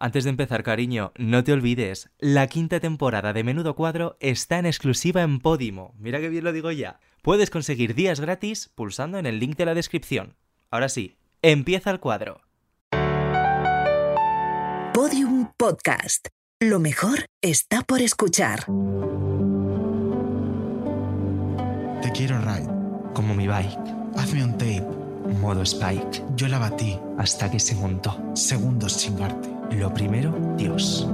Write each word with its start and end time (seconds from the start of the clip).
Antes 0.00 0.22
de 0.22 0.30
empezar, 0.30 0.62
cariño, 0.62 1.12
no 1.18 1.42
te 1.42 1.52
olvides, 1.52 2.10
la 2.18 2.46
quinta 2.46 2.78
temporada 2.78 3.32
de 3.32 3.42
Menudo 3.42 3.74
Cuadro 3.74 4.16
está 4.20 4.58
en 4.60 4.66
exclusiva 4.66 5.22
en 5.22 5.40
Podimo. 5.40 5.92
Mira 5.98 6.20
que 6.20 6.28
bien 6.28 6.44
lo 6.44 6.52
digo 6.52 6.70
ya. 6.70 7.00
Puedes 7.20 7.50
conseguir 7.50 7.96
días 7.96 8.20
gratis 8.20 8.70
pulsando 8.76 9.18
en 9.18 9.26
el 9.26 9.40
link 9.40 9.56
de 9.56 9.66
la 9.66 9.74
descripción. 9.74 10.36
Ahora 10.70 10.88
sí, 10.88 11.16
empieza 11.42 11.90
el 11.90 11.98
cuadro. 11.98 12.42
Podium 14.94 15.50
Podcast. 15.56 16.28
Lo 16.60 16.78
mejor 16.78 17.26
está 17.42 17.82
por 17.82 18.00
escuchar. 18.00 18.66
Te 22.02 22.12
quiero, 22.12 22.40
Ride. 22.40 22.68
Como 23.14 23.34
mi 23.34 23.48
bike, 23.48 23.78
Hazme 24.16 24.44
un 24.44 24.52
tape. 24.52 24.86
modo 25.40 25.62
Spike, 25.62 26.22
Yo 26.36 26.46
la 26.46 26.58
batí. 26.60 26.96
hasta 27.18 27.50
que 27.50 27.58
se 27.58 27.74
montó. 27.74 28.16
Segundos 28.34 28.96
chingarte. 28.98 29.57
Lo 29.70 29.92
primero, 29.92 30.34
Dios. 30.56 31.06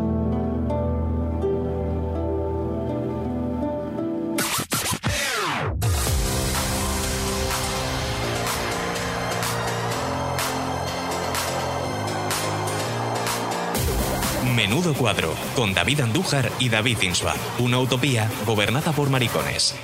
Menudo 14.55 14.95
cuadro, 14.95 15.35
con 15.57 15.75
David 15.75 16.01
Andújar 16.01 16.51
y 16.59 16.69
David 16.69 16.99
Insua. 17.03 17.35
Una 17.59 17.79
utopía 17.79 18.31
gobernada 18.47 18.93
por 18.93 19.11
maricones. 19.11 19.75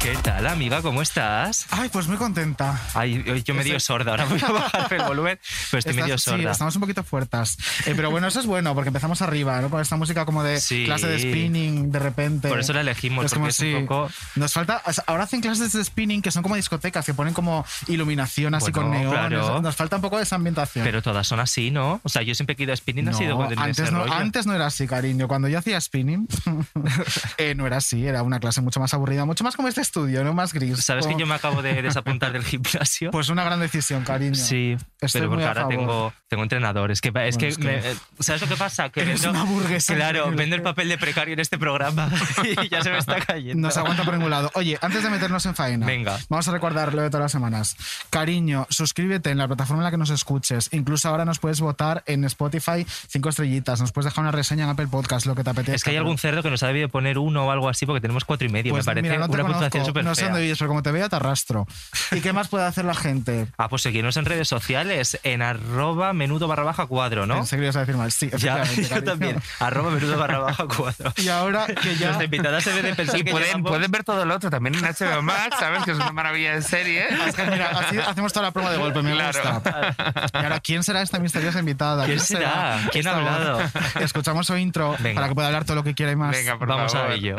¿Qué 0.00 0.16
tal, 0.22 0.46
amiga? 0.46 0.80
¿Cómo 0.80 1.02
estás? 1.02 1.66
Ay, 1.70 1.90
pues 1.90 2.06
muy 2.08 2.16
contenta. 2.16 2.80
Ay, 2.94 3.22
hoy 3.30 3.42
yo 3.42 3.52
medio 3.54 3.76
Ese- 3.76 3.84
sorda, 3.84 4.12
ahora 4.12 4.24
voy 4.24 4.40
a 4.42 4.50
bajar 4.50 4.92
el 4.94 5.02
volumen, 5.02 5.38
pero 5.70 5.78
estoy 5.78 5.92
medio 5.94 6.16
sí, 6.16 6.24
sorda. 6.30 6.50
estamos 6.52 6.74
un 6.74 6.80
poquito 6.80 7.04
fuertes. 7.04 7.58
Eh, 7.84 7.92
pero 7.94 8.10
bueno, 8.10 8.26
eso 8.26 8.40
es 8.40 8.46
bueno, 8.46 8.74
porque 8.74 8.88
empezamos 8.88 9.20
arriba, 9.20 9.60
¿no? 9.60 9.68
Con 9.68 9.78
esta 9.82 9.96
música 9.96 10.24
como 10.24 10.42
de 10.42 10.58
Sí. 10.58 10.86
clase 10.86 11.06
de 11.06 11.18
spinning, 11.18 11.92
de 11.92 11.98
repente. 11.98 12.48
Por 12.48 12.60
eso 12.60 12.72
la 12.72 12.80
elegimos, 12.80 13.26
Es 13.26 13.32
porque 13.32 13.38
como 13.40 13.48
es 13.48 13.60
un 13.60 13.86
poco... 13.86 14.10
Nos 14.36 14.54
falta. 14.54 14.80
ahora 15.06 15.24
hacen 15.24 15.42
clases 15.42 15.72
de 15.74 15.84
spinning 15.84 16.22
que 16.22 16.30
son 16.30 16.42
como 16.42 16.56
discotecas, 16.56 17.04
que 17.04 17.12
ponen 17.12 17.34
como 17.34 17.66
iluminación 17.86 18.54
así 18.54 18.70
Bueno, 18.72 18.88
con 18.88 18.98
neón. 18.98 19.12
claro. 19.12 19.60
Nos 19.60 19.76
falta 19.76 19.96
un 19.96 20.02
poco 20.02 20.16
de 20.16 20.22
esa 20.22 20.36
ambientación. 20.36 20.82
Pero 20.82 21.02
todas 21.02 21.26
son 21.26 21.40
así, 21.40 21.70
¿no? 21.70 22.00
O 22.04 22.08
sea, 22.08 22.22
yo 22.22 22.34
siempre 22.34 22.56
he 22.58 22.62
ido 22.62 22.72
a 22.72 22.76
spinning, 22.76 23.06
ha 23.08 23.12
No, 23.12 23.18
sido 23.18 23.36
con 23.36 23.56
antes, 23.58 23.92
no, 23.92 24.00
rollo. 24.00 24.14
antes 24.14 24.46
no 24.46 24.54
era 24.54 24.64
así, 24.66 24.86
cariño. 24.86 25.28
Cuando 25.28 25.46
yo 25.48 25.58
hacía 25.58 25.78
spinning, 25.78 26.26
eh, 27.36 27.54
no 27.54 27.66
era 27.66 27.76
así. 27.76 28.06
Era 28.06 28.22
una 28.22 28.40
clase 28.40 28.62
mucho 28.62 28.80
más 28.80 28.94
aburrida, 28.94 29.26
mucho 29.26 29.44
más 29.44 29.56
como 29.56 29.68
este 29.68 29.89
estudio, 29.90 30.22
no 30.22 30.32
más 30.32 30.52
gris. 30.52 30.78
¿Sabes 30.84 31.06
que 31.06 31.16
yo 31.18 31.26
me 31.26 31.34
acabo 31.34 31.62
de 31.62 31.82
desapuntar 31.82 32.32
del 32.32 32.44
gimnasio? 32.44 33.10
Pues 33.20 33.28
una 33.28 33.42
gran 33.44 33.58
decisión, 33.60 34.04
cariño. 34.04 34.34
Sí, 34.36 34.76
Estoy 35.00 35.20
pero 35.20 35.30
porque 35.30 35.44
ahora 35.46 35.62
favor. 35.62 35.76
tengo, 35.76 36.12
tengo 36.28 36.42
entrenador. 36.44 36.90
Es 36.92 37.00
que, 37.00 37.08
es 37.08 37.12
Bueno, 37.12 37.38
que, 37.38 37.48
es 37.48 37.58
que- 37.58 37.64
me- 37.64 37.78
eh, 37.78 37.94
¿sabes 38.20 38.40
lo 38.42 38.48
que 38.48 38.56
pasa? 38.56 38.88
Que 38.90 39.00
Eres 39.02 39.20
vendo, 39.22 39.30
una 39.40 39.44
burguesa 39.50 39.94
claro, 39.94 40.30
vendo 40.30 40.54
el 40.56 40.62
papel 40.62 40.88
de 40.88 40.96
precario 40.98 41.34
en 41.34 41.40
este 41.40 41.58
programa 41.58 42.08
y 42.62 42.68
ya 42.68 42.82
se 42.82 42.90
me 42.90 42.98
está 42.98 43.16
cayendo. 43.20 43.66
No 43.66 43.72
se 43.72 43.80
aguanta 43.80 44.04
por 44.04 44.14
ningún 44.14 44.30
lado. 44.30 44.50
Oye, 44.54 44.78
antes 44.80 45.02
de 45.02 45.10
meternos 45.10 45.44
en 45.46 45.54
faena, 45.54 45.86
Venga. 45.86 46.18
vamos 46.28 46.46
a 46.48 46.52
recordar 46.52 46.94
lo 46.94 47.02
de 47.02 47.10
todas 47.10 47.24
las 47.24 47.32
semanas. 47.32 47.76
Cariño, 48.10 48.66
suscríbete 48.70 49.30
en 49.30 49.38
la 49.38 49.46
plataforma 49.48 49.82
en 49.82 49.84
la 49.84 49.90
que 49.90 49.96
nos 49.98 50.10
escuches. 50.10 50.68
Incluso 50.72 51.08
ahora 51.08 51.24
nos 51.24 51.38
puedes 51.40 51.60
votar 51.60 52.02
en 52.06 52.24
Spotify 52.24 52.86
cinco 53.08 53.28
estrellitas. 53.30 53.80
Nos 53.80 53.92
puedes 53.92 54.06
dejar 54.06 54.22
una 54.22 54.32
reseña 54.32 54.64
en 54.64 54.70
Apple 54.70 54.86
Podcast, 54.86 55.26
lo 55.26 55.34
que 55.34 55.42
te 55.44 55.50
apetezca. 55.50 55.74
Es 55.76 55.84
que 55.84 55.90
hay 55.90 55.96
algún 55.96 56.18
cerdo 56.18 56.42
que 56.42 56.50
nos 56.50 56.62
ha 56.62 56.68
debido 56.68 56.88
poner 56.88 57.18
uno 57.18 57.46
o 57.46 57.50
algo 57.50 57.68
así 57.68 57.86
porque 57.86 58.00
tenemos 58.00 58.24
cuatro 58.24 58.46
y 58.46 58.50
medio. 58.50 58.72
Pues 58.72 58.84
me 58.86 58.90
parece 58.90 59.02
mira, 59.08 59.18
no 59.18 59.28
te 59.28 59.34
una 59.34 59.44
puntuación 59.46 59.79
súper 59.84 60.04
no 60.04 60.14
sé 60.14 60.22
fea. 60.22 60.28
dónde 60.30 60.42
vives, 60.42 60.58
pero 60.58 60.68
como 60.68 60.82
te 60.82 60.92
vea 60.92 61.08
te 61.08 61.16
arrastro. 61.16 61.66
¿Y 62.12 62.20
qué 62.20 62.32
más 62.32 62.48
puede 62.48 62.64
hacer 62.64 62.84
la 62.84 62.94
gente? 62.94 63.46
Ah, 63.58 63.68
pues 63.68 63.82
seguirnos 63.82 64.16
en 64.16 64.24
redes 64.24 64.48
sociales 64.48 65.18
en 65.22 65.42
arroba 65.42 66.12
menudo 66.12 66.48
barra 66.48 66.62
baja 66.64 66.86
cuadro, 66.86 67.26
¿no? 67.26 67.38
En 67.38 67.46
serio 67.46 67.64
ibas 67.64 67.76
a 67.76 67.80
decir 67.80 67.96
mal. 67.96 68.10
Sí, 68.12 68.30
Ya, 68.36 68.62
efectivamente, 68.62 68.82
yo 68.82 68.88
cariño. 68.88 69.04
también. 69.10 69.42
Arroba 69.60 69.90
menudo 69.90 70.18
barra 70.18 70.38
baja 70.38 70.66
cuadro. 70.66 71.12
Y 71.16 71.28
ahora 71.28 71.66
que 71.66 71.96
ya... 71.96 72.06
Nuestra 72.06 72.24
invitada 72.24 72.60
se 72.60 72.70
debe 72.72 72.88
de 72.90 72.94
pensar 72.94 73.18
Y 73.18 73.24
que 73.24 73.30
pueden, 73.30 73.48
llevamos- 73.48 73.70
pueden 73.70 73.90
ver 73.90 74.04
todo 74.04 74.24
lo 74.24 74.34
otro 74.34 74.50
también 74.50 74.74
en 74.74 74.82
HBO 74.84 75.22
Max, 75.22 75.56
¿sabes? 75.58 75.84
Que 75.84 75.92
es 75.92 75.96
una 75.96 76.12
maravilla 76.12 76.54
de 76.54 76.62
serie. 76.62 77.06
Es 77.26 77.34
que 77.36 77.44
mira, 77.44 77.70
así 77.70 77.98
hacemos 77.98 78.32
toda 78.32 78.46
la 78.46 78.52
prueba 78.52 78.70
de 78.70 78.78
golpe, 78.78 79.02
me 79.02 79.12
Claro. 79.12 79.38
gusta. 79.54 79.94
Y 80.34 80.36
ahora, 80.36 80.60
¿quién 80.60 80.82
será 80.82 81.02
esta 81.02 81.18
misteriosa 81.18 81.58
invitada? 81.60 82.06
¿Quién 82.06 82.20
será? 82.20 82.78
¿Quién 82.92 83.06
ha 83.06 83.10
Esta 83.12 83.20
voz? 83.22 83.30
hablado? 83.30 83.60
Escuchamos 84.00 84.46
su 84.46 84.56
intro 84.56 84.96
Venga. 84.98 85.14
para 85.16 85.28
que 85.28 85.34
pueda 85.34 85.48
hablar 85.48 85.64
todo 85.64 85.76
lo 85.76 85.84
que 85.84 85.94
quiera 85.94 86.12
y 86.12 86.16
más. 86.16 86.32
Venga, 86.32 86.58
por 86.58 86.68
Vamos 86.68 86.92
favor. 86.92 87.10
a 87.10 87.14
ello. 87.14 87.36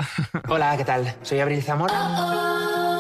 Hola, 0.47 0.77
¿qué 0.77 0.85
tal? 0.85 1.15
Soy 1.23 1.39
Abril 1.39 1.61
Zamora. 1.63 1.93
Oh. 2.33 2.90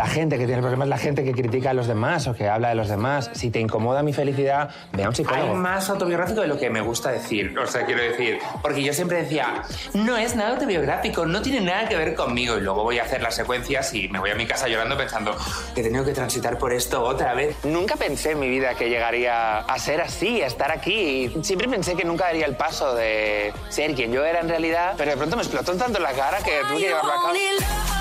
La 0.00 0.06
gente 0.06 0.38
que 0.38 0.46
tiene 0.46 0.62
problemas 0.62 0.86
es 0.86 0.88
la 0.88 0.96
gente 0.96 1.24
que 1.24 1.32
critica 1.32 1.70
a 1.70 1.74
los 1.74 1.86
demás 1.86 2.26
o 2.26 2.32
que 2.32 2.48
habla 2.48 2.70
de 2.70 2.74
los 2.74 2.88
demás. 2.88 3.28
Si 3.34 3.50
te 3.50 3.60
incomoda 3.60 4.02
mi 4.02 4.14
felicidad, 4.14 4.70
ve 4.92 5.04
a 5.04 5.08
un 5.10 5.14
psicólogo. 5.14 5.52
Hay 5.52 5.54
más 5.58 5.90
autobiográfico 5.90 6.40
de 6.40 6.46
lo 6.46 6.56
que 6.56 6.70
me 6.70 6.80
gusta 6.80 7.10
decir. 7.10 7.54
O 7.58 7.66
sea, 7.66 7.84
quiero 7.84 8.00
decir, 8.00 8.38
porque 8.62 8.82
yo 8.82 8.94
siempre 8.94 9.18
decía, 9.18 9.62
no 9.92 10.16
es 10.16 10.34
nada 10.34 10.52
autobiográfico, 10.52 11.26
no 11.26 11.42
tiene 11.42 11.60
nada 11.60 11.86
que 11.86 11.96
ver 11.96 12.14
conmigo. 12.14 12.56
Y 12.56 12.62
luego 12.62 12.82
voy 12.82 12.98
a 12.98 13.02
hacer 13.02 13.20
las 13.20 13.34
secuencias 13.34 13.92
y 13.92 14.08
me 14.08 14.18
voy 14.18 14.30
a 14.30 14.34
mi 14.34 14.46
casa 14.46 14.68
llorando 14.68 14.96
pensando 14.96 15.36
que 15.74 15.82
he 15.82 15.84
tenido 15.84 16.02
que 16.02 16.12
transitar 16.12 16.56
por 16.56 16.72
esto 16.72 17.02
otra 17.02 17.34
vez. 17.34 17.62
Nunca 17.66 17.96
pensé 17.96 18.30
en 18.30 18.40
mi 18.40 18.48
vida 18.48 18.76
que 18.76 18.88
llegaría 18.88 19.58
a 19.58 19.78
ser 19.78 20.00
así, 20.00 20.40
a 20.40 20.46
estar 20.46 20.72
aquí. 20.72 21.30
Y 21.36 21.44
siempre 21.44 21.68
pensé 21.68 21.94
que 21.94 22.06
nunca 22.06 22.24
daría 22.24 22.46
el 22.46 22.56
paso 22.56 22.94
de 22.94 23.52
ser 23.68 23.94
quien 23.94 24.12
yo 24.12 24.24
era 24.24 24.40
en 24.40 24.48
realidad, 24.48 24.94
pero 24.96 25.10
de 25.10 25.18
pronto 25.18 25.36
me 25.36 25.42
explotó 25.42 25.74
tanto 25.76 25.98
en 25.98 26.04
la 26.04 26.12
cara 26.12 26.38
que 26.38 26.52
tuve 26.70 26.78
que 26.78 26.86
llevarlo 26.86 27.12
a 27.12 27.16
cabo. 27.16 27.99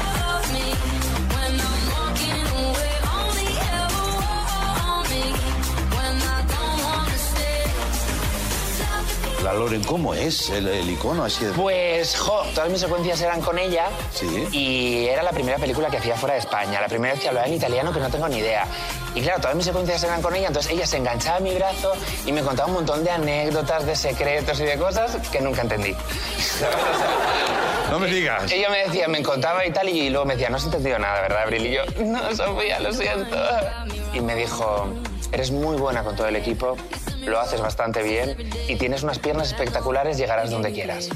La 9.43 9.53
Loren, 9.53 9.83
¿cómo 9.83 10.13
es 10.13 10.49
el, 10.49 10.67
el 10.67 10.89
icono 10.89 11.23
así 11.23 11.45
de... 11.45 11.53
Pues, 11.53 12.17
jo, 12.17 12.43
todas 12.53 12.69
mis 12.69 12.81
secuencias 12.81 13.21
eran 13.21 13.41
con 13.41 13.57
ella. 13.57 13.87
Sí. 14.13 14.47
Y 14.51 15.05
era 15.07 15.23
la 15.23 15.31
primera 15.31 15.57
película 15.57 15.89
que 15.89 15.97
hacía 15.97 16.15
fuera 16.17 16.33
de 16.33 16.41
España. 16.41 16.81
La 16.81 16.87
primera 16.87 17.13
vez 17.13 17.21
que 17.21 17.29
hablaba 17.29 17.47
en 17.47 17.53
italiano 17.53 17.93
que 17.93 17.99
no 17.99 18.09
tengo 18.09 18.27
ni 18.27 18.39
idea. 18.39 18.65
Y 19.15 19.21
claro, 19.21 19.39
todas 19.39 19.55
mis 19.55 19.65
secuencias 19.65 20.03
eran 20.03 20.21
con 20.21 20.35
ella, 20.35 20.47
entonces 20.47 20.71
ella 20.71 20.85
se 20.85 20.97
enganchaba 20.97 21.37
a 21.37 21.39
mi 21.39 21.55
brazo 21.55 21.93
y 22.25 22.31
me 22.31 22.41
contaba 22.41 22.67
un 22.67 22.75
montón 22.75 23.03
de 23.03 23.11
anécdotas, 23.11 23.85
de 23.85 23.95
secretos 23.95 24.59
y 24.59 24.65
de 24.65 24.77
cosas 24.77 25.17
que 25.29 25.41
nunca 25.41 25.61
entendí. 25.61 25.95
No 27.89 27.97
me 27.97 28.05
digas. 28.05 28.51
Ella 28.51 28.69
me 28.69 28.83
decía, 28.85 29.07
me 29.07 29.23
contaba 29.23 29.65
y 29.65 29.71
tal, 29.71 29.89
y 29.89 30.11
luego 30.11 30.23
me 30.23 30.35
decía, 30.35 30.51
no 30.51 30.57
has 30.57 30.63
entendido 30.63 30.99
nada, 30.99 31.21
¿verdad, 31.21 31.41
Abril? 31.41 31.65
Y 31.65 31.71
yo, 31.71 31.81
no, 32.05 32.35
Sofía, 32.35 32.79
lo 32.79 32.93
siento. 32.93 33.35
Y 34.13 34.21
me 34.21 34.35
dijo, 34.35 34.93
eres 35.31 35.51
muy 35.51 35.77
buena 35.77 36.03
con 36.03 36.15
todo 36.15 36.27
el 36.27 36.35
equipo, 36.35 36.77
lo 37.25 37.39
haces 37.39 37.61
bastante 37.61 38.03
bien 38.03 38.35
y 38.67 38.75
tienes 38.75 39.03
unas 39.03 39.19
piernas 39.19 39.47
espectaculares, 39.47 40.17
llegarás 40.17 40.49
donde 40.51 40.71
quieras. 40.71 41.09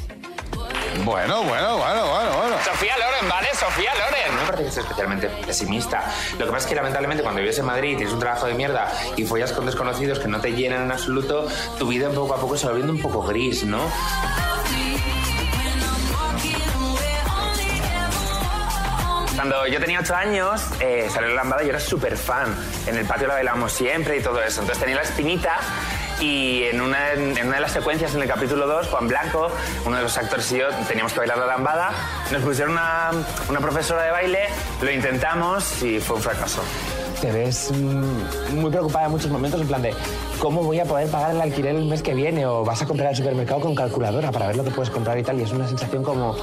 Bueno, 1.03 1.44
bueno, 1.44 1.78
bueno, 1.78 2.07
bueno, 2.07 2.38
bueno. 2.38 2.56
Sofía 2.63 2.96
Loren, 2.97 3.28
¿vale? 3.28 3.47
Sofía 3.53 3.91
Loren. 3.96 4.35
No 4.35 4.41
me 4.41 4.47
parece 4.47 4.66
que 4.66 4.72
sea 4.72 4.84
especialmente 4.84 5.28
pesimista. 5.46 6.03
Lo 6.38 6.46
que 6.46 6.52
pasa 6.52 6.66
es 6.66 6.66
que 6.68 6.75
lamentablemente 6.75 7.23
cuando 7.23 7.41
vives 7.41 7.57
en 7.57 7.66
Madrid 7.66 7.94
y 7.94 7.96
tienes 7.96 8.13
un 8.13 8.19
trabajo 8.19 8.46
de 8.46 8.53
mierda 8.53 8.91
y 9.18 9.25
follas 9.25 9.52
con 9.52 9.66
desconocidos 9.66 10.19
que 10.19 10.28
no 10.28 10.40
te 10.40 10.53
llenan 10.53 10.84
en 10.84 10.91
absoluto, 10.91 11.47
tu 11.79 11.88
vida 11.88 12.09
poco 12.09 12.35
a 12.35 12.38
poco 12.38 12.57
se 12.57 12.68
va 12.68 12.73
viendo 12.73 12.94
un 12.94 13.02
poco 13.02 13.23
gris, 13.23 13.63
¿no? 13.63 13.81
Cuando 19.44 19.68
yo 19.68 19.78
tenía 19.78 20.00
8 20.00 20.16
años, 20.16 20.62
eh, 20.80 21.09
salió 21.12 21.28
la 21.28 21.36
lambada 21.36 21.64
y 21.64 21.66
yo 21.66 21.72
era 21.72 21.80
súper 21.81 22.16
fan. 22.16 22.56
En 22.88 22.96
el 22.96 23.06
patio 23.06 23.28
la 23.28 23.34
bailábamos 23.34 23.74
siempre 23.74 24.16
y 24.16 24.22
todo 24.22 24.42
eso. 24.42 24.62
Entonces 24.62 24.81
tenía 24.81 24.96
la 24.96 25.02
espinita 25.02 25.59
y 26.22 26.64
en 26.64 26.80
una, 26.80 27.12
en 27.12 27.48
una 27.48 27.56
de 27.56 27.59
las 27.59 27.74
secuencias, 27.74 28.16
en 28.16 28.22
el 28.22 28.30
capítulo 28.30 28.66
2, 28.68 28.88
Juan 28.88 29.09
Blanco, 29.09 29.52
uno 29.86 29.98
de 29.98 30.03
los 30.03 30.18
actores 30.18 30.50
y 30.53 30.59
yo, 30.59 30.70
teníamos 30.88 31.12
que 31.12 31.20
bailar 31.20 31.40
la 31.40 31.48
lambada. 31.48 31.92
Nos 32.32 32.42
pusieron 32.42 32.72
una, 32.72 33.12
una 33.50 33.59
profesora 33.59 34.03
de 34.03 34.12
baile, 34.12 34.48
lo 34.82 34.90
intentamos 34.90 35.84
y 35.84 36.00
fue 36.00 36.16
un 36.16 36.22
fracaso. 36.22 36.64
Te 37.20 37.29
ves 37.29 37.70
mm, 37.70 38.56
muy 38.56 38.72
preocupada 38.72 39.08
en 39.08 39.12
muchos 39.12 39.29
momentos, 39.29 39.59
en 39.59 39.67
plan 39.67 39.82
de 39.82 39.94
cómo 40.40 40.64
voy 40.64 40.79
a 40.79 40.85
poder 40.85 41.09
pagar 41.09 41.32
el 41.32 41.41
alquiler 41.41 41.76
el 41.76 41.85
mes 41.85 42.02
que 42.02 42.14
viene 42.14 42.46
o 42.46 42.64
vas 42.64 42.82
a 42.82 42.85
comprar 42.85 43.09
al 43.09 43.16
supermercado 43.17 43.59
con 43.59 43.76
calculadora 43.76 44.32
para 44.32 44.47
ver 44.47 44.56
lo 44.56 44.64
que 44.64 44.72
puedes 44.72 44.90
comprar 44.90 45.17
y 45.17 45.23
tal. 45.23 45.38
Y 45.38 45.44
es 45.44 45.52
una 45.52 45.67
sensación 45.67 46.02
como 46.02 46.38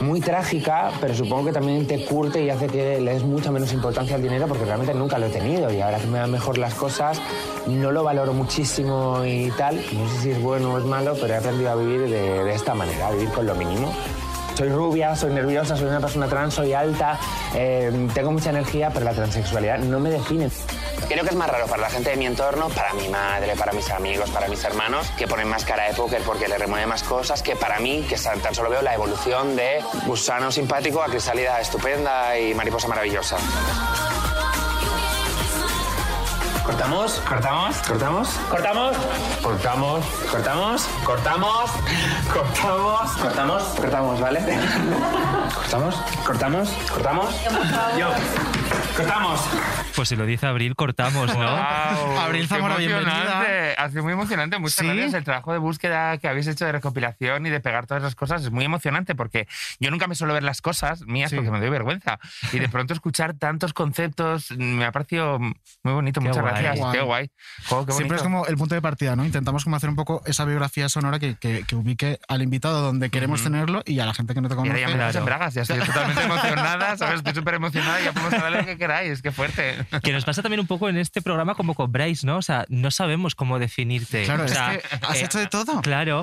muy 0.00 0.20
trágica, 0.20 0.90
pero 1.00 1.14
supongo 1.14 1.46
que 1.46 1.52
también 1.52 1.86
te 1.86 2.04
curte 2.04 2.42
y 2.42 2.50
hace 2.50 2.66
que 2.66 3.00
le 3.00 3.14
des 3.14 3.24
mucha 3.24 3.50
menos 3.50 3.72
importancia 3.72 4.16
al 4.16 4.22
dinero 4.22 4.46
porque 4.46 4.64
realmente 4.64 4.94
nunca 4.94 5.18
lo 5.18 5.26
he 5.26 5.30
tenido 5.30 5.72
y 5.72 5.80
ahora 5.80 5.98
que 5.98 6.06
me 6.06 6.18
dan 6.18 6.30
mejor 6.30 6.58
las 6.58 6.74
cosas 6.74 7.20
no 7.66 7.90
lo 7.92 8.04
valoro 8.04 8.32
muchísimo 8.32 9.24
y 9.24 9.50
tal. 9.52 9.76
No 9.76 10.08
sé 10.08 10.18
si 10.22 10.30
es 10.30 10.42
bueno 10.42 10.74
o 10.74 10.78
es 10.78 10.84
malo, 10.84 11.14
pero 11.20 11.34
he 11.34 11.36
aprendido 11.36 11.70
a 11.70 11.74
vivir 11.74 12.00
de, 12.02 12.44
de 12.44 12.54
esta 12.54 12.74
manera, 12.74 13.08
a 13.08 13.10
vivir 13.12 13.28
con 13.30 13.46
lo 13.46 13.54
mínimo. 13.54 13.92
soy 14.56 14.68
rubia, 14.70 15.14
soy 15.14 15.32
nerviosa, 15.32 15.76
soy 15.76 15.88
una 15.88 16.00
persona 16.00 16.26
trans, 16.26 16.54
soy 16.54 16.72
alta, 16.72 17.18
eh, 17.54 18.08
tengo 18.14 18.32
mucha 18.32 18.50
energía, 18.50 18.90
pero 18.92 19.04
la 19.04 19.12
transexualidad 19.12 19.78
no 19.78 20.00
me 20.00 20.10
define. 20.10 20.50
Creo 21.06 21.24
que 21.24 21.30
es 21.30 21.36
más 21.36 21.48
raro 21.48 21.66
para 21.66 21.82
la 21.82 21.90
gente 21.90 22.10
de 22.10 22.16
mi 22.16 22.26
entorno, 22.26 22.68
para 22.68 22.92
mi 22.94 23.08
madre, 23.08 23.54
para 23.56 23.72
mis 23.72 23.90
amigos, 23.90 24.30
para 24.30 24.48
mis 24.48 24.62
hermanos, 24.64 25.10
que 25.16 25.26
ponen 25.26 25.48
más 25.48 25.64
cara 25.64 25.84
de 25.88 25.94
póker 25.94 26.22
porque 26.22 26.48
le 26.48 26.58
remueve 26.58 26.86
más 26.86 27.02
cosas, 27.02 27.42
que 27.42 27.56
para 27.56 27.78
mí, 27.78 28.04
que 28.08 28.16
tan 28.16 28.54
solo 28.54 28.70
veo 28.70 28.82
la 28.82 28.94
evolución 28.94 29.56
de 29.56 29.82
gusano 30.06 30.50
simpático 30.50 31.02
a 31.02 31.06
crisálida 31.06 31.60
estupenda 31.60 32.38
y 32.38 32.54
mariposa 32.54 32.88
maravillosa. 32.88 33.36
¿Cortamos? 36.68 37.14
¿Cortamos? 37.26 37.76
¿Cortamos? 37.78 38.28
¿Cortamos? 38.50 38.96
¿Cortamos? 39.42 40.04
¿Cortamos? 40.30 40.82
¿Cortamos? 41.02 41.70
¿Cortamos? 42.30 43.10
¿Cortamos? 43.16 43.62
¿Cortamos, 43.62 44.20
vale? 44.20 44.40
¿Cortamos? 45.54 45.94
¿Cortamos? 46.26 46.68
¿Cortamos? 46.92 47.34
Yo. 47.98 48.10
¿Cortamos? 48.94 49.40
Pues 49.96 50.10
si 50.10 50.16
lo 50.16 50.26
dice 50.26 50.46
Abril, 50.46 50.76
cortamos, 50.76 51.28
¿no? 51.28 51.34
Guau, 51.40 52.18
Abril 52.20 52.46
Zamora, 52.46 52.76
bienvenida. 52.76 53.72
Ha 53.78 53.88
sido 53.88 54.02
muy 54.04 54.12
emocionante. 54.12 54.58
Muchas 54.58 54.76
¿Sí? 54.76 54.86
gracias. 54.86 55.14
El 55.14 55.24
trabajo 55.24 55.52
de 55.52 55.58
búsqueda 55.58 56.18
que 56.18 56.28
habéis 56.28 56.46
hecho 56.48 56.66
de 56.66 56.72
recopilación 56.72 57.46
y 57.46 57.50
de 57.50 57.60
pegar 57.60 57.86
todas 57.86 58.02
las 58.02 58.14
cosas 58.14 58.42
es 58.42 58.50
muy 58.50 58.64
emocionante 58.64 59.14
porque 59.14 59.48
yo 59.80 59.90
nunca 59.90 60.06
me 60.06 60.14
suelo 60.14 60.34
ver 60.34 60.42
las 60.42 60.60
cosas 60.60 61.00
mías 61.06 61.30
Sí. 61.30 61.36
porque 61.36 61.50
me 61.50 61.60
doy 61.60 61.70
vergüenza. 61.70 62.18
Y 62.52 62.58
de 62.58 62.68
pronto 62.68 62.92
escuchar 62.92 63.34
tantos 63.34 63.72
conceptos 63.72 64.50
mm, 64.50 64.62
me 64.62 64.84
ha 64.84 64.92
parecido 64.92 65.38
muy 65.38 65.54
bonito. 65.94 66.20
Qué 66.20 66.28
Muchas 66.28 66.42
guay. 66.42 66.52
gracias. 66.52 66.57
Guay. 66.62 66.92
Qué 66.92 67.00
guay. 67.04 67.30
Jo, 67.68 67.86
qué 67.86 67.92
Siempre 67.92 68.16
es 68.16 68.22
como 68.22 68.46
el 68.46 68.56
punto 68.56 68.74
de 68.74 68.82
partida, 68.82 69.16
¿no? 69.16 69.24
Intentamos 69.24 69.64
como 69.64 69.76
hacer 69.76 69.88
un 69.90 69.96
poco 69.96 70.22
esa 70.26 70.44
biografía 70.44 70.88
sonora 70.88 71.18
que, 71.18 71.36
que- 71.36 71.64
que 71.66 71.74
ubique 71.76 72.18
al 72.28 72.42
invitado 72.42 72.80
donde 72.82 73.10
queremos 73.10 73.40
Ujú. 73.40 73.50
tenerlo 73.50 73.82
y 73.86 74.00
a 74.00 74.06
la 74.06 74.14
gente 74.14 74.34
que 74.34 74.40
no 74.40 74.48
te 74.48 74.54
conoce. 74.56 74.80
ya 74.80 74.88
me 74.88 74.96
das 74.96 75.14
en 75.16 75.24
bragas, 75.24 75.54
ya 75.54 75.62
estoy 75.62 75.78
totalmente 75.80 76.22
emocionada, 76.22 76.96
¿sabes? 76.96 77.16
Estoy 77.16 77.34
súper 77.34 77.54
emocionada 77.54 78.00
y 78.00 78.04
ya 78.04 78.12
podemos 78.12 78.34
hablar 78.34 78.52
lo 78.60 78.66
que 78.66 78.78
queráis, 78.78 79.22
qué 79.22 79.32
fuerte. 79.32 79.76
Que 80.02 80.12
nos 80.12 80.24
pasa 80.24 80.42
también 80.42 80.60
un 80.60 80.66
poco 80.66 80.88
en 80.88 80.96
este 80.96 81.22
programa 81.22 81.54
como 81.54 81.74
con 81.74 81.90
Bryce, 81.92 82.26
¿no? 82.26 82.38
O 82.38 82.42
sea, 82.42 82.64
no 82.68 82.90
sabemos 82.90 83.34
cómo 83.34 83.58
definirte. 83.58 84.24
Claro, 84.24 84.42
O 84.42 84.46
es 84.46 84.52
sea, 84.52 84.78
que 84.78 85.06
has 85.06 85.16
eh, 85.20 85.24
hecho 85.24 85.38
de 85.38 85.46
todo. 85.46 85.80
Claro. 85.82 86.20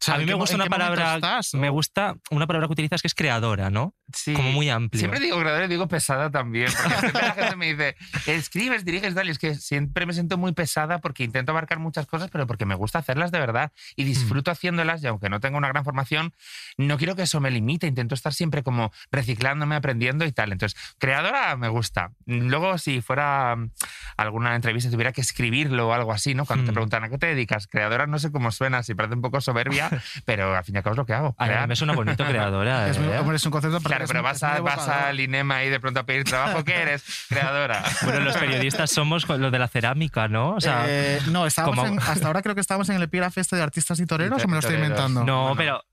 O 0.00 0.04
sea, 0.04 0.14
a 0.14 0.16
mí 0.18 0.22
¿en 0.22 0.26
me 0.28 0.32
qué 0.34 0.38
gusta 0.38 0.54
una 0.54 0.64
qué 0.64 0.70
palabra. 0.70 1.14
estás? 1.16 1.54
Me 1.54 1.70
¿O? 1.70 1.72
gusta 1.72 2.14
una 2.30 2.46
palabra 2.46 2.68
que 2.68 2.72
utilizas 2.72 3.02
que 3.02 3.08
es 3.08 3.14
creadora, 3.14 3.68
¿no? 3.70 3.94
Sí. 4.12 4.32
Como 4.32 4.52
muy 4.52 4.70
amplio. 4.70 4.98
Siempre 4.98 5.20
digo 5.20 5.38
creadora 5.38 5.66
y 5.66 5.68
digo 5.68 5.86
pesada 5.86 6.30
también. 6.30 6.68
Porque 6.82 6.98
siempre 6.98 7.22
la 7.22 7.34
gente 7.34 7.56
me 7.56 7.66
dice, 7.74 7.96
escribes, 8.26 8.84
diriges, 8.84 9.14
tal. 9.14 9.28
Y 9.28 9.30
es 9.30 9.38
que 9.38 9.54
siempre 9.54 10.06
me 10.06 10.12
siento 10.14 10.38
muy 10.38 10.52
pesada 10.52 10.98
porque 11.00 11.24
intento 11.24 11.52
abarcar 11.52 11.78
muchas 11.78 12.06
cosas, 12.06 12.30
pero 12.30 12.46
porque 12.46 12.64
me 12.64 12.74
gusta 12.74 12.98
hacerlas 13.00 13.30
de 13.32 13.38
verdad 13.38 13.72
y 13.96 14.04
Hmm. 14.04 14.06
disfruto 14.06 14.50
haciéndolas. 14.50 15.02
Y 15.02 15.06
aunque 15.08 15.28
no 15.28 15.40
tenga 15.40 15.58
una 15.58 15.68
gran 15.68 15.84
formación, 15.84 16.32
no 16.78 16.96
quiero 16.96 17.16
que 17.16 17.22
eso 17.22 17.40
me 17.40 17.50
limite. 17.50 17.86
Intento 17.86 18.14
estar 18.14 18.32
siempre 18.32 18.62
como 18.62 18.92
reciclándome, 19.12 19.74
aprendiendo 19.76 20.24
y 20.24 20.32
tal. 20.32 20.52
Entonces, 20.52 20.78
creadora 20.98 21.56
me 21.56 21.68
gusta. 21.68 22.12
Luego, 22.26 22.78
si 22.78 23.00
fuera 23.02 23.56
mm, 23.56 23.70
alguna 24.16 24.54
entrevista, 24.56 24.90
tuviera 24.90 25.12
que 25.12 25.20
escribirlo 25.20 25.88
o 25.88 25.92
algo 25.92 26.12
así, 26.12 26.34
¿no? 26.34 26.46
Cuando 26.46 26.64
te 26.64 26.70
Hmm. 26.70 26.74
preguntan 26.74 27.04
a 27.04 27.08
qué 27.10 27.18
te 27.18 27.26
dedicas, 27.26 27.66
creadora, 27.66 28.06
no 28.06 28.18
sé 28.18 28.32
cómo 28.32 28.50
suena, 28.52 28.82
si 28.82 28.94
parece 28.94 29.14
un 29.14 29.22
poco 29.22 29.40
soberbia, 29.40 29.90
pero 30.24 30.56
al 30.56 30.64
fin 30.64 30.74
y 30.76 30.78
al 30.78 30.84
cabo 30.84 30.94
es 30.94 30.98
lo 30.98 31.06
que 31.06 31.12
hago. 31.12 31.34
A 31.38 31.46
mí 31.46 31.52
me 31.68 31.76
suena 31.76 31.92
bonito 31.92 32.24
creadora. 32.24 32.88
Es, 32.88 32.98
muy- 32.98 33.08
¿eh? 33.08 33.20
es 33.34 33.44
un 33.44 33.52
concepto 33.52 33.80
Claro, 34.06 34.08
pero 34.08 34.22
vas, 34.22 34.42
a, 34.42 34.60
vas 34.60 34.88
al 34.88 35.20
INEMA 35.20 35.64
y 35.64 35.70
de 35.70 35.80
pronto 35.80 36.00
a 36.00 36.02
pedir 36.04 36.24
trabajo. 36.24 36.64
¿Qué 36.64 36.74
eres? 36.74 37.04
Creadora. 37.28 37.82
Bueno, 38.02 38.20
los 38.20 38.36
periodistas 38.36 38.90
somos 38.90 39.26
con 39.26 39.40
lo 39.40 39.50
de 39.50 39.58
la 39.58 39.68
cerámica, 39.68 40.28
¿no? 40.28 40.54
O 40.54 40.60
sea, 40.60 40.84
Eh, 40.86 41.20
no, 41.28 41.46
estábamos 41.46 41.86
en- 41.88 41.98
hasta 42.00 42.26
ahora 42.26 42.42
creo 42.42 42.54
que 42.54 42.60
estábamos 42.60 42.88
en 42.88 42.96
el 42.96 43.02
epígrafe 43.02 43.40
este 43.40 43.56
de 43.56 43.62
artistas 43.62 43.98
y 44.00 44.06
toreros 44.06 44.40
Y 44.40 44.44
o 44.44 44.48
me 44.48 44.54
lo 44.54 44.60
estoy 44.60 44.76
inventando. 44.76 45.24
no, 45.24 45.40
bueno. 45.54 45.56
pero. 45.56 45.84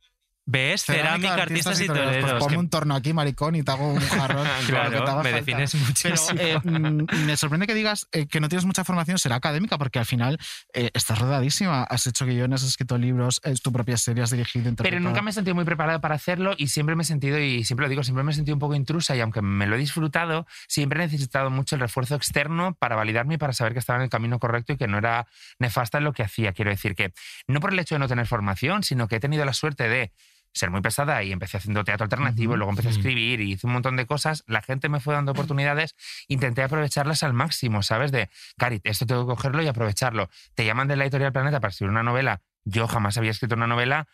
¿Ves? 0.47 0.83
Cerámica, 0.85 1.33
artistas 1.33 1.81
y 1.81 1.87
toreros. 1.87 2.17
Pues 2.21 2.33
ponme 2.33 2.53
que- 2.53 2.57
un 2.59 2.69
torno 2.69 2.95
aquí, 2.95 3.13
maricón, 3.13 3.55
y 3.55 3.63
te 3.63 3.71
hago 3.71 3.87
un 3.93 3.99
jarrón. 3.99 4.47
Claro, 4.67 4.91
que 4.91 4.97
te 4.97 5.01
me 5.01 5.05
falta. 5.07 5.29
defines 5.31 5.71
Pero 6.03 6.15
muchísimo. 6.15 6.39
eh, 6.39 6.59
mm, 6.63 7.25
me 7.25 7.35
sorprende 7.37 7.65
que 7.65 7.73
digas 7.73 8.07
eh, 8.11 8.27
que 8.27 8.39
no 8.39 8.47
tienes 8.47 8.65
mucha 8.65 8.83
formación, 8.83 9.17
será 9.17 9.37
académica, 9.37 9.77
porque 9.79 9.97
al 9.97 10.05
final 10.05 10.37
eh, 10.73 10.91
estás 10.93 11.17
rodadísima. 11.17 11.83
Has 11.83 12.05
hecho 12.05 12.25
guiones, 12.27 12.61
has 12.61 12.69
escrito 12.69 12.97
libros, 12.99 13.41
es 13.43 13.61
tu 13.61 13.71
propia 13.71 13.97
serie, 13.97 14.21
has 14.23 14.29
dirigido, 14.29 14.71
Pero 14.75 14.99
nunca 14.99 15.21
me 15.23 15.31
he 15.31 15.33
sentido 15.33 15.55
muy 15.55 15.65
preparada 15.65 15.99
para 15.99 16.13
hacerlo 16.15 16.53
y 16.57 16.67
siempre 16.67 16.95
me 16.95 17.01
he 17.01 17.05
sentido, 17.05 17.39
y 17.39 17.63
siempre 17.63 17.85
lo 17.85 17.89
digo, 17.89 18.03
siempre 18.03 18.23
me 18.23 18.31
he 18.31 18.35
sentido 18.35 18.53
un 18.55 18.59
poco 18.59 18.75
intrusa 18.75 19.15
y 19.15 19.21
aunque 19.21 19.41
me 19.41 19.65
lo 19.65 19.75
he 19.75 19.79
disfrutado, 19.79 20.45
siempre 20.67 20.99
he 20.99 21.05
necesitado 21.05 21.49
mucho 21.49 21.75
el 21.75 21.81
refuerzo 21.81 22.13
externo 22.15 22.75
para 22.75 22.95
validarme 22.95 23.33
y 23.35 23.37
para 23.37 23.53
saber 23.53 23.73
que 23.73 23.79
estaba 23.79 23.97
en 23.97 24.03
el 24.03 24.09
camino 24.09 24.37
correcto 24.39 24.73
y 24.73 24.77
que 24.77 24.87
no 24.87 24.99
era 24.99 25.25
nefasta 25.59 25.97
en 25.97 26.03
lo 26.03 26.13
que 26.13 26.21
hacía. 26.23 26.53
Quiero 26.53 26.69
decir 26.69 26.93
que 26.95 27.13
no 27.47 27.59
por 27.59 27.73
el 27.73 27.79
hecho 27.79 27.95
de 27.95 27.99
no 27.99 28.07
tener 28.07 28.27
formación, 28.27 28.83
sino 28.83 29.07
que 29.07 29.15
he 29.15 29.19
tenido 29.19 29.43
la 29.43 29.53
suerte 29.53 29.89
de 29.89 30.11
ser 30.55 30.71
muy 30.71 30.81
pesada 30.81 31.21
y 31.21 31.31
empecé 31.31 31.57
haciendo 31.57 31.83
teatro 31.83 32.05
alternativo, 32.05 32.53
Ujú. 32.53 32.57
luego 32.57 32.71
empecé 32.71 32.87
a 32.87 32.91
escribir 32.91 33.41
y 33.41 33.51
hice 33.53 33.67
un 33.67 33.73
montón 33.73 33.97
de 33.97 34.05
cosas, 34.05 34.43
la 34.47 34.61
gente 34.61 34.89
me 34.89 34.99
fue 34.99 35.13
dando 35.13 35.33
oportunidades, 35.33 35.95
intenté 36.27 36.63
aprovecharlas 36.63 37.23
al 37.23 37.33
máximo, 37.33 37.83
¿sabes? 37.83 38.11
De, 38.11 38.29
Cari, 38.57 38.79
esto 38.83 39.05
tengo 39.05 39.27
que 39.27 39.35
cogerlo 39.35 39.61
y 39.61 39.67
aprovecharlo. 39.67 40.29
Te 40.55 40.65
llaman 40.65 40.87
de 40.87 40.95
la 40.95 41.03
editorial 41.03 41.33
Planeta 41.33 41.59
para 41.59 41.71
escribir 41.71 41.91
una 41.91 42.03
novela, 42.03 42.41
yo 42.65 42.87
jamás 42.87 43.17
había 43.17 43.31
escrito 43.31 43.55
una 43.55 43.67
novela, 43.67 44.07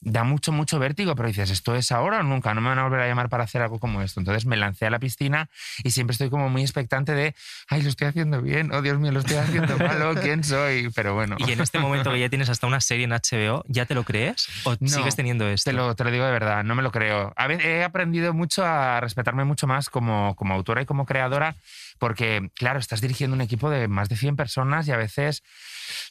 da 0.00 0.24
mucho, 0.24 0.52
mucho 0.52 0.78
vértigo, 0.78 1.14
pero 1.16 1.28
dices, 1.28 1.50
¿esto 1.50 1.74
es 1.74 1.90
ahora 1.90 2.20
o 2.20 2.22
nunca? 2.22 2.54
No 2.54 2.60
me 2.60 2.68
van 2.68 2.78
a 2.78 2.84
volver 2.84 3.00
a 3.00 3.08
llamar 3.08 3.28
para 3.28 3.44
hacer 3.44 3.62
algo 3.62 3.78
como 3.78 4.02
esto. 4.02 4.20
Entonces 4.20 4.46
me 4.46 4.56
lancé 4.56 4.86
a 4.86 4.90
la 4.90 4.98
piscina 4.98 5.48
y 5.82 5.90
siempre 5.90 6.12
estoy 6.12 6.30
como 6.30 6.48
muy 6.48 6.62
expectante 6.62 7.12
de, 7.14 7.34
ay, 7.68 7.82
lo 7.82 7.88
estoy 7.88 8.06
haciendo 8.06 8.40
bien, 8.40 8.72
oh 8.72 8.82
Dios 8.82 8.98
mío, 8.98 9.12
lo 9.12 9.20
estoy 9.20 9.36
haciendo 9.36 9.76
mal, 9.78 10.00
oh, 10.02 10.14
¿quién 10.14 10.44
soy? 10.44 10.90
Pero 10.94 11.14
bueno. 11.14 11.36
Y 11.38 11.52
en 11.52 11.60
este 11.60 11.78
momento 11.78 12.12
que 12.12 12.20
ya 12.20 12.28
tienes 12.28 12.48
hasta 12.48 12.66
una 12.66 12.80
serie 12.80 13.04
en 13.04 13.10
HBO, 13.10 13.64
¿ya 13.66 13.86
te 13.86 13.94
lo 13.94 14.04
crees? 14.04 14.48
¿O 14.64 14.76
No, 14.78 14.88
sigues 14.88 15.16
teniendo 15.16 15.48
esto? 15.48 15.70
Te 15.70 15.76
lo, 15.76 15.94
te 15.94 16.04
lo 16.04 16.10
digo 16.10 16.24
de 16.24 16.32
verdad, 16.32 16.64
no 16.64 16.74
me 16.74 16.82
lo 16.82 16.92
creo. 16.92 17.32
A 17.36 17.48
he 17.48 17.82
aprendido 17.82 18.32
mucho 18.32 18.64
a 18.64 19.00
respetarme 19.00 19.44
mucho 19.44 19.66
más 19.66 19.90
como, 19.90 20.36
como 20.36 20.54
autora 20.54 20.82
y 20.82 20.86
como 20.86 21.06
creadora, 21.06 21.56
porque, 21.98 22.50
claro, 22.54 22.78
estás 22.78 23.00
dirigiendo 23.00 23.34
un 23.34 23.40
equipo 23.40 23.70
de 23.70 23.88
más 23.88 24.08
de 24.08 24.16
100 24.16 24.36
personas 24.36 24.88
y 24.88 24.92
a 24.92 24.96
veces 24.96 25.42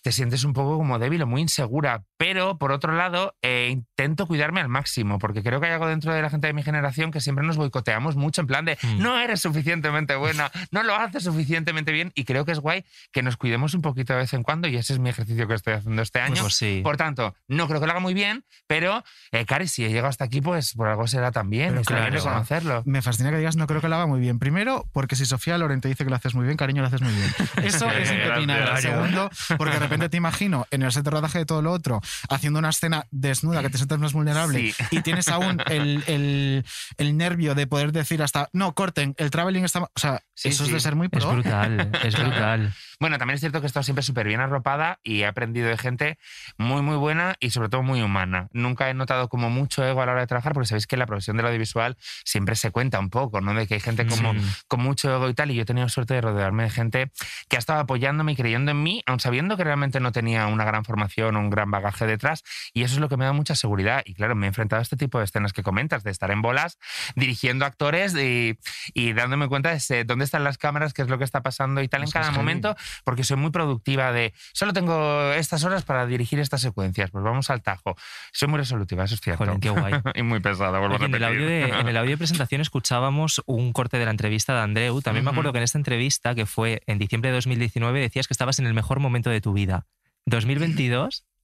te 0.04 0.12
sientes 0.12 0.44
un 0.44 0.54
poco 0.54 0.78
como 0.78 1.00
débil 1.00 1.22
o 1.22 1.28
muy 1.28 1.42
insegura. 1.42 2.04
Pero, 2.18 2.58
por 2.58 2.72
otro 2.72 2.94
lado, 2.94 3.36
eh, 3.42 3.70
intento 3.72 4.26
cuidarme 4.28 4.62
al 4.62 4.70
máximo, 4.70 5.20
porque 5.20 5.44
creo 5.44 5.60
que 5.60 5.68
hay 5.68 5.74
algo 5.74 5.88
dentro 5.88 6.14
de 6.14 6.22
la 6.22 6.30
gente 6.30 6.48
de 6.48 6.54
mi 6.54 6.64
generación 6.64 7.12
que 7.12 7.22
siempre 7.22 7.46
nos 7.46 7.58
boicoteamos 7.58 8.16
mucho 8.16 8.42
en 8.42 8.48
plan 8.48 8.66
de 8.66 8.78
Mm. 8.82 9.00
no 9.02 9.20
eres 9.20 9.42
suficientemente 9.42 10.16
buena, 10.16 10.52
no 10.72 10.84
lo 10.84 10.96
haces 10.96 11.24
suficientemente 11.24 11.92
bien, 11.92 12.12
y 12.16 12.26
creo 12.26 12.46
que 12.46 12.52
es 12.52 12.60
guay 12.60 12.86
que 13.12 13.22
nos 13.24 13.38
cuidemos 13.38 13.74
un 13.74 13.82
poquito 13.82 14.14
de 14.14 14.20
vez 14.20 14.34
en 14.34 14.44
cuando, 14.44 14.68
y 14.68 14.76
ese 14.78 14.94
es 14.94 15.00
mi 15.00 15.10
ejercicio 15.10 15.48
que 15.48 15.54
estoy 15.54 15.74
haciendo 15.74 16.02
este 16.02 16.20
año. 16.20 16.42
Pues 16.42 16.56
sí. 16.56 16.82
Por 16.84 16.98
tanto, 16.98 17.36
no 17.48 17.68
creo 17.68 17.80
que 17.80 17.86
lo 17.86 17.92
haga 17.92 18.00
muy 18.02 18.14
bien, 18.14 18.46
pero, 18.68 19.04
eh, 19.32 19.46
Cari, 19.46 19.68
si 19.68 19.86
he 19.86 19.90
llegado 19.90 20.08
hasta 20.08 20.26
aquí, 20.26 20.42
pues 20.42 20.74
por 20.74 20.88
algo 20.88 21.08
será 21.08 21.32
también. 21.32 21.70
Pero 21.70 21.84
claro. 21.84 22.12
reconocerlo. 22.16 22.84
Me 22.86 23.02
fascina 23.02 23.30
que 23.32 23.38
digas 23.38 23.56
no 23.56 23.68
creo 23.68 23.82
que 23.82 23.88
lo 23.90 23.96
haga 23.96 24.08
muy 24.08 24.20
bien. 24.20 24.40
Primero, 24.40 24.86
porque 24.92 25.16
si 25.16 25.26
Sofía 25.26 25.58
Loren 25.58 25.77
te 25.82 25.88
dice 25.90 26.04
que 26.04 26.10
lo 26.10 26.16
haces 26.16 26.34
muy 26.36 26.46
bien, 26.46 26.58
cariño, 26.58 26.82
lo 26.82 26.88
haces 26.88 27.02
muy 27.02 27.14
bien. 27.14 27.34
Eso 27.64 27.90
es 27.92 28.12
impepinable. 28.12 28.82
Segundo, 28.82 29.30
porque 29.58 29.74
de 29.74 29.80
repente 29.80 30.10
te 30.10 30.18
imagino 30.18 30.68
en 30.72 30.84
el 30.84 30.92
set 30.92 31.04
de 31.04 31.12
rodaje 31.12 31.40
de 31.40 31.46
todo 31.46 31.62
lo 31.62 31.72
otro, 31.72 32.02
haciendo 32.30 32.60
una 32.60 32.70
escena 32.70 33.06
desnuda 33.12 33.62
que 33.62 33.70
te 33.70 33.78
sientes 33.78 33.98
más 34.00 34.14
vulnerable 34.14 34.72
Sí. 34.72 34.76
y 34.92 35.02
tienes 35.02 35.28
aún 35.28 35.62
el, 35.68 36.04
el- 36.08 36.66
el 36.98 37.18
nervio 37.18 37.56
de 37.56 37.68
poder 37.68 37.92
decir 37.92 38.22
hasta, 38.24 38.50
no, 38.54 38.74
corten, 38.74 39.14
el 39.18 39.30
traveling 39.32 39.64
está... 39.64 39.80
ma-". 39.82 39.90
O 39.96 40.00
sea, 40.00 40.22
Sí, 40.34 40.50
eso 40.50 40.64
es 40.64 40.68
sí. 40.70 40.74
de 40.76 40.80
ser 40.80 40.96
muy 40.96 41.08
Es 41.12 41.24
pro. 41.24 41.32
brutal, 41.34 41.92
es 42.04 42.16
brutal. 42.16 42.74
Bueno, 43.00 43.18
también 43.20 43.36
es 43.36 43.42
cierto 43.42 43.60
que 43.62 43.66
he 43.66 43.68
estado 43.68 43.84
siempre 43.84 44.02
súper 44.02 44.28
bien 44.28 44.40
arropada 44.40 45.00
y 45.04 45.22
he 45.22 45.28
aprendido 45.28 45.68
de 45.70 45.78
gente 45.78 46.18
muy, 46.58 46.82
muy 46.82 46.96
buena 46.98 47.36
y 47.40 47.52
sobre 47.52 47.70
todo 47.70 47.84
muy 47.84 48.02
humana. 48.02 48.48
Nunca 48.54 48.90
he 48.90 48.94
notado 48.96 49.30
como 49.30 49.50
mucho 49.52 49.86
ego 49.86 50.02
a 50.02 50.06
la 50.08 50.14
hora 50.14 50.22
de 50.22 50.28
trabajar, 50.28 50.54
porque 50.54 50.68
sabéis 50.68 50.88
que 50.88 50.98
la 50.98 51.06
profesión 51.06 51.38
del 51.38 51.46
audiovisual 51.46 51.96
siempre 52.26 52.56
se 52.56 52.72
cuenta 52.72 53.00
un 53.00 53.10
poco, 53.12 53.40
¿no? 53.40 53.54
De 53.54 53.68
que 53.68 53.76
hay 53.76 53.80
gente 53.80 54.08
como 54.08 54.34
Sí. 54.34 54.40
con 54.68 54.82
mucho 54.82 55.14
ego 55.14 55.30
y 55.30 55.34
tal, 55.36 55.52
y 55.52 55.56
yo 55.56 55.62
he 55.62 55.66
tenido 55.66 55.88
suerte 55.90 56.16
de 56.16 56.22
rodearme 56.22 56.64
de 56.64 56.70
gente 56.72 57.12
que 57.50 57.56
ha 57.58 57.60
estado 57.60 57.80
apoyándome 57.82 58.32
y 58.32 58.36
creyendo 58.36 58.72
en 58.72 58.82
mí, 58.82 59.04
aun 59.06 59.20
sabiendo 59.20 59.58
que 59.58 59.64
realmente 59.64 60.00
no 60.00 60.12
tenía 60.12 60.48
una 60.48 60.66
gran 60.66 60.84
formación 60.84 61.36
o 61.36 61.40
un 61.40 61.50
gran 61.52 61.70
bagaje 61.70 62.08
detrás, 62.08 62.44
y 62.74 62.82
eso 62.84 62.96
es 62.96 63.00
lo 63.00 63.10
que 63.10 63.18
me 63.18 63.26
da 63.26 63.34
mucha 63.34 63.56
seguridad. 63.56 64.02
Y 64.06 64.16
claro, 64.16 64.36
me 64.36 64.48
he 64.48 64.50
enfrentado 64.50 64.80
a 64.80 64.84
este 64.84 64.98
tipo 64.98 65.20
de 65.20 65.26
escenas 65.26 65.54
que 65.54 65.62
comentas, 65.62 66.04
de 66.04 66.10
estar 66.12 66.32
en 66.32 66.42
bolas, 66.42 66.80
dirigiendo 67.16 67.66
actores 67.66 68.16
y, 68.16 68.58
y 68.94 69.14
dándome 69.14 69.48
cuenta 69.48 69.70
de 69.70 69.76
ese- 69.78 70.04
dónde 70.04 70.26
están 70.26 70.44
las 70.44 70.58
cámaras, 70.58 70.94
qué 70.94 71.04
es 71.04 71.10
lo 71.10 71.18
que 71.20 71.24
está 71.24 71.42
pasando 71.42 71.82
y 71.82 71.88
tal 71.88 72.02
en 72.02 72.06
Eso 72.06 72.14
cada 72.14 72.32
momento, 72.32 72.76
porque 73.04 73.24
soy 73.24 73.38
muy 73.38 73.52
productiva 73.52 74.12
de, 74.12 74.34
solo 74.54 74.74
tengo 74.74 75.32
estas 75.34 75.64
horas 75.64 75.84
para 75.84 76.06
dirigir 76.06 76.40
estas 76.40 76.62
secuencias, 76.62 77.12
pues 77.12 77.24
vamos 77.24 77.50
al 77.50 77.62
tajo. 77.62 77.96
Soy 78.32 78.48
muy 78.48 78.58
resolutiva, 78.58 79.04
eso 79.04 79.16
es 79.16 79.22
cierto. 79.22 79.46
Jolín, 79.46 79.60
qué 79.60 79.70
guay. 79.70 79.94
y 80.16 80.24
muy 80.24 80.40
pesada, 80.40 80.80
vuelvo 80.80 80.96
Oye, 80.96 81.06
a 81.06 81.08
en, 81.08 81.16
el 81.16 81.24
audio 81.24 81.46
de, 81.48 81.64
en 81.64 81.88
el 81.88 81.98
audio 81.98 82.12
de 82.12 82.18
presentación 82.18 82.62
escuchábamos 82.62 83.42
un 83.46 83.74
corte 83.74 83.98
de 83.98 84.06
la 84.06 84.12
entrevista 84.12 84.54
de 84.54 84.62
Andreu. 84.62 85.02
También 85.02 85.26
me 85.26 85.32
acuerdo 85.32 85.52
que 85.52 85.60
en 85.60 85.64
esta 85.64 85.78
entrevista, 85.78 86.36
que 86.36 86.46
fue 86.46 86.82
en 86.88 86.98
diciembre 86.98 87.30
de 87.30 87.36
2019, 87.36 88.00
decías 88.00 88.28
que 88.28 88.34
estabas 88.34 88.60
en 88.60 88.68
el 88.68 88.74
mejor 88.74 89.00
momento 89.00 89.30
de 89.30 89.42
tu 89.42 89.54
vida. 89.54 89.86
2022, 90.26 91.26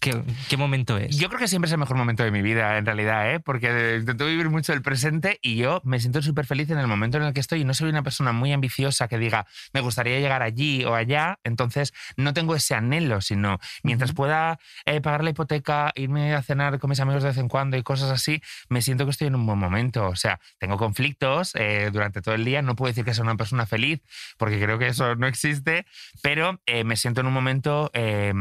¿Qué, 0.00 0.22
qué 0.48 0.56
momento 0.56 0.96
es? 0.96 1.18
Yo 1.18 1.28
creo 1.28 1.38
que 1.38 1.46
siempre 1.46 1.66
es 1.66 1.72
el 1.72 1.78
mejor 1.78 1.96
momento 1.96 2.24
de 2.24 2.30
mi 2.30 2.40
vida, 2.40 2.78
en 2.78 2.86
realidad, 2.86 3.34
¿eh? 3.34 3.40
porque 3.40 3.98
intento 3.98 4.24
vivir 4.26 4.48
mucho 4.48 4.72
el 4.72 4.80
presente 4.80 5.38
y 5.42 5.56
yo 5.56 5.82
me 5.84 6.00
siento 6.00 6.22
súper 6.22 6.46
feliz 6.46 6.70
en 6.70 6.78
el 6.78 6.86
momento 6.86 7.18
en 7.18 7.24
el 7.24 7.34
que 7.34 7.40
estoy 7.40 7.60
y 7.60 7.64
no 7.64 7.74
soy 7.74 7.90
una 7.90 8.02
persona 8.02 8.32
muy 8.32 8.52
ambiciosa 8.52 9.08
que 9.08 9.18
diga, 9.18 9.46
me 9.74 9.80
gustaría 9.80 10.18
llegar 10.18 10.42
allí 10.42 10.84
o 10.84 10.94
allá, 10.94 11.38
entonces 11.44 11.92
no 12.16 12.32
tengo 12.32 12.54
ese 12.54 12.74
anhelo, 12.74 13.20
sino 13.20 13.58
mientras 13.82 14.12
pueda 14.12 14.58
eh, 14.86 15.02
pagar 15.02 15.22
la 15.22 15.30
hipoteca, 15.30 15.92
irme 15.94 16.34
a 16.34 16.42
cenar 16.42 16.78
con 16.78 16.88
mis 16.88 17.00
amigos 17.00 17.22
de 17.22 17.28
vez 17.28 17.38
en 17.38 17.48
cuando 17.48 17.76
y 17.76 17.82
cosas 17.82 18.10
así, 18.10 18.40
me 18.70 18.80
siento 18.80 19.04
que 19.04 19.10
estoy 19.10 19.28
en 19.28 19.34
un 19.34 19.44
buen 19.44 19.58
momento. 19.58 20.06
O 20.08 20.16
sea, 20.16 20.40
tengo 20.58 20.78
conflictos 20.78 21.52
eh, 21.54 21.90
durante 21.92 22.22
todo 22.22 22.34
el 22.34 22.44
día, 22.44 22.62
no 22.62 22.74
puedo 22.74 22.90
decir 22.90 23.04
que 23.04 23.12
soy 23.12 23.24
una 23.24 23.36
persona 23.36 23.66
feliz, 23.66 24.00
porque 24.38 24.60
creo 24.60 24.78
que 24.78 24.88
eso 24.88 25.14
no 25.16 25.26
existe, 25.26 25.86
pero 26.22 26.60
eh, 26.66 26.84
me 26.84 26.96
siento 26.96 27.20
en 27.20 27.26
un 27.26 27.32
momento, 27.32 27.90
eh, 27.92 28.32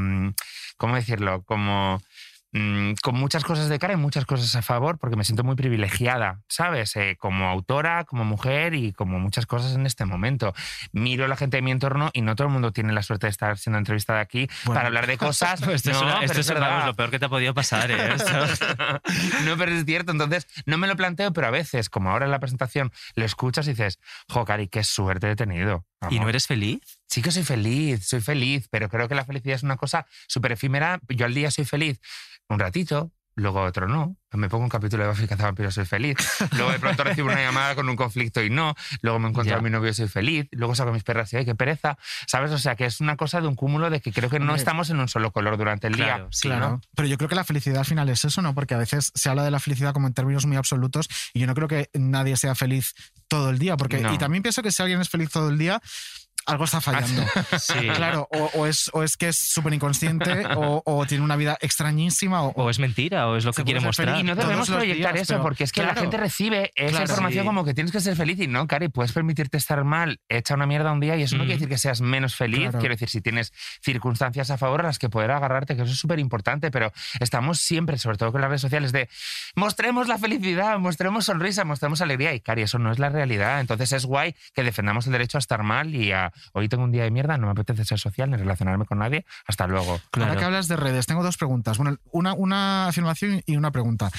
¿cómo 0.80 0.96
decirlo? 0.96 1.44
Como 1.44 2.02
mm, 2.52 2.94
con 3.04 3.14
muchas 3.14 3.44
cosas 3.44 3.70
de 3.70 3.78
cara 3.78 3.94
y 3.94 3.98
muchas 3.98 4.26
cosas 4.26 4.56
a 4.56 4.64
favor, 4.64 4.98
porque 4.98 5.16
me 5.16 5.24
siento 5.24 5.44
muy 5.44 5.56
privilegiada, 5.56 6.42
¿sabes? 6.48 6.96
Eh, 6.96 7.16
como 7.20 7.48
autora, 7.48 8.06
como 8.06 8.24
mujer 8.26 8.74
y 8.74 8.92
como 8.92 9.20
muchas 9.20 9.46
cosas 9.46 9.76
en 9.76 9.86
este 9.86 10.06
momento. 10.06 10.56
Miro 10.92 11.26
a 11.26 11.28
la 11.28 11.36
gente 11.36 11.58
de 11.58 11.62
mi 11.62 11.70
entorno 11.70 12.10
y 12.12 12.22
no 12.22 12.36
todo 12.36 12.48
el 12.48 12.54
mundo 12.54 12.72
tiene 12.72 12.92
la 12.92 13.04
suerte 13.04 13.28
de 13.28 13.32
estar 13.32 13.56
siendo 13.60 13.78
entrevistada 13.78 14.20
aquí 14.22 14.48
Bueno. 14.66 14.80
para 14.80 14.88
hablar 14.88 15.06
de 15.06 15.18
cosas. 15.28 15.62
esto 15.62 15.72
es, 15.72 15.86
No, 15.86 16.02
una- 16.02 16.14
pero 16.22 16.26
esto 16.26 16.40
es 16.40 16.50
es, 16.50 16.86
lo 16.88 16.96
peor 16.96 17.12
que 17.12 17.20
te 17.20 17.26
ha 17.26 17.30
podido 17.30 17.54
pasar. 17.54 17.92
¿eh? 17.92 18.14
Esto- 18.16 19.02
no, 19.46 19.56
pero 19.58 19.72
es 19.72 19.86
cierto. 19.86 20.12
Entonces, 20.12 20.48
no 20.66 20.80
me 20.80 20.88
lo 20.88 20.96
planteo, 20.96 21.32
pero 21.34 21.46
a 21.46 21.52
veces, 21.52 21.90
como 21.90 22.10
ahora 22.10 22.26
en 22.26 22.32
la 22.32 22.40
presentación, 22.40 22.92
lo 23.14 23.26
escuchas 23.26 23.68
y 23.68 23.72
dices, 23.72 24.00
jo, 24.28 24.44
Cari, 24.46 24.70
qué 24.70 24.84
suerte 24.84 25.30
he 25.30 25.36
tenido. 25.36 25.86
¿Y 26.10 26.20
no 26.20 26.30
eres 26.30 26.48
feliz? 26.48 26.80
Sí 27.08 27.22
que 27.22 27.32
soy 27.32 27.44
feliz, 27.44 28.06
soy 28.08 28.22
feliz, 28.22 28.68
pero 28.70 28.88
creo 28.90 29.08
que 29.10 29.16
la 29.16 29.26
felicidad 29.26 29.56
es 29.56 29.64
una 29.64 29.78
cosa 29.78 30.06
súper 30.28 30.54
efímera. 30.54 31.00
Yo 31.10 31.26
al 31.26 31.34
día 31.34 31.52
soy 31.52 31.66
feliz 31.66 32.00
un 32.48 32.58
ratito, 32.60 33.12
luego 33.36 33.62
otro 33.62 33.88
no. 33.88 34.16
Me 34.32 34.48
pongo 34.48 34.64
un 34.64 34.70
capítulo 34.70 35.04
de 35.04 35.10
Buffy 35.10 35.28
Cazavampiros, 35.28 35.74
soy 35.74 35.86
feliz. 35.86 36.16
Luego 36.52 36.72
de 36.72 36.78
pronto 36.80 37.04
recibo 37.04 37.28
una 37.30 37.42
llamada 37.42 37.74
con 37.76 37.90
un 37.90 37.96
conflicto 37.96 38.44
y 38.44 38.50
no. 38.52 38.76
Luego 39.02 39.18
me 39.20 39.28
encuentro 39.30 39.56
Ya. 39.56 39.60
a 39.60 39.62
mi 39.62 39.70
novio 39.72 39.90
y 39.90 39.94
soy 39.94 40.08
feliz. 40.08 40.48
Luego 40.52 40.76
saco 40.76 40.92
a 40.92 40.94
mis 40.94 41.04
perras 41.04 41.34
y 41.34 41.38
ay, 41.38 41.46
qué 41.46 41.56
pereza. 41.56 41.98
¿Sabes? 42.28 42.52
O 42.52 42.58
sea, 42.60 42.76
que 42.76 42.86
es 42.86 43.02
una 43.02 43.18
cosa 43.18 43.42
de 43.42 43.48
un 43.48 43.56
cúmulo 43.56 43.90
de 43.90 44.02
que 44.02 44.12
creo 44.14 44.30
que 44.30 44.40
no 44.40 44.54
estamos 44.56 44.90
en 44.92 45.00
un 45.00 45.08
solo 45.08 45.32
color 45.32 45.58
durante 45.58 45.88
el 45.88 45.96
Claro, 45.96 46.24
día. 46.26 46.28
sí, 46.32 46.48
Claro, 46.48 46.70
¿no? 46.70 46.82
pero 46.96 47.08
yo 47.08 47.18
creo 47.18 47.28
que 47.30 47.36
la 47.36 47.44
felicidad 47.44 47.80
al 47.80 47.86
final 47.86 48.08
es 48.10 48.24
eso, 48.24 48.42
¿no? 48.44 48.54
Porque 48.54 48.76
a 48.76 48.78
veces 48.78 49.12
se 49.16 49.30
habla 49.30 49.44
de 49.44 49.52
la 49.52 49.60
felicidad 49.60 49.94
como 49.94 50.08
en 50.08 50.14
términos 50.14 50.46
muy 50.46 50.56
absolutos 50.58 51.10
y 51.34 51.40
yo 51.40 51.48
no 51.48 51.56
creo 51.56 51.68
que 51.68 51.90
nadie 51.94 52.38
sea 52.38 52.54
feliz 52.56 52.94
todo 53.30 53.50
el 53.50 53.58
día, 53.60 53.78
porque 53.78 54.00
No. 54.00 54.14
y 54.14 54.18
también 54.18 54.44
pienso 54.44 54.62
que 54.62 54.72
si 54.72 54.82
alguien 54.82 55.00
es 55.00 55.08
feliz 55.08 55.30
todo 55.30 55.48
el 55.50 55.58
día, 55.58 55.82
algo 56.50 56.66
está 56.66 56.82
fallando. 56.82 57.24
Sí. 57.60 57.88
Claro, 57.96 58.28
o, 58.32 58.50
o 58.56 58.66
es, 58.66 58.90
o 58.94 59.04
es 59.04 59.16
que 59.18 59.30
es 59.30 59.38
súper 59.38 59.74
inconsciente 59.74 60.46
o, 60.56 60.82
o 60.86 61.06
tiene 61.06 61.24
una 61.24 61.36
vida 61.36 61.58
extrañísima 61.62 62.44
o, 62.44 62.50
O 62.56 62.70
es 62.70 62.80
mentira, 62.80 63.28
o 63.28 63.36
es 63.38 63.46
lo 63.46 63.54
que 63.54 63.64
quiere 63.64 63.80
mostrar. 63.80 64.18
Y 64.20 64.24
no 64.24 64.36
debemos 64.36 64.70
proyectar 64.70 65.14
días, 65.14 65.24
eso, 65.24 65.34
pero- 65.36 65.44
porque 65.44 65.64
es 65.64 65.72
que 65.72 65.84
la 65.84 65.96
gente 65.96 66.18
recibe 66.18 66.72
esa 66.76 66.90
Claro. 66.92 67.06
información 67.06 67.44
Sí. 67.44 67.48
como 67.48 67.66
que 67.66 67.74
tienes 67.74 67.92
que 67.92 68.00
ser 68.02 68.16
feliz 68.16 68.40
y 68.40 68.48
no, 68.48 68.68
Cari, 68.68 68.90
puedes 68.90 69.12
permitirte 69.12 69.58
estar 69.58 69.84
mal, 69.84 70.20
echa 70.30 70.56
una 70.56 70.66
mierda 70.66 70.92
un 70.92 71.00
día 71.00 71.16
y 71.18 71.24
eso 71.24 71.38
no 71.38 71.44
Mm. 71.44 71.48
quiere 71.48 71.56
decir 71.60 71.70
que 71.70 71.78
seas 71.78 72.02
menos 72.02 72.36
feliz, 72.36 72.62
Claro. 72.62 72.80
quiero 72.80 72.96
decir, 72.96 73.10
si 73.10 73.22
tienes 73.22 73.54
circunstancias 73.84 74.50
a 74.52 74.58
favor 74.58 74.82
a 74.82 74.84
las 74.84 75.00
que 75.00 75.10
poder 75.10 75.32
agarrarte, 75.32 75.76
que 75.76 75.84
eso 75.84 75.92
es 75.92 76.00
súper 76.00 76.20
importante, 76.20 76.72
pero 76.72 76.92
estamos 77.20 77.60
siempre, 77.60 77.98
sobre 77.98 78.18
todo 78.18 78.32
con 78.32 78.42
las 78.42 78.50
redes 78.50 78.62
sociales, 78.62 78.92
de 78.92 79.10
mostremos 79.56 80.08
la 80.08 80.18
felicidad, 80.18 80.78
mostremos 80.80 81.26
sonrisa, 81.26 81.64
mostremos 81.66 82.02
alegría 82.02 82.34
y, 82.34 82.40
Cari, 82.40 82.64
eso 82.64 82.80
no 82.80 82.92
es 82.92 83.00
la 83.00 83.10
realidad. 83.10 83.60
Entonces 83.62 83.92
es 83.92 84.06
guay 84.06 84.36
que 84.54 84.64
defendamos 84.64 85.06
el 85.08 85.14
derecho 85.14 85.38
a 85.38 85.40
estar 85.40 85.64
mal 85.64 85.94
y 85.96 86.12
a 86.12 86.32
hoy 86.54 86.70
tengo 86.70 86.84
un 86.84 86.92
día 86.92 87.04
de 87.04 87.12
mierda, 87.12 87.38
no 87.38 87.46
me 87.48 87.52
apetece 87.52 87.86
ser 87.86 88.00
social 88.00 88.30
ni 88.30 88.38
relacionarme 88.38 88.86
con 88.86 89.00
nadie, 89.00 89.26
hasta 89.46 89.68
luego. 89.68 90.00
Ahora 90.14 90.36
que 90.36 90.46
hablas 90.46 90.68
de 90.68 90.76
redes, 90.76 91.06
tengo 91.06 91.24
dos 91.24 91.38
preguntas. 91.38 91.78
Bueno, 91.78 91.98
una, 92.12 92.34
una 92.34 92.88
afirmación 92.88 93.42
y 93.46 93.58
una 93.58 93.72
pregunta. 93.72 94.12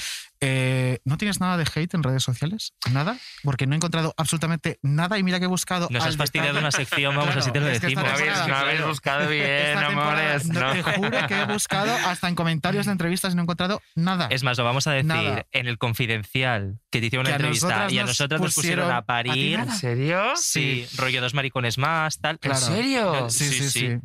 Eh, 0.43 0.99
¿No 1.05 1.17
tienes 1.17 1.39
nada 1.39 1.55
de 1.55 1.63
hate 1.63 1.93
en 1.93 2.01
redes 2.01 2.23
sociales? 2.23 2.73
¿Nada? 2.91 3.15
Porque 3.43 3.67
no 3.67 3.73
he 3.73 3.75
encontrado 3.75 4.15
absolutamente 4.17 4.79
nada 4.81 5.19
y 5.19 5.23
mira 5.23 5.37
que 5.37 5.45
he 5.45 5.47
buscado. 5.47 5.87
Nos 5.91 6.03
has 6.03 6.17
fastidiado 6.17 6.57
una 6.57 6.71
sección, 6.71 7.15
vamos, 7.15 7.25
Claro, 7.25 7.39
así 7.41 7.51
te 7.51 7.59
lo 7.59 7.67
decimos. 7.67 8.03
No 8.03 8.09
habéis, 8.09 8.47
no 8.47 8.55
habéis 8.55 8.85
buscado 8.85 9.29
bien, 9.29 9.77
amores. 9.77 10.45
no. 10.47 10.71
Te 10.71 10.81
juro 10.83 11.27
que 11.27 11.41
he 11.41 11.45
buscado 11.45 11.93
hasta 12.07 12.27
en 12.27 12.33
comentarios 12.35 12.87
de 12.87 12.91
entrevistas 12.91 13.33
y 13.33 13.35
no 13.35 13.41
he 13.41 13.43
encontrado 13.43 13.81
nada. 13.95 14.27
Es 14.31 14.43
más, 14.43 14.57
lo 14.57 14.63
vamos 14.63 14.87
a 14.87 14.93
decir 14.93 15.05
Nada. 15.07 15.45
en 15.51 15.67
el 15.67 15.77
confidencial 15.77 16.79
que 16.89 16.99
te 16.99 17.05
hicieron 17.07 17.27
una 17.27 17.35
entrevista 17.35 17.87
y 17.89 17.99
a 17.99 18.01
nos 18.01 18.11
nosotros 18.11 18.41
nos 18.41 18.55
pusieron 18.55 18.91
a 18.91 19.03
parir. 19.03 19.59
¿En 19.59 19.71
serio? 19.71 20.33
Sí, 20.35 20.87
rollo 20.97 21.21
dos 21.21 21.33
maricones 21.33 21.77
más, 21.77 22.10
tal. 22.19 22.39
Claro. 22.39 22.57
¿En 22.57 22.63
serio? 22.63 23.29
Sí, 23.29 23.49
sí, 23.49 23.69
sí. 23.69 23.97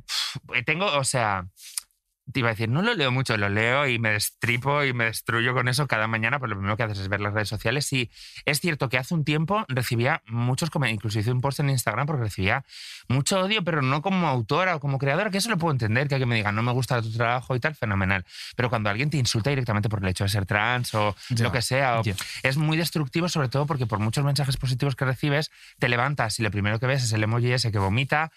Tengo, 0.65 0.87
o 0.87 1.05
sea, 1.05 1.47
te 2.33 2.41
iba 2.41 2.49
a 2.49 2.53
decir, 2.53 2.69
no 2.69 2.83
lo 2.83 2.93
leo 2.95 3.13
mucho, 3.13 3.37
lo 3.37 3.49
leo 3.49 3.87
y 3.87 3.99
me 4.01 4.11
destripo 4.11 4.83
y 4.85 4.93
me 4.93 5.05
destruyo 5.05 5.55
con 5.55 5.69
eso 5.69 5.87
cada 5.87 6.09
mañana, 6.09 6.39
pero 6.41 6.49
lo 6.51 6.57
primero 6.57 6.77
que 6.77 6.83
haces 6.83 6.99
es 6.99 7.09
ver 7.09 7.21
las 7.21 7.33
redes 7.33 7.49
sociales. 7.49 7.93
Y 7.93 8.11
es 8.45 8.61
cierto 8.61 8.89
que 8.89 8.99
hace 8.99 9.15
un 9.15 9.25
tiempo 9.25 9.65
recibía 9.69 10.23
muchos 10.27 10.71
comentarios, 10.71 10.97
incluso 10.99 11.19
hice 11.21 11.31
un 11.31 11.41
post 11.41 11.61
en 11.61 11.71
Instagram 11.71 12.05
porque 12.07 12.25
recibía 12.25 12.65
mucho 13.09 13.39
odio, 13.41 13.63
pero 13.63 13.81
no 13.81 14.03
como 14.03 14.27
autora 14.27 14.75
o 14.75 14.81
como 14.81 14.99
creadora, 14.99 15.31
que 15.31 15.39
eso 15.39 15.51
lo 15.51 15.57
puedo 15.59 15.71
entender, 15.73 16.09
que 16.09 16.17
alguien 16.17 16.29
me 16.29 16.35
diga, 16.35 16.51
no 16.51 16.63
me 16.63 16.73
gusta 16.73 17.01
tu 17.01 17.13
trabajo 17.13 17.55
y 17.55 17.61
tal, 17.61 17.77
fenomenal. 17.77 18.25
Pero 18.57 18.71
cuando 18.71 18.91
alguien 18.91 19.09
te 19.09 19.19
insulta 19.19 19.51
directamente 19.51 19.89
por 19.89 20.01
el 20.03 20.09
hecho 20.09 20.25
de 20.25 20.31
ser 20.31 20.47
trans 20.47 20.95
o 20.95 21.15
Ya, 21.31 21.45
lo 21.45 21.53
que 21.53 21.63
sea, 21.63 22.01
o- 22.01 22.03
ya. 22.03 22.15
es 22.43 22.57
muy 22.57 22.77
destructivo, 22.77 23.29
sobre 23.29 23.49
todo 23.49 23.67
porque 23.67 23.87
por 23.87 24.01
muchos 24.01 24.25
mensajes 24.25 24.57
positivos 24.57 24.97
que 24.97 25.05
recibes, 25.05 25.53
te 25.79 25.89
levantas 25.89 26.41
y 26.41 26.43
lo 26.43 26.51
primero 26.51 26.81
que 26.81 26.87
ves 26.87 27.05
es 27.05 27.13
el 27.13 27.23
emoji 27.23 27.53
ese 27.53 27.71
que 27.71 27.79
vomita 27.79 28.33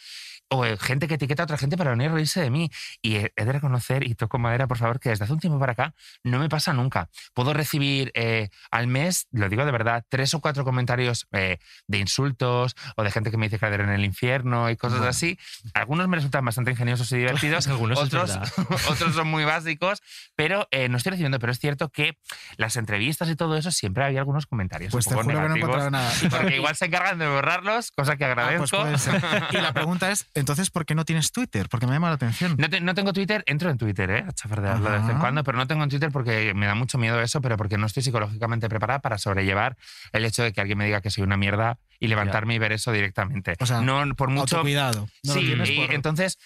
o 0.49 0.65
eh, 0.65 0.77
gente 0.77 1.07
que 1.07 1.15
etiqueta 1.15 1.43
a 1.43 1.45
otra 1.45 1.57
gente 1.57 1.77
para 1.77 1.91
venir 1.91 2.09
a 2.09 2.13
reírse 2.13 2.41
de 2.41 2.49
mí. 2.49 2.69
Y 3.01 3.15
he 3.17 3.31
de 3.35 3.51
reconocer, 3.51 4.03
y 4.05 4.15
toco 4.15 4.37
madera, 4.39 4.67
por 4.67 4.77
favor, 4.77 4.99
que 4.99 5.09
desde 5.09 5.23
hace 5.23 5.33
un 5.33 5.39
tiempo 5.39 5.59
para 5.59 5.73
acá 5.73 5.93
no 6.23 6.39
me 6.39 6.49
pasa 6.49 6.73
nunca. 6.73 7.09
Puedo 7.33 7.53
recibir 7.53 8.11
eh, 8.15 8.49
al 8.71 8.87
mes, 8.87 9.27
lo 9.31 9.47
digo 9.49 9.65
de 9.65 9.71
verdad, 9.71 10.03
tres 10.09 10.33
o 10.33 10.39
cuatro 10.41 10.63
comentarios 10.65 11.27
eh, 11.31 11.59
de 11.87 11.97
insultos 11.99 12.75
o 12.95 13.03
de 13.03 13.11
gente 13.11 13.31
que 13.31 13.37
me 13.37 13.47
dice 13.47 13.59
caer 13.59 13.81
en 13.81 13.89
el 13.89 14.03
infierno 14.05 14.69
y 14.69 14.75
cosas 14.77 15.01
así. 15.01 15.37
Algunos 15.73 16.07
me 16.07 16.17
resultan 16.17 16.43
bastante 16.45 16.71
ingeniosos 16.71 17.11
y 17.11 17.17
divertidos, 17.17 17.67
Algunos 17.79 17.99
otros, 17.99 18.31
otros 18.89 19.13
son 19.13 19.27
muy 19.27 19.43
básicos, 19.45 20.01
pero 20.35 20.67
eh, 20.71 20.89
no 20.89 20.97
estoy 20.97 21.11
recibiendo. 21.11 21.39
Pero 21.39 21.51
es 21.51 21.59
cierto 21.59 21.89
que 21.89 22.17
las 22.57 22.75
entrevistas 22.75 23.29
y 23.29 23.35
todo 23.35 23.55
eso 23.55 23.71
siempre 23.71 24.03
había 24.03 24.19
algunos 24.19 24.45
comentarios 24.47 24.91
Pues 24.91 25.05
un 25.07 25.11
te 25.11 25.15
poco 25.17 25.29
juro 25.29 25.41
que 25.43 25.47
no 25.49 25.55
negativos. 25.55 25.91
nada. 25.91 26.11
Porque 26.29 26.55
igual 26.55 26.75
se 26.75 26.85
encargan 26.85 27.19
de 27.19 27.27
borrarlos, 27.27 27.91
cosa 27.91 28.17
que 28.17 28.25
Ah, 28.25 28.35
pues 28.57 28.73
agradezco. 28.73 28.81
puede 28.81 28.97
ser. 28.97 29.21
Y 29.51 29.57
la 29.61 29.73
pregunta 29.73 30.11
es, 30.11 30.27
entonces, 30.39 30.69
¿por 30.69 30.85
qué 30.85 30.95
no 30.95 31.05
tienes 31.05 31.31
Twitter? 31.31 31.67
Porque 31.69 31.85
me 31.87 31.93
llama 31.93 32.09
la 32.09 32.15
atención. 32.15 32.55
No, 32.57 32.69
te- 32.69 32.81
no 32.81 32.93
tengo 32.95 33.13
Twitter, 33.13 33.43
entro 33.47 33.69
en 33.69 33.77
Twitter, 33.77 34.09
¿eh? 34.11 34.25
A 34.27 34.31
chafardearlo 34.31 34.89
de 34.89 34.99
vez 34.99 35.09
en 35.09 35.17
cuando, 35.19 35.43
pero 35.43 35.57
no 35.57 35.67
tengo 35.67 35.83
en 35.83 35.89
Twitter 35.89 36.09
porque 36.11 36.53
me 36.53 36.65
da 36.65 36.75
mucho 36.75 36.97
miedo 36.97 37.21
eso, 37.21 37.41
pero 37.41 37.57
porque 37.57 37.77
no 37.77 37.85
estoy 37.85 38.03
psicológicamente 38.03 38.67
preparada 38.69 38.99
para 38.99 39.17
sobrellevar 39.17 39.77
el 40.13 40.25
hecho 40.25 40.43
de 40.43 40.51
que 40.53 40.61
alguien 40.61 40.77
me 40.77 40.85
diga 40.85 41.01
que 41.01 41.09
soy 41.11 41.23
una 41.23 41.37
mierda 41.37 41.77
y 41.99 42.07
levantarme 42.07 42.55
y 42.55 42.59
ver 42.59 42.71
eso 42.71 42.91
directamente. 42.91 43.55
O 43.59 43.65
sea, 43.65 43.81
no 43.81 44.15
por 44.15 44.29
mucho. 44.29 44.57
Autocuidado. 44.57 45.07
No 45.23 45.33
sí, 45.33 45.53
y 45.65 45.85
por- 45.85 45.93
entonces, 45.93 46.37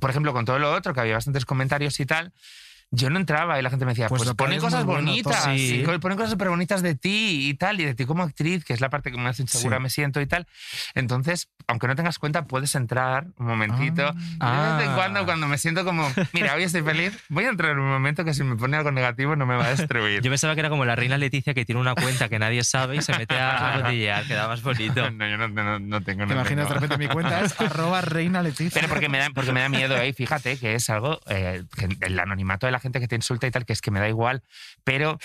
por 0.00 0.10
ejemplo, 0.10 0.32
con 0.32 0.44
todo 0.44 0.58
lo 0.58 0.72
otro, 0.72 0.92
que 0.94 1.00
había 1.00 1.14
bastantes 1.14 1.44
comentarios 1.44 1.98
y 2.00 2.06
tal. 2.06 2.32
Yo 2.90 3.10
no 3.10 3.18
entraba 3.18 3.58
y 3.58 3.62
la 3.62 3.68
gente 3.68 3.84
me 3.84 3.92
decía, 3.92 4.08
Pues 4.08 4.22
pues, 4.22 4.34
ponen 4.34 4.60
cosas 4.60 4.84
bueno, 4.84 5.02
bonitas, 5.02 5.46
y 5.48 5.58
Sí. 5.84 5.84
ponen 6.00 6.16
cosas 6.16 6.30
súper 6.30 6.48
bonitas 6.48 6.80
de 6.82 6.94
ti 6.94 7.48
y 7.50 7.54
tal, 7.54 7.78
y 7.80 7.84
de 7.84 7.94
ti 7.94 8.06
como 8.06 8.22
actriz, 8.22 8.64
que 8.64 8.72
es 8.72 8.80
la 8.80 8.88
parte 8.88 9.10
que 9.12 9.18
más 9.18 9.38
insegura 9.40 9.76
Sí. 9.76 9.82
me 9.82 9.90
siento 9.90 10.20
y 10.22 10.26
tal. 10.26 10.46
Entonces, 10.94 11.48
aunque 11.66 11.86
no 11.86 11.96
tengas 11.96 12.18
cuenta, 12.18 12.46
puedes 12.46 12.74
entrar 12.74 13.26
un 13.36 13.46
momentito. 13.46 14.14
Ah. 14.40 14.72
De 14.72 14.78
vez 14.78 14.88
en 14.88 14.94
cuando, 14.94 15.24
cuando 15.26 15.46
me 15.48 15.58
siento 15.58 15.84
como, 15.84 16.10
mira, 16.32 16.54
hoy 16.54 16.62
estoy 16.62 16.80
feliz, 16.82 17.12
voy 17.28 17.44
a 17.44 17.48
entrar 17.50 17.72
en 17.72 17.78
un 17.80 17.88
momento 17.90 18.24
que 18.24 18.32
si 18.32 18.42
me 18.42 18.56
pone 18.56 18.76
algo 18.78 18.90
negativo 18.90 19.36
no 19.36 19.44
me 19.44 19.56
va 19.56 19.66
a 19.66 19.70
destruir. 19.70 20.22
Yo 20.22 20.30
pensaba 20.30 20.54
que 20.54 20.60
era 20.60 20.70
como 20.70 20.86
la 20.86 20.96
reina 20.96 21.18
Leticia 21.18 21.52
que 21.52 21.66
tiene 21.66 21.80
una 21.82 21.94
cuenta 21.94 22.30
que 22.30 22.38
nadie 22.38 22.64
sabe 22.64 22.96
y 22.96 23.02
se 23.02 23.12
mete 23.18 23.38
a, 23.38 23.80
cotillear, 23.82 24.24
queda 24.26 24.48
más 24.48 24.62
bonito. 24.62 25.10
No, 25.10 25.28
yo 25.28 25.36
no, 25.36 25.48
no- 25.48 25.78
no 25.78 26.00
tengo. 26.00 26.20
¿Te 26.26 26.34
no 26.34 26.40
imaginas 26.40 26.68
de 26.68 26.74
repente 26.74 26.96
mi 26.96 27.08
cuenta 27.08 27.42
es 27.42 27.60
arroba 27.60 28.00
reina 28.00 28.40
Leticia? 28.42 28.70
Pero 28.80 28.88
porque 28.88 29.10
me 29.10 29.18
da, 29.18 29.28
porque 29.34 29.52
me 29.52 29.60
da 29.60 29.68
miedo, 29.68 29.94
¿eh? 29.98 30.08
Y 30.08 30.12
fíjate 30.14 30.56
que 30.58 30.74
es 30.74 30.88
algo, 30.88 31.20
eh, 31.28 31.64
que 31.76 31.88
el 32.00 32.18
anonimato 32.18 32.64
de 32.66 32.72
la 32.72 32.77
gente 32.80 33.00
que 33.00 33.08
te 33.08 33.16
insulta 33.16 33.46
y 33.46 33.50
tal, 33.50 33.64
que 33.64 33.72
es 33.72 33.80
que 33.80 33.90
me 33.90 34.00
da 34.00 34.08
igual, 34.08 34.42
pero, 34.84 35.18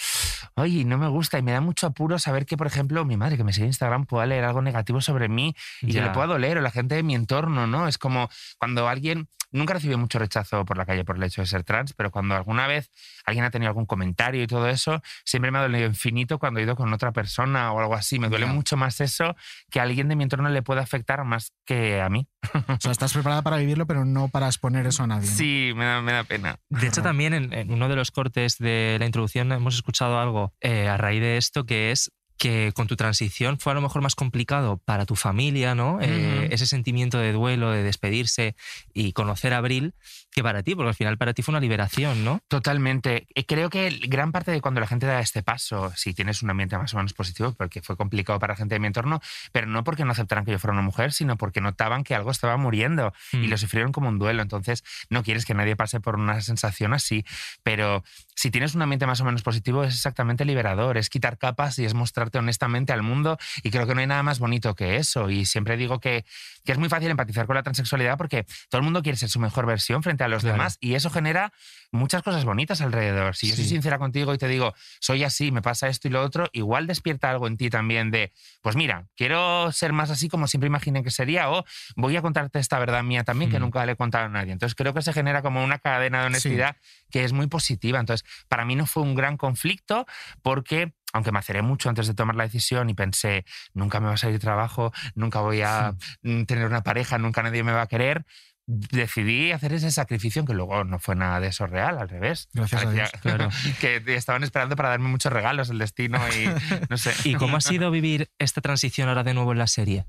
oye, 0.56 0.86
no 0.86 0.98
me 0.98 1.08
gusta 1.08 1.38
y 1.40 1.42
me 1.42 1.52
da 1.52 1.62
mucho 1.62 1.88
apuro 1.88 2.20
saber 2.20 2.46
que, 2.46 2.58
por 2.58 2.68
ejemplo, 2.68 3.06
mi 3.06 3.18
madre 3.18 3.38
que 3.38 3.44
me 3.44 3.54
sigue 3.54 3.66
en 3.66 3.70
Instagram 3.70 4.06
pueda 4.06 4.26
leer 4.26 4.44
algo 4.44 4.62
negativo 4.62 5.02
sobre 5.02 5.30
mí 5.30 5.56
y 5.82 5.92
Ya. 5.94 6.02
que 6.02 6.08
le 6.08 6.14
pueda 6.14 6.28
doler, 6.28 6.58
o 6.58 6.62
la 6.62 6.72
gente 6.72 6.96
de 6.96 7.04
mi 7.04 7.16
entorno, 7.16 7.68
¿no? 7.68 7.88
Es 7.88 7.98
como 7.98 8.30
cuando 8.58 8.88
alguien, 8.88 9.28
nunca 9.52 9.74
recibió 9.76 9.98
mucho 10.00 10.18
rechazo 10.20 10.66
por 10.66 10.78
la 10.78 10.86
calle 10.86 11.06
por 11.06 11.16
el 11.18 11.24
hecho 11.24 11.42
de 11.42 11.48
ser 11.48 11.64
trans, 11.64 11.94
pero 11.94 12.10
cuando 12.12 12.36
alguna 12.36 12.66
vez 12.68 12.90
alguien 13.26 13.46
ha 13.46 13.52
tenido 13.52 13.70
algún 13.70 13.86
comentario 13.86 14.42
y 14.42 14.48
todo 14.48 14.68
eso, 14.68 15.02
siempre 15.26 15.52
me 15.52 15.60
ha 15.60 15.62
dolido 15.62 15.86
infinito 15.86 16.40
cuando 16.40 16.60
he 16.60 16.64
ido 16.64 16.76
con 16.76 16.92
otra 16.92 17.12
persona 17.12 17.72
o 17.72 17.80
algo 17.80 17.94
así. 17.94 18.18
Me 18.20 18.30
duele 18.30 18.48
Ya. 18.48 18.52
mucho 18.52 18.78
más 18.78 19.00
eso 19.02 19.36
que 19.70 19.80
a 19.80 19.84
alguien 19.84 20.08
de 20.08 20.16
mi 20.16 20.24
entorno 20.24 20.50
le 20.50 20.64
pueda 20.64 20.82
afectar 20.82 21.24
más 21.24 21.54
que 21.66 22.02
a 22.02 22.10
mí. 22.10 22.28
O 22.68 22.78
sea, 22.80 22.92
estás 22.92 23.14
preparada 23.14 23.42
para 23.42 23.58
vivirlo, 23.58 23.86
pero 23.86 24.06
no 24.06 24.28
para 24.28 24.48
exponer 24.48 24.86
eso 24.86 25.04
a 25.04 25.08
nadie. 25.08 25.30
¿no? 25.30 25.36
Sí, 25.36 25.72
me 25.76 25.86
da, 25.86 26.02
me 26.02 26.12
da 26.12 26.24
pena. 26.24 26.60
De 26.70 26.88
hecho, 26.88 27.02
también 27.02 27.34
en, 27.34 27.54
en 27.54 27.72
uno 27.72 27.88
de 27.88 27.96
los 27.96 28.12
cortes 28.12 28.58
de 28.58 28.98
la 29.00 29.06
introducción 29.06 29.52
hemos 29.52 29.76
escuchado 29.76 30.20
algo 30.20 30.54
eh, 30.62 30.88
a 30.88 30.98
raíz 30.98 31.22
de 31.22 31.38
esto 31.38 31.66
que 31.66 31.92
es 31.92 32.12
que 32.38 32.74
con 32.76 32.88
tu 32.88 32.96
transición 32.96 33.58
fue 33.60 33.72
a 33.72 33.76
lo 33.76 33.82
mejor 33.82 34.02
más 34.02 34.16
complicado 34.16 34.78
para 34.84 35.06
tu 35.06 35.16
familia, 35.16 35.76
¿no? 35.76 36.00
Eh, 36.02 36.50
ese 36.52 36.66
sentimiento 36.66 37.18
de 37.18 37.32
duelo, 37.32 37.72
de 37.72 37.84
despedirse 37.84 38.56
y 38.94 39.14
conocer 39.14 39.54
a 39.54 39.60
Abril, 39.60 39.94
que 40.34 40.44
para 40.44 40.64
ti, 40.64 40.76
porque 40.76 40.90
al 40.90 40.96
final 40.96 41.18
para 41.18 41.34
ti 41.34 41.42
fue 41.42 41.52
una 41.54 41.60
liberación, 41.60 42.24
¿no? 42.24 42.40
Totalmente. 42.48 43.28
Eh, 43.36 43.46
Creo 43.46 43.70
que 43.70 43.90
gran 44.08 44.32
parte 44.32 44.52
de 44.52 44.62
cuando 44.62 44.80
la 44.82 44.88
gente 44.88 45.06
da 45.06 45.20
este 45.20 45.44
paso, 45.44 45.92
si 45.96 46.14
tienes 46.14 46.42
un 46.42 46.50
ambiente 46.50 46.78
más 46.78 46.94
o 46.94 46.98
menos 46.98 47.14
positivo, 47.14 47.54
porque 47.54 47.82
fue 47.82 47.96
complicado 47.98 48.40
para 48.40 48.54
la 48.54 48.58
gente 48.58 48.76
de 48.76 48.80
mi 48.80 48.88
entorno, 48.88 49.22
pero 49.52 49.68
no 49.68 49.84
porque 49.84 50.06
no 50.06 50.12
aceptaran 50.12 50.44
que 50.46 50.52
yo 50.52 50.60
fuera 50.60 50.74
una 50.74 50.82
mujer, 50.82 51.12
sino 51.14 51.38
porque 51.38 51.62
notaban 51.62 52.04
que 52.04 52.16
algo 52.16 52.32
estaba 52.32 52.58
muriendo 52.58 53.14
y 53.32 53.38
Mm. 53.38 53.50
lo 53.50 53.58
sufrieron 53.58 53.92
como 53.92 54.10
un 54.10 54.18
duelo. 54.18 54.42
Entonces, 54.42 54.84
no 55.10 55.24
quieres 55.24 55.46
que 55.46 55.54
nadie 55.54 55.76
pase 55.76 56.00
por 56.00 56.16
una 56.16 56.42
sensación 56.42 56.94
así, 56.94 57.26
pero 57.62 58.04
si 58.36 58.50
tienes 58.50 58.74
un 58.76 58.82
ambiente 58.82 59.06
más 59.06 59.22
o 59.22 59.26
menos 59.26 59.44
positivo, 59.44 59.84
es 59.84 59.94
exactamente 59.94 60.46
liberador, 60.46 60.98
es 60.98 61.10
quitar 61.10 61.38
capas 61.38 61.78
y 61.80 61.86
es 61.86 61.94
mostrarte 61.94 62.40
honestamente 62.40 62.92
al 62.94 63.04
mundo. 63.04 63.38
Y 63.62 63.70
creo 63.70 63.86
que 63.86 63.94
no 63.94 64.02
hay 64.02 64.08
nada 64.08 64.24
más 64.24 64.40
bonito 64.40 64.74
que 64.76 64.96
eso. 64.98 65.30
Y 65.30 65.46
siempre 65.46 65.78
digo 65.78 66.00
que, 66.00 66.26
que 66.64 66.72
es 66.72 66.78
muy 66.78 66.90
fácil 66.90 67.10
empatizar 67.10 67.46
con 67.46 67.56
la 67.56 67.64
transexualidad 67.64 68.18
porque 68.18 68.46
todo 68.70 68.80
el 68.80 68.84
mundo 68.84 69.02
quiere 69.04 69.18
ser 69.18 69.30
su 69.30 69.40
mejor 69.40 69.66
versión 69.66 70.02
frente 70.04 70.24
a 70.24 70.28
los 70.28 70.42
Claro. 70.44 70.58
demás 70.58 70.78
y 70.80 70.96
eso 70.96 71.10
genera 71.10 71.52
muchas 71.92 72.24
cosas 72.24 72.46
bonitas 72.46 72.82
alrededor. 72.82 73.36
Si 73.36 73.48
yo 73.48 73.56
soy 73.56 73.66
Sí. 73.66 73.70
sincera 73.72 74.00
contigo 74.00 74.34
y 74.34 74.38
te 74.38 74.48
digo, 74.48 74.74
soy 75.00 75.24
así, 75.24 75.52
me 75.52 75.62
pasa 75.62 75.88
esto 75.88 76.08
y 76.08 76.12
lo 76.12 76.22
otro, 76.22 76.50
igual 76.54 76.88
despierta 76.88 77.30
algo 77.30 77.48
en 77.48 77.58
ti 77.58 77.70
también 77.70 78.12
de, 78.12 78.32
pues 78.62 78.76
mira, 78.76 79.08
quiero 79.16 79.72
ser 79.72 79.94
más 79.94 80.10
así 80.10 80.30
como 80.30 80.48
siempre 80.48 80.68
imaginé 80.68 81.04
que 81.04 81.12
sería 81.12 81.50
o 81.52 81.66
voy 81.96 82.16
a 82.18 82.22
contarte 82.22 82.60
esta 82.60 82.80
verdad 82.80 83.04
mía 83.04 83.24
también 83.24 83.52
que 83.52 83.60
Mm. 83.60 83.64
nunca 83.64 83.86
le 83.86 83.92
he 83.94 83.96
contado 83.96 84.26
a 84.26 84.30
nadie. 84.30 84.52
Entonces 84.54 84.76
creo 84.76 84.94
que 84.94 85.02
se 85.02 85.14
genera 85.14 85.42
como 85.42 85.64
una 85.64 85.80
cadena 85.80 86.22
de 86.22 86.28
honestidad 86.28 86.78
que 87.12 87.24
es 87.24 87.34
muy 87.34 87.48
positiva. 87.48 88.00
Entonces, 88.00 88.28
para 88.48 88.66
mí 88.66 88.76
no 88.76 88.86
fue 88.86 89.04
un 89.04 89.16
gran 89.16 89.38
conflicto 89.38 90.06
porque 90.42 90.94
aunque 91.14 91.32
me 91.32 91.40
aceré 91.40 91.62
mucho 91.62 91.90
antes 91.90 92.08
de 92.08 92.14
tomar 92.14 92.36
la 92.36 92.44
decisión 92.44 92.90
y 92.90 92.94
pensé, 92.94 93.46
nunca 93.74 94.00
me 94.00 94.08
va 94.08 94.14
a 94.14 94.18
salir 94.18 94.40
trabajo, 94.40 94.92
nunca 95.16 95.40
voy 95.40 95.62
a 95.62 95.96
mm, 96.24 96.44
tener 96.44 96.66
una 96.66 96.84
pareja, 96.84 97.18
nunca 97.18 97.44
nadie 97.44 97.64
me 97.64 97.72
va 97.72 97.84
a 97.84 97.88
querer, 97.88 98.26
decidí 98.66 99.52
hacer 99.52 99.74
ese 99.74 99.92
sacrificio 99.92 100.46
que 100.46 100.54
luego 100.54 100.84
no 100.84 101.00
fue 101.00 101.16
nada 101.16 101.40
de 101.40 101.48
eso 101.48 101.68
real, 101.68 101.98
al 102.00 102.10
revés. 102.10 102.50
Gracias 102.54 102.82
a 102.82 102.86
Parecía 102.86 103.10
Dios. 103.10 103.22
Claro. 103.22 103.50
que 103.80 104.04
estaban 104.16 104.44
esperando 104.44 104.76
para 104.76 104.90
darme 104.90 105.10
muchos 105.10 105.32
regalos 105.32 105.70
el 105.70 105.78
destino 105.78 106.20
y 106.30 106.48
no 106.90 106.98
sé. 106.98 107.14
¿Y 107.26 107.36
cómo 107.36 107.58
ha 107.58 107.62
sido 107.62 107.92
vivir 107.92 108.30
esta 108.40 108.62
transición 108.62 109.10
ahora 109.10 109.24
de 109.24 109.34
nuevo 109.34 109.52
en 109.52 109.60
la 109.60 109.68
serie? 109.68 110.06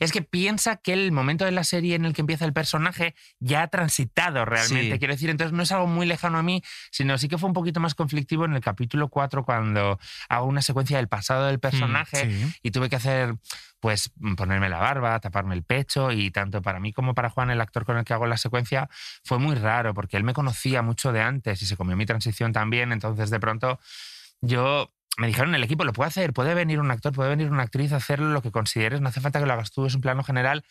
Es 0.00 0.12
que 0.12 0.22
piensa 0.22 0.76
que 0.76 0.92
el 0.92 1.12
momento 1.12 1.44
de 1.44 1.52
la 1.52 1.64
serie 1.64 1.94
en 1.94 2.04
el 2.04 2.12
que 2.12 2.20
empieza 2.22 2.44
el 2.44 2.52
personaje 2.52 3.14
ya 3.38 3.62
ha 3.62 3.68
transitado 3.68 4.44
realmente. 4.44 4.92
Sí. 4.92 4.98
Quiero 4.98 5.14
decir, 5.14 5.30
entonces 5.30 5.52
no 5.52 5.62
es 5.62 5.72
algo 5.72 5.86
muy 5.86 6.06
lejano 6.06 6.38
a 6.38 6.42
mí, 6.42 6.62
sino 6.90 7.16
sí 7.18 7.28
que 7.28 7.38
fue 7.38 7.48
un 7.48 7.54
poquito 7.54 7.80
más 7.80 7.94
conflictivo 7.94 8.44
en 8.44 8.54
el 8.54 8.60
capítulo 8.60 9.08
4 9.08 9.44
cuando 9.44 9.98
hago 10.28 10.46
una 10.46 10.62
secuencia 10.62 10.96
del 10.96 11.08
pasado 11.08 11.46
del 11.46 11.58
personaje 11.60 12.30
Sí. 12.30 12.52
y 12.62 12.70
tuve 12.70 12.88
que 12.88 12.96
hacer, 12.96 13.34
pues, 13.80 14.10
ponerme 14.36 14.68
la 14.68 14.78
barba, 14.78 15.18
taparme 15.20 15.54
el 15.54 15.62
pecho 15.62 16.10
y 16.12 16.30
tanto 16.30 16.62
para 16.62 16.80
mí 16.80 16.92
como 16.92 17.14
para 17.14 17.30
Juan, 17.30 17.50
el 17.50 17.60
actor 17.60 17.84
con 17.84 17.96
el 17.96 18.04
que 18.04 18.12
hago 18.12 18.26
la 18.26 18.36
secuencia, 18.36 18.88
fue 19.24 19.38
muy 19.38 19.54
raro 19.54 19.94
porque 19.94 20.16
él 20.16 20.24
me 20.24 20.34
conocía 20.34 20.82
mucho 20.82 21.12
de 21.12 21.22
antes 21.22 21.62
y 21.62 21.66
se 21.66 21.76
comió 21.76 21.96
mi 21.96 22.06
transición 22.06 22.52
también, 22.52 22.92
entonces 22.92 23.30
de 23.30 23.40
pronto 23.40 23.78
yo... 24.40 24.92
Me 25.18 25.26
dijeron 25.26 25.54
el 25.54 25.64
equipo, 25.64 25.84
lo 25.84 25.92
puede 25.92 26.08
hacer, 26.08 26.32
puede 26.32 26.54
venir 26.54 26.80
un 26.80 26.90
actor, 26.90 27.12
puede 27.12 27.30
venir 27.30 27.50
una 27.50 27.64
actriz 27.64 27.92
a 27.92 27.96
hacerlo 27.96 28.30
lo 28.30 28.42
que 28.42 28.50
consideres, 28.50 29.00
no 29.00 29.08
hace 29.08 29.20
falta 29.20 29.40
que 29.40 29.46
lo 29.46 29.52
hagas 29.52 29.70
tú, 29.70 29.86
es 29.86 29.94
un 29.94 30.00
plano 30.00 30.22
general. 30.22 30.64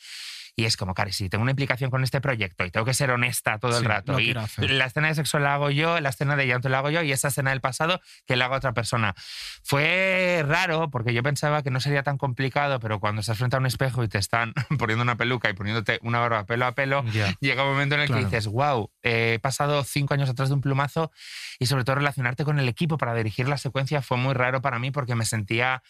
Y 0.59 0.65
es 0.65 0.75
como, 0.77 0.93
Cari, 0.93 1.13
si 1.13 1.29
tengo 1.29 1.41
una 1.43 1.51
implicación 1.51 1.89
con 1.89 2.03
este 2.03 2.19
proyecto 2.21 2.65
y 2.65 2.71
tengo 2.71 2.85
que 2.85 2.93
ser 2.93 3.11
honesta 3.11 3.57
todo 3.59 3.77
el 3.77 3.83
Sí, 3.83 3.87
rato. 3.87 4.19
Y 4.19 4.33
la 4.67 4.85
escena 4.85 5.07
de 5.07 5.15
sexo 5.15 5.39
la 5.39 5.53
hago 5.53 5.69
yo, 5.69 5.99
la 5.99 6.09
escena 6.09 6.35
de 6.35 6.47
llanto 6.47 6.67
la 6.69 6.79
hago 6.79 6.89
yo 6.89 7.01
y 7.01 7.11
esa 7.11 7.29
escena 7.29 7.51
del 7.51 7.61
pasado 7.61 8.01
que 8.27 8.35
la 8.35 8.45
haga 8.45 8.57
otra 8.57 8.73
persona. 8.73 9.15
Fue 9.63 10.43
raro 10.47 10.89
porque 10.89 11.13
yo 11.13 11.21
pensaba 11.23 11.63
que 11.63 11.71
no 11.71 11.79
sería 11.79 12.03
tan 12.03 12.17
complicado, 12.17 12.79
pero 12.79 12.99
cuando 12.99 13.21
estás 13.21 13.37
frente 13.37 13.55
a 13.55 13.59
un 13.59 13.65
espejo 13.65 14.03
y 14.03 14.07
te 14.07 14.17
están 14.17 14.53
poniendo 14.79 15.03
una 15.03 15.15
peluca 15.15 15.49
y 15.49 15.53
poniéndote 15.53 15.99
una 16.01 16.19
barba 16.19 16.45
pelo 16.45 16.65
a 16.65 16.73
pelo, 16.73 17.03
llega 17.39 17.63
un 17.63 17.69
momento 17.71 17.95
en 17.95 18.01
el 18.01 18.07
Claro. 18.07 18.21
que 18.21 18.25
dices, 18.35 18.47
wow, 18.47 18.89
he 19.03 19.39
pasado 19.41 19.83
cinco 19.83 20.13
años 20.13 20.29
atrás 20.29 20.49
de 20.49 20.55
un 20.55 20.61
plumazo 20.61 21.11
y 21.59 21.67
sobre 21.67 21.83
todo 21.83 21.95
relacionarte 21.97 22.43
con 22.43 22.57
el 22.59 22.67
equipo 22.67 22.97
para 22.97 23.13
dirigir 23.13 23.47
la 23.47 23.57
secuencia 23.57 24.01
fue 24.01 24.17
muy 24.17 24.33
raro 24.33 24.61
para 24.61 24.79
mí 24.79 24.89
porque 24.91 25.13
me 25.15 25.25
sentía 25.25 25.83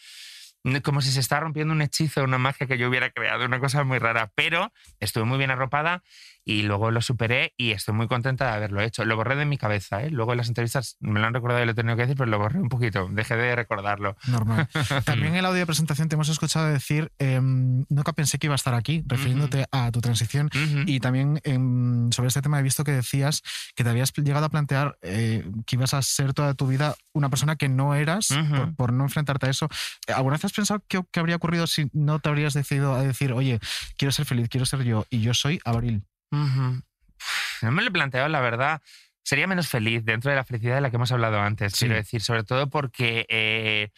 como 0.82 1.00
si 1.00 1.10
se 1.10 1.20
estaba 1.20 1.40
rompiendo 1.40 1.72
un 1.72 1.82
hechizo, 1.82 2.22
una 2.22 2.38
magia 2.38 2.66
que 2.66 2.78
yo 2.78 2.88
hubiera 2.88 3.10
creado, 3.10 3.44
una 3.44 3.60
cosa 3.60 3.82
muy 3.84 3.98
rara, 3.98 4.30
pero 4.34 4.72
estuve 4.98 5.24
muy 5.24 5.38
bien 5.38 5.50
arropada 5.50 6.02
y 6.44 6.62
luego 6.62 6.90
lo 6.90 7.00
superé 7.02 7.54
y 7.56 7.72
estoy 7.72 7.94
muy 7.94 8.08
contenta 8.08 8.46
de 8.46 8.52
haberlo 8.52 8.80
hecho. 8.80 9.04
Lo 9.04 9.16
borré 9.16 9.36
de 9.36 9.44
mi 9.44 9.58
cabeza, 9.58 10.02
¿eh? 10.02 10.10
luego 10.10 10.32
en 10.32 10.38
las 10.38 10.48
entrevistas 10.48 10.96
me 11.00 11.20
lo 11.20 11.26
han 11.26 11.34
recordado 11.34 11.62
y 11.62 11.66
lo 11.66 11.72
he 11.72 11.74
tenido 11.74 11.96
que 11.96 12.02
decir, 12.02 12.16
pero 12.16 12.30
lo 12.30 12.38
borré 12.38 12.60
un 12.60 12.68
poquito, 12.68 13.08
dejé 13.10 13.36
de 13.36 13.54
recordarlo. 13.54 14.16
Normal. 14.26 14.68
También 15.04 15.32
en 15.32 15.36
el 15.36 15.46
audio 15.46 15.60
de 15.60 15.66
presentación 15.66 16.08
te 16.08 16.14
hemos 16.14 16.28
escuchado 16.28 16.66
decir, 16.66 17.12
em, 17.18 17.84
nunca 17.88 18.12
pensé 18.12 18.38
que 18.38 18.46
iba 18.46 18.54
a 18.54 18.56
estar 18.56 18.74
aquí, 18.74 19.02
refiriéndote 19.06 19.66
a 19.70 19.90
tu 19.90 20.00
transición. 20.00 20.50
Ujú. 20.54 20.82
Y 20.86 21.00
también 21.00 21.40
em, 21.44 22.10
sobre 22.12 22.28
este 22.28 22.42
tema 22.42 22.58
he 22.58 22.62
visto 22.62 22.84
que 22.84 22.92
decías 22.92 23.42
que 23.74 23.84
te 23.84 23.90
habías 23.90 24.12
llegado 24.12 24.46
a 24.46 24.48
plantear 24.48 24.98
eh, 25.02 25.44
que 25.66 25.76
ibas 25.76 25.94
a 25.94 26.02
ser 26.02 26.34
toda 26.34 26.54
tu 26.54 26.66
vida 26.66 26.96
una 27.12 27.28
persona 27.28 27.56
que 27.56 27.68
no 27.68 27.94
eras 27.94 28.28
por, 28.28 28.74
por 28.74 28.92
no 28.92 29.04
enfrentarte 29.04 29.46
a 29.46 29.50
eso. 29.50 29.68
¿Alguna 30.14 30.36
vez 30.36 30.44
has 30.44 30.52
pensado 30.52 30.82
qué, 30.88 31.02
qué 31.12 31.20
habría 31.20 31.36
ocurrido 31.36 31.66
si 31.66 31.90
no 31.92 32.18
te 32.18 32.28
habrías 32.28 32.54
decidido 32.54 32.94
a 32.94 33.02
decir, 33.02 33.32
oye, 33.32 33.60
quiero 33.96 34.12
ser 34.12 34.26
feliz, 34.26 34.48
quiero 34.48 34.66
ser 34.66 34.82
yo 34.84 35.06
y 35.10 35.20
yo 35.20 35.34
soy 35.34 35.60
Abril? 35.64 36.04
No 36.30 37.70
me 37.72 37.82
lo 37.82 37.88
he 37.88 37.92
planteado, 37.92 38.28
la 38.28 38.40
verdad. 38.40 38.80
Sería 39.22 39.46
menos 39.46 39.68
feliz 39.68 40.04
dentro 40.04 40.30
de 40.30 40.36
la 40.36 40.44
felicidad 40.44 40.76
de 40.76 40.80
la 40.80 40.90
que 40.90 40.96
hemos 40.96 41.12
hablado 41.12 41.40
antes, 41.40 41.72
Sí. 41.74 41.80
quiero 41.80 41.94
decir, 41.96 42.22
sobre 42.22 42.42
todo 42.42 42.68
porque 42.70 43.26
eh, 43.28 43.90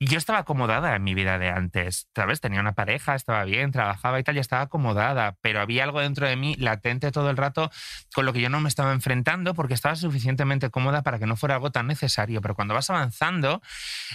yo 0.00 0.16
estaba 0.18 0.38
acomodada 0.40 0.94
en 0.94 1.02
mi 1.02 1.14
vida 1.14 1.38
de 1.38 1.50
antes, 1.50 2.08
¿sabes? 2.14 2.40
Tenía 2.40 2.60
una 2.60 2.74
pareja, 2.74 3.14
estaba 3.16 3.42
bien, 3.44 3.72
trabajaba 3.72 4.20
y 4.20 4.22
tal, 4.22 4.36
ya 4.36 4.40
estaba 4.40 4.62
acomodada, 4.62 5.36
pero 5.40 5.60
había 5.60 5.82
algo 5.84 6.00
dentro 6.00 6.26
de 6.28 6.36
mí 6.36 6.54
latente 6.56 7.10
todo 7.10 7.30
el 7.30 7.36
rato 7.36 7.70
con 8.14 8.24
lo 8.24 8.32
que 8.32 8.40
yo 8.40 8.48
no 8.48 8.60
me 8.60 8.68
estaba 8.68 8.92
enfrentando 8.92 9.54
porque 9.54 9.74
estaba 9.74 9.96
suficientemente 9.96 10.70
cómoda 10.70 11.02
para 11.02 11.18
que 11.18 11.26
no 11.26 11.34
fuera 11.36 11.56
algo 11.56 11.72
tan 11.72 11.88
necesario. 11.88 12.40
Pero 12.40 12.54
cuando 12.54 12.74
vas 12.74 12.90
avanzando 12.90 13.60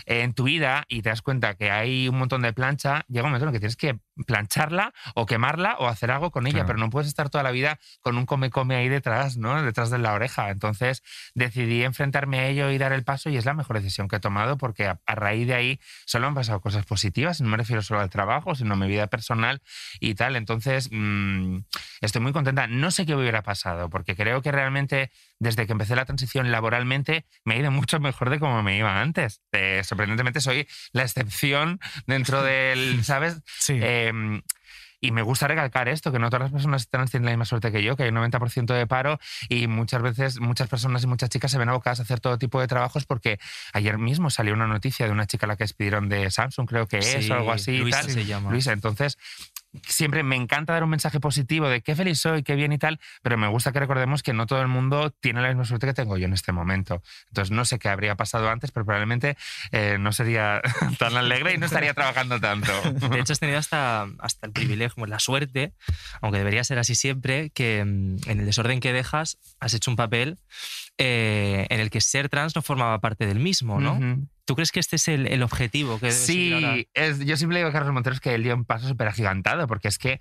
en 0.06 0.34
tu 0.34 0.44
vida 0.46 0.86
y 0.88 1.02
te 1.02 1.10
das 1.10 1.22
cuenta 1.22 1.56
que 1.56 1.70
hay 1.72 2.08
un 2.08 2.18
montón 2.18 2.42
de 2.44 2.54
plancha, 2.54 3.04
llega 3.10 3.24
un 3.26 3.32
momento 3.32 3.46
en 3.46 3.50
el 3.50 3.54
que 3.54 3.60
tienes 3.60 3.76
que 3.76 4.00
plancharla 4.26 4.94
o 5.16 5.26
quemarla 5.26 5.76
o 5.80 5.88
hacer 5.88 6.12
algo 6.12 6.32
con 6.32 6.46
ella, 6.48 6.54
Claro. 6.60 6.68
pero 6.68 6.80
no 6.80 6.90
puedes 6.90 7.08
estar 7.08 7.30
toda 7.30 7.44
la 7.44 7.52
vida 7.52 7.80
con 8.02 8.18
un 8.18 8.26
come-come 8.26 8.76
ahí 8.76 8.88
detrás, 8.88 9.38
¿no? 9.38 9.62
Detrás 9.64 9.90
de 9.90 9.98
la 9.98 10.14
oreja. 10.14 10.50
Entonces 10.50 11.04
decidí 11.36 11.84
enfrentarme 11.84 12.40
a 12.40 12.48
ello 12.48 12.70
y 12.72 12.78
dar 12.78 12.94
el 12.94 13.04
paso 13.04 13.30
y 13.30 13.38
es 13.38 13.46
la 13.46 13.54
mejor 13.54 13.78
decisión 13.78 14.08
que 14.08 14.18
he 14.18 14.20
tomado 14.20 14.58
porque 14.58 14.88
a, 14.88 15.00
a 15.06 15.16
raíz 15.16 15.48
de 15.48 15.56
ahí 15.56 15.73
solo 16.06 16.28
han 16.28 16.36
pasado 16.36 16.62
cosas 16.62 16.86
positivas, 16.86 17.42
no 17.42 17.50
me 17.50 17.58
refiero 17.58 17.82
solo 17.82 18.00
al 18.00 18.10
trabajo, 18.10 18.56
sino 18.56 18.74
a 18.74 18.78
mi 18.78 18.88
vida 18.88 19.08
personal 19.08 19.62
y 20.00 20.16
tal. 20.16 20.36
Entonces 20.36 20.90
mm, 20.92 21.60
estoy 22.02 22.22
muy 22.22 22.34
contenta. 22.34 22.68
No 22.68 22.92
sé 22.92 23.06
qué 23.06 23.16
hubiera 23.16 23.42
pasado 23.44 23.90
porque 23.90 24.16
creo 24.16 24.42
que 24.42 24.52
realmente 24.52 25.12
desde 25.40 25.66
que 25.66 25.74
empecé 25.74 25.96
la 25.96 26.06
transición 26.06 26.52
laboralmente 26.52 27.26
me 27.44 27.56
ha 27.56 27.58
ido 27.58 27.72
mucho 27.72 28.00
mejor 28.00 28.30
de 28.30 28.40
como 28.40 28.64
me 28.64 28.78
iba 28.78 29.02
antes. 29.02 29.42
Eh, 29.52 29.82
sorprendentemente 29.84 30.42
soy 30.42 30.68
la 30.92 31.04
excepción 31.04 31.80
dentro 32.08 32.44
del, 32.44 33.04
¿sabes? 33.04 33.42
Sí. 33.46 33.80
Eh, 33.82 34.42
y 35.06 35.12
me 35.12 35.22
gusta 35.22 35.48
recalcar 35.48 35.90
esto, 35.90 36.12
que 36.14 36.18
no 36.20 36.30
todas 36.30 36.44
las 36.44 36.52
personas 36.54 36.88
trans 36.88 37.12
tienen 37.12 37.26
la 37.26 37.32
misma 37.34 37.44
suerte 37.46 37.72
que 37.74 37.84
yo, 37.84 37.98
que 37.98 38.04
hay 38.04 38.10
un 38.10 38.16
90% 38.16 38.74
de 38.74 38.88
paro 38.88 39.20
y 39.50 39.68
muchas 39.68 40.02
veces 40.02 40.40
muchas 40.40 40.70
personas 40.70 41.04
y 41.04 41.08
muchas 41.08 41.30
chicas 41.30 41.52
se 41.52 41.58
ven 41.58 41.68
abocadas 41.68 42.00
a 42.00 42.04
hacer 42.04 42.22
todo 42.22 42.38
tipo 42.38 42.62
de 42.62 42.68
trabajos 42.68 43.06
porque 43.06 43.38
ayer 43.74 43.98
mismo 43.98 44.30
salió 44.30 44.54
una 44.54 44.66
noticia 44.66 45.06
de 45.06 45.12
una 45.12 45.28
chica 45.28 45.46
a 45.46 45.50
la 45.50 45.58
que 45.58 45.66
despidieron 45.66 46.08
de 46.08 46.32
Samsung, 46.32 46.68
creo 46.70 46.88
que 46.88 47.00
es, 47.00 47.26
Sí, 47.26 47.30
o 47.30 47.34
algo 47.34 47.52
así. 47.52 47.72
y 47.72 47.80
Luisa 47.80 48.02
tal. 48.02 48.12
se 48.12 48.26
llama. 48.26 48.50
Luisa, 48.50 48.72
entonces 48.72 49.18
siempre 49.88 50.24
me 50.24 50.36
encanta 50.36 50.74
dar 50.74 50.84
un 50.84 50.90
mensaje 50.90 51.20
positivo 51.20 51.68
de 51.68 51.82
qué 51.82 51.96
feliz 51.96 52.20
soy, 52.20 52.44
qué 52.44 52.56
bien 52.56 52.72
y 52.74 52.78
tal, 52.78 53.00
pero 53.22 53.38
me 53.38 53.48
gusta 53.48 53.72
que 53.72 53.80
recordemos 53.80 54.24
que 54.24 54.34
no 54.34 54.46
todo 54.46 54.62
el 54.62 54.68
mundo 54.68 55.12
tiene 55.12 55.42
la 55.42 55.48
misma 55.48 55.66
suerte 55.66 55.88
que 55.88 55.94
tengo 55.94 56.18
yo 56.18 56.26
en 56.26 56.34
este 56.34 56.52
momento. 56.52 57.02
Entonces 57.30 57.52
no 57.52 57.66
sé 57.66 57.80
qué 57.80 57.90
habría 57.90 58.16
pasado 58.16 58.50
antes, 58.50 58.72
pero 58.72 58.86
probablemente 58.86 59.38
eh, 59.72 59.98
no 60.00 60.12
sería 60.12 60.62
tan 61.00 61.18
alegre 61.18 61.54
y 61.54 61.58
no 61.58 61.66
estaría 61.66 61.94
trabajando 61.94 62.40
tanto. 62.40 62.72
De 62.92 63.20
hecho, 63.20 63.34
has 63.34 63.40
tenido 63.40 63.60
hasta, 63.60 64.08
hasta 64.20 64.48
el 64.48 64.54
privilegio, 64.54 65.06
la 65.06 65.20
suerte, 65.20 65.74
aunque 66.22 66.38
debería 66.38 66.64
ser 66.64 66.80
así 66.80 66.96
siempre, 66.96 67.50
que 67.50 67.84
mm, 67.84 68.30
en 68.30 68.40
el 68.40 68.46
desorden 68.46 68.80
que 68.80 68.94
dejas 68.94 69.38
has 69.60 69.74
hecho 69.74 69.92
un 69.92 69.98
papel 69.98 70.38
eh, 70.98 71.66
en 71.70 71.80
el 71.80 71.90
que 71.90 72.02
ser 72.02 72.30
trans 72.30 72.56
no 72.56 72.62
formaba 72.62 73.00
parte 73.00 73.26
del 73.26 73.40
mismo, 73.40 73.80
¿no? 73.80 74.00
¿Tú 74.46 74.56
crees 74.56 74.72
que 74.72 74.80
este 74.80 74.98
es 74.98 75.08
el, 75.08 75.28
el 75.28 75.42
objetivo 75.42 76.00
que 76.00 76.08
debe 76.08 76.18
seguir 76.18 76.54
ahora? 76.56 76.76
Sí, 76.76 76.88
es, 76.94 77.20
yo 77.20 77.38
siempre 77.38 77.60
digo 77.60 77.70
a 77.70 77.72
Carlos 77.72 77.94
Monteros 77.94 78.20
que 78.20 78.34
él 78.36 78.44
dio 78.44 78.54
un 78.56 78.66
paso 78.66 78.88
súper 78.88 79.08
agigantado, 79.08 79.68
porque 79.68 79.88
es 79.88 79.98
que 79.98 80.20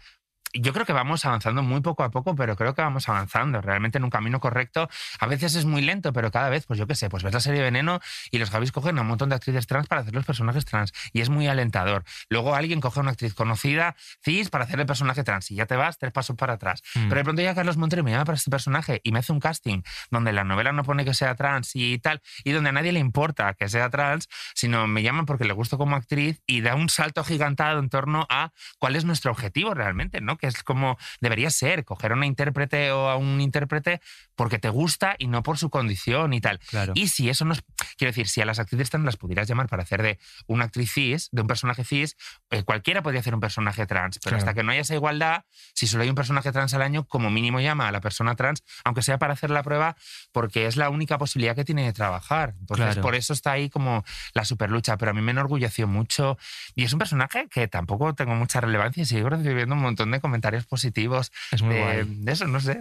yo 0.53 0.73
creo 0.73 0.85
que 0.85 0.93
vamos 0.93 1.25
avanzando 1.25 1.63
muy 1.63 1.81
poco 1.81 2.03
a 2.03 2.11
poco, 2.11 2.35
pero 2.35 2.57
creo 2.57 2.75
que 2.75 2.83
vamos 2.83 3.09
avanzando 3.09 3.61
realmente 3.61 3.99
en 3.99 4.05
un 4.05 4.11
camino 4.11 4.41
correcto. 4.41 4.89
A 5.19 5.27
veces 5.27 5.55
es 5.55 5.65
muy 5.65 5.83
lento, 5.83 6.13
pero 6.13 6.31
cada 6.31 6.49
vez, 6.49 6.67
pues 6.67 6.79
yo 6.79 6.87
qué 6.87 6.95
sé, 6.95 7.09
pues 7.09 7.23
ves 7.23 7.33
la 7.33 7.41
serie 7.41 7.63
Veneno 7.63 8.01
y 8.31 8.39
los 8.39 8.51
Javis 8.51 8.73
cogen 8.73 8.99
a 8.99 9.03
un 9.03 9.07
montón 9.07 9.29
de 9.31 9.37
actrices 9.37 9.67
trans 9.67 9.87
para 9.87 10.03
hacer 10.03 10.15
los 10.15 10.25
personajes 10.25 10.65
trans 10.65 10.93
y 11.13 11.21
es 11.21 11.29
muy 11.29 11.47
alentador. 11.47 12.05
Luego 12.29 12.55
alguien 12.55 12.81
coge 12.81 13.01
a 13.01 13.03
una 13.03 13.13
actriz 13.13 13.35
conocida, 13.35 13.97
cis, 14.25 14.51
para 14.51 14.65
hacer 14.65 14.81
el 14.81 14.87
personaje 14.87 15.25
trans 15.25 15.51
y 15.51 15.55
ya 15.55 15.67
te 15.67 15.77
vas 15.77 15.99
tres 15.99 16.13
pasos 16.13 16.37
para 16.37 16.55
atrás. 16.55 16.83
Mm. 16.95 17.09
Pero 17.09 17.15
de 17.17 17.25
pronto 17.25 17.43
ya 17.43 17.55
Carlos 17.55 17.77
Montero 17.77 18.05
me 18.05 18.11
llama 18.11 18.25
para 18.25 18.37
este 18.37 18.51
personaje 18.51 19.01
y 19.03 19.13
me 19.13 19.21
hace 19.21 19.33
un 19.33 19.41
casting 19.41 19.83
donde 20.11 20.33
la 20.33 20.45
novela 20.45 20.73
no 20.73 20.85
pone 20.85 21.05
que 21.05 21.15
sea 21.15 21.35
trans 21.35 21.71
y 21.75 21.99
tal, 21.99 22.21
y 22.45 22.53
donde 22.53 22.71
a 22.71 22.73
nadie 22.73 22.93
le 22.93 23.01
importa 23.01 23.55
que 23.55 23.69
sea 23.69 23.91
trans, 23.91 24.29
sino 24.55 24.87
me 24.87 25.03
llaman 25.03 25.27
porque 25.27 25.45
le 25.45 25.53
gusto 25.53 25.79
como 25.79 25.97
actriz 25.97 26.43
y 26.47 26.61
da 26.61 26.75
un 26.75 26.89
salto 26.89 27.25
gigantado 27.25 27.79
en 27.79 27.89
torno 27.89 28.27
a 28.29 28.51
cuál 28.79 28.97
es 28.97 29.05
nuestro 29.05 29.31
objetivo 29.31 29.75
realmente, 29.75 30.21
¿no? 30.21 30.37
Que 30.43 30.49
es 30.49 30.65
como 30.65 30.99
debería 31.21 31.51
ser, 31.51 31.85
coger 31.85 32.11
a 32.11 32.15
una 32.17 32.27
intérprete 32.27 32.91
o 32.91 33.09
a 33.09 33.15
un 33.17 33.41
intérprete 33.41 34.01
porque 34.35 34.59
te 34.59 34.71
gusta 34.71 35.15
y 35.17 35.29
no 35.29 35.45
por 35.45 35.57
su 35.57 35.71
condición 35.71 36.33
y 36.33 36.41
tal. 36.41 36.59
Claro. 36.59 36.93
Y 36.97 37.07
si 37.09 37.29
eso 37.31 37.45
nos... 37.45 37.63
Quiero 37.97 38.11
decir, 38.11 38.27
si 38.27 38.41
a 38.41 38.45
las 38.45 38.59
actrices 38.59 38.91
trans 38.91 39.05
las 39.05 39.17
pudieras 39.17 39.47
llamar 39.47 39.69
para 39.69 39.85
hacer 39.85 40.03
de 40.03 40.19
una 40.49 40.65
actriz 40.65 40.91
cis, 40.93 41.29
de 41.31 41.43
un 41.43 41.47
personaje 41.47 41.85
cis, 41.85 42.17
eh, 42.51 42.65
cualquiera 42.65 43.03
podría 43.03 43.21
hacer 43.21 43.35
un 43.35 43.41
personaje 43.41 43.87
trans, 43.87 44.19
pero 44.19 44.31
Claro. 44.31 44.39
hasta 44.39 44.55
que 44.55 44.65
no 44.65 44.73
haya 44.73 44.81
esa 44.81 44.95
igualdad, 44.95 45.45
si 45.75 45.87
solo 45.87 46.03
hay 46.03 46.09
un 46.09 46.17
personaje 46.17 46.51
trans 46.51 46.75
al 46.75 46.83
año, 46.83 47.05
como 47.05 47.31
mínimo 47.31 47.61
llama 47.61 47.87
a 47.87 47.93
la 47.93 48.01
persona 48.01 48.35
trans, 48.35 48.65
aunque 48.85 49.03
sea 49.03 49.19
para 49.19 49.35
hacer 49.35 49.51
la 49.51 49.63
prueba, 49.63 49.95
porque 50.33 50.67
es 50.67 50.77
la 50.77 50.91
única 50.91 51.19
posibilidad 51.19 51.55
que 51.55 51.65
tiene 51.65 51.85
de 51.85 51.93
trabajar. 51.93 52.55
Entonces, 52.59 52.87
Claro. 52.87 53.03
por 53.03 53.15
eso 53.15 53.33
está 53.33 53.53
ahí 53.53 53.71
como 53.71 54.05
la 54.35 54.45
superlucha, 54.45 54.97
pero 54.97 55.13
a 55.13 55.15
mí 55.15 55.21
me 55.21 55.31
enorgulleció 55.31 55.87
mucho. 55.87 56.37
Y 56.75 56.83
es 56.83 56.93
un 56.93 56.99
personaje 56.99 57.47
que 57.49 57.69
tampoco 57.69 58.13
tengo 58.17 58.35
mucha 58.35 58.61
relevancia 58.61 59.05
y 59.05 59.07
sigo 59.07 59.29
recibiendo 59.29 59.77
un 59.77 59.83
montón 59.83 60.11
de 60.11 60.19
comentarios 60.19 60.32
positivos 60.67 61.33
Es 61.51 61.63
muy 61.63 61.75
de, 61.75 61.81
guay. 61.81 62.03
de 62.07 62.33
eso, 62.33 62.47
no 62.47 62.61
sé. 62.61 62.79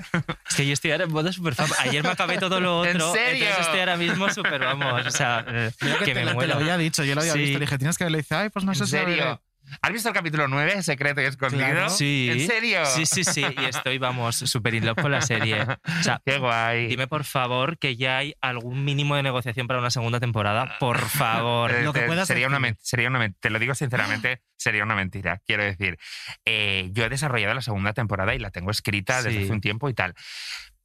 Es 0.50 0.56
que 0.56 0.66
yo 0.66 0.74
estoy 0.74 0.92
ahora 0.92 1.04
en 1.06 1.12
modo 1.12 1.32
super 1.34 1.56
fan. 1.56 1.68
Ayer 1.80 2.04
me 2.04 2.10
acabé 2.10 2.38
todo 2.38 2.60
lo 2.60 2.86
¿En 2.86 2.96
otro. 2.98 3.14
serio? 3.14 3.44
Entonces 3.46 3.66
estoy 3.66 3.80
ahora 3.80 3.98
mismo 3.98 4.30
súper, 4.30 4.62
vamos, 4.62 5.06
o 5.06 5.12
sea, 5.12 5.46
eh, 5.48 5.72
Mira 5.82 5.98
que 6.00 6.06
que 6.06 6.14
te, 6.14 6.20
me 6.20 6.26
lo- 6.26 6.32
te 6.32 6.36
muero. 6.36 6.54
lo 6.54 6.60
había 6.60 6.78
dicho, 6.78 7.04
yo 7.04 7.16
lo 7.16 7.22
había 7.22 7.34
Sí. 7.34 7.40
visto. 7.40 7.60
Le 7.60 7.66
dije, 7.66 7.78
tienes 7.78 7.98
que 7.98 8.04
verlo. 8.06 8.18
Y 8.18 8.22
dice, 8.22 8.36
ay, 8.36 8.50
pues 8.50 8.66
no 8.66 8.72
¿En 8.72 8.78
sé 8.78 8.86
si 8.88 8.96
lo 8.96 9.06
veré". 9.06 9.16
serio? 9.18 9.42
¿Has 9.82 9.92
visto 9.92 10.10
el 10.10 10.16
capítulo 10.16 10.48
9, 10.48 10.84
secreto 10.84 11.22
y 11.22 11.26
escondido? 11.26 11.66
Claro. 11.66 11.90
Sí. 11.90 12.30
¿En 12.32 12.48
serio? 12.48 12.86
Sí, 12.86 13.06
sí, 13.06 13.24
sí. 13.24 13.46
Y 13.60 13.66
estoy, 13.66 13.98
vamos, 13.98 14.36
súper 14.38 14.74
in 14.76 14.86
love 14.86 15.02
con 15.02 15.12
la 15.12 15.22
serie. 15.22 15.62
O 15.64 16.04
sea, 16.04 16.22
Qué 16.26 16.38
guay. 16.38 16.88
dime 16.88 17.08
por 17.08 17.24
favor 17.24 17.78
que 17.78 17.96
ya 17.96 18.18
hay 18.18 18.34
algún 18.42 18.84
mínimo 18.84 19.16
de 19.16 19.24
negociación 19.24 19.68
para 19.68 19.80
una 19.80 19.90
segunda 19.92 20.20
temporada. 20.20 20.78
Por 20.80 21.00
favor. 21.00 21.72
Eh, 21.72 21.84
lo 21.84 21.94
que 21.94 22.02
eh, 22.02 22.08
puedas 22.08 22.28
sería 22.28 22.48
una, 22.48 22.60
sería 22.80 23.08
una 23.10 23.30
te 23.40 23.50
lo 23.50 23.60
digo 23.60 23.74
sinceramente, 23.76 24.42
sería 24.58 24.84
una 24.84 24.96
mentira. 24.96 25.42
Quiero 25.46 25.64
decir, 25.64 25.98
eh, 26.46 26.90
yo 26.92 27.06
he 27.06 27.10
desarrollado 27.10 27.54
la 27.54 27.62
segunda 27.62 27.94
temporada 27.94 28.36
y 28.36 28.40
la 28.40 28.52
tengo 28.52 28.72
escrita 28.72 29.18
desde 29.22 29.32
Sí. 29.40 29.44
hace 29.46 29.54
un 29.54 29.62
tiempo 29.62 29.90
y 29.90 29.94
tal. 29.94 30.14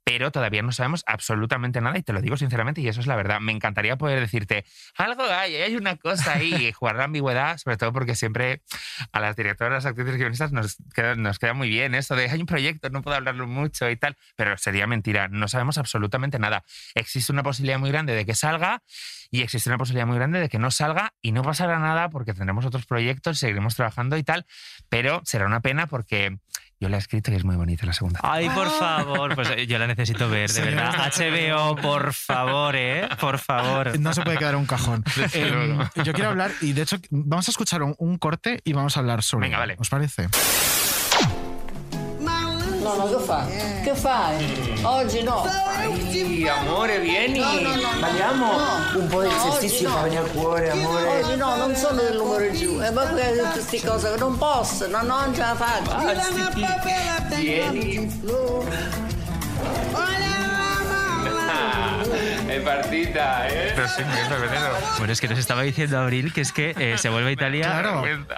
Pero 0.09 0.31
todavía 0.31 0.63
no 0.63 0.71
sabemos 0.71 1.03
absolutamente 1.09 1.81
nada 1.81 1.99
y 1.99 2.03
te 2.05 2.13
lo 2.13 2.23
digo 2.23 2.37
sinceramente 2.37 2.81
y 2.81 2.87
eso 2.87 3.01
es 3.01 3.09
la 3.09 3.17
verdad. 3.17 3.41
Me 3.41 3.51
encantaría 3.51 3.97
poder 3.97 4.21
decirte, 4.21 4.65
algo 4.97 5.25
hay, 5.25 5.57
hay 5.57 5.75
una 5.75 5.97
cosa 5.97 6.35
ahí 6.35 6.55
y 6.55 6.71
jugar 6.71 6.95
la 6.95 7.05
ambigüedad, 7.05 7.59
sobre 7.59 7.77
todo 7.77 7.93
porque 7.93 8.15
siempre 8.15 8.63
a 9.11 9.19
las 9.19 9.35
directoras, 9.35 9.85
actrices 9.85 10.15
y 10.15 10.19
guionistas 10.19 10.53
nos 10.53 10.77
queda, 10.95 11.17
nos 11.17 11.41
queda 11.41 11.55
muy 11.55 11.69
bien 11.69 11.97
eso 11.97 12.15
de 12.15 12.31
hay 12.31 12.41
un 12.41 12.47
proyecto, 12.47 12.89
no 12.89 13.03
puedo 13.03 13.17
hablarlo 13.17 13.49
mucho 13.49 13.91
y 13.91 13.97
tal, 13.97 14.17
pero 14.37 14.57
sería 14.57 14.87
mentira, 14.87 15.27
no 15.27 15.49
sabemos 15.49 15.77
absolutamente 15.77 16.39
nada. 16.39 16.63
Existe 16.95 17.33
una 17.33 17.43
posibilidad 17.43 17.81
muy 17.81 17.91
grande 17.91 18.15
de 18.15 18.25
que 18.25 18.37
salga 18.37 18.85
y 19.31 19.43
existe 19.43 19.69
una 19.71 19.79
posibilidad 19.79 20.07
muy 20.07 20.17
grande 20.17 20.41
de 20.41 20.49
que 20.49 20.59
no 20.59 20.71
salga 20.71 21.13
y 21.23 21.33
no 21.33 21.43
pasará 21.43 21.79
nada 21.79 22.09
porque 22.11 22.33
tendremos 22.35 22.65
otros 22.65 22.87
proyectos, 22.87 23.39
seguiremos 23.39 23.75
trabajando 23.77 24.17
y 24.17 24.23
tal, 24.23 24.47
pero 24.89 25.21
será 25.25 25.47
una 25.47 25.61
pena 25.61 25.87
porque 25.87 26.39
yo 26.79 26.91
la 26.91 26.97
he 26.97 26.99
escrito 26.99 27.33
y 27.33 27.35
es 27.37 27.45
muy 27.45 27.57
bonita 27.57 27.87
la 27.87 27.95
segunda. 27.95 28.21
Ay, 28.23 28.51
por 28.51 28.69
favor, 28.71 29.35
pues 29.35 29.49
eh, 29.57 29.67
yo 29.67 29.79
la 29.79 29.87
necesito 29.87 30.29
ver, 30.29 30.51
de 30.51 30.55
Sí. 30.55 30.61
verdad. 30.61 31.11
HBO, 31.11 31.75
por 31.77 32.13
favor, 32.13 32.77
¿eh? 32.77 33.09
Por 33.19 33.39
favor. 33.39 33.99
No 33.99 34.13
se 34.13 34.23
puede 34.23 34.37
quedar 34.37 34.57
un 34.57 34.67
cajón. 34.67 35.03
Eh, 35.33 35.79
yo 36.05 36.13
quiero 36.13 36.31
hablar, 36.31 36.51
y 36.61 36.73
de 36.73 36.83
hecho, 36.83 36.99
vamos 37.11 37.49
a 37.49 37.51
escuchar 37.51 37.83
un, 37.83 37.95
un 37.99 38.19
corte 38.19 38.61
y 38.65 38.73
vamos 38.75 38.97
a 38.97 39.01
hablar 39.01 39.23
sobre. 39.23 39.47
Venga, 39.47 39.59
vale. 39.59 39.77
¿Os 39.79 39.89
parece? 39.89 40.29
No, 42.97 43.05
no, 43.05 43.17
che 43.17 43.23
fa? 43.23 43.47
Che 43.85 43.95
fai? 43.95 44.81
Oggi 44.83 45.23
no. 45.23 45.45
Sì, 46.11 46.49
amore, 46.49 46.99
vieni. 47.01 47.39
No, 47.39 47.53
no, 47.53 47.61
no, 47.61 47.75
no. 47.75 47.89
Balliamo. 48.01 48.47
No. 48.47 49.01
Un 49.01 49.07
po' 49.09 49.23
di 49.23 49.29
No, 49.29 49.35
esercizio 49.35 49.91
fa 49.91 50.03
venire 50.03 50.23
al 50.23 50.31
cuore, 50.31 50.71
amore. 50.71 51.23
Oggi 51.23 51.37
no, 51.37 51.57
non 51.57 51.75
sono 51.75 52.01
dell'umore 52.01 52.53
giù. 52.53 52.81
E 52.81 52.91
poi 52.91 53.07
tutte 53.09 53.51
queste 53.53 53.83
cose 53.83 54.13
che 54.13 54.19
non 54.19 54.39
posso, 54.39 54.87
no, 54.89 55.03
non 55.03 55.35
ce 55.35 55.41
la 55.41 55.55
faccio. 55.55 55.95
Basti. 55.95 57.41
Vieni. 57.41 58.21
Ah, 61.49 62.03
è 62.03 62.06
partita, 62.65 63.49
eh? 63.49 63.73
Pero 63.75 63.89
sí. 63.89 64.03
Bueno, 64.99 65.13
es 65.13 65.21
que 65.21 65.29
nos 65.29 65.39
estaba 65.39 65.63
diciendo 65.63 65.99
Abril 65.99 66.33
que 66.33 66.41
es 66.41 66.53
que 66.53 66.75
eh, 66.79 66.99
se 66.99 67.09
vuelve 67.09 67.31
a 67.31 67.33
Italia. 67.33 67.65
Claro. 67.65 68.03
Vergüenza. 68.03 68.35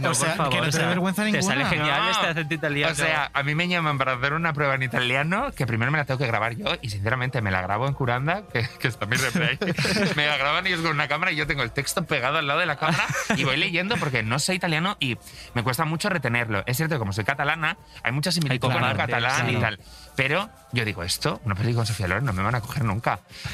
No, 0.00 0.10
O 0.10 0.14
sea, 0.14 0.28
por 0.28 0.36
favor, 0.36 0.52
que 0.52 0.56
no 0.60 0.62
o 0.62 0.70
te 0.70 0.72
dé 0.72 0.78
sea, 0.78 0.88
vergüenza 0.88 1.24
Te 1.24 1.42
sale 1.42 1.64
ninguna. 1.64 1.68
genial 1.70 2.00
No. 2.04 2.10
este 2.10 2.26
acento 2.26 2.54
italiano. 2.54 2.92
O 2.92 2.96
sea, 2.96 3.30
a 3.32 3.42
mí 3.42 3.54
me 3.54 3.68
llaman 3.68 3.98
para 3.98 4.14
hacer 4.14 4.32
una 4.32 4.52
prueba 4.52 4.74
en 4.74 4.82
italiano 4.82 5.52
que 5.56 5.66
primero 5.66 5.90
me 5.92 5.98
la 5.98 6.04
tengo 6.04 6.18
que 6.18 6.26
grabar 6.26 6.54
yo 6.56 6.66
y 6.82 6.90
sinceramente 6.90 7.40
me 7.42 7.50
la 7.50 7.62
grabo 7.62 7.86
en 7.86 7.94
Curanda, 7.94 8.42
que, 8.52 8.66
que 8.78 8.88
está 8.88 9.06
mi 9.06 9.16
replay. 9.16 9.58
me 10.16 10.26
la 10.26 10.36
graban 10.36 10.66
ellos 10.66 10.80
con 10.80 10.90
una 10.92 11.08
cámara 11.08 11.32
y 11.32 11.36
yo 11.36 11.46
tengo 11.46 11.62
el 11.62 11.70
texto 11.72 12.04
pegado 12.04 12.38
al 12.38 12.46
lado 12.46 12.60
de 12.60 12.66
la 12.66 12.76
cámara 12.76 13.04
y 13.36 13.44
voy 13.44 13.56
leyendo 13.56 13.96
porque 13.96 14.22
no 14.22 14.38
sé 14.38 14.54
italiano 14.54 14.96
y 15.00 15.16
me 15.54 15.62
cuesta 15.62 15.84
mucho 15.84 16.08
retenerlo. 16.08 16.62
Es 16.66 16.76
cierto 16.76 16.94
que 16.96 16.98
como 16.98 17.12
soy 17.12 17.24
catalana, 17.24 17.76
hay 18.02 18.12
mucha 18.12 18.32
similitud 18.32 18.70
con 18.72 18.84
el 18.84 18.96
catalán 18.96 19.50
y 19.50 19.56
tal. 19.56 19.78
Pero 20.16 20.48
yo 20.72 20.84
digo, 20.84 21.02
esto, 21.02 21.40
una 21.44 21.54
película 21.54 21.80
con 21.80 21.86
Sofía 21.86 22.06
Loren 22.06 22.24
no 22.24 22.32
me 22.32 22.42
van 22.42 22.54
a 22.54 22.60
coger 22.60 22.84
nunca. 22.84 23.03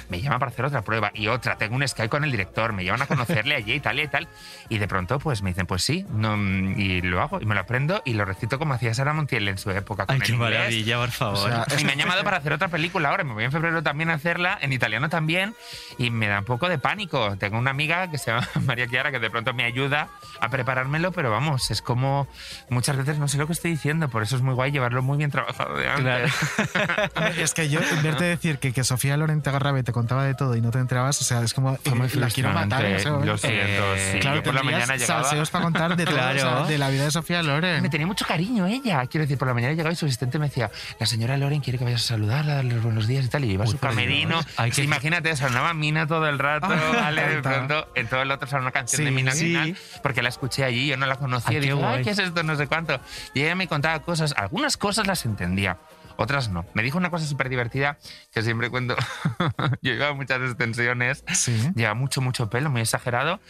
Me 0.08 0.20
llaman 0.20 0.38
para 0.38 0.50
hacer 0.50 0.64
otra 0.64 0.82
prueba 0.82 1.10
y 1.14 1.28
otra. 1.28 1.56
Tengo 1.56 1.76
un 1.76 1.86
Skype 1.86 2.08
con 2.08 2.24
el 2.24 2.30
director, 2.30 2.72
me 2.72 2.84
llevan 2.84 3.02
a 3.02 3.06
conocerle 3.06 3.54
allí 3.56 3.74
y 3.74 3.80
tal 3.80 3.98
y 4.00 4.08
tal. 4.08 4.28
Y 4.68 4.78
de 4.78 4.88
pronto, 4.88 5.18
pues 5.18 5.42
me 5.42 5.50
dicen, 5.50 5.66
pues 5.66 5.82
sí, 5.82 6.04
no, 6.10 6.36
y 6.36 7.00
lo 7.02 7.20
hago 7.20 7.40
y 7.40 7.46
me 7.46 7.54
lo 7.54 7.60
aprendo 7.60 8.02
y 8.04 8.14
lo 8.14 8.24
recito 8.24 8.58
como 8.58 8.74
hacía 8.74 8.94
Sara 8.94 9.12
Montiel 9.12 9.48
en 9.48 9.58
su 9.58 9.70
época 9.70 10.06
con 10.06 10.14
Ay, 10.14 10.20
el 10.20 10.26
qué 10.26 10.32
inglés. 10.32 10.58
maravilla, 10.58 10.98
por 10.98 11.10
favor. 11.10 11.38
O 11.38 11.48
sea, 11.48 11.66
Y 11.78 11.84
me 11.84 11.92
han 11.92 11.98
llamado 11.98 12.22
para 12.24 12.36
hacer 12.38 12.52
otra 12.52 12.68
película 12.68 13.08
ahora. 13.10 13.24
Me 13.24 13.32
voy 13.34 13.44
en 13.44 13.52
febrero 13.52 13.82
también 13.82 14.10
a 14.10 14.14
hacerla, 14.14 14.58
en 14.60 14.72
italiano 14.72 15.08
también, 15.08 15.54
y 15.98 16.10
me 16.10 16.28
da 16.28 16.40
un 16.40 16.44
poco 16.44 16.68
de 16.68 16.78
pánico. 16.78 17.36
Tengo 17.38 17.58
una 17.58 17.70
amiga 17.70 18.10
que 18.10 18.18
se 18.18 18.30
llama 18.30 18.48
María 18.66 18.86
Chiara 18.88 19.10
que 19.10 19.18
de 19.18 19.30
pronto 19.30 19.52
me 19.54 19.64
ayuda 19.64 20.08
a 20.40 20.48
preparármelo, 20.48 21.12
pero 21.12 21.30
vamos, 21.30 21.70
es 21.70 21.82
como 21.82 22.26
muchas 22.68 22.96
veces 22.96 23.18
no 23.18 23.28
sé 23.28 23.38
lo 23.38 23.46
que 23.46 23.52
estoy 23.52 23.72
diciendo, 23.72 24.08
por 24.08 24.22
eso 24.22 24.36
es 24.36 24.42
muy 24.42 24.54
guay 24.54 24.70
llevarlo 24.72 25.02
muy 25.02 25.18
bien 25.18 25.30
trabajado 25.30 25.76
de 25.76 25.88
antes. 25.88 26.32
Es 27.38 27.54
que 27.54 27.68
yo, 27.68 27.80
en 27.80 28.02
verte 28.02 28.24
decir 28.24 28.58
que, 28.58 28.72
que 28.72 28.84
Sofía 28.84 29.16
Loren 29.16 29.29
te 29.42 29.48
agarraba 29.50 29.78
y 29.78 29.82
te 29.82 29.92
contaba 29.92 30.24
de 30.24 30.34
todo 30.34 30.56
y 30.56 30.60
no 30.60 30.70
te 30.70 30.78
enterabas, 30.78 31.20
o 31.20 31.24
sea, 31.24 31.40
es 31.42 31.54
como. 31.54 31.74
Eh, 31.74 31.78
la 32.14 32.28
quiero 32.28 32.50
matar 32.52 32.82
momento. 32.82 33.24
Lo 33.24 33.38
siento, 33.38 33.94
Eh, 33.94 34.10
sí. 34.14 34.18
Claro, 34.20 34.36
Yo 34.36 34.42
por 34.42 34.54
la 34.54 34.62
mañana 34.62 34.96
llegaba. 34.96 35.22
salseos 35.24 35.50
para 35.50 35.64
contar 35.64 35.96
de 35.96 36.04
todo, 36.06 36.14
Claro. 36.14 36.38
o 36.38 36.58
sea, 36.58 36.66
de 36.66 36.78
la 36.78 36.88
vida 36.90 37.04
de 37.04 37.10
Sofía 37.10 37.42
Loren. 37.42 37.82
Me 37.82 37.88
tenía 37.88 38.06
mucho 38.06 38.24
cariño 38.26 38.66
ella. 38.66 39.06
Quiero 39.06 39.24
decir, 39.24 39.38
por 39.38 39.48
la 39.48 39.54
mañana 39.54 39.72
llegaba 39.74 39.92
y 39.92 39.96
su 39.96 40.06
asistente 40.06 40.38
me 40.38 40.46
decía, 40.48 40.70
la 40.98 41.06
señora 41.06 41.36
Loren 41.36 41.60
quiere 41.60 41.78
que 41.78 41.84
vayas 41.84 42.02
a 42.04 42.08
saludarla, 42.08 42.54
darle 42.56 42.74
los 42.74 42.82
buenos 42.84 43.06
días 43.06 43.24
y 43.24 43.28
tal. 43.28 43.44
Y 43.44 43.52
iba 43.52 43.64
a 43.64 43.66
Uy, 43.66 43.72
su 43.72 43.78
por 43.78 43.90
camerino. 43.90 44.36
Dios. 44.40 44.46
Ay, 44.56 44.70
Sí, 44.72 44.82
qué- 44.82 44.84
imagínate, 44.86 45.34
sonaba 45.36 45.74
Mina 45.74 46.06
todo 46.06 46.26
el 46.28 46.38
rato, 46.38 46.68
¿vale? 46.94 47.26
De 47.28 47.42
pronto, 47.42 47.88
en 47.94 48.06
todo 48.08 48.22
el 48.22 48.30
otro 48.30 48.48
sonaba 48.48 48.64
una 48.66 48.72
canción 48.72 48.98
Sí, 48.98 49.04
de 49.04 49.10
Mina 49.10 49.32
sí. 49.32 49.46
final, 49.46 49.76
porque 50.02 50.22
la 50.22 50.28
escuché 50.28 50.64
allí, 50.64 50.86
yo 50.88 50.96
no 50.96 51.06
la 51.06 51.16
conocía. 51.16 51.58
Ay, 51.60 51.68
y 51.68 51.72
guay. 51.72 51.98
ay, 51.98 52.04
¿qué 52.04 52.10
es 52.10 52.18
esto? 52.18 52.42
No 52.42 52.56
sé 52.56 52.66
cuánto. 52.66 53.00
Y 53.34 53.42
ella 53.42 53.54
me 53.54 53.66
contaba 53.68 54.00
cosas, 54.00 54.34
algunas 54.36 54.76
cosas 54.76 55.06
las 55.06 55.24
entendía. 55.24 55.76
Otras 56.16 56.48
no. 56.50 56.66
Me 56.74 56.82
dijo 56.82 56.98
una 56.98 57.10
cosa 57.10 57.24
súper 57.26 57.48
divertida 57.48 57.98
que 58.32 58.42
siempre 58.42 58.68
cuento. 58.70 58.94
yo 59.82 59.92
llevaba 59.92 60.14
muchas 60.14 60.40
extensiones 60.42 61.24
Sí. 61.32 61.70
lleva 61.74 61.94
mucho, 61.94 62.20
mucho 62.20 62.50
pelo, 62.50 62.70
muy 62.70 62.82
exagerado. 62.82 63.40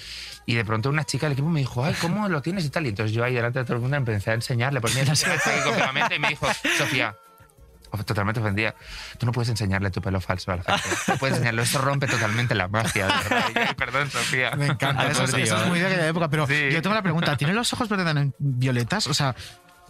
Y 0.46 0.54
de 0.54 0.64
pronto 0.64 0.88
una 0.88 1.04
chica 1.04 1.26
del 1.26 1.32
equipo 1.32 1.48
me 1.48 1.60
dijo, 1.60 1.84
ay, 1.84 1.94
¿cómo 2.00 2.28
lo 2.28 2.42
tienes 2.42 2.64
y 2.64 2.70
tal? 2.70 2.86
Y 2.86 2.90
entonces 2.90 3.14
yo 3.14 3.24
ahí 3.24 3.34
delante 3.34 3.58
de 3.60 3.64
todo 3.64 3.76
el 3.76 3.82
mundo 3.82 3.96
empecé 3.96 4.30
a 4.30 4.34
enseñarle, 4.34 4.80
aquí 5.50 5.60
completamente. 5.64 6.14
Y 6.14 6.18
me 6.18 6.28
dijo, 6.28 6.46
Sofía, 6.78 7.14
of- 7.90 8.04
totalmente 8.04 8.40
ofendida, 8.40 8.74
tú 9.18 9.26
no 9.26 9.32
puedes 9.32 9.48
enseñarle 9.48 9.90
tu 9.90 10.00
pelo 10.00 10.20
falso 10.20 10.52
a 10.52 10.56
la 10.56 10.62
gente. 10.62 10.96
No 11.08 11.16
puedes 11.18 11.36
enseñarlo, 11.36 11.62
eso 11.62 11.80
rompe 11.80 12.06
totalmente 12.06 12.54
la 12.54 12.68
magia, 12.68 13.06
de 13.06 13.12
verdad. 13.12 13.44
Y 13.50 13.54
yo, 13.54 13.60
"Ay, 13.68 13.74
perdón, 13.74 14.10
Sofía. 14.10 14.50
Me 14.56 14.66
encanta, 14.66 15.08
eso, 15.08 15.20
por 15.26 15.40
es- 15.40 15.46
eso 15.46 15.60
es 15.62 15.66
muy 15.68 15.80
de 15.80 15.86
aquella 15.86 16.06
época. 16.08 16.28
Pero 16.28 16.46
Sí. 16.46 16.70
yo 16.72 16.82
tengo 16.82 16.94
la 16.94 17.02
pregunta: 17.02 17.36
¿tiene 17.36 17.52
los 17.54 17.72
ojos 17.72 17.88
violetas? 18.38 19.06
O 19.06 19.14
sea, 19.14 19.34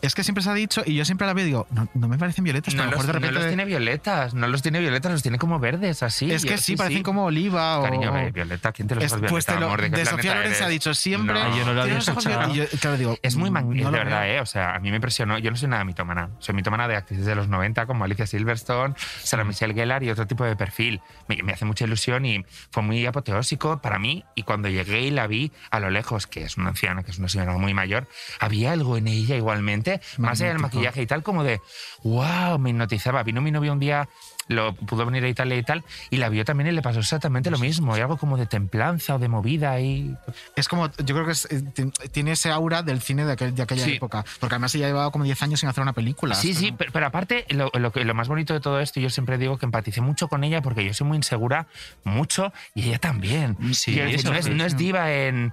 es 0.02 0.14
que 0.14 0.22
siempre 0.24 0.42
se 0.42 0.50
ha 0.50 0.54
dicho, 0.54 0.82
y 0.86 0.94
yo 0.94 1.04
siempre 1.04 1.26
la 1.26 1.34
veo 1.34 1.44
y 1.44 1.46
digo, 1.48 1.66
no, 1.70 1.88
no 1.94 2.08
me 2.08 2.18
parecen 2.18 2.44
violetas, 2.44 2.74
pero 2.74 2.84
No 2.84 2.88
a 2.88 2.92
lo 2.92 2.96
los, 2.96 3.06
mejor 3.06 3.06
de 3.06 3.20
no 3.20 3.26
repente. 3.26 3.40
los 3.40 3.48
tiene 3.48 3.64
violetas, 3.64 4.34
no 4.34 4.46
los 4.48 4.62
tiene 4.62 4.80
violetas, 4.80 5.12
los 5.12 5.22
tiene 5.22 5.38
como 5.38 5.58
verdes, 5.58 6.02
así. 6.02 6.30
es 6.30 6.44
que 6.44 6.58
sí, 6.58 6.76
parecen 6.76 7.02
como 7.02 7.24
oliva 7.24 7.78
o. 7.78 7.82
Cariño, 7.82 8.12
Violeta, 8.32 8.72
¿quién 8.72 8.88
te 8.88 8.94
los 8.94 9.04
Es- 9.04 9.10
pues 9.12 9.22
violeta, 9.22 9.54
te 9.54 9.60
lo- 9.60 9.66
amor? 9.66 9.80
¿De 9.82 9.88
de 9.90 10.06
Sofía 10.06 10.40
ha 10.40 10.68
dicho 10.68 10.94
siempre. 10.94 11.34
No. 11.34 11.56
Yo 11.56 11.64
no 11.66 11.72
lo 11.74 11.82
había 11.82 11.84
"Tiene 11.84 11.94
los 11.96 12.08
escuchado". 12.08 12.52
violetas", 12.52 12.72
y 12.72 12.76
yo, 12.76 12.80
claro, 12.80 12.96
digo, 12.96 13.18
Es 13.22 13.36
muy 13.36 13.50
man- 13.50 13.68
no 13.68 13.90
de 13.90 13.98
verdad, 13.98 14.22
veo. 14.22 14.38
¿eh? 14.38 14.40
O 14.40 14.46
sea, 14.46 14.74
a 14.74 14.78
mí 14.80 14.90
me 14.90 14.96
impresionó. 14.96 15.38
Yo 15.38 15.50
no 15.50 15.56
soy 15.56 15.68
nada 15.68 15.84
mitómana. 15.84 16.30
Soy 16.38 16.54
mitómana 16.54 16.88
de 16.88 16.96
actrices 16.96 17.26
de 17.26 17.34
los 17.34 17.48
90 17.48 17.86
como 17.86 18.04
Alicia 18.04 18.26
Silverstone, 18.26 18.94
Sarah 19.22 19.44
Michelle 19.44 19.74
Gellar 19.74 20.02
y 20.02 20.10
otro 20.10 20.26
tipo 20.26 20.44
de 20.44 20.56
perfil. 20.56 21.00
Me, 21.28 21.42
me 21.42 21.52
hace 21.52 21.64
mucha 21.64 21.84
ilusión 21.84 22.24
y 22.24 22.44
fue 22.70 22.82
muy 22.82 23.04
apoteósico 23.06 23.80
para 23.80 23.98
mí. 23.98 24.24
Y 24.34 24.42
cuando 24.44 24.68
llegué 24.68 25.00
y 25.02 25.10
la 25.10 25.26
vi 25.26 25.52
a 25.70 25.80
lo 25.80 25.90
lejos, 25.90 26.26
que 26.26 26.44
es 26.44 26.56
una 26.56 26.70
anciana, 26.70 27.02
que 27.02 27.10
es 27.10 27.18
una 27.18 27.28
señora 27.28 27.52
muy 27.56 27.74
mayor, 27.74 28.06
había 28.38 28.72
algo 28.72 28.96
en 28.96 29.08
ella 29.08 29.36
igualmente, 29.36 29.89
más 30.18 30.40
allá 30.40 30.50
del 30.50 30.58
maquillaje 30.60 31.02
y 31.02 31.06
tal, 31.06 31.22
como 31.22 31.42
de, 31.42 31.60
wow, 32.04 32.58
me 32.58 32.70
hipnotizaba. 32.70 33.22
Vino 33.22 33.40
mi 33.40 33.50
novio 33.50 33.72
un 33.72 33.80
día 33.80 34.08
lo 34.48 34.74
pudo 34.74 35.06
venir 35.06 35.22
a 35.22 35.28
Italia 35.28 35.56
y 35.56 35.62
tal, 35.62 35.84
y 36.10 36.16
la 36.16 36.28
vio 36.28 36.44
también 36.44 36.66
y 36.68 36.72
le 36.72 36.82
pasó 36.82 36.98
exactamente 36.98 37.52
lo 37.52 37.58
mismo, 37.58 37.96
y 37.96 38.00
algo 38.00 38.16
como 38.16 38.36
de 38.36 38.46
templanza 38.46 39.14
o 39.14 39.18
de 39.20 39.28
movida 39.28 39.78
y 39.80 40.16
Es 40.56 40.66
como, 40.66 40.88
yo 40.90 41.14
creo 41.14 41.24
que 41.24 41.30
es- 41.32 41.46
eh, 41.52 41.62
ti- 41.72 41.92
tiene 42.10 42.32
ese 42.32 42.50
aura 42.50 42.82
del 42.82 43.00
cine 43.00 43.24
de, 43.24 43.36
aquel- 43.36 43.54
de 43.54 43.62
aquella 43.62 43.84
Sí. 43.84 43.92
época. 43.94 44.24
Porque 44.40 44.56
además 44.56 44.74
ella 44.74 44.88
llevaba 44.88 45.12
como 45.12 45.22
10 45.24 45.40
años 45.42 45.60
sin 45.60 45.68
hacer 45.68 45.82
una 45.82 45.92
película. 45.92 46.34
Sí, 46.34 46.52
sí, 46.54 46.74
pero, 46.76 46.90
pero 46.92 47.06
aparte, 47.06 47.46
lo, 47.50 47.70
lo 47.78 47.92
lo 47.94 48.14
más 48.14 48.26
bonito 48.26 48.52
de 48.52 48.58
todo 48.60 48.80
esto, 48.80 48.98
yo 48.98 49.08
siempre 49.08 49.38
digo 49.38 49.56
que 49.56 49.66
empaticé 49.66 50.00
mucho 50.00 50.26
con 50.26 50.42
ella 50.42 50.60
porque 50.62 50.84
yo 50.84 50.92
soy 50.94 51.06
muy 51.06 51.16
insegura, 51.16 51.68
mucho, 52.02 52.52
y 52.74 52.88
ella 52.88 52.98
también. 52.98 53.56
Sí, 53.72 53.92
Quiero 53.92 54.06
decir, 54.10 54.20
eso 54.20 54.32
no, 54.32 54.36
es, 54.38 54.44
sí. 54.46 54.50
no 54.50 54.64
es 54.64 54.76
diva 54.76 55.12
en, 55.12 55.52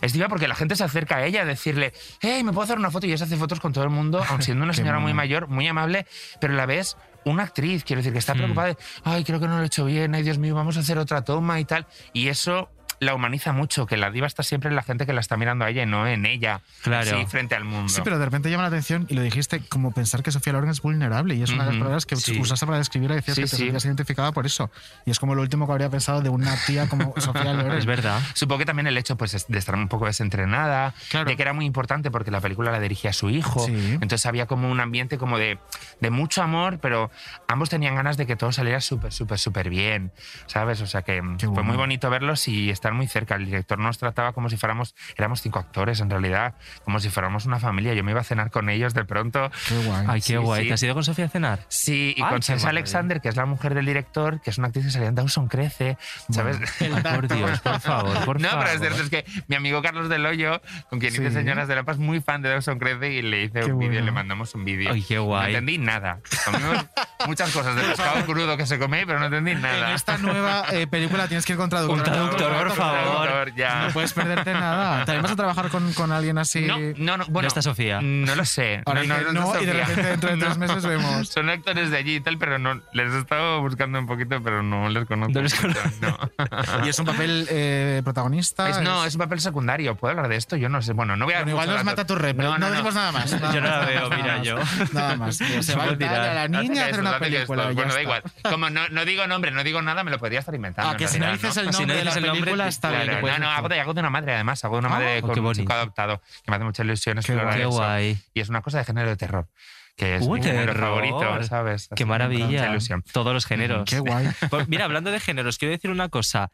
Es 0.00 0.12
diva 0.12 0.28
porque 0.28 0.48
la 0.48 0.54
gente 0.54 0.76
se 0.76 0.84
acerca 0.84 1.16
a 1.16 1.24
ella 1.24 1.42
a 1.42 1.44
decirle, 1.44 1.92
hey, 2.20 2.42
¿me 2.44 2.52
puedo 2.52 2.64
hacer 2.64 2.78
una 2.78 2.90
foto? 2.90 3.06
Y 3.06 3.10
ella 3.10 3.18
se 3.18 3.24
hace 3.24 3.36
fotos 3.36 3.60
con 3.60 3.72
todo 3.72 3.84
el 3.84 3.90
mundo, 3.90 4.22
aun 4.28 4.42
siendo 4.42 4.64
una 4.64 4.72
señora 4.74 4.98
muy 4.98 5.14
mayor, 5.14 5.48
muy 5.48 5.66
amable, 5.68 6.06
pero 6.40 6.54
la 6.54 6.66
ves 6.66 6.96
una 7.24 7.44
actriz, 7.44 7.84
quiero 7.84 8.00
decir, 8.00 8.12
que 8.12 8.18
está 8.18 8.34
Hmm. 8.34 8.38
preocupada 8.38 8.68
de, 8.68 8.76
ay, 9.04 9.24
creo 9.24 9.40
que 9.40 9.46
no 9.48 9.56
lo 9.56 9.62
he 9.62 9.66
hecho 9.66 9.84
bien, 9.86 10.14
ay, 10.14 10.22
Dios 10.22 10.36
mío, 10.38 10.54
vamos 10.54 10.76
a 10.76 10.80
hacer 10.80 10.98
otra 10.98 11.22
toma 11.22 11.58
y 11.60 11.64
tal. 11.64 11.86
Y 12.12 12.28
eso 12.28 12.68
la 13.00 13.14
humaniza 13.14 13.52
mucho, 13.52 13.86
que 13.86 13.96
la 13.96 14.10
diva 14.10 14.26
está 14.26 14.42
siempre 14.42 14.70
en 14.70 14.76
la 14.76 14.82
gente 14.82 15.06
que 15.06 15.12
la 15.12 15.20
está 15.20 15.36
mirando 15.36 15.64
a 15.64 15.70
ella 15.70 15.82
y 15.82 15.86
no 15.86 16.06
en 16.06 16.26
ella, 16.26 16.60
Claro. 16.82 17.16
así, 17.16 17.26
frente 17.26 17.54
al 17.54 17.64
mundo. 17.64 17.88
Sí, 17.88 18.00
pero 18.04 18.18
de 18.18 18.24
repente 18.24 18.50
llama 18.50 18.62
la 18.62 18.68
atención 18.68 19.06
y 19.08 19.14
lo 19.14 19.22
dijiste 19.22 19.60
como 19.68 19.92
pensar 19.92 20.22
que 20.22 20.30
Sofía 20.30 20.52
Loren 20.52 20.70
es 20.70 20.80
vulnerable 20.82 21.34
y 21.34 21.42
es 21.42 21.50
una 21.50 21.64
de 21.64 21.70
las 21.70 21.78
palabras 21.78 22.06
que 22.06 22.16
sí. 22.16 22.38
usaste 22.40 22.66
para 22.66 22.78
describirla 22.78 23.14
y 23.14 23.18
decías 23.18 23.34
Sí, 23.36 23.42
que 23.42 23.48
te 23.48 23.56
sí. 23.56 23.62
sentías 23.64 23.84
identificada 23.84 24.32
por 24.32 24.46
eso. 24.46 24.70
Y 25.06 25.10
es 25.10 25.18
como 25.18 25.34
lo 25.34 25.42
último 25.42 25.66
que 25.66 25.72
habría 25.72 25.90
pensado 25.90 26.20
de 26.22 26.28
una 26.28 26.54
tía 26.66 26.88
como 26.88 27.14
Sofía 27.18 27.52
Loren. 27.52 27.72
Es 27.72 27.86
verdad. 27.86 28.20
Supongo 28.34 28.60
que 28.60 28.66
también 28.66 28.86
el 28.86 28.96
hecho 28.96 29.16
pues, 29.16 29.34
es 29.34 29.46
de 29.48 29.58
estar 29.58 29.74
un 29.74 29.88
poco 29.88 30.06
desentrenada, 30.06 30.94
Claro. 31.10 31.28
de 31.28 31.36
que 31.36 31.42
era 31.42 31.52
muy 31.52 31.64
importante 31.64 32.10
porque 32.10 32.30
la 32.30 32.40
película 32.40 32.70
la 32.70 32.80
dirigía 32.80 33.12
su 33.12 33.30
hijo. 33.30 33.60
Sí. 33.66 33.72
Entonces 33.94 34.24
había 34.26 34.46
como 34.46 34.70
un 34.70 34.80
ambiente 34.80 35.18
como 35.18 35.38
de, 35.38 35.58
de 36.00 36.10
mucho 36.10 36.42
amor, 36.42 36.78
pero 36.80 37.10
ambos 37.48 37.70
tenían 37.70 37.94
ganas 37.94 38.16
de 38.16 38.26
que 38.26 38.36
todo 38.36 38.52
saliera 38.52 38.80
súper, 38.80 39.12
súper, 39.12 39.38
súper 39.38 39.70
bien. 39.70 40.12
¿Sabes? 40.46 40.80
O 40.80 40.86
sea 40.86 41.02
que 41.02 41.14
Qué 41.38 41.46
fue 41.46 41.54
bueno. 41.54 41.64
muy 41.64 41.76
bonito 41.76 42.10
verlos 42.10 42.48
y 42.48 42.70
estar 42.84 42.92
muy 42.92 43.06
cerca. 43.06 43.36
El 43.36 43.46
director 43.46 43.78
nos 43.78 43.96
trataba 43.96 44.32
como 44.34 44.50
si 44.50 44.58
fuéramos, 44.58 44.94
éramos 45.16 45.40
cinco 45.40 45.58
actores 45.58 46.00
en 46.00 46.10
realidad, 46.10 46.54
como 46.84 47.00
si 47.00 47.08
fuéramos 47.08 47.46
una 47.46 47.58
familia. 47.58 47.94
Yo 47.94 48.04
me 48.04 48.10
iba 48.10 48.20
a 48.20 48.24
cenar 48.24 48.50
con 48.50 48.68
ellos 48.68 48.92
de 48.92 49.04
pronto. 49.06 49.50
Qué 49.68 49.78
guay. 49.86 50.04
Ay, 50.08 50.20
qué 50.20 50.26
Sí, 50.26 50.36
guay. 50.36 50.62
sí. 50.62 50.68
¿Te 50.68 50.74
has 50.74 50.82
ido 50.82 50.92
con 50.94 51.02
Sofía 51.04 51.24
a 51.24 51.28
cenar? 51.28 51.60
Sí, 51.68 52.14
y 52.16 52.22
Ay, 52.22 52.28
con 52.28 52.40
maravilla. 52.46 52.68
Alexander, 52.68 53.20
que 53.22 53.28
es 53.30 53.36
la 53.36 53.46
mujer 53.46 53.72
del 53.74 53.86
director, 53.86 54.40
que 54.42 54.50
es 54.50 54.58
una 54.58 54.66
actriz 54.66 54.84
que 54.84 54.90
salía 54.90 55.08
en 55.08 55.14
Dawson 55.14 55.48
Crece, 55.48 55.96
¿sabes? 56.30 56.58
Ay, 56.80 56.90
por 57.02 57.28
Dios, 57.34 57.60
por 57.60 57.80
favor, 57.80 58.24
por 58.26 58.40
no, 58.40 58.48
favor. 58.50 58.64
pero 58.66 58.74
es 58.74 58.80
cierto, 58.80 59.02
es 59.02 59.08
que 59.10 59.24
mi 59.48 59.56
amigo 59.56 59.80
Carlos 59.80 60.08
Del 60.10 60.26
Hoyo, 60.26 60.60
con 60.90 60.98
quien 61.00 61.12
hice 61.12 61.28
Sí. 61.30 61.34
Señoras 61.34 61.68
de 61.68 61.74
la 61.74 61.84
Paz, 61.84 61.96
muy 61.98 62.20
fan 62.20 62.42
de 62.42 62.50
Dawson 62.50 62.78
Crece 62.78 63.10
y 63.12 63.22
le 63.22 63.44
hice 63.44 63.60
Qué 63.60 63.72
un 63.72 63.78
vídeo, 63.78 63.92
bueno. 63.92 64.04
le 64.06 64.12
mandamos 64.12 64.54
un 64.54 64.64
vídeo. 64.66 64.92
Ay, 64.92 65.02
qué 65.02 65.14
No 65.16 65.24
guay. 65.24 65.54
entendí 65.54 65.78
nada. 65.78 66.18
Comimos 66.44 66.84
muchas 67.26 67.50
cosas 67.50 67.74
de 67.76 67.82
pescado 67.82 68.24
crudo 68.26 68.56
que 68.58 68.66
se 68.66 68.78
come, 68.78 69.06
pero 69.06 69.18
no 69.20 69.26
entendí 69.26 69.54
nada. 69.54 69.88
En 69.88 69.94
esta 69.94 70.18
nueva 70.18 70.64
eh, 70.72 70.86
película 70.86 71.26
tienes 71.28 71.46
que 71.46 71.52
ir 71.52 71.58
con 71.58 71.70
traductor. 71.70 71.98
Un 71.98 72.04
traductor, 72.04 72.52
por 72.68 72.73
favor. 72.74 73.26
Traductor, 73.26 73.54
ya. 73.54 73.86
No 73.86 73.92
puedes 73.92 74.12
perderte 74.12 74.52
nada. 74.52 75.04
¿También 75.04 75.22
vas 75.22 75.32
a 75.32 75.36
trabajar 75.36 75.68
con, 75.68 75.92
con 75.94 76.12
alguien 76.12 76.38
así? 76.38 76.62
No, 76.62 76.78
no, 76.96 77.16
no, 77.18 77.24
bueno, 77.26 77.42
¿No 77.46 77.48
está 77.48 77.62
Sofía? 77.62 78.00
No 78.02 78.34
lo 78.34 78.44
sé. 78.44 78.82
Ahora 78.86 79.04
no, 79.04 79.20
no, 79.20 79.32
no, 79.32 79.60
y 79.60 79.66
de 79.66 79.72
repente 79.72 80.02
dentro 80.02 80.30
de 80.30 80.36
tres 80.38 80.58
meses 80.58 80.84
vemos. 80.84 81.28
Son 81.28 81.48
actores 81.50 81.90
de 81.90 81.96
allí 81.96 82.16
y 82.16 82.20
tal, 82.20 82.38
pero 82.38 82.58
no 82.58 82.80
les 82.92 83.12
he 83.12 83.18
estado 83.18 83.60
buscando 83.60 83.98
un 83.98 84.06
poquito, 84.06 84.42
pero 84.42 84.62
no 84.62 84.88
les 84.88 85.06
conozco. 85.06 85.32
No 85.32 85.42
les 85.42 85.54
conozco. 85.54 85.88
no. 86.00 86.86
¿Y 86.86 86.88
es 86.88 86.98
un 86.98 87.06
papel 87.06 87.46
eh, 87.50 88.00
protagonista? 88.04 88.68
Es- 88.68 88.80
no, 88.80 89.04
es 89.04 89.14
un 89.14 89.20
papel 89.20 89.40
secundario. 89.40 89.94
¿Puedo 89.96 90.10
hablar 90.12 90.28
de 90.28 90.36
esto? 90.36 90.56
Yo 90.56 90.68
no 90.68 90.82
sé. 90.82 90.92
Bueno, 90.92 91.16
no 91.16 91.24
voy 91.24 91.34
a. 91.34 91.38
Bueno, 91.38 91.50
igual 91.52 91.68
nos 91.68 91.84
mata 91.84 92.06
tu 92.06 92.14
rep, 92.14 92.36
no, 92.36 92.70
decimos 92.70 92.94
nada 92.94 93.12
más. 93.12 93.32
nada 93.40 93.54
Yo 93.54 93.60
no 93.60 93.66
la 93.66 93.72
nada 93.72 93.86
veo, 93.86 94.10
mira, 94.10 94.42
yo. 94.42 94.56
Nada 94.92 95.16
más. 95.16 95.36
Se 95.36 95.74
va 95.76 95.84
a 95.84 95.94
dar 95.96 96.20
a 96.20 96.34
la 96.34 96.48
niña 96.48 96.84
a 96.84 96.86
hacer 96.86 97.00
una 97.00 97.18
película. 97.18 97.70
Bueno, 97.72 97.94
da 97.94 98.02
igual. 98.02 98.22
Como 98.42 98.70
no, 98.70 98.88
no 98.88 99.04
digo 99.04 99.26
nombre, 99.26 99.50
no 99.50 99.62
digo 99.64 99.82
nada, 99.82 100.04
me 100.04 100.10
lo 100.10 100.18
podría 100.18 100.40
estar 100.40 100.54
inventando. 100.54 100.90
Ah, 100.90 100.96
que 100.96 101.08
si 101.08 101.18
no 101.18 101.30
dices 101.32 101.56
el 101.56 101.70
nombre 101.70 101.96
de 101.96 102.04
la 102.04 102.12
película, 102.14 102.63
te- 102.64 102.68
está 102.70 102.90
bien. 102.90 103.02
Claro, 103.04 103.20
puedes 103.20 103.38
no, 103.38 103.44
no, 103.46 103.50
hago 103.50 103.68
de, 103.68 103.80
hago 103.80 103.94
de 103.94 104.00
una 104.00 104.10
madre, 104.10 104.34
además. 104.34 104.64
Hago 104.64 104.74
de 104.76 104.78
una 104.80 104.88
Ah, 104.88 104.98
madre 104.98 105.18
oh, 105.18 105.28
con 105.28 105.38
un 105.38 105.54
chico 105.54 105.72
adoptado 105.72 106.20
que 106.44 106.50
me 106.50 106.56
hace 106.56 106.64
mucha 106.64 106.82
ilusión 106.82 107.18
explorar 107.18 107.56
Qué 107.56 107.64
guay. 107.66 108.18
Y 108.34 108.40
es 108.40 108.48
una 108.48 108.60
cosa 108.62 108.78
de 108.78 108.84
género 108.84 109.08
de 109.08 109.16
terror. 109.16 109.48
Que 109.96 110.16
es 110.16 110.22
Uh, 110.26 110.34
mi 110.34 110.42
género 110.42 110.74
favorito, 110.74 111.42
¿sabes? 111.44 111.86
Qué 111.88 111.94
Así 112.02 112.04
maravilla. 112.04 112.68
ilusión. 112.70 113.04
Todos 113.12 113.32
los 113.32 113.46
géneros. 113.46 113.88
Qué 113.88 114.00
guay. 114.00 114.26
Pues 114.50 114.68
mira, 114.68 114.84
hablando 114.86 115.10
de 115.12 115.20
géneros, 115.20 115.56
quiero 115.58 115.70
decir 115.72 115.90
una 115.90 116.08
cosa. 116.08 116.50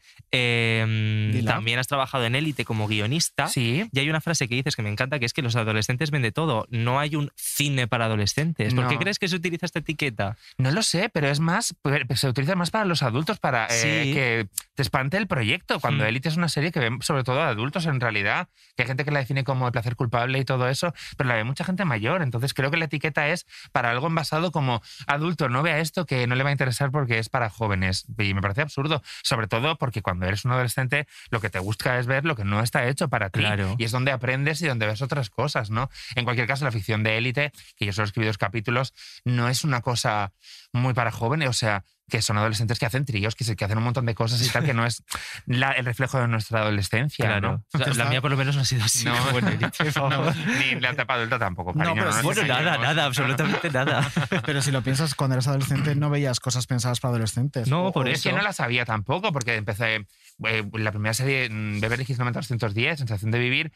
Eh, 0.55 1.43
también 1.47 1.79
has 1.79 1.87
trabajado 1.87 2.25
en 2.25 2.35
Élite 2.35 2.65
como 2.65 2.87
guionista. 2.87 3.47
Sí. 3.49 3.89
Y 3.93 3.99
hay 3.99 4.11
una 4.11 4.21
frase 4.21 4.49
que 4.49 4.55
dices 4.55 4.77
que 4.77 4.83
me 4.83 4.91
encanta, 4.91 5.19
que 5.19 5.27
es 5.27 5.33
que 5.33 5.43
los 5.43 5.57
adolescentes 5.57 6.11
ven 6.11 6.23
de 6.23 6.33
todo. 6.33 6.67
No 6.71 6.99
hay 7.01 7.17
un 7.17 7.31
cine 7.37 7.87
para 7.89 8.07
adolescentes. 8.07 8.75
¿Por 8.75 8.85
No. 8.85 8.91
qué 8.91 8.99
crees 8.99 9.19
que 9.19 9.29
se 9.29 9.37
utiliza 9.37 9.67
esta 9.67 9.79
etiqueta? 9.81 10.37
No 10.59 10.71
lo 10.71 10.83
sé, 10.83 11.09
pero 11.09 11.29
es 11.29 11.41
más, 11.41 11.75
se 12.15 12.29
utiliza 12.29 12.55
más 12.57 12.71
para 12.71 12.85
los 12.85 13.03
adultos, 13.03 13.39
para 13.39 13.67
eh, 13.67 13.71
Sí. 13.71 14.13
que 14.15 14.49
te 14.75 14.83
espante 14.83 15.17
el 15.17 15.27
proyecto. 15.27 15.81
Cuando 15.81 16.05
Mm. 16.05 16.09
Elite 16.09 16.29
es 16.29 16.37
una 16.37 16.49
serie 16.49 16.73
que 16.73 16.81
ven 16.81 17.01
sobre 17.03 17.25
todo 17.25 17.41
adultos 17.43 17.87
en 17.87 18.01
realidad, 18.01 18.49
que 18.77 18.83
hay 18.83 18.87
gente 18.89 19.05
que 19.05 19.11
la 19.11 19.21
define 19.21 19.45
como 19.45 19.67
el 19.67 19.73
placer 19.73 19.97
culpable 19.97 20.39
y 20.39 20.45
todo 20.45 20.69
eso, 20.69 20.93
pero 21.17 21.29
la 21.29 21.35
ve 21.37 21.45
mucha 21.45 21.65
gente 21.65 21.85
mayor. 21.85 22.23
Entonces 22.23 22.55
creo 22.55 22.71
que 22.71 22.77
la 22.77 22.85
etiqueta 22.87 23.29
es 23.29 23.30
para 23.73 23.91
algo 23.91 24.07
envasado 24.07 24.53
como 24.53 24.83
adulto, 25.07 25.49
no 25.49 25.63
vea 25.63 25.79
esto 25.79 26.07
que 26.07 26.27
no 26.27 26.35
le 26.35 26.43
va 26.43 26.51
a 26.51 26.53
interesar 26.53 26.91
porque 26.91 27.19
es 27.19 27.29
para 27.29 27.51
jóvenes. 27.51 28.07
Y 28.19 28.35
me 28.35 28.41
parece 28.41 28.63
absurdo, 28.63 29.03
sobre 29.23 29.47
todo 29.47 29.77
porque 29.79 30.03
cuando 30.03 30.27
eres 30.27 30.45
un 30.45 30.53
adolescente 30.53 31.07
lo 31.31 31.41
que 31.41 31.51
te 31.51 31.59
gusta 31.59 31.99
es 31.99 32.07
ver 32.07 32.25
lo 32.25 32.37
que 32.37 32.45
no 32.45 32.61
está 32.61 32.87
hecho 32.87 33.09
para 33.09 33.31
ti. 33.31 33.41
Claro. 33.41 33.77
Y 33.79 33.85
es 33.85 33.93
donde 33.93 34.13
aprendes 34.13 34.61
y 34.63 34.67
donde 34.67 34.87
ves 34.87 35.03
otras 35.03 35.31
cosas, 35.31 35.71
¿no? 35.71 35.91
En 36.15 36.25
cualquier 36.25 36.47
caso, 36.47 36.65
la 36.65 36.73
ficción 36.73 37.03
de 37.03 37.19
élite, 37.19 37.53
que 37.77 37.87
yo 37.87 37.93
solo 37.93 38.07
escribí 38.07 38.27
dos 38.27 38.39
capítulos, 38.39 38.95
no 39.25 39.49
es 39.49 39.65
una 39.65 39.81
cosa 39.81 40.33
muy 40.73 40.95
para 40.95 41.11
jóvenes, 41.11 41.49
o 41.49 41.53
sea, 41.53 41.85
que 42.11 42.21
son 42.21 42.37
adolescentes 42.37 42.79
que 42.79 42.85
hacen 42.85 43.07
tríos, 43.07 43.35
que, 43.35 43.45
se, 43.45 43.57
que 43.57 43.65
hacen 43.65 43.79
un 43.79 43.85
montón 43.85 44.05
de 44.05 44.15
cosas 44.15 44.43
y 44.45 44.49
tal, 44.51 44.65
que 44.65 44.75
no 44.75 44.85
es 44.85 45.03
la- 45.47 45.71
el 45.73 45.87
reflejo 45.87 46.19
de 46.21 46.29
nuestra 46.29 46.61
adolescencia, 46.61 47.25
Claro. 47.25 47.65
¿no? 47.73 47.79
La, 47.81 47.95
la 47.95 48.05
mía 48.07 48.21
por 48.21 48.31
lo 48.31 48.37
menos 48.37 48.57
no 48.57 48.63
ha 48.63 48.65
sido 48.67 48.85
así. 48.85 49.05
No. 49.07 49.15
por 49.79 49.93
favor. 49.93 50.35
Ni 50.37 50.79
la 50.81 50.91
etapa 50.91 51.15
adulta 51.15 51.39
tampoco, 51.39 51.73
No, 51.73 51.79
cariño. 51.79 51.95
pero 52.03 52.15
nos 52.15 52.23
Bueno, 52.23 52.43
nada, 52.45 52.77
nada, 52.77 53.05
absolutamente 53.07 53.71
nada. 53.73 54.11
Pero 54.45 54.61
si 54.61 54.71
lo 54.71 54.83
piensas, 54.83 55.15
cuando 55.15 55.35
eras 55.37 55.47
adolescente 55.49 55.95
no 55.95 56.11
veías 56.11 56.41
cosas 56.41 56.67
pensadas 56.67 57.01
para 57.01 57.13
adolescentes. 57.13 57.69
No, 57.69 57.87
O- 57.87 57.93
por 57.93 58.07
o- 58.07 58.11
Es 58.11 58.23
que 58.23 58.29
eso. 58.31 58.37
no 58.37 58.43
la 58.43 58.53
sabía 58.53 58.85
tampoco, 58.85 59.33
porque 59.33 59.55
empecé 59.57 60.07
eh, 60.45 60.69
la 60.75 60.91
primera 60.91 61.15
serie, 61.15 61.49
mm, 61.49 61.81
Beverly 61.81 62.05
Hills 62.09 62.19
90210, 62.19 62.99
Sensación 62.99 63.31
de 63.31 63.39
Vivir, 63.39 63.73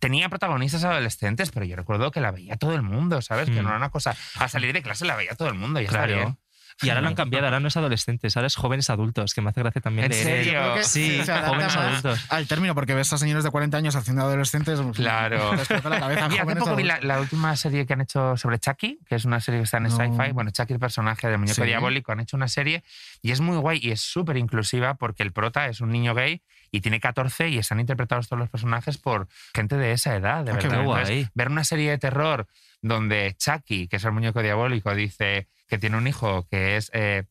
tenía 0.00 0.28
protagonistas 0.28 0.84
adolescentes, 0.84 1.50
pero 1.50 1.64
yo 1.64 1.76
recuerdo 1.76 2.10
que 2.10 2.20
la 2.20 2.30
veía 2.30 2.56
todo 2.56 2.74
el 2.74 2.82
mundo, 2.82 3.22
¿sabes? 3.22 3.46
Que 3.46 3.60
Mm. 3.60 3.64
no 3.64 3.68
era 3.68 3.76
una 3.78 3.90
cosa... 3.90 4.14
A 4.38 4.48
salir 4.48 4.72
de 4.74 4.82
clase 4.82 5.04
la 5.06 5.16
veía 5.16 5.34
todo 5.34 5.48
el 5.48 5.54
mundo 5.54 5.80
y 5.80 5.84
está 5.84 6.04
bien. 6.06 6.36
Y 6.82 6.90
ahora 6.90 7.00
lo 7.00 7.08
han 7.08 7.14
cambiado, 7.14 7.46
ahora 7.46 7.58
no 7.58 7.68
es 7.68 7.76
adolescentes, 7.78 8.36
ahora 8.36 8.48
es 8.48 8.54
jóvenes 8.54 8.90
adultos, 8.90 9.32
que 9.32 9.40
me 9.40 9.48
hace 9.48 9.60
gracia 9.62 9.80
también 9.80 10.04
¿En 10.06 10.10
leer. 10.10 10.24
serio? 10.44 10.60
Sí, 10.82 11.22
se 11.24 11.32
jóvenes 11.32 11.74
adultos. 11.74 12.26
Al 12.28 12.46
término, 12.46 12.74
porque 12.74 12.94
ves 12.94 13.10
a 13.14 13.18
señores 13.18 13.44
de 13.44 13.50
40 13.50 13.76
años 13.78 13.96
haciendo 13.96 14.22
adolescentes. 14.22 14.80
pues, 14.82 14.96
Claro. 14.96 15.52
la 15.54 15.98
cabeza. 16.00 16.28
Mira, 16.28 16.42
hace 16.42 16.56
poco 16.56 16.76
vi 16.76 16.82
la, 16.84 17.00
la 17.00 17.18
última 17.20 17.56
serie 17.56 17.86
que 17.86 17.94
han 17.94 18.02
hecho 18.02 18.36
sobre 18.36 18.58
Chucky, 18.58 18.98
que 19.08 19.14
es 19.14 19.24
una 19.24 19.40
serie 19.40 19.60
que 19.60 19.64
está 19.64 19.78
en 19.78 19.84
No. 19.84 19.90
Sci-Fi. 19.90 20.32
Bueno, 20.32 20.50
Chucky, 20.50 20.74
el 20.74 20.78
personaje 20.78 21.28
del 21.28 21.38
muñeco 21.38 21.62
Sí. 21.62 21.66
diabólico, 21.66 22.12
han 22.12 22.20
hecho 22.20 22.36
una 22.36 22.48
serie 22.48 22.84
y 23.22 23.30
es 23.30 23.40
muy 23.40 23.56
guay 23.56 23.78
y 23.82 23.90
es 23.92 24.02
súper 24.02 24.36
inclusiva 24.36 24.94
porque 24.96 25.22
el 25.22 25.32
prota 25.32 25.66
es 25.68 25.80
un 25.80 25.88
niño 25.90 26.14
gay 26.14 26.42
y 26.70 26.80
tiene 26.82 27.00
14 27.00 27.48
y 27.48 27.56
están 27.58 27.80
interpretados 27.80 28.28
todos 28.28 28.40
los 28.40 28.50
personajes 28.50 28.98
por 28.98 29.28
gente 29.54 29.76
de 29.78 29.92
esa 29.92 30.14
edad, 30.14 30.44
de 30.44 30.52
Ah, 30.52 30.58
qué 30.58 30.68
verdad. 30.68 30.84
guay. 30.84 31.00
Entonces, 31.02 31.30
ver 31.34 31.48
una 31.48 31.64
serie 31.64 31.90
de 31.90 31.96
terror 31.98 32.46
donde 32.82 33.34
Chucky, 33.38 33.88
que 33.88 33.96
es 33.96 34.04
el 34.04 34.12
muñeco 34.12 34.42
diabólico, 34.42 34.94
dice 34.94 35.48
que 35.68 35.78
tiene 35.78 35.96
un 35.96 36.06
hijo 36.06 36.46
que 36.50 36.76
es 36.76 36.90
eh, 36.94 37.24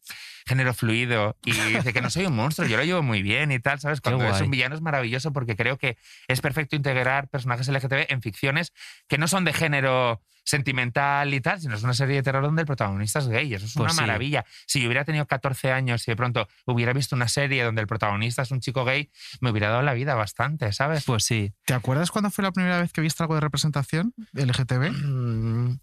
género 0.48 0.74
fluido 0.74 1.38
y 1.43 1.52
dice 1.52 1.91
que 1.93 2.02
no 2.02 2.10
soy 2.10 2.26
un 2.26 2.36
monstruo, 2.36 2.67
yo 2.67 2.78
lo 2.78 2.84
llevo 2.84 3.02
muy 3.02 3.21
bien 3.24 3.52
y 3.52 3.60
tal, 3.60 3.80
¿sabes? 3.80 4.02
Qué 4.02 4.12
Cuando 4.12 4.30
es 4.34 4.41
un 4.41 4.52
villano 4.52 4.76
es 4.76 4.82
maravilloso 4.82 5.34
porque 5.34 5.56
creo 5.56 5.78
que 5.78 5.98
es 6.28 6.41
perfecto 6.41 6.76
integrar 6.76 7.28
personajes 7.30 7.67
LGTB 7.67 8.06
en 8.12 8.21
ficciones 8.21 8.74
que 9.08 9.17
no 9.17 9.28
son 9.28 9.45
de 9.45 9.54
género 9.54 10.21
sentimental 10.48 11.34
y 11.34 11.41
tal, 11.41 11.60
sino 11.60 11.74
es 11.76 11.82
una 11.82 11.95
serie 11.95 12.17
de 12.17 12.21
terror 12.24 12.43
donde 12.43 12.62
el 12.62 12.67
protagonista 12.67 13.17
es 13.17 13.28
gay. 13.28 13.52
Eso 13.52 13.65
es 13.65 13.74
Pues 13.74 13.84
una 13.86 13.93
sí. 13.93 14.02
maravilla. 14.02 14.45
Si 14.67 14.80
yo 14.80 14.86
hubiera 14.86 15.04
tenido 15.04 15.26
14 15.26 15.71
años 15.71 16.08
y 16.08 16.12
de 16.12 16.15
pronto 16.15 16.48
hubiera 16.65 16.93
visto 16.93 17.15
una 17.15 17.28
serie 17.28 17.63
donde 17.63 17.82
el 17.82 17.88
protagonista 17.88 18.43
es 18.43 18.52
un 18.52 18.60
chico 18.60 18.86
gay, 18.86 19.10
me 19.41 19.50
hubiera 19.50 19.69
dado 19.69 19.82
la 19.82 19.95
vida 19.95 20.13
bastante, 20.13 20.71
¿sabes? 20.71 21.04
Pues 21.06 21.24
sí. 21.26 21.52
¿Te 21.65 21.74
acuerdas 21.74 22.12
cuándo 22.12 22.30
fue 22.30 22.43
la 22.43 22.52
primera 22.52 22.80
vez 22.80 22.93
que 22.93 23.02
viste 23.02 23.24
algo 23.24 23.34
de 23.34 23.41
representación 23.41 24.13
LGTB? 24.34 24.91
Mm, 24.91 25.80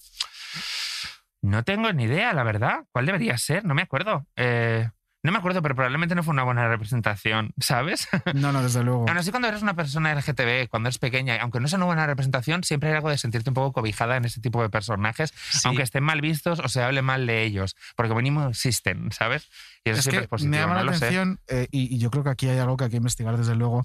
No 1.43 1.65
tengo 1.65 1.93
ni 1.93 2.05
idea, 2.05 2.33
la 2.33 2.45
verdad. 2.45 2.85
¿Cuál 2.93 3.07
debería 3.07 3.37
ser? 3.37 3.65
No 3.65 3.75
me 3.75 3.83
acuerdo. 3.83 4.27
Eh, 4.37 4.89
no 5.25 5.31
me 5.31 5.39
acuerdo, 5.39 5.63
pero 5.63 5.75
probablemente 5.77 6.15
no 6.17 6.23
fue 6.25 6.33
una 6.33 6.43
buena 6.43 6.67
representación, 6.69 7.53
¿sabes? 7.61 8.09
No, 8.35 8.51
no, 8.53 8.63
desde 8.63 8.83
luego. 8.83 9.09
Aún 9.09 9.19
así, 9.19 9.31
cuando 9.31 9.49
eres 9.49 9.63
una 9.63 9.75
persona 9.75 10.13
LGTB, 10.15 10.69
cuando 10.69 10.89
eres 10.89 10.99
pequeña, 10.99 11.37
aunque 11.41 11.61
no 11.61 11.69
sea 11.69 11.77
una 11.77 11.87
buena 11.87 12.07
representación, 12.07 12.65
siempre 12.65 12.91
hay 12.91 12.97
algo 12.97 13.11
de 13.11 13.19
sentirte 13.19 13.51
un 13.51 13.55
poco 13.55 13.73
cobijada 13.73 14.17
en 14.17 14.25
ese 14.25 14.41
tipo 14.41 14.63
de 14.63 14.69
personajes, 14.69 15.33
Sí. 15.51 15.61
aunque 15.65 15.83
estén 15.83 16.03
mal 16.03 16.21
vistos 16.21 16.59
o 16.59 16.69
se 16.69 16.83
hable 16.83 17.03
mal 17.03 17.27
de 17.27 17.43
ellos, 17.45 17.77
porque 17.97 18.15
mínimo 18.15 18.49
existen, 18.49 19.13
¿sabes? 19.13 19.49
Y 19.85 19.91
eso 19.91 19.99
es 19.99 20.05
siempre 20.05 20.21
que 20.21 20.25
es 20.25 20.31
positivo, 20.31 20.51
me 20.53 20.59
llama 20.59 20.75
no 20.79 20.85
la 20.85 20.97
atención 20.97 21.41
eh, 21.49 21.69
y, 21.71 21.95
y 21.95 21.99
yo 21.99 22.11
creo 22.11 22.25
que 22.25 22.31
aquí 22.31 22.49
hay 22.49 22.59
algo 22.59 22.77
que 22.77 22.85
hay 22.85 22.91
que 22.91 22.97
investigar 22.97 23.37
desde 23.37 23.55
luego. 23.57 23.83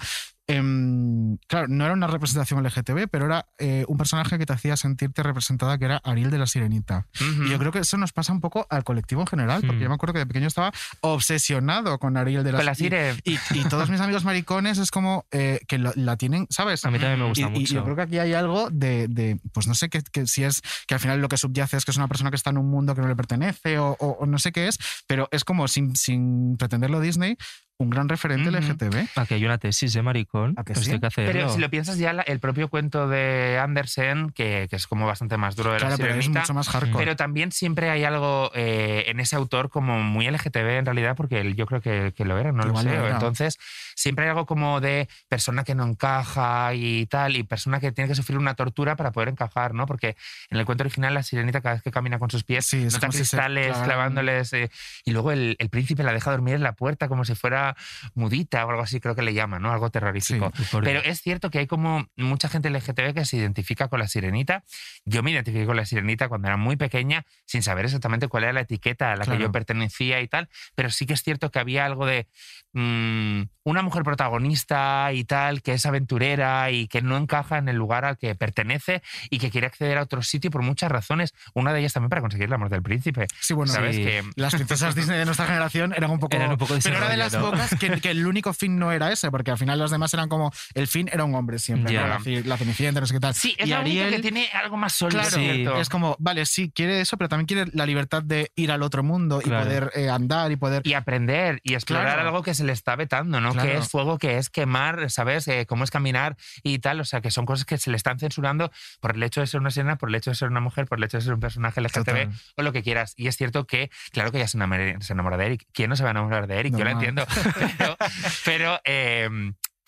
Em, 0.49 1.37
claro, 1.47 1.67
no 1.67 1.83
era 1.83 1.93
una 1.93 2.07
representación 2.07 2.63
LGTB, 2.63 3.07
pero 3.11 3.25
era 3.25 3.47
eh, 3.59 3.83
un 3.89 3.97
personaje 3.97 4.37
que 4.37 4.45
te 4.45 4.53
hacía 4.53 4.77
sentirte 4.77 5.21
representada, 5.21 5.77
que 5.77 5.85
era 5.85 5.97
Ariel 5.97 6.31
de 6.31 6.37
la 6.37 6.47
Sirenita. 6.47 7.05
Y 7.19 7.49
yo 7.49 7.59
creo 7.59 7.71
que 7.73 7.79
eso 7.79 7.97
nos 7.97 8.13
pasa 8.13 8.31
un 8.31 8.39
poco 8.39 8.65
al 8.69 8.85
colectivo 8.85 9.19
en 9.21 9.27
general, 9.27 9.61
porque 9.61 9.77
Hmm. 9.77 9.81
yo 9.83 9.89
me 9.89 9.95
acuerdo 9.95 10.13
que 10.13 10.19
de 10.19 10.25
pequeño 10.25 10.47
estaba 10.47 10.71
obsesionado 11.01 11.99
con 11.99 12.15
Ariel 12.15 12.43
de 12.45 12.51
la 12.53 12.63
la 12.63 12.75
Sirenita. 12.75 13.13
Sire. 13.23 13.39
Y, 13.53 13.59
y 13.59 13.63
todos 13.65 13.89
mis 13.89 13.99
amigos 13.99 14.23
maricones 14.23 14.77
es 14.77 14.89
como 14.91 15.25
eh, 15.31 15.59
que 15.67 15.77
lo- 15.79 15.91
la 15.95 16.15
tienen, 16.15 16.47
¿sabes? 16.49 16.85
A 16.85 16.91
mí 16.91 16.99
también 16.99 17.19
me 17.19 17.25
Y, 17.25 17.29
gusta 17.29 17.47
y 17.47 17.49
mucho. 17.59 17.73
yo 17.73 17.83
creo 17.83 17.95
que 17.95 18.01
aquí 18.03 18.19
hay 18.19 18.33
algo 18.33 18.69
de, 18.69 19.07
de, 19.09 19.39
pues 19.53 19.67
no 19.67 19.75
sé, 19.75 19.89
que, 19.89 20.01
que 20.01 20.27
si 20.27 20.43
es 20.45 20.61
que 20.87 20.93
al 20.93 20.99
final 21.01 21.19
lo 21.19 21.27
que 21.27 21.37
subyace 21.37 21.75
es 21.77 21.83
que 21.85 21.91
es 21.91 21.97
una 21.97 22.07
persona 22.07 22.29
que 22.29 22.37
está 22.37 22.51
en 22.51 22.57
un 22.57 22.69
mundo 22.69 22.95
que 22.95 23.01
no 23.01 23.07
le 23.09 23.15
pertenece 23.15 23.79
o, 23.79 23.97
o- 23.99 24.17
o 24.21 24.25
no 24.25 24.39
sé 24.39 24.51
qué 24.53 24.67
es, 24.69 24.79
pero 25.07 25.27
es 25.31 25.43
como 25.43 25.67
sin, 25.67 25.95
sin 25.95 26.55
pretenderlo 26.57 27.01
Disney, 27.01 27.35
un 27.79 27.89
gran 27.91 28.09
referente. 28.09 28.49
LGTB. 28.49 29.07
Aquí 29.17 29.33
hay 29.35 29.45
una 29.45 29.57
tesis, 29.59 29.95
¿eh, 29.95 30.01
maricón? 30.01 30.36
¿A 30.55 30.63
que 30.63 30.73
Pues 30.73 30.85
sí? 30.85 30.91
hay 30.93 30.99
que 30.99 31.05
hacerlo. 31.07 31.31
Pero 31.33 31.49
si 31.49 31.59
lo 31.59 31.69
piensas 31.69 31.97
ya, 31.97 32.13
la- 32.13 32.21
el 32.23 32.39
propio 32.39 32.69
cuento 32.69 33.07
de 33.07 33.59
Andersen, 33.61 34.29
que, 34.31 34.67
que 34.69 34.75
es 34.75 34.87
como 34.87 35.05
bastante 35.05 35.37
más 35.37 35.55
duro 35.55 35.71
de 35.71 35.77
Claro, 35.79 35.91
la 35.93 35.97
pero 35.97 36.09
es 36.13 36.17
sirenita, 36.25 36.39
mucho 36.41 36.53
más 36.53 36.69
hardcore. 36.69 37.03
pero 37.05 37.15
también 37.15 37.51
siempre 37.51 37.89
hay 37.89 38.03
algo 38.03 38.51
eh, 38.55 39.05
en 39.07 39.19
ese 39.19 39.35
autor 39.35 39.69
como 39.69 39.99
muy 40.01 40.27
LGTB 40.27 40.77
en 40.79 40.85
realidad, 40.85 41.15
porque 41.15 41.41
él- 41.41 41.55
yo 41.55 41.65
creo 41.65 41.81
que, 41.81 42.13
que 42.15 42.25
lo 42.25 42.37
era, 42.37 42.51
no 42.51 42.65
Igual 42.65 42.85
lo 42.85 42.91
sé. 42.91 42.97
era. 42.97 43.09
Entonces, 43.11 43.57
siempre 43.95 44.25
hay 44.25 44.29
algo 44.29 44.45
como 44.45 44.79
de 44.81 45.07
persona 45.29 45.63
que 45.63 45.75
no 45.75 45.85
encaja 45.85 46.73
y 46.73 47.05
tal, 47.07 47.35
y 47.35 47.43
persona 47.43 47.79
que 47.79 47.91
tiene 47.91 48.07
que 48.07 48.15
sufrir 48.15 48.37
una 48.37 48.53
tortura 48.55 48.95
para 48.95 49.11
poder 49.11 49.29
encajar, 49.29 49.73
¿no? 49.73 49.85
Porque 49.85 50.15
en 50.49 50.57
el 50.57 50.65
cuento 50.65 50.83
original 50.83 51.13
la 51.13 51.23
sirenita 51.23 51.61
cada 51.61 51.75
vez 51.75 51.83
que 51.83 51.91
camina 51.91 52.19
con 52.19 52.29
sus 52.29 52.43
pies 52.43 52.65
Sí, 52.65 52.83
es 52.85 52.93
nota 52.93 53.07
como 53.07 53.11
si 53.13 53.17
se 53.19 53.37
cristales 53.37 53.77
clavándoles 53.77 54.53
eh, 54.53 54.69
y 55.05 55.11
luego 55.11 55.31
el, 55.31 55.55
el 55.59 55.69
príncipe 55.69 56.03
la 56.03 56.13
deja 56.13 56.31
dormir 56.31 56.55
en 56.55 56.63
la 56.63 56.73
puerta 56.73 57.07
como 57.07 57.25
si 57.25 57.35
fuera 57.35 57.75
mudita 58.15 58.65
o 58.65 58.69
algo 58.69 58.81
así, 58.81 58.99
creo 58.99 59.15
que 59.15 59.21
le 59.21 59.33
llama, 59.33 59.59
¿no? 59.59 59.71
Algo 59.71 59.89
terrorífico. 60.27 60.65
Por- 60.71 60.83
Pero 60.83 60.99
es 61.01 61.21
cierto 61.21 61.49
que 61.49 61.59
hay 61.59 61.67
como 61.67 62.07
mucha 62.15 62.49
gente 62.49 62.69
LGTB 62.69 63.13
que 63.13 63.25
se 63.25 63.37
identifica 63.37 63.87
con 63.87 63.99
la 63.99 64.07
sirenita. 64.07 64.63
Yo 65.05 65.23
me 65.23 65.31
identifiqué 65.31 65.65
con 65.65 65.75
la 65.77 65.85
sirenita 65.85 66.27
cuando 66.29 66.47
era 66.47 66.57
muy 66.57 66.75
pequeña, 66.75 67.25
sin 67.45 67.63
saber 67.63 67.85
exactamente 67.85 68.27
cuál 68.27 68.43
era 68.43 68.53
la 68.53 68.61
etiqueta 68.61 69.11
a 69.11 69.15
la 69.15 69.23
que 69.25 69.31
Claro. 69.31 69.41
yo 69.41 69.51
pertenecía 69.51 70.21
y 70.21 70.27
tal, 70.27 70.49
pero 70.75 70.89
sí 70.89 71.05
que 71.05 71.13
es 71.13 71.23
cierto 71.23 71.51
que 71.51 71.59
había 71.59 71.85
algo 71.85 72.05
de 72.05 72.27
mm, 72.73 73.43
una 73.63 73.81
mujer 73.81 74.03
protagonista 74.03 75.11
y 75.13 75.23
tal, 75.25 75.61
que 75.61 75.73
es 75.73 75.85
aventurera 75.85 76.69
y 76.71 76.87
que 76.87 77.01
no 77.01 77.17
encaja 77.17 77.57
en 77.57 77.67
el 77.69 77.75
lugar 77.75 78.05
al 78.05 78.17
que 78.17 78.35
pertenece 78.35 79.01
y 79.29 79.39
que 79.39 79.49
quiere 79.49 79.67
acceder 79.67 79.97
a 79.97 80.03
otro 80.03 80.21
sitio 80.21 80.51
por 80.51 80.61
muchas 80.61 80.91
razones. 80.91 81.33
Una 81.53 81.73
de 81.73 81.79
ellas 81.79 81.93
también 81.93 82.09
para 82.09 82.21
conseguir 82.21 82.47
el 82.47 82.53
amor 82.53 82.69
del 82.69 82.81
príncipe. 82.83 83.27
Sí, 83.39 83.53
bueno, 83.53 83.71
¿Sabes? 83.73 83.95
sí. 83.95 84.03
Que, 84.03 84.23
las 84.35 84.53
princesas 84.53 84.95
Disney 84.95 85.17
de 85.17 85.25
nuestra 85.25 85.45
generación 85.47 85.93
eran 85.95 86.11
un 86.11 86.19
poco. 86.19 86.35
Eran 86.37 86.51
un 86.51 86.57
poco 86.57 86.75
de 86.75 86.81
pero 86.81 86.97
era 86.97 87.09
de 87.09 87.17
las 87.17 87.33
¿no? 87.33 87.41
pocas 87.51 87.75
que, 87.79 87.99
que 87.99 88.11
el 88.11 88.25
único 88.27 88.53
fin 88.53 88.77
no 88.77 88.91
era 88.91 89.11
ese, 89.11 89.31
porque 89.31 89.49
al 89.51 89.57
final 89.57 89.79
los 89.79 89.89
demás 89.91 90.13
eran 90.17 90.29
como. 90.29 90.51
El 90.73 90.87
fin 90.87 91.09
era 91.11 91.23
un 91.23 91.33
hombre 91.35 91.59
siempre. 91.59 91.93
Ya. 91.93 92.19
¿no? 92.19 92.19
La, 92.25 92.41
la 92.45 92.57
cenicienta, 92.57 92.99
no 93.01 93.07
sé 93.07 93.13
qué 93.13 93.19
tal. 93.19 93.33
sí, 93.33 93.55
es 93.57 93.67
y 93.67 93.69
la 93.69 93.81
única 93.81 94.01
Ariel. 94.03 94.15
que 94.15 94.21
tiene 94.21 94.49
algo 94.53 94.77
más 94.77 94.93
sólido. 94.93 95.21
Claro, 95.21 95.37
¿cierto? 95.37 95.81
es 95.81 95.89
como, 95.89 96.15
vale, 96.19 96.45
sí, 96.45 96.71
quiere 96.73 97.01
eso, 97.01 97.17
pero 97.17 97.29
también 97.29 97.45
quiere 97.47 97.71
la 97.73 97.85
libertad 97.85 98.23
de 98.23 98.51
ir 98.55 98.71
al 98.71 98.81
otro 98.83 99.03
mundo 99.03 99.39
Claro. 99.39 99.63
y 99.63 99.65
poder 99.67 99.91
eh, 99.95 100.09
andar 100.09 100.51
y 100.51 100.55
poder. 100.55 100.81
y 100.85 100.93
aprender 100.93 101.59
y 101.63 101.73
explorar 101.73 102.13
Claro. 102.13 102.29
algo 102.29 102.43
que 102.43 102.53
se 102.53 102.63
le 102.63 102.73
está 102.73 102.95
vetando, 102.95 103.39
¿no? 103.41 103.53
Claro. 103.53 103.69
Que 103.69 103.77
es 103.77 103.89
fuego, 103.89 104.17
que 104.17 104.37
es 104.37 104.49
quemar, 104.49 105.09
¿sabes? 105.09 105.47
Eh, 105.47 105.65
cómo 105.67 105.83
es 105.83 105.91
caminar 105.91 106.35
y 106.63 106.79
tal. 106.79 106.99
O 106.99 107.05
sea, 107.05 107.21
que 107.21 107.31
son 107.31 107.45
cosas 107.45 107.65
que 107.65 107.77
se 107.77 107.89
le 107.91 107.97
están 107.97 108.19
censurando 108.19 108.71
por 108.99 109.15
el 109.15 109.23
hecho 109.23 109.41
de 109.41 109.47
ser 109.47 109.59
una 109.59 109.71
sirena, 109.71 109.97
por 109.97 110.09
el 110.09 110.15
hecho 110.15 110.31
de 110.31 110.35
ser 110.35 110.49
una 110.49 110.59
mujer, 110.59 110.85
por 110.85 110.97
el 110.97 111.03
hecho 111.03 111.17
de 111.17 111.23
ser 111.23 111.33
un 111.33 111.39
personaje 111.39 111.81
LGTB 111.81 111.93
Total. 112.03 112.29
o 112.55 112.61
lo 112.63 112.71
que 112.73 112.83
quieras. 112.83 113.13
Y 113.17 113.27
es 113.27 113.37
cierto 113.37 113.65
que, 113.65 113.89
claro 114.11 114.31
que 114.31 114.37
ella 114.37 114.47
se 114.47 114.57
enamora, 114.57 114.99
se 115.01 115.13
enamora 115.13 115.37
de 115.37 115.45
Eric. 115.45 115.65
¿Quién 115.73 115.89
no 115.89 115.95
se 115.95 116.03
va 116.03 116.09
a 116.09 116.11
enamorar 116.11 116.47
de 116.47 116.59
Eric? 116.59 116.75
Yo 116.75 116.83
lo 116.83 116.89
entiendo. 116.91 117.25
Pero, 117.77 117.97
pero, 118.45 118.79
eh, 118.85 119.29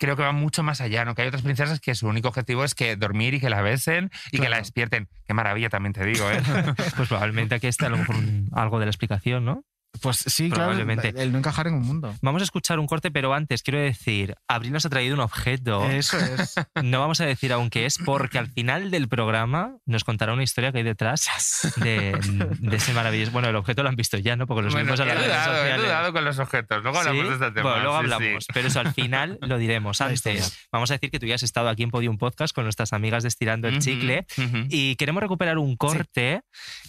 creo 0.00 0.16
que 0.16 0.22
va 0.22 0.32
mucho 0.32 0.62
más 0.62 0.80
allá, 0.80 1.04
¿no? 1.04 1.14
Que 1.14 1.22
hay 1.22 1.28
otras 1.28 1.42
princesas 1.42 1.78
que 1.78 1.94
su 1.94 2.08
único 2.08 2.28
objetivo 2.28 2.64
es 2.64 2.74
que 2.74 2.96
dormir 2.96 3.34
y 3.34 3.40
que 3.40 3.50
la 3.50 3.60
besen 3.60 4.10
y 4.32 4.40
que 4.40 4.48
la 4.48 4.56
despierten. 4.56 5.08
Qué 5.26 5.34
maravilla 5.34 5.68
también 5.68 5.92
te 5.92 6.04
digo, 6.04 6.28
¿eh? 6.30 6.40
Pues 6.96 7.08
probablemente 7.08 7.54
aquí 7.54 7.66
está 7.66 7.86
a 7.86 7.90
lo 7.90 7.98
mejor 7.98 8.16
algo 8.52 8.80
de 8.80 8.86
la 8.86 8.90
explicación, 8.90 9.44
¿no? 9.44 9.62
Pues 10.02 10.18
sí, 10.18 10.48
claro, 10.48 10.70
Probablemente. 10.70 11.12
el 11.22 11.32
no 11.32 11.38
encajar 11.38 11.66
en 11.66 11.74
un 11.74 11.82
mundo. 11.82 12.14
Vamos 12.22 12.40
a 12.42 12.44
escuchar 12.44 12.78
un 12.78 12.86
corte, 12.86 13.10
pero 13.10 13.34
antes 13.34 13.62
quiero 13.62 13.80
decir, 13.80 14.34
Abril 14.48 14.72
nos 14.72 14.86
ha 14.86 14.88
traído 14.88 15.14
un 15.14 15.20
objeto. 15.20 15.84
Eso 15.90 16.16
es. 16.18 16.54
No 16.82 17.00
vamos 17.00 17.20
a 17.20 17.26
decir 17.26 17.52
aún 17.52 17.70
qué 17.70 17.86
es, 17.86 17.98
porque 17.98 18.38
al 18.38 18.46
final 18.48 18.90
del 18.90 19.08
programa 19.08 19.76
nos 19.86 20.04
contará 20.04 20.32
una 20.32 20.42
historia 20.42 20.72
que 20.72 20.78
hay 20.78 20.84
detrás 20.84 21.28
de, 21.76 22.18
de 22.60 22.76
ese 22.76 22.92
maravilloso. 22.94 23.32
Bueno, 23.32 23.48
el 23.48 23.56
objeto 23.56 23.82
lo 23.82 23.88
han 23.88 23.96
visto 23.96 24.16
ya, 24.16 24.36
¿no? 24.36 24.46
Porque 24.46 24.62
lo 24.62 24.70
Bueno, 24.70 24.92
a 24.94 24.96
las 24.96 25.00
he 25.00 25.04
redes 25.14 25.26
dudado, 25.26 25.52
he 25.52 25.56
sociales. 25.58 25.82
dudado 25.86 26.12
con 26.12 26.24
los 26.24 26.38
objetos. 26.38 26.82
Luego 26.82 26.98
hablamos 26.98 27.22
¿Sí? 27.22 27.28
de 27.28 27.34
este 27.34 27.50
tema. 27.50 27.70
Bueno, 27.70 27.82
luego 27.84 27.98
sí, 28.00 28.06
sí. 28.06 28.12
hablamos, 28.14 28.46
pero 28.54 28.68
eso 28.68 28.80
al 28.80 28.94
final 28.94 29.38
lo 29.42 29.58
diremos. 29.58 30.00
Antes, 30.00 30.56
vamos 30.72 30.90
a 30.90 30.94
decir 30.94 31.10
que 31.10 31.18
tú 31.18 31.26
ya 31.26 31.34
has 31.34 31.42
estado 31.42 31.68
aquí 31.68 31.82
en 31.82 31.90
Podium 31.90 32.16
Podcast 32.16 32.54
con 32.54 32.64
nuestras 32.64 32.92
amigas 32.92 33.22
de 33.24 33.28
Estirando 33.28 33.68
el 33.68 33.80
Chicle 33.80 34.24
y 34.70 34.96
queremos 34.96 35.20
recuperar 35.22 35.58
un 35.58 35.76
corte 35.76 36.42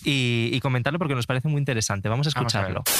y, 0.04 0.50
y 0.54 0.60
comentarlo 0.62 1.00
porque 1.00 1.16
nos 1.16 1.26
parece 1.28 1.48
muy 1.50 1.60
interesante. 1.60 2.08
Vamos 2.08 2.28
a 2.28 2.32
Vamos 2.36 2.56
a 2.56 2.62
ver. 2.62 2.72
escucharlo. 2.72 2.91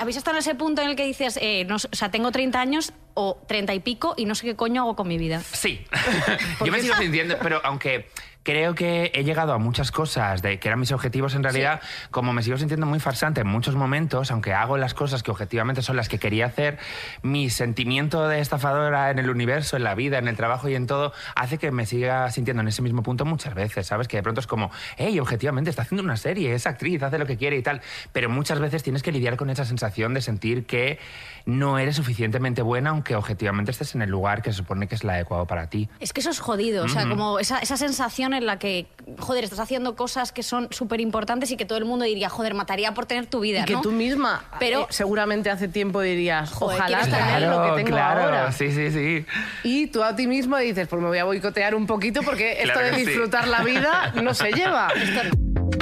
¿Habéis 0.00 0.16
estado 0.16 0.36
en 0.36 0.40
ese 0.40 0.54
punto 0.54 0.82
en 0.82 0.90
el 0.90 0.96
que 0.96 1.04
dices, 1.04 1.38
eh, 1.40 1.64
no 1.66 1.76
o 1.76 1.78
sea, 1.78 2.10
tengo 2.10 2.30
30 2.30 2.60
años 2.60 2.92
o 3.14 3.38
30 3.46 3.74
y 3.74 3.80
pico 3.80 4.14
y 4.16 4.24
no 4.24 4.34
sé 4.34 4.46
qué 4.46 4.56
coño 4.56 4.82
hago 4.82 4.96
con 4.96 5.08
mi 5.08 5.18
vida? 5.18 5.42
Sí. 5.52 5.84
Yo 6.64 6.72
me 6.72 6.80
sigo 6.80 6.94
sintiendo, 6.96 7.36
pero 7.40 7.60
aunque 7.64 8.08
creo 8.44 8.74
que 8.74 9.10
he 9.14 9.24
llegado 9.24 9.52
a 9.54 9.58
muchas 9.58 9.90
cosas 9.90 10.42
de 10.42 10.60
que 10.60 10.68
eran 10.68 10.78
mis 10.78 10.92
objetivos 10.92 11.34
en 11.34 11.42
realidad, 11.42 11.80
como 12.10 12.32
me 12.32 12.42
sigo 12.42 12.58
sintiendo 12.58 12.86
muy 12.86 13.00
farsante 13.00 13.40
en 13.40 13.46
muchos 13.46 13.74
momentos, 13.74 14.30
aunque 14.30 14.52
hago 14.52 14.76
las 14.76 14.94
cosas 14.94 15.22
que 15.22 15.30
objetivamente 15.30 15.82
son 15.82 15.96
las 15.96 16.08
que 16.08 16.18
quería 16.18 16.46
hacer, 16.46 16.78
mi 17.22 17.48
sentimiento 17.50 18.28
de 18.28 18.40
estafadora 18.40 19.10
en 19.10 19.18
el 19.18 19.30
universo, 19.30 19.76
en 19.76 19.84
la 19.84 19.94
vida, 19.94 20.18
en 20.18 20.28
el 20.28 20.36
trabajo 20.36 20.68
y 20.68 20.74
en 20.74 20.86
todo, 20.86 21.12
hace 21.34 21.56
que 21.56 21.70
me 21.70 21.86
siga 21.86 22.30
sintiendo 22.30 22.60
en 22.60 22.68
ese 22.68 22.82
mismo 22.82 23.02
punto 23.02 23.24
muchas 23.24 23.54
veces, 23.54 23.86
¿sabes? 23.86 24.08
Que 24.08 24.18
de 24.18 24.22
pronto 24.22 24.40
es 24.40 24.46
como, 24.46 24.70
hey, 24.98 25.18
objetivamente 25.18 25.70
está 25.70 25.82
haciendo 25.82 26.04
una 26.04 26.18
serie, 26.18 26.54
es 26.54 26.66
actriz, 26.66 27.02
hace 27.02 27.18
lo 27.18 27.26
que 27.26 27.38
quiere 27.38 27.56
y 27.56 27.62
tal, 27.62 27.80
pero 28.12 28.28
muchas 28.28 28.60
veces 28.60 28.82
tienes 28.82 29.02
que 29.02 29.10
lidiar 29.10 29.36
con 29.36 29.48
esa 29.48 29.64
sensación 29.64 30.12
de 30.12 30.20
sentir 30.20 30.66
que 30.66 30.98
no 31.46 31.78
eres 31.78 31.96
suficientemente 31.96 32.60
buena, 32.60 32.90
aunque 32.90 33.16
objetivamente 33.16 33.70
estés 33.70 33.94
en 33.94 34.02
el 34.02 34.10
lugar 34.10 34.42
que 34.42 34.52
se 34.52 34.58
supone 34.58 34.86
que 34.86 34.96
es 34.96 35.02
el 35.02 35.10
adecuado 35.10 35.46
para 35.46 35.70
ti. 35.70 35.88
Es 36.00 36.12
que 36.12 36.20
eso 36.20 36.30
es 36.30 36.40
jodido, 36.40 36.84
o 36.84 36.88
sea, 36.88 37.08
como 37.08 37.38
esa, 37.38 37.58
esa 37.58 37.76
sensación 37.78 38.33
en 38.34 38.46
la 38.46 38.58
que, 38.58 38.86
joder, 39.18 39.44
estás 39.44 39.60
haciendo 39.60 39.96
cosas 39.96 40.32
que 40.32 40.42
son 40.42 40.68
súper 40.70 41.00
importantes 41.00 41.50
y 41.50 41.56
que 41.56 41.64
todo 41.64 41.78
el 41.78 41.84
mundo 41.84 42.04
diría, 42.04 42.28
joder, 42.28 42.54
mataría 42.54 42.92
por 42.94 43.06
tener 43.06 43.26
tu 43.26 43.40
vida, 43.40 43.60
Y 43.60 43.64
que 43.64 43.72
¿no? 43.74 43.80
tú 43.80 43.92
misma, 43.92 44.44
Pero- 44.58 44.82
eh, 44.82 44.86
seguramente 44.90 45.50
hace 45.50 45.68
tiempo 45.68 46.00
dirías, 46.00 46.50
Joder, 46.52 46.78
ojalá 46.80 47.00
tener 47.02 47.42
lo 47.42 47.62
que 47.62 47.82
tengo 47.82 47.88
claro, 47.96 48.22
ahora. 48.22 48.52
sí, 48.52 48.70
sí, 48.72 48.90
sí. 48.90 49.26
Y 49.62 49.86
tú 49.88 50.02
a 50.02 50.14
ti 50.16 50.26
mismo 50.26 50.56
dices, 50.58 50.88
pues 50.88 51.00
me 51.00 51.08
voy 51.08 51.18
a 51.18 51.24
boicotear 51.24 51.74
un 51.74 51.86
poquito 51.86 52.22
porque 52.22 52.58
esto 52.62 52.78
de 52.78 52.94
sí. 52.94 53.04
disfrutar 53.06 53.48
la 53.48 53.62
vida 53.62 54.12
no 54.22 54.34
se 54.34 54.52
lleva. 54.52 54.88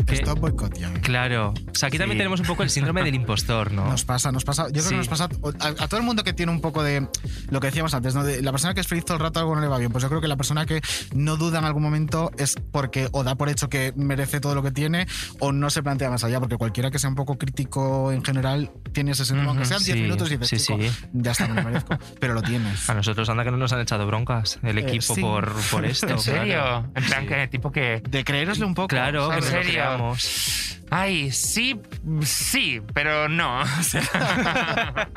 Stop 0.09 0.39
boicot 0.41 0.79
ya. 0.79 0.93
Claro. 0.95 1.55
O 1.71 1.75
sea, 1.75 1.89
aquí 1.89 1.99
también 1.99 2.19
tenemos 2.19 2.41
un 2.41 2.47
poco 2.47 2.63
el 2.63 2.71
síndrome 2.71 3.03
del 3.03 3.15
impostor, 3.15 3.73
¿no? 3.73 3.87
Nos 3.87 4.05
pasa, 4.05 4.33
nos 4.33 4.45
pasa. 4.45 4.67
Yo 4.67 4.73
creo 4.73 4.83
Sí. 4.85 4.89
que 4.91 4.97
nos 4.97 5.09
pasa 5.09 5.29
a, 5.61 5.67
a 5.69 5.89
todo 5.89 5.99
el 5.99 6.03
mundo 6.07 6.25
que 6.25 6.33
tiene 6.33 6.53
un 6.53 6.61
poco 6.61 6.83
de 6.83 7.07
lo 7.51 7.61
que 7.61 7.69
decíamos 7.69 7.95
antes, 7.95 8.15
¿no? 8.15 8.25
De 8.25 8.43
la 8.43 8.51
persona 8.51 8.75
que 8.75 8.81
es 8.81 8.87
feliz 8.89 9.05
todo 9.05 9.17
el 9.17 9.23
rato 9.23 9.41
algo 9.41 9.55
no 9.55 9.61
le 9.61 9.69
va 9.69 9.79
bien. 9.79 9.91
Pues 9.93 10.03
yo 10.03 10.09
creo 10.09 10.21
que 10.21 10.29
la 10.29 10.37
persona 10.37 10.67
que 10.67 10.81
no 11.15 11.37
duda 11.37 11.59
en 11.59 11.65
algún 11.65 11.83
momento 11.83 12.31
es 12.39 12.57
porque 12.73 13.09
o 13.13 13.25
da 13.25 13.35
por 13.35 13.49
hecho 13.49 13.69
que 13.69 13.93
merece 13.97 14.41
todo 14.41 14.55
lo 14.55 14.63
que 14.63 14.71
tiene 14.71 15.07
o 15.41 15.53
no 15.53 15.71
se 15.71 15.83
plantea 15.83 16.11
más 16.11 16.25
allá. 16.25 16.41
Porque 16.41 16.57
cualquiera 16.57 16.91
que 16.91 16.99
sea 16.99 17.09
un 17.11 17.17
poco 17.17 17.39
crítico 17.39 18.13
en 18.13 18.25
general 18.25 18.71
tiene 18.93 19.13
ese 19.13 19.25
síndrome, 19.25 19.51
aunque 19.51 19.65
sean 19.65 19.83
10 19.83 19.97
sí, 19.97 20.03
minutos 20.03 20.31
y 20.31 20.37
dices, 20.37 20.63
sí, 20.63 20.67
"Chico, 20.73 20.79
sí. 20.83 21.07
ya 21.13 21.33
está, 21.33 21.49
me 21.49 21.55
lo 21.63 21.69
merezco. 21.69 21.97
Pero 22.21 22.35
lo 22.35 22.43
tienes. 22.43 22.89
A 22.91 22.95
nosotros 22.95 23.29
anda 23.29 23.45
que 23.45 23.51
no 23.51 23.57
nos 23.57 23.73
han 23.73 23.81
echado 23.81 24.07
broncas 24.07 24.59
el 24.63 24.79
equipo 24.79 25.15
sí. 25.15 25.21
por, 25.21 25.53
por 25.71 25.85
esto. 25.85 26.07
¿En 26.09 26.19
serio? 26.19 26.55
claro. 26.55 26.91
En 26.95 27.05
plan, 27.05 27.23
Sí. 27.23 27.29
que 27.29 27.49
tipo 27.49 27.71
que... 27.73 28.03
De 28.09 28.25
creérosle 28.25 28.65
un 28.65 28.75
poco. 28.75 28.89
Claro, 28.89 29.33
¿En 29.33 29.43
serio? 29.43 29.83
Creamos. 29.97 30.79
Ay, 30.95 31.31
sí, 31.33 31.81
sí, 32.23 32.83
pero 32.93 33.29
no. 33.29 33.63
O 33.81 33.83
sea, 33.83 35.09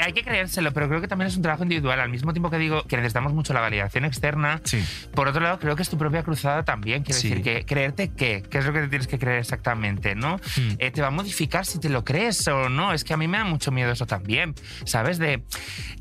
hay 0.00 0.12
que 0.12 0.22
creérselo, 0.22 0.72
pero 0.72 0.88
creo 0.88 1.00
que 1.00 1.08
también 1.08 1.28
es 1.28 1.36
un 1.36 1.42
trabajo 1.42 1.62
individual. 1.64 1.98
Al 2.00 2.08
mismo 2.10 2.32
tiempo 2.32 2.50
que 2.50 2.58
digo 2.58 2.82
que 2.84 2.96
necesitamos 2.96 3.32
mucho 3.32 3.52
la 3.52 3.60
validación 3.60 4.04
externa, 4.04 4.60
Sí. 4.64 4.84
por 5.14 5.28
otro 5.28 5.40
lado, 5.40 5.58
creo 5.58 5.74
que 5.76 5.82
es 5.82 5.88
tu 5.90 5.98
propia 5.98 6.22
cruzada 6.22 6.64
también. 6.64 7.02
Quiero 7.02 7.20
Sí. 7.20 7.28
decir, 7.28 7.42
que 7.44 7.64
creerte 7.66 8.12
qué, 8.16 8.42
qué 8.48 8.58
es 8.58 8.64
lo 8.66 8.72
que 8.72 8.80
te 8.82 8.88
tienes 8.88 9.06
que 9.08 9.18
creer 9.18 9.38
exactamente, 9.40 10.14
¿no? 10.14 10.36
Hmm. 10.56 10.74
Eh, 10.78 10.90
te 10.90 11.00
va 11.02 11.08
a 11.08 11.10
modificar 11.10 11.66
si 11.66 11.78
te 11.80 11.88
lo 11.88 12.04
crees 12.04 12.46
o 12.48 12.68
no. 12.68 12.92
Es 12.92 13.02
que 13.04 13.14
a 13.14 13.16
mí 13.16 13.26
me 13.28 13.38
da 13.38 13.44
mucho 13.44 13.72
miedo 13.72 13.90
eso 13.90 14.06
también, 14.06 14.54
¿sabes? 14.84 15.18
De, 15.18 15.42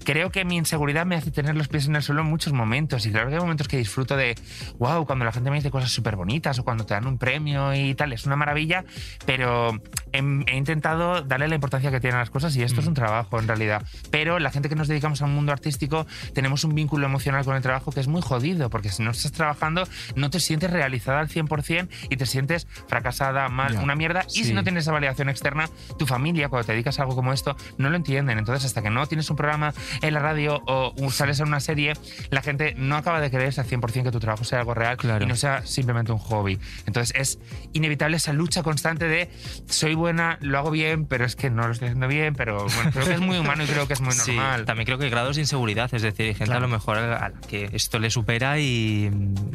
creo 0.06 0.30
que 0.32 0.46
mi 0.46 0.58
inseguridad 0.58 1.06
me 1.06 1.16
hace 1.16 1.32
tener 1.32 1.56
los 1.56 1.68
pies 1.68 1.88
en 1.88 1.96
el 1.96 2.04
suelo 2.04 2.22
en 2.22 2.28
muchos 2.28 2.54
momentos. 2.54 3.06
Y 3.08 3.12
claro 3.12 3.30
que 3.30 3.36
hay 3.36 3.42
momentos 3.42 3.68
que 3.68 3.78
disfruto 3.78 4.16
de, 4.16 4.36
wow, 4.78 5.06
cuando 5.06 5.26
la 5.26 5.32
gente 5.32 5.50
me 5.50 5.56
dice 5.58 5.72
cosas 5.72 5.92
súper 5.92 6.16
bonitas 6.16 6.60
o 6.60 6.64
cuando 6.64 6.86
te 6.86 6.94
dan 6.94 7.08
un 7.08 7.18
premio 7.18 7.74
y 7.74 7.83
tal, 7.96 8.14
es 8.14 8.26
una 8.26 8.36
maravilla, 8.36 8.86
pero 9.26 9.80
he, 10.12 10.18
he 10.48 10.58
intentado 10.58 11.22
darle 11.22 11.48
la 11.48 11.56
importancia 11.56 11.92
que 11.92 12.00
tienen 12.00 12.20
las 12.20 12.30
cosas 12.30 12.56
y 12.56 12.64
esto 12.64 12.82
es 12.82 12.88
un 12.88 12.94
trabajo 12.94 13.40
en 13.40 13.48
realidad. 13.48 13.84
Pero 14.12 14.40
la 14.40 14.52
gente 14.52 14.70
que 14.70 14.76
nos 14.76 14.88
dedicamos 14.88 15.22
a 15.22 15.26
un 15.26 15.34
mundo 15.36 15.52
artístico 15.52 16.06
tenemos 16.34 16.64
un 16.64 16.76
vínculo 16.76 17.06
emocional 17.06 17.46
con 17.46 17.56
el 17.56 17.62
trabajo 17.62 17.92
que 17.92 18.00
es 18.00 18.08
muy 18.08 18.22
jodido, 18.22 18.70
porque 18.70 18.90
si 18.90 19.04
no 19.04 19.12
estás 19.12 19.32
trabajando 19.32 19.88
no 20.16 20.30
te 20.30 20.40
sientes 20.40 20.72
realizada 20.72 21.20
al 21.20 21.30
100% 21.30 21.88
y 22.10 22.18
te 22.18 22.26
sientes 22.26 22.68
fracasada, 22.88 23.50
mal, 23.50 23.78
una 23.78 23.96
mierda. 23.96 24.26
Y 24.30 24.40
Sí. 24.40 24.44
si 24.46 24.54
no 24.54 24.64
tienes 24.64 24.84
esa 24.84 24.92
validación 24.92 25.30
externa, 25.30 25.70
tu 25.98 26.06
familia, 26.06 26.50
cuando 26.50 26.66
te 26.66 26.74
dedicas 26.74 27.00
a 27.00 27.04
algo 27.04 27.16
como 27.16 27.34
esto, 27.34 27.56
no 27.78 27.90
lo 27.90 27.96
entienden. 27.96 28.38
Entonces, 28.38 28.66
hasta 28.66 28.82
que 28.82 28.90
no 28.90 29.06
tienes 29.08 29.30
un 29.30 29.36
programa 29.36 29.74
en 30.02 30.14
la 30.14 30.20
radio 30.20 30.62
o 30.66 30.94
sales 31.12 31.40
en 31.40 31.48
una 31.48 31.60
serie, 31.60 31.94
la 32.30 32.42
gente 32.42 32.74
no 32.78 32.96
acaba 32.96 33.20
de 33.22 33.30
creerse 33.32 33.62
al 33.62 33.68
100% 33.68 34.04
que 34.04 34.12
tu 34.12 34.20
trabajo 34.20 34.44
sea 34.44 34.60
algo 34.60 34.74
real 34.74 34.98
Claro. 34.98 35.24
y 35.24 35.28
no 35.28 35.36
sea 35.36 35.66
simplemente 35.66 36.12
un 36.12 36.18
hobby. 36.20 36.60
Entonces, 36.86 37.14
es 37.16 37.40
inevitable 37.74 38.18
esa 38.18 38.34
lucha 38.34 38.64
constante 38.64 39.08
de 39.08 39.30
soy 39.68 39.96
buena, 39.96 40.38
lo 40.42 40.58
hago 40.58 40.72
bien, 40.72 41.06
pero 41.06 41.26
es 41.26 41.36
que 41.36 41.50
no 41.50 41.66
lo 41.68 41.74
estoy 41.74 41.88
haciendo 41.90 42.08
bien, 42.08 42.36
pero 42.36 42.66
bueno, 42.66 42.92
creo 42.92 43.06
que 43.06 43.14
es 43.14 43.20
muy 43.20 43.38
humano 43.38 43.64
y 43.64 43.68
creo 43.68 43.88
que 43.88 43.94
es 43.94 44.02
muy 44.02 44.14
Sí, 44.24 44.36
normal. 44.36 44.66
también 44.66 44.86
creo 44.86 44.98
que 44.98 45.06
hay 45.06 45.10
grados 45.12 45.36
de 45.36 45.42
inseguridad, 45.42 45.94
es 45.94 46.02
decir, 46.02 46.28
hay 46.28 46.34
gente 46.34 46.46
Claro. 46.46 46.66
a 46.66 46.68
lo 46.68 46.74
mejor 46.74 46.98
a 46.98 47.08
la 47.30 47.34
que 47.48 47.70
esto 47.74 48.00
le 48.00 48.10
supera 48.10 48.60
y, 48.60 49.10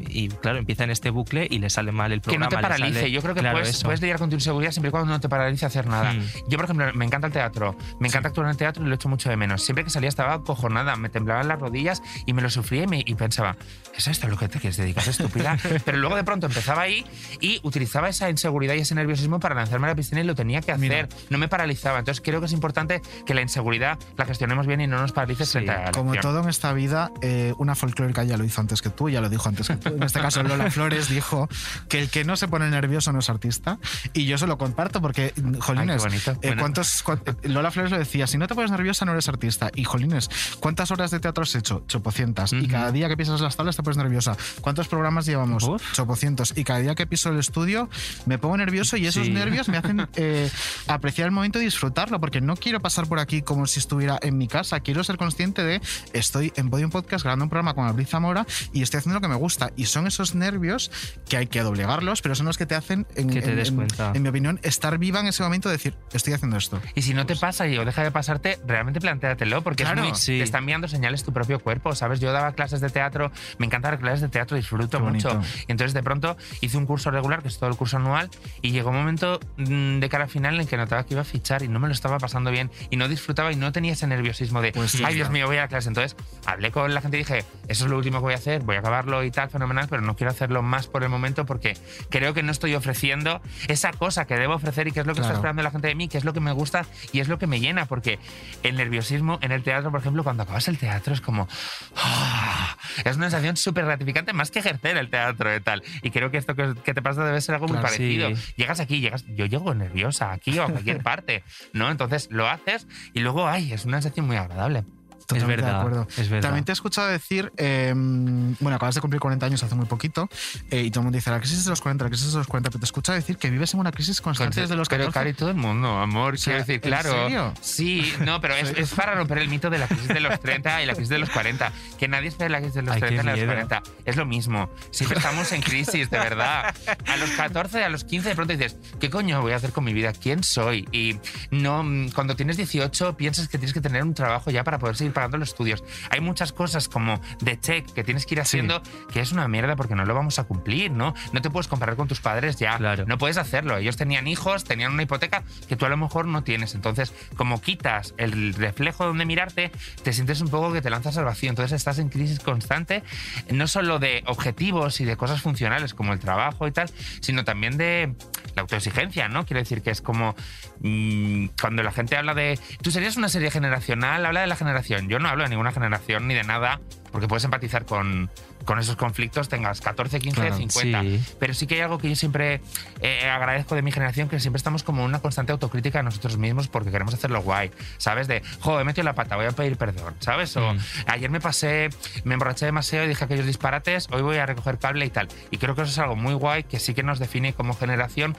y, 0.09 0.29
claro, 0.29 0.59
empieza 0.59 0.85
en 0.85 0.91
este 0.91 1.11
bucle 1.11 1.47
y 1.51 1.59
le 1.59 1.71
sale 1.71 1.93
mal 1.93 2.13
el 2.13 2.21
que 2.21 2.25
programa. 2.25 2.47
no 2.47 2.51
te 2.51 2.63
paralice. 2.63 3.01
sale- 3.01 3.11
Yo 3.13 3.23
creo 3.23 3.35
que 3.35 3.41
Claro, 3.41 3.59
puedes, 3.59 3.83
puedes 3.85 4.01
lidiar 4.01 4.19
con 4.19 4.29
tu 4.31 4.37
inseguridad 4.37 4.73
siempre 4.73 4.89
y 4.89 4.91
cuando 4.91 5.11
no 5.11 5.21
te 5.21 5.29
paralice 5.29 5.67
hacer 5.67 5.87
nada. 5.87 6.13
Hmm. 6.13 6.23
Yo, 6.49 6.57
por 6.59 6.65
ejemplo, 6.65 6.93
me 6.95 7.05
encanta 7.05 7.27
el 7.29 7.33
teatro. 7.33 7.77
Me 8.01 8.09
encanta 8.09 8.29
actuar 8.29 8.47
en 8.47 8.51
el 8.51 8.57
teatro 8.57 8.85
y 8.85 8.89
lo 8.89 8.95
echo 8.95 9.09
mucho 9.09 9.29
de 9.31 9.37
menos. 9.37 9.63
Siempre 9.63 9.85
que 9.85 9.91
salía 9.91 10.09
estaba 10.09 10.43
cojonada, 10.43 10.97
me 10.97 11.09
temblaban 11.09 11.47
las 11.49 11.59
rodillas 11.61 12.03
y 12.27 12.33
me 12.33 12.43
lo 12.43 12.51
sufría 12.51 12.83
y, 12.85 12.87
me- 12.87 13.03
y 13.07 13.15
pensaba, 13.15 13.57
¿es 13.97 14.07
esto 14.09 14.27
lo 14.29 14.37
que 14.37 14.49
te 14.49 14.59
quieres 14.59 14.77
dedicar, 14.77 15.09
estúpida? 15.09 15.57
Pero 15.85 15.99
luego 15.99 16.17
de 16.17 16.25
pronto 16.25 16.47
empezaba 16.47 16.83
ahí 16.83 17.05
y 17.41 17.61
utilizaba 17.63 18.08
esa 18.09 18.29
inseguridad 18.31 18.75
y 18.75 18.81
ese 18.81 18.95
nerviosismo 18.95 19.41
para 19.41 19.55
lanzarme 19.55 19.87
a 19.87 19.91
la 19.91 19.97
piscina 19.97 20.21
y 20.21 20.25
lo 20.25 20.35
tenía 20.35 20.61
que 20.61 20.73
hacer. 20.73 21.09
No 21.31 21.39
me 21.39 21.49
paralizaba. 21.49 21.99
Entonces 21.99 22.23
creo 22.25 22.41
que 22.41 22.47
es 22.47 22.53
importante 22.53 23.01
que 23.27 23.35
la 23.35 23.43
inseguridad 23.43 23.99
la 24.17 24.25
gestionemos 24.27 24.67
bien 24.67 24.81
y 24.81 24.87
no 24.87 24.99
nos 25.01 25.13
paralice 25.13 25.47
frente 25.47 25.71
a 25.71 25.85
la 25.87 25.93
Como 25.93 26.13
acción. 26.13 26.33
todo 26.33 26.43
en 26.43 26.49
esta 26.49 26.73
vida, 26.73 27.11
eh, 27.23 27.55
una 27.59 27.75
folclórica 27.75 28.25
ya 28.25 28.37
lo 28.37 28.45
hizo 28.45 28.61
antes 28.61 28.83
que 28.83 28.91
tú, 28.91 29.09
ya 29.09 29.21
lo 29.21 29.29
dijo 29.29 29.49
antes 29.49 29.69
que 29.69 29.77
tú. 29.77 29.89
En 29.95 30.03
este 30.03 30.21
caso, 30.21 30.43
Lola 30.43 30.71
Flores 30.71 31.09
dijo 31.09 31.49
que 31.89 32.01
el 32.01 32.11
que 32.11 32.25
no 32.25 32.37
se 32.37 32.49
pone 32.49 32.69
nervioso 32.71 33.13
no 33.13 33.19
es 33.21 33.31
artista. 33.31 33.79
Y 34.13 34.27
yo 34.27 34.39
se 34.39 34.47
lo 34.47 34.59
comparto 34.59 35.01
porque, 35.01 35.33
jolines, 35.61 36.05
Ay, 36.05 36.11
qué 36.11 36.31
bonito. 36.31 36.31
eh, 36.33 36.37
Bueno. 36.49 36.61
¿cuántos, 36.63 37.03
cuan- 37.03 37.23
eh, 37.27 37.49
Lola 37.49 37.71
Flores 37.71 37.91
lo 37.93 37.99
decía, 37.99 38.27
si 38.27 38.39
no 38.39 38.47
te 38.47 38.55
pones 38.55 38.71
nerviosa 38.71 39.05
no 39.05 39.13
eres 39.13 39.29
artista. 39.29 39.71
Y, 39.75 39.85
jolines, 39.85 40.29
¿cuántas 40.61 40.91
horas 40.91 41.11
de 41.11 41.21
teatro 41.21 41.43
has 41.43 41.55
hecho? 41.55 41.85
Chopocientas. 41.89 42.53
Y 42.53 42.67
cada 42.69 42.93
día 42.93 43.09
que 43.09 43.17
pisas 43.17 43.41
las 43.41 43.57
tablas 43.57 43.77
te 43.77 43.83
pones 43.83 43.97
nerviosa. 43.97 44.37
¿Cuántos 44.61 44.89
programas 44.89 45.27
llevamos? 45.27 45.69
Chopocientos. 45.93 46.53
Y 46.57 46.65
cada 46.65 46.81
día 46.81 46.95
que 46.95 47.07
piso 47.07 47.31
el 47.31 47.39
estudio 47.39 47.89
me 48.27 48.39
pongo 48.39 48.57
nervioso 48.57 48.97
y 48.97 49.07
esos 49.07 49.27
Sí. 49.27 49.33
nervios 49.33 49.69
me 49.69 49.77
hacen 49.79 50.07
eh, 50.17 50.51
apreciar 50.87 51.27
el 51.27 51.33
momento 51.33 51.61
y 51.61 51.65
disfrutarlo, 51.65 52.21
porque 52.21 52.41
no 52.41 52.57
quiero 52.57 52.81
pasar 52.81 53.07
por 53.07 53.19
aquí 53.19 53.43
como 53.43 53.67
si 53.67 53.79
estuviera 53.81 54.19
en 54.23 54.39
mi 54.39 54.49
casa. 54.49 54.81
Quiero 54.81 55.03
ser 55.05 55.17
consciente 55.17 55.63
de 55.65 55.81
estoy 56.13 56.53
en 56.57 56.71
Podium 56.71 56.91
Podcast 56.91 57.25
grabando 57.25 57.45
un 57.45 57.51
programa 57.51 57.75
con 57.75 57.87
Abril 57.87 58.07
Zamora 58.07 58.47
y 58.73 58.83
estoy 58.83 58.99
haciendo 58.99 59.15
lo 59.17 59.21
que 59.21 59.29
me 59.29 59.35
gusta. 59.35 59.71
Y 59.77 59.87
son 59.87 60.07
esos 60.07 60.35
nervios 60.35 60.91
que 61.29 61.37
hay 61.37 61.47
que 61.47 61.61
doblegarlos, 61.63 62.23
pero 62.23 62.35
son 62.35 62.47
los 62.47 62.59
que 62.59 62.67
te 62.67 62.75
hacen, 62.75 63.07
en, 63.15 63.29
Que 63.31 63.43
te 63.43 63.51
en- 63.51 63.57
des 63.57 63.69
en- 63.69 63.77
cuenta. 63.77 64.13
en 64.15 64.23
mi 64.23 64.29
opinión, 64.29 64.61
estar 64.63 64.99
viva 64.99 65.21
en 65.21 65.27
ese 65.27 65.43
momento 65.43 65.69
de 65.69 65.75
decir, 65.77 65.95
estoy 66.13 66.33
haciendo 66.35 66.57
esto. 66.57 66.81
Y 66.95 67.03
si 67.03 67.15
no 67.15 67.27
te 67.27 67.37
pasa 67.37 67.67
y 67.67 67.77
o 67.79 67.85
deja 67.85 68.03
de 68.03 68.11
pasarte, 68.11 68.59
realmente 68.67 69.01
plantéatelo, 69.01 69.63
porque 69.63 69.83
es 69.85 69.89
Claro. 69.89 70.05
muy- 70.09 70.15
Sí. 70.17 70.39
te 70.39 70.43
están 70.43 70.63
enviando 70.63 70.89
señales 70.89 71.25
tu 71.25 71.33
propio 71.33 71.59
cuerpo, 71.61 71.95
¿sabes? 71.95 72.21
Yo 72.21 72.33
daba 72.33 72.53
clases 72.53 72.81
de 72.81 72.91
teatro, 72.91 73.31
me 73.59 73.67
encanta 73.67 73.89
dar 73.91 73.99
clases 73.99 74.21
de 74.21 74.29
teatro, 74.29 74.57
disfruto 74.57 74.99
Qué 74.99 75.03
bonito. 75.03 75.35
mucho. 75.35 75.49
Y 75.69 75.73
entonces 75.73 75.95
de 75.95 76.03
pronto 76.03 76.37
hice 76.61 76.77
un 76.77 76.85
curso 76.87 77.11
regular, 77.11 77.43
que 77.43 77.49
es 77.49 77.59
todo 77.59 77.71
el 77.71 77.77
curso 77.77 77.88
anual, 77.97 78.31
y 78.63 78.71
llegó 78.73 78.91
un 78.91 78.97
momento 78.97 79.41
mm, 79.57 79.99
de 80.01 80.09
cara 80.09 80.25
al 80.25 80.31
final 80.31 80.61
en 80.61 80.67
que 80.67 80.77
notaba 80.77 81.05
que 81.05 81.15
iba 81.15 81.23
a 81.23 81.25
fichar 81.25 81.63
y 81.63 81.69
no 81.69 81.79
me 81.81 81.89
lo 81.89 81.95
estaba 81.95 82.19
pasando 82.19 82.51
bien 82.51 82.71
y 82.91 82.97
no 82.97 83.09
disfrutaba 83.09 83.53
y 83.53 83.57
no 83.57 83.73
tenía 83.73 83.93
ese 83.93 84.07
nerviosismo 84.07 84.61
de, 84.63 84.73
Pues 84.73 84.93
sí, 84.93 85.03
ay 85.05 85.15
Dios 85.15 85.31
mío, 85.31 85.47
voy 85.47 85.57
a 85.57 85.63
la 85.63 85.69
clase. 85.69 85.89
Entonces 85.89 86.17
hablé 86.47 86.71
con 86.71 86.93
la 86.95 87.01
gente 87.01 87.17
y 87.17 87.21
dije, 87.21 87.45
eso 87.69 87.85
es 87.85 87.91
lo 87.91 87.97
último 87.97 88.19
que 88.19 88.23
voy 88.25 88.35
a 88.35 88.37
hacer, 88.37 88.63
voy 88.63 88.77
a 88.77 88.81
acabarlo 88.81 89.23
y 89.25 89.31
tal, 89.31 89.51
fenomenal, 89.51 89.87
pero 89.89 90.03
no 90.03 90.17
quiero 90.17 90.31
hacerlo 90.31 90.63
más 90.63 90.87
por 90.87 91.03
el 91.03 91.09
momento 91.09 91.47
porque 91.47 91.77
creo 92.11 92.35
que 92.35 92.43
no 92.43 92.53
estoy 92.53 92.75
ofreciendo 92.75 93.41
esa 93.69 93.93
cosa 93.93 94.27
que 94.27 94.35
debo 94.37 94.55
ofrecer 94.55 94.89
y 94.89 94.93
que 94.93 95.01
es 95.01 95.07
lo 95.07 95.15
que 95.15 95.21
está 95.21 95.29
Claro. 95.29 95.39
esperando 95.41 95.63
la 95.63 95.71
gente 95.71 95.89
de 95.89 95.95
mí, 95.95 96.09
que 96.09 96.19
es 96.19 96.25
lo 96.25 96.33
que 96.33 96.41
me 96.41 96.53
gusta 96.53 96.87
y 97.13 97.21
es 97.21 97.29
lo 97.29 97.39
que 97.39 97.47
me 97.47 97.61
llena, 97.61 97.87
porque 97.87 98.19
el 98.63 98.77
nerviosismo 98.77 99.39
en 99.43 99.53
el 99.53 99.63
teatro, 99.63 99.91
por 99.91 100.01
ejemplo, 100.01 100.25
cuando 100.25 100.43
acabas 100.45 100.69
el 100.69 100.79
teatro 100.79 101.13
es 101.15 101.21
como... 101.21 101.49
¡ah! 101.97 102.77
es 103.05 103.17
una 103.17 103.27
sensación 103.31 103.57
súper 103.57 103.85
gratificante 103.85 104.33
más 104.33 104.51
que 104.51 104.59
ejercer 104.61 104.97
el 104.97 105.11
teatro 105.11 105.55
y 105.55 105.61
tal. 105.61 105.83
Y 106.03 106.11
creo 106.11 106.31
que 106.31 106.39
esto 106.39 106.55
que, 106.55 106.75
que 106.85 106.95
te 106.95 107.03
pasa 107.03 107.25
debe 107.25 107.41
ser 107.41 107.55
algo 107.55 107.69
muy 107.69 107.78
Claro, 107.81 107.97
parecido. 107.97 108.35
sí. 108.35 108.53
Llegas 108.57 108.81
aquí, 108.81 109.01
llegas, 109.01 109.25
yo 109.29 109.47
llego 109.47 109.75
nerviosa 109.75 110.33
aquí 110.33 110.59
o 110.59 110.65
a 110.65 110.69
cualquier 110.69 111.03
parte, 111.03 111.43
¿no? 111.73 111.91
Entonces 111.91 112.29
lo 112.31 112.49
haces 112.49 112.87
y 113.15 113.21
luego, 113.21 113.47
ay, 113.47 113.73
es 113.73 113.85
una 113.85 114.01
sensación 114.01 114.27
muy 114.27 114.37
agradable. 114.37 114.85
Totalmente 115.29 115.63
verdad, 115.63 115.75
de 115.75 115.79
acuerdo. 115.79 116.09
es 116.17 116.29
verdad. 116.29 116.49
También 116.49 116.65
te 116.65 116.73
he 116.73 116.75
escuchado 116.75 117.09
decir, 117.09 117.53
eh, 117.59 117.93
bueno, 117.95 118.77
acabas 118.77 118.95
de 118.95 119.03
cumplir 119.03 119.21
40 119.21 119.45
años 119.45 119.63
hace 119.63 119.75
muy 119.75 119.85
poquito, 119.85 120.29
eh, 120.71 120.83
y 120.83 120.91
todo 120.91 121.01
el 121.01 121.05
mundo 121.05 121.17
dice, 121.17 121.31
la 121.31 121.39
crisis 121.39 121.65
de 121.65 121.71
los 121.71 121.83
40, 121.83 122.05
la 122.05 122.11
crisis 122.11 122.33
de 122.33 122.39
los 122.39 122.47
40, 122.47 122.71
pero 122.71 122.81
te 122.81 122.85
he 122.85 122.87
escuchado 122.87 123.17
decir 123.17 123.37
que 123.37 123.51
vives 123.51 123.75
en 123.75 123.81
una 123.81 123.93
crisis 123.93 124.23
constante 124.23 124.63
desde 124.63 124.75
los 124.75 124.89
14. 124.89 125.11
Pero 125.11 125.13
Cari, 125.13 125.35
todo 125.35 125.51
el 125.51 125.57
mundo, 125.57 125.99
amor, 125.99 126.39
sea, 126.39 126.53
quiero 126.53 126.59
decir, 126.61 126.75
¿en 126.77 126.81
claro. 126.81 127.11
serio? 127.11 127.55
Sí, 127.61 128.13
no, 128.25 128.41
pero 128.41 128.55
es, 128.55 128.71
es 128.71 128.91
para 128.95 129.15
romper 129.15 129.39
el 129.39 129.49
mito 129.49 129.69
de 129.69 129.79
la 129.79 129.87
crisis 129.87 130.09
de 130.09 130.21
los 130.21 130.41
30 130.41 130.83
y 130.83 130.87
la 130.87 130.95
crisis 130.95 131.11
de 131.11 131.19
los 131.19 131.29
40. 131.29 131.73
Que 131.99 132.09
nadie 132.09 132.29
espera 132.29 132.49
la 132.49 132.59
crisis 132.59 132.77
de 132.77 132.83
los 132.83 132.95
Ay, 132.95 133.01
qué 133.03 133.07
30 133.09 133.23
y 133.23 133.27
la 133.27 133.33
de 133.33 133.37
los 133.39 133.55
miedo. 133.57 133.69
40. 133.69 133.83
Es 134.07 134.17
lo 134.17 134.25
mismo. 134.25 134.71
Siempre 134.91 135.19
estamos 135.19 135.53
en 135.53 135.61
crisis, 135.61 136.09
de 136.11 136.19
verdad. 136.19 136.75
A 137.07 137.17
los 137.19 137.31
14, 137.31 137.85
a 137.85 137.89
los 137.91 138.05
15, 138.05 138.31
de 138.31 138.35
pronto 138.35 138.53
dices, 138.55 138.77
¿qué 138.99 139.11
coño 139.11 139.43
voy 139.43 139.53
a 139.53 139.57
hacer 139.57 139.73
con 139.73 139.85
mi 139.85 139.93
vida? 139.93 140.13
¿Quién 140.13 140.43
soy? 140.43 140.89
Y 140.91 141.19
no, 141.51 141.83
mm, 141.83 142.13
cuando 142.13 142.35
tienes 142.35 142.57
18 142.57 143.17
piensas 143.17 143.49
que 143.49 143.59
tienes 143.59 143.75
que 143.75 143.81
tener 143.81 144.03
un 144.03 144.15
trabajo 144.15 144.51
ya 144.51 144.65
para 144.65 144.79
poder 144.79 144.97
seguir 144.97 145.13
pagando 145.19 145.37
los 145.39 145.49
estudios. 145.49 145.83
Hay 146.11 146.21
muchas 146.21 146.53
cosas 146.53 146.89
como 146.89 147.21
de 147.41 147.59
check 147.59 147.93
que 147.93 148.05
tienes 148.05 148.25
que 148.25 148.37
ir 148.37 148.41
haciendo 148.41 148.81
que 149.13 149.19
es 149.19 149.33
una 149.33 149.49
mierda 149.49 149.75
porque 149.75 149.97
no 149.97 150.05
lo 150.05 150.15
vamos 150.15 150.39
a 150.39 150.45
cumplir, 150.45 150.93
¿no? 150.93 151.13
No 151.33 151.43
te 151.43 151.51
puedes 151.51 151.67
comparar 151.67 151.97
con 151.97 152.07
tus 152.07 152.21
padres 152.21 152.55
ya. 152.55 152.79
Claro. 152.79 153.05
No 153.05 153.19
puedes 153.19 153.37
hacerlo. 153.37 153.79
Ellos 153.79 153.97
tenían 153.97 154.29
hijos, 154.29 154.63
tenían 154.63 154.93
una 154.93 155.03
hipoteca 155.03 155.43
que 155.69 155.75
tú 155.75 155.87
a 155.87 155.89
lo 155.89 155.97
mejor 155.97 156.27
no 156.27 156.45
tienes. 156.45 156.77
Entonces, 156.77 157.13
como 157.37 157.61
quitas 157.61 158.15
el 158.17 158.55
reflejo 158.55 159.07
donde 159.07 159.25
mirarte, 159.25 159.73
te 160.05 160.13
sientes 160.13 160.41
un 160.41 160.51
poco 160.51 160.73
que 160.73 160.83
te 160.83 160.89
lanzas 160.89 161.17
al 161.19 161.25
vacío. 161.25 161.51
Entonces 161.51 161.73
estás 161.73 161.99
en 161.99 162.11
crisis 162.11 162.39
constante, 162.39 163.03
no 163.51 163.67
solo 163.67 163.99
de 163.99 164.23
objetivos 164.27 165.01
y 165.01 165.05
de 165.05 165.17
cosas 165.17 165.43
funcionales 165.43 165.95
como 165.95 166.13
el 166.13 166.21
trabajo 166.21 166.69
y 166.69 166.71
tal, 166.71 166.89
sino 167.21 167.45
también 167.45 167.77
de 167.77 168.15
la 168.55 168.63
autoexigencia, 168.63 169.29
¿no? 169.29 169.45
Quiero 169.47 169.59
decir 169.59 169.83
que 169.83 169.91
es 169.91 170.01
como 170.01 170.37
mm, 170.79 171.47
cuando 171.61 171.83
la 171.83 171.91
gente 171.91 172.17
habla 172.17 172.35
de... 172.35 172.57
Tú 172.83 172.93
serías 172.93 173.17
una 173.17 173.29
serie 173.29 173.51
generacional, 173.51 174.25
habla 174.25 174.43
de 174.43 174.47
la 174.47 174.55
generación. 174.55 175.08
Yo 175.09 175.19
no 175.19 175.29
hablo 175.29 175.43
de 175.45 175.51
ninguna 175.51 175.73
generación 175.73 176.29
ni 176.29 176.35
de 176.35 176.45
nada, 176.45 176.81
porque 177.11 177.27
puedes 177.27 177.45
empatizar 177.45 177.87
con, 177.87 178.31
con 178.65 178.79
esos 178.79 178.97
conflictos, 178.97 179.49
tengas 179.49 179.81
14, 179.81 180.21
15, 180.21 180.41
Claro, 180.41 180.57
50. 180.57 181.01
sí. 181.01 181.21
Pero 181.39 181.55
sí 181.55 181.67
que 181.67 181.77
hay 181.77 181.81
algo 181.81 181.99
que 181.99 182.09
yo 182.11 182.17
siempre 182.17 182.61
eh, 183.01 183.29
agradezco 183.29 183.75
de 183.75 183.83
mi 183.83 183.91
generación, 183.93 184.29
que 184.29 184.39
siempre 184.41 184.59
estamos 184.59 184.83
como 184.83 185.05
una 185.05 185.21
constante 185.21 185.53
autocrítica 185.53 186.01
a 186.01 186.03
nosotros 186.03 186.37
mismos 186.37 186.69
porque 186.69 186.91
queremos 186.91 187.15
hacerlo 187.15 187.41
guay, 187.43 187.71
¿sabes? 187.97 188.29
De, 188.29 188.43
joder, 188.61 188.83
he 188.83 188.85
metido 188.85 189.05
la 189.05 189.15
pata, 189.15 189.37
voy 189.37 189.47
a 189.47 189.53
pedir 189.53 189.77
perdón, 189.77 190.15
¿sabes? 190.21 190.55
O 190.57 190.75
Mm. 190.75 190.79
ayer 191.07 191.31
me 191.31 191.41
pasé, 191.41 191.89
me 192.25 192.35
emborraché 192.35 192.67
demasiado 192.67 193.07
y 193.07 193.09
dije 193.09 193.25
aquellos 193.25 193.47
disparates, 193.47 194.09
hoy 194.13 194.21
voy 194.23 194.37
a 194.37 194.45
recoger 194.47 194.79
cable 194.79 195.07
y 195.07 195.11
tal. 195.11 195.29
Y 195.51 195.57
creo 195.59 195.75
que 195.75 195.83
eso 195.83 195.91
es 195.91 195.99
algo 195.99 196.15
muy 196.17 196.35
guay 196.35 196.65
que 196.65 196.79
sí 196.79 196.93
que 196.95 197.03
nos 197.03 197.19
define 197.19 197.55
como 197.55 197.73
generación 197.75 198.37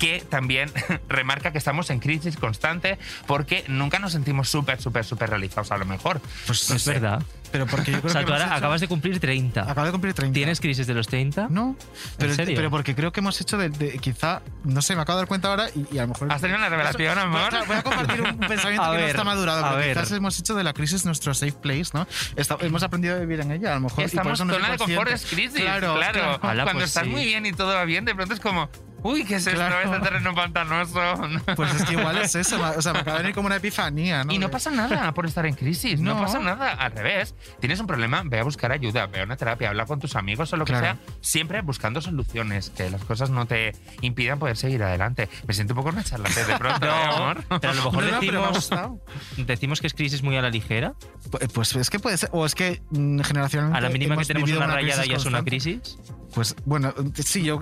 que 0.00 0.24
también 0.28 0.72
remarca 1.08 1.52
que 1.52 1.58
estamos 1.58 1.90
en 1.90 2.00
crisis 2.00 2.36
constante 2.36 2.98
porque 3.28 3.64
nunca 3.68 4.00
nos 4.00 4.10
sentimos 4.12 4.48
súper, 4.48 4.80
súper, 4.82 5.04
súper 5.04 5.30
realizados 5.30 5.70
a 5.70 5.78
lo 5.78 5.84
mejor. 5.84 6.20
Pues 6.46 6.68
Es 6.70 6.84
verdad. 6.86 7.22
Pero 7.52 7.66
porque 7.66 7.90
yo 7.90 7.98
creo 7.98 8.10
O 8.10 8.12
sea, 8.12 8.20
que 8.20 8.26
tú 8.28 8.32
ahora 8.32 8.44
hecho- 8.46 8.54
acabas 8.54 8.80
de 8.80 8.86
cumplir 8.86 9.18
30. 9.18 9.62
Acabo 9.68 9.84
de 9.84 9.90
cumplir 9.90 10.14
30. 10.14 10.32
¿Tienes 10.34 10.60
crisis 10.60 10.86
de 10.86 10.94
los 10.94 11.08
30? 11.08 11.48
No, 11.50 11.74
pero, 12.16 12.32
serio? 12.32 12.54
pero 12.56 12.70
porque 12.70 12.94
creo 12.94 13.12
que 13.12 13.18
hemos 13.18 13.40
hecho 13.40 13.58
de, 13.58 13.70
de- 13.70 13.98
quizá, 13.98 14.40
no 14.62 14.80
sé, 14.82 14.94
me 14.94 15.02
acabo 15.02 15.16
de 15.18 15.22
dar 15.22 15.28
cuenta 15.28 15.48
ahora 15.48 15.68
y, 15.74 15.96
y 15.96 15.98
a 15.98 16.02
lo 16.02 16.08
mejor... 16.08 16.30
¿Has 16.32 16.40
tenido 16.40 16.58
una 16.58 16.68
revelación, 16.68 17.12
Voy 17.16 17.22
amor? 17.40 17.54
a, 17.56 17.64
voy 17.64 17.76
a 17.76 17.82
compartir 17.82 18.20
un 18.22 18.38
pensamiento 18.48 18.84
A 18.84 18.90
que 18.92 18.96
no 18.98 19.00
ver, 19.00 19.10
está 19.10 19.24
madurado, 19.24 19.64
a 19.64 19.70
pero 19.70 19.80
ver. 19.80 19.96
quizás 19.96 20.12
hemos 20.12 20.38
hecho 20.38 20.54
de 20.54 20.62
la 20.62 20.72
crisis 20.74 21.04
nuestro 21.04 21.34
safe 21.34 21.50
place, 21.60 21.90
¿no? 21.92 22.06
Está- 22.36 22.56
hemos 22.60 22.84
aprendido 22.84 23.16
a 23.16 23.18
vivir 23.18 23.40
en 23.40 23.50
ella, 23.50 23.72
a 23.72 23.74
lo 23.74 23.80
mejor. 23.80 24.04
Estamos 24.04 24.34
eso 24.34 24.44
no 24.44 24.54
zona 24.54 24.70
de 24.70 24.78
confort 24.78 25.10
es 25.10 25.26
crisis, 25.26 25.60
claro. 25.60 25.94
Claro, 25.96 26.38
Ala, 26.42 26.62
Cuando 26.62 26.72
pues 26.82 26.90
estás 26.90 27.02
sí. 27.04 27.10
muy 27.10 27.24
bien 27.24 27.46
y 27.46 27.52
todo 27.52 27.74
va 27.74 27.84
bien, 27.84 28.04
de 28.04 28.14
pronto 28.14 28.32
es 28.32 28.38
como, 28.38 28.70
uy, 29.02 29.24
¿qué 29.24 29.36
es 29.36 29.46
esto? 29.46 29.56
Claro. 29.58 29.80
Este 29.94 30.00
terreno 30.04 30.34
pantanoso. 30.34 31.00
Pues 31.56 31.74
es 31.74 31.84
que 31.84 31.92
igual 31.94 32.18
es 32.18 32.34
eso, 32.34 32.60
o 32.76 32.82
sea, 32.82 32.92
me 32.92 33.00
acaba 33.00 33.16
de 33.18 33.22
venir 33.24 33.34
como 33.34 33.46
una 33.46 33.56
epifanía, 33.56 34.24
¿no? 34.24 34.32
Y 34.32 34.38
no 34.38 34.50
pasa 34.50 34.70
nada 34.70 35.12
por 35.12 35.26
estar 35.26 35.44
en 35.46 35.54
crisis, 35.54 36.00
no. 36.00 36.14
No. 36.14 36.20
pasa 36.22 36.38
nada. 36.38 36.72
Al 36.72 36.92
revés, 36.92 37.34
tienes 37.60 37.80
un 37.80 37.86
problema, 37.86 38.22
ve 38.24 38.40
a 38.40 38.44
buscar 38.44 38.72
ayuda, 38.72 39.06
ve 39.06 39.20
a 39.20 39.24
una 39.24 39.36
terapia, 39.36 39.68
habla 39.70 39.86
con 39.86 39.98
tus 40.00 40.16
amigos 40.16 40.52
o 40.52 40.56
lo 40.56 40.64
que 40.64 40.72
Claro. 40.72 40.86
sea, 40.86 40.96
siempre 41.20 41.60
buscando 41.62 42.00
soluciones, 42.00 42.70
que 42.70 42.88
las 42.90 43.04
cosas 43.04 43.30
no 43.30 43.46
te 43.46 43.72
impidan 44.00 44.38
poder 44.38 44.56
seguir 44.56 44.82
adelante. 44.82 45.28
Me 45.46 45.54
siento 45.54 45.74
un 45.74 45.78
poco 45.78 45.90
una 45.90 46.04
charlatán 46.04 46.46
de 46.46 46.56
pronto, 46.58 46.86
¿eh, 46.86 46.90
No, 47.06 47.16
amor? 47.16 47.44
pero 47.60 47.72
a 47.72 47.76
lo 47.76 47.84
mejor 47.84 48.04
No, 48.04 48.20
decimos, 48.20 48.70
decimos 49.36 49.80
que 49.80 49.86
es 49.86 49.94
crisis 49.94 50.22
muy 50.22 50.36
a 50.36 50.42
la 50.42 50.50
ligera. 50.50 50.94
Pu- 51.30 51.50
Pues 51.52 51.74
es 51.76 51.90
que 51.90 51.98
puede 51.98 52.16
ser, 52.16 52.28
o 52.32 52.46
es 52.46 52.54
que 52.54 52.82
mm, 52.90 53.20
generacionalmente. 53.20 53.78
A 53.78 53.80
la 53.80 53.90
mínima 53.90 54.16
que 54.16 54.24
tenemos 54.24 54.46
vivido 54.48 54.64
una 54.64 54.74
rayada 54.74 55.04
ya 55.04 55.16
es 55.16 55.24
una 55.24 55.42
crisis. 55.42 55.98
Pues 56.34 56.54
bueno, 56.64 56.94
sí, 57.16 57.42
yo 57.42 57.58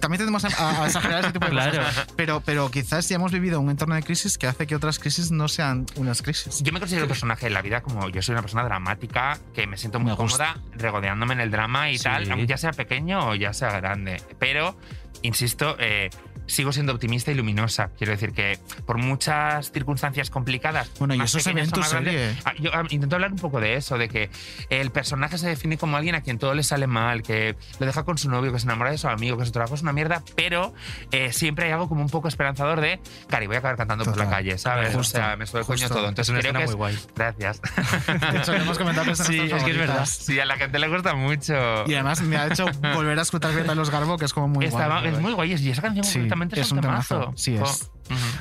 también 0.00 0.18
tendemos 0.18 0.44
a, 0.44 0.48
a 0.77 0.77
exagerar 0.86 1.20
ese 1.24 1.32
tipo 1.32 1.46
de 1.46 1.50
Claro. 1.52 1.78
cosas. 1.84 2.06
Pero, 2.16 2.40
pero 2.44 2.70
quizás 2.70 3.08
ya 3.08 3.16
hemos 3.16 3.32
vivido 3.32 3.60
un 3.60 3.70
entorno 3.70 3.94
de 3.94 4.02
crisis 4.02 4.38
que 4.38 4.46
hace 4.46 4.66
que 4.66 4.74
otras 4.76 4.98
crisis 4.98 5.30
no 5.30 5.48
sean 5.48 5.86
unas 5.96 6.22
crisis. 6.22 6.62
Yo 6.62 6.72
me 6.72 6.80
considero 6.80 7.04
un 7.04 7.08
personaje 7.08 7.46
en 7.46 7.54
la 7.54 7.62
vida 7.62 7.80
como 7.82 8.08
yo 8.08 8.22
soy 8.22 8.32
una 8.34 8.42
persona 8.42 8.64
dramática, 8.64 9.38
que 9.54 9.66
me 9.66 9.76
siento 9.76 9.98
muy 10.00 10.10
Me 10.12 10.16
cómoda 10.16 10.58
regodeándome 10.74 11.34
en 11.34 11.40
el 11.40 11.50
drama 11.50 11.90
y 11.90 11.98
Sí. 11.98 12.04
tal, 12.04 12.30
aunque 12.30 12.46
ya 12.46 12.56
sea 12.56 12.72
pequeño 12.72 13.28
o 13.28 13.34
ya 13.34 13.52
sea 13.52 13.70
grande. 13.80 14.22
Pero, 14.38 14.76
insisto, 15.22 15.76
eh, 15.78 16.10
sigo 16.48 16.72
siendo 16.72 16.92
optimista 16.92 17.30
y 17.30 17.34
luminosa. 17.34 17.90
Quiero 17.96 18.12
decir 18.12 18.32
que 18.32 18.58
por 18.86 18.98
muchas 18.98 19.70
circunstancias 19.70 20.30
complicadas. 20.30 20.90
Bueno, 20.98 21.14
y 21.14 21.20
eso 21.20 21.38
se 21.38 21.52
ve 21.52 21.60
en 21.62 21.70
tu 21.70 21.80
grandes, 21.80 22.36
ah, 22.44 22.54
Yo 22.58 22.70
ah, 22.74 22.82
intento 22.90 23.14
hablar 23.16 23.30
un 23.32 23.38
poco 23.38 23.60
de 23.60 23.74
eso, 23.74 23.96
de 23.98 24.08
que 24.08 24.30
el 24.70 24.90
personaje 24.90 25.38
se 25.38 25.46
define 25.48 25.78
como 25.78 25.96
alguien 25.96 26.14
a 26.14 26.22
quien 26.22 26.38
todo 26.38 26.54
le 26.54 26.62
sale 26.62 26.86
mal, 26.86 27.22
que 27.22 27.54
lo 27.78 27.86
deja 27.86 28.02
con 28.04 28.18
su 28.18 28.30
novio, 28.30 28.52
que 28.52 28.58
se 28.58 28.64
enamora 28.64 28.90
de 28.90 28.98
su 28.98 29.08
amigo, 29.08 29.36
que 29.36 29.44
su 29.46 29.52
trabajo 29.52 29.74
es 29.74 29.82
una 29.82 29.92
mierda, 29.92 30.22
pero 30.34 30.74
eh, 31.12 31.32
siempre 31.32 31.66
hay 31.66 31.72
algo 31.72 31.88
como 31.88 32.00
un 32.02 32.08
poco 32.10 32.28
esperanzador 32.28 32.80
de, 32.80 33.00
Cari, 33.28 33.46
voy 33.46 33.56
a 33.56 33.58
acabar 33.60 33.76
cantando 33.76 34.04
por 34.04 34.16
la 34.16 34.24
Total. 34.24 34.38
calle, 34.38 34.58
¿sabes? 34.58 34.94
Justo, 34.94 35.18
o 35.18 35.20
sea, 35.20 35.36
me 35.36 35.46
sube 35.46 35.60
el 35.60 35.66
coño 35.66 35.88
todo. 35.88 36.08
Entonces 36.08 36.34
creo 36.38 36.52
que 36.52 36.62
es, 36.62 36.70
muy 36.70 36.76
guay. 36.76 36.98
Gracias. 37.14 37.60
De 38.32 38.38
hecho, 38.38 38.54
hemos 38.54 38.78
comentado 38.78 39.06
que 39.06 39.14
Sí, 39.16 39.38
es 39.38 39.62
que 39.62 39.70
es 39.70 39.78
verdad. 39.78 40.06
Sí, 40.06 40.40
a 40.40 40.44
la 40.44 40.56
gente 40.56 40.78
le 40.78 40.88
gusta 40.88 41.14
mucho. 41.14 41.54
Y 41.86 41.94
además 41.94 42.22
me 42.22 42.36
ha 42.36 42.46
hecho 42.46 42.66
volver 42.94 43.18
a 43.18 43.22
escuchar 43.22 43.52
Greta 43.52 43.74
Los 43.74 43.90
Garbo, 43.90 44.16
que 44.16 44.24
es 44.24 44.32
como 44.32 44.48
muy 44.48 44.66
Estaba- 44.66 45.00
guay. 45.00 45.12
es 45.12 45.20
muy 45.20 45.32
guay, 45.32 45.52
y 45.54 45.70
esa 45.70 45.82
canción 45.82 46.04
Sí, 46.04 46.28
es, 46.42 46.58
es 46.66 46.72
un 46.72 46.80
temazo. 46.80 47.14
temazo, 47.20 47.36
sí 47.36 47.54
es. 47.56 47.60
Oh. 47.60 47.92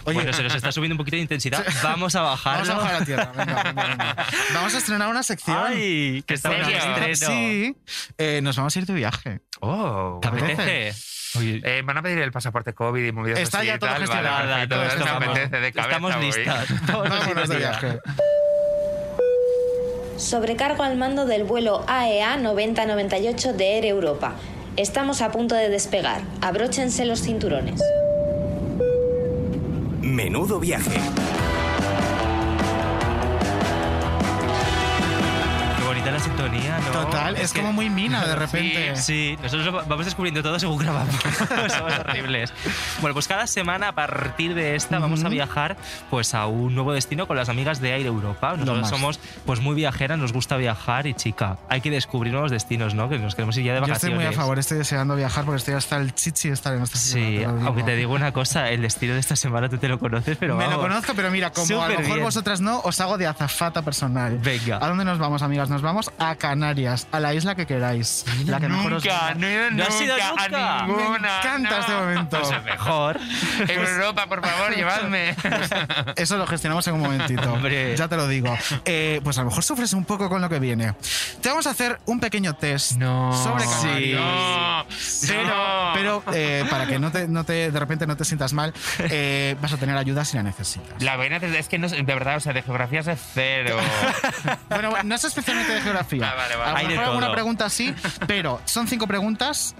Oye, 0.06 0.14
bueno, 0.16 0.32
se 0.32 0.43
nos 0.43 0.56
está 0.56 0.72
subiendo 0.72 0.93
un 0.93 0.98
poquito 0.98 1.18
de 1.18 1.22
intensidad. 1.24 1.66
Vamos 1.84 2.16
a 2.16 2.22
bajarlo. 2.22 2.68
Vamos 2.68 2.70
a 2.70 2.78
bajar 2.88 3.02
a 3.02 3.06
tierra. 3.06 3.32
Venga, 3.36 3.64
venga, 3.64 3.84
venga. 3.88 4.16
Vamos 4.54 4.74
a 4.74 4.78
estrenar 4.78 5.10
una 5.10 5.24
sección. 5.24 5.58
¡Ay! 5.68 6.24
Que 6.26 6.36
está 6.36 6.54
¿En 6.54 6.60
en 6.62 6.66
serio? 6.66 7.06
estreno. 7.12 7.32
Sí, 7.34 7.76
eh, 8.18 8.39
nos 8.41 8.56
vamos 8.56 8.74
a 8.76 8.80
ir 8.80 8.86
de 8.86 8.93
viaje. 8.93 9.41
Oh, 9.60 10.20
¿Te 10.22 10.30
¿Te 10.30 10.36
apetece? 10.38 10.62
apetece? 10.62 11.38
Oye, 11.39 11.62
Eh, 11.66 11.82
van 11.84 11.98
a 11.98 12.02
pedir 12.02 12.20
el 12.20 12.32
pasaporte 12.32 12.74
COVID 12.74 13.04
y 13.06 13.12
movidas 13.12 13.39
Está 13.39 13.58
así 13.58 13.68
ya 13.68 13.78
todo 13.78 13.89
vale, 13.89 14.06
gestionado, 14.08 14.68
todo 14.70 14.84
esto 14.84 15.04
apetece 15.06 15.60
de 15.60 15.72
cabeza. 15.74 15.89
Estamos 15.98 16.18
listas. 16.22 16.68
Vámonos 16.88 17.50
de 17.50 17.58
viaje. 17.58 18.00
Sobrecargo 20.18 20.84
al 20.84 20.98
mando 20.98 21.26
del 21.26 21.43
vuelo 21.43 21.84
E 21.88 22.22
AEA 22.22 22.38
9098 22.38 23.54
de 23.54 23.78
Air 23.78 23.86
Europa. 23.86 24.34
Estamos 24.78 25.24
a 25.24 25.32
punto 25.32 25.56
de 25.56 25.70
despegar. 25.70 26.22
Abróchense 26.40 27.04
los 27.06 27.24
cinturones. 27.24 27.82
Menudo 30.02 30.60
viaje. 30.60 31.00
¿No? 36.52 36.91
Total, 36.91 37.36
es, 37.38 37.54
como 37.54 37.74
muy 37.74 37.89
mina 37.89 38.26
de 38.26 38.36
repente. 38.38 38.95
Sí, 38.95 39.38
nosotros 39.41 39.66
lo 39.66 39.86
vamos 39.86 40.06
descubriendo 40.06 40.41
todo 40.41 40.60
según 40.60 40.78
grabamos. 40.78 41.16
Somos 41.70 42.00
horribles. 42.00 42.54
Bueno, 43.02 43.14
pues 43.14 43.28
cada 43.28 43.48
semana 43.48 43.89
a 43.89 43.91
partir 43.93 44.54
de 44.54 44.76
esta 44.76 45.00
vamos 45.00 45.24
a 45.24 45.30
viajar 45.30 45.78
pues 46.10 46.34
a 46.34 46.45
un 46.48 46.76
nuevo 46.76 46.93
destino 46.93 47.28
con 47.28 47.38
las 47.38 47.50
amigas 47.50 47.82
de 47.82 47.91
Air 47.95 48.06
Europa. 48.06 48.52
Nosotros 48.54 48.82
más. 48.82 48.89
somos 48.89 49.20
pues 49.45 49.60
muy 49.60 49.76
viajeras, 49.76 50.18
nos 50.18 50.34
gusta 50.34 50.58
viajar 50.58 51.08
y 51.08 51.14
chica, 51.14 51.58
hay 51.70 51.82
que 51.82 51.91
descubrir 51.91 52.32
nuevos 52.34 52.52
destinos, 52.52 52.93
¿no? 52.95 53.10
Que 53.10 53.20
nos 53.20 53.36
queremos 53.36 53.58
ir 53.58 53.66
ya 53.66 53.74
de 53.74 53.80
Yo 53.80 53.86
estoy 53.86 54.10
vacaciones. 54.10 54.18
muy 54.28 54.36
a 54.36 54.38
favor, 54.38 54.60
estoy 54.60 54.78
deseando 54.78 55.16
viajar 55.16 55.45
porque 55.45 55.58
estoy 55.58 55.74
hasta 55.76 55.98
el 55.98 56.14
chichi 56.14 56.50
de 56.50 56.54
estar 56.54 56.74
en 56.74 56.84
esta 56.84 56.98
Sí, 56.98 57.43
aunque 57.43 57.84
te 57.84 57.95
digo 57.95 58.14
una 58.14 58.32
cosa, 58.32 58.70
el 58.70 58.82
destino 58.82 59.14
de 59.14 59.20
esta 59.20 59.36
semana 59.36 59.70
tú 59.70 59.78
te 59.78 59.88
lo 59.88 60.00
conoces, 60.00 60.38
pero 60.38 60.56
Me 60.56 60.64
lo 60.66 60.72
vamos. 60.72 60.86
conozco, 60.88 61.14
pero 61.16 61.32
mira, 61.32 61.52
como 61.52 61.82
a 61.84 61.89
lo 61.89 62.00
mejor 62.00 62.14
bien. 62.16 62.24
vosotras 62.26 62.62
no, 62.62 62.80
os 62.82 63.00
hago 63.02 63.18
de 63.18 63.28
azafata 63.28 63.82
personal. 63.82 64.38
Venga. 64.39 64.78
¿A 64.82 64.88
dónde 64.88 65.06
nos 65.06 65.20
vamos, 65.20 65.41
amigas? 65.41 65.70
Nos 65.70 65.82
vamos 65.82 66.12
a 66.18 66.36
Canarias, 66.38 67.08
a 67.12 67.20
la 67.20 67.34
isla 67.34 67.56
que 67.56 67.66
queráis. 67.66 68.26
La 68.46 68.60
que 68.60 68.68
mejor 68.70 68.94
os 68.94 69.04
Nunca, 69.06 69.34
no 69.36 69.48
he 69.48 69.54
ido 69.54 69.72
¿No 69.72 69.84
has 69.84 69.90
nunca, 69.90 70.04
ido 70.06 70.16
nunca? 70.18 70.80
a 70.80 70.88
ninguna. 70.88 71.20
Me 71.20 71.38
encanta 71.38 71.70
no. 71.70 71.80
este 71.80 71.94
momento. 71.94 72.40
Pues 72.42 72.64
mejor. 72.64 73.20
Europa, 73.68 74.26
por 74.28 74.46
favor, 74.46 74.76
llevadme. 74.76 75.36
Eso 76.16 76.38
lo 76.38 76.48
gestionamos 76.48 76.88
en 76.88 76.94
un 76.96 77.02
momentito. 77.02 77.54
Hombre. 77.54 77.96
Ya 77.98 78.08
te 78.08 78.16
lo 78.16 78.28
digo. 78.28 78.58
Eh, 78.86 79.20
pues 79.24 79.38
a 79.38 79.42
lo 79.42 79.50
mejor 79.50 79.64
sufres 79.64 79.94
un 79.94 80.06
poco 80.06 80.30
con 80.30 80.42
lo 80.42 80.50
que 80.50 80.60
viene. 80.60 80.94
Te 81.42 81.50
vamos 81.50 81.68
a 81.68 81.72
hacer 81.72 82.00
un 82.06 82.20
pequeño 82.20 82.54
test 82.56 82.94
No. 82.94 83.34
sobre 83.44 83.66
Sí. 83.66 84.14
Canarias. 84.16 84.18
No, 85.28 85.92
Pero, 85.94 86.24
pero 86.24 86.24
eh, 86.34 86.66
para 86.70 86.86
que 86.88 87.00
no 87.00 87.12
te, 87.12 87.28
no 87.28 87.44
te, 87.44 87.72
de 87.72 87.80
repente 87.80 88.06
no 88.08 88.16
te 88.16 88.26
sientas 88.26 88.54
mal, 88.54 88.74
eh, 89.00 89.56
vas 89.62 89.74
a 89.74 89.78
tener 89.78 89.98
ayuda 89.98 90.24
si 90.26 90.38
la 90.38 90.44
necesitas. 90.44 91.02
La 91.02 91.16
vaina 91.16 91.38
es 91.38 91.68
que 91.68 91.78
no, 91.78 91.88
de 91.90 92.02
verdad, 92.04 92.38
o 92.38 92.40
sea, 92.40 92.54
de 92.54 92.62
geografía 92.62 93.00
es 93.02 93.20
cero. 93.34 93.78
Bueno, 94.70 94.92
no 95.04 95.16
es 95.16 95.24
especialmente 95.24 95.74
de 95.74 95.82
geografía. 95.82 96.27
Ah, 96.32 96.36
vale, 96.36 96.56
vale. 96.56 96.70
A 96.70 96.72
lo 96.72 96.78
Hay 96.78 96.84
de 96.86 96.90
mejor 96.92 97.06
alguna 97.06 97.26
todo. 97.28 97.34
pregunta 97.36 97.70
sí, 97.70 97.94
pero 98.28 98.62
son 98.66 98.88
cinco 98.88 99.08
preguntas. 99.08 99.76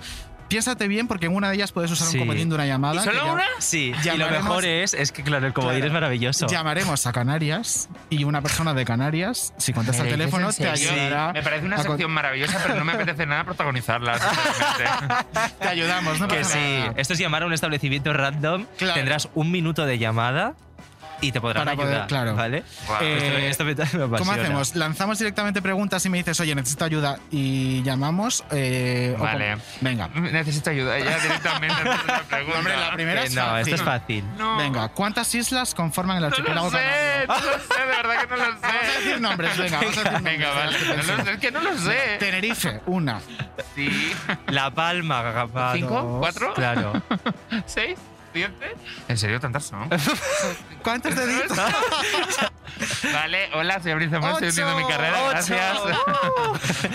Piénsate 0.50 0.88
bien 0.88 1.10
porque 1.10 1.26
en 1.26 1.36
una 1.36 1.50
de 1.50 1.56
ellas 1.56 1.74
puedes 1.74 1.92
usar 1.92 2.08
Sí. 2.08 2.16
un 2.20 2.22
comodín 2.22 2.48
de 2.48 2.56
una 2.56 2.66
llamada. 2.66 3.02
¿Y 3.02 3.04
solo 3.04 3.18
ya- 3.26 3.34
una? 3.34 3.44
Sí, 3.60 3.88
y 3.88 3.92
lo 3.92 4.00
Llamaremos- 4.28 4.44
mejor 4.44 4.64
es, 4.66 4.94
es 4.94 5.12
que 5.12 5.22
claro, 5.22 5.46
el 5.46 5.52
comodín 5.52 5.80
Claro. 5.80 5.88
es 5.88 5.94
maravilloso. 5.94 6.48
Llamaremos 6.48 7.06
a 7.06 7.12
Canarias 7.12 7.90
y 8.10 8.24
una 8.24 8.42
persona 8.42 8.74
de 8.74 8.86
Canarias, 8.86 9.54
si 9.58 9.74
contesta 9.74 10.04
el 10.04 10.08
¿Me 10.08 10.16
dices 10.16 10.20
teléfono, 10.32 10.50
en 10.50 10.56
te 10.56 10.78
serio? 10.78 10.92
ayudará. 11.04 11.34
Me 11.34 11.44
parece 11.44 11.66
una 11.66 11.76
a 11.76 11.80
con- 11.80 11.88
sección 11.88 12.12
maravillosa, 12.12 12.60
pero 12.64 12.76
no 12.76 12.86
me 12.86 12.94
apetece 12.94 13.26
nada 13.26 13.44
protagonizarla. 13.44 14.18
sinceramente. 14.20 15.16
Te 15.60 15.68
ayudamos, 15.68 16.20
no 16.22 16.30
Que 16.30 16.38
pasa 16.38 16.54
sí, 16.54 16.60
nada. 16.80 16.94
esto 16.96 17.12
es 17.14 17.20
llamar 17.20 17.44
a 17.44 17.46
un 17.48 17.52
establecimiento 17.54 18.14
random, 18.14 18.68
Claro. 18.78 18.94
tendrás 18.94 19.28
un 19.36 19.52
minuto 19.52 19.86
de 19.86 19.98
llamada 19.98 20.54
y 21.22 21.32
te 21.32 21.42
podrán 21.42 21.66
Para 21.66 21.76
poder- 21.76 21.90
ayudar, 21.94 22.08
claro. 22.08 22.36
¿vale? 22.36 22.64
Guau. 22.88 23.02
Eh, 23.04 23.50
esto, 23.50 23.68
esto 23.68 24.08
me, 24.08 24.18
¿Cómo 24.18 24.32
hacemos? 24.32 24.76
¿Lanzamos 24.76 25.18
directamente 25.20 25.62
preguntas 25.62 26.06
y 26.06 26.10
me 26.10 26.18
dices, 26.20 26.40
oye, 26.40 26.54
necesito 26.56 26.86
ayuda 26.86 27.20
y 27.32 27.82
llamamos? 27.84 28.44
Eh, 28.52 29.16
Vale. 29.20 29.58
Venga. 29.82 30.08
Necesito 30.10 30.70
ayuda 30.70 30.98
ya 31.00 31.18
directamente. 31.20 31.76
antes 31.76 32.02
de 32.06 32.12
la 32.12 32.20
pregunta. 32.24 32.58
Hombre, 32.60 32.78
la 32.78 32.92
primera 32.94 33.24
es 33.24 33.34
no, 33.36 33.42
fácil. 33.42 33.74
esto 33.74 33.76
es 33.76 33.82
fácil. 33.82 34.24
No. 34.38 34.58
Venga, 34.58 34.90
¿cuántas 34.90 35.34
islas 35.36 35.74
conforman 35.74 36.18
el 36.18 36.22
No 36.22 36.28
archipiélago 36.28 36.70
lo 36.70 36.78
sé, 36.78 36.84
canario? 36.84 37.28
no 37.28 37.36
lo 37.36 37.42
sé, 37.60 37.80
de 37.80 37.86
verdad 37.86 38.22
que 38.22 38.28
no 38.28 38.36
lo 38.38 38.44
Vamos 38.44 38.64
a 38.64 38.72
sé. 38.72 38.98
decir 39.00 39.22
nombres, 39.22 39.58
venga, 39.58 39.78
vamos 39.80 39.98
a 39.98 40.00
decir 40.04 40.12
nombres. 40.14 40.38
Venga, 40.38 40.50
vale. 40.52 40.72
las 40.72 40.82
que 40.82 40.88
No 41.08 41.18
lo 41.18 41.24
sé, 41.26 41.32
es 41.32 41.40
que 41.40 41.52
no 41.52 41.60
lo 41.62 41.78
sé. 41.78 42.16
Tenerife, 42.20 42.82
una. 42.86 43.20
Sí. 43.76 44.14
La 44.48 44.72
Palma, 44.72 45.22
Gagapado. 45.22 45.76
¿Cinco? 45.76 46.18
¿Cuatro? 46.20 46.54
Claro. 46.54 47.02
¿Seis? 47.66 47.98
¿Siete? 48.38 48.76
¿En 49.08 49.18
serio 49.18 49.40
tantas 49.40 49.66
son? 49.66 49.90
¿Cuántos 50.84 51.16
deditos? 51.16 51.58
Vale, 53.12 53.50
hola, 53.56 53.82
soy 53.82 53.92
Abril 53.92 54.10
Zamora, 54.12 54.34
estoy 54.34 54.50
Ocho, 54.50 54.62
hundiendo 54.62 54.88
mi 54.88 54.94
carrera, 54.94 55.18
ocho. 55.24 55.30
gracias. 55.32 55.78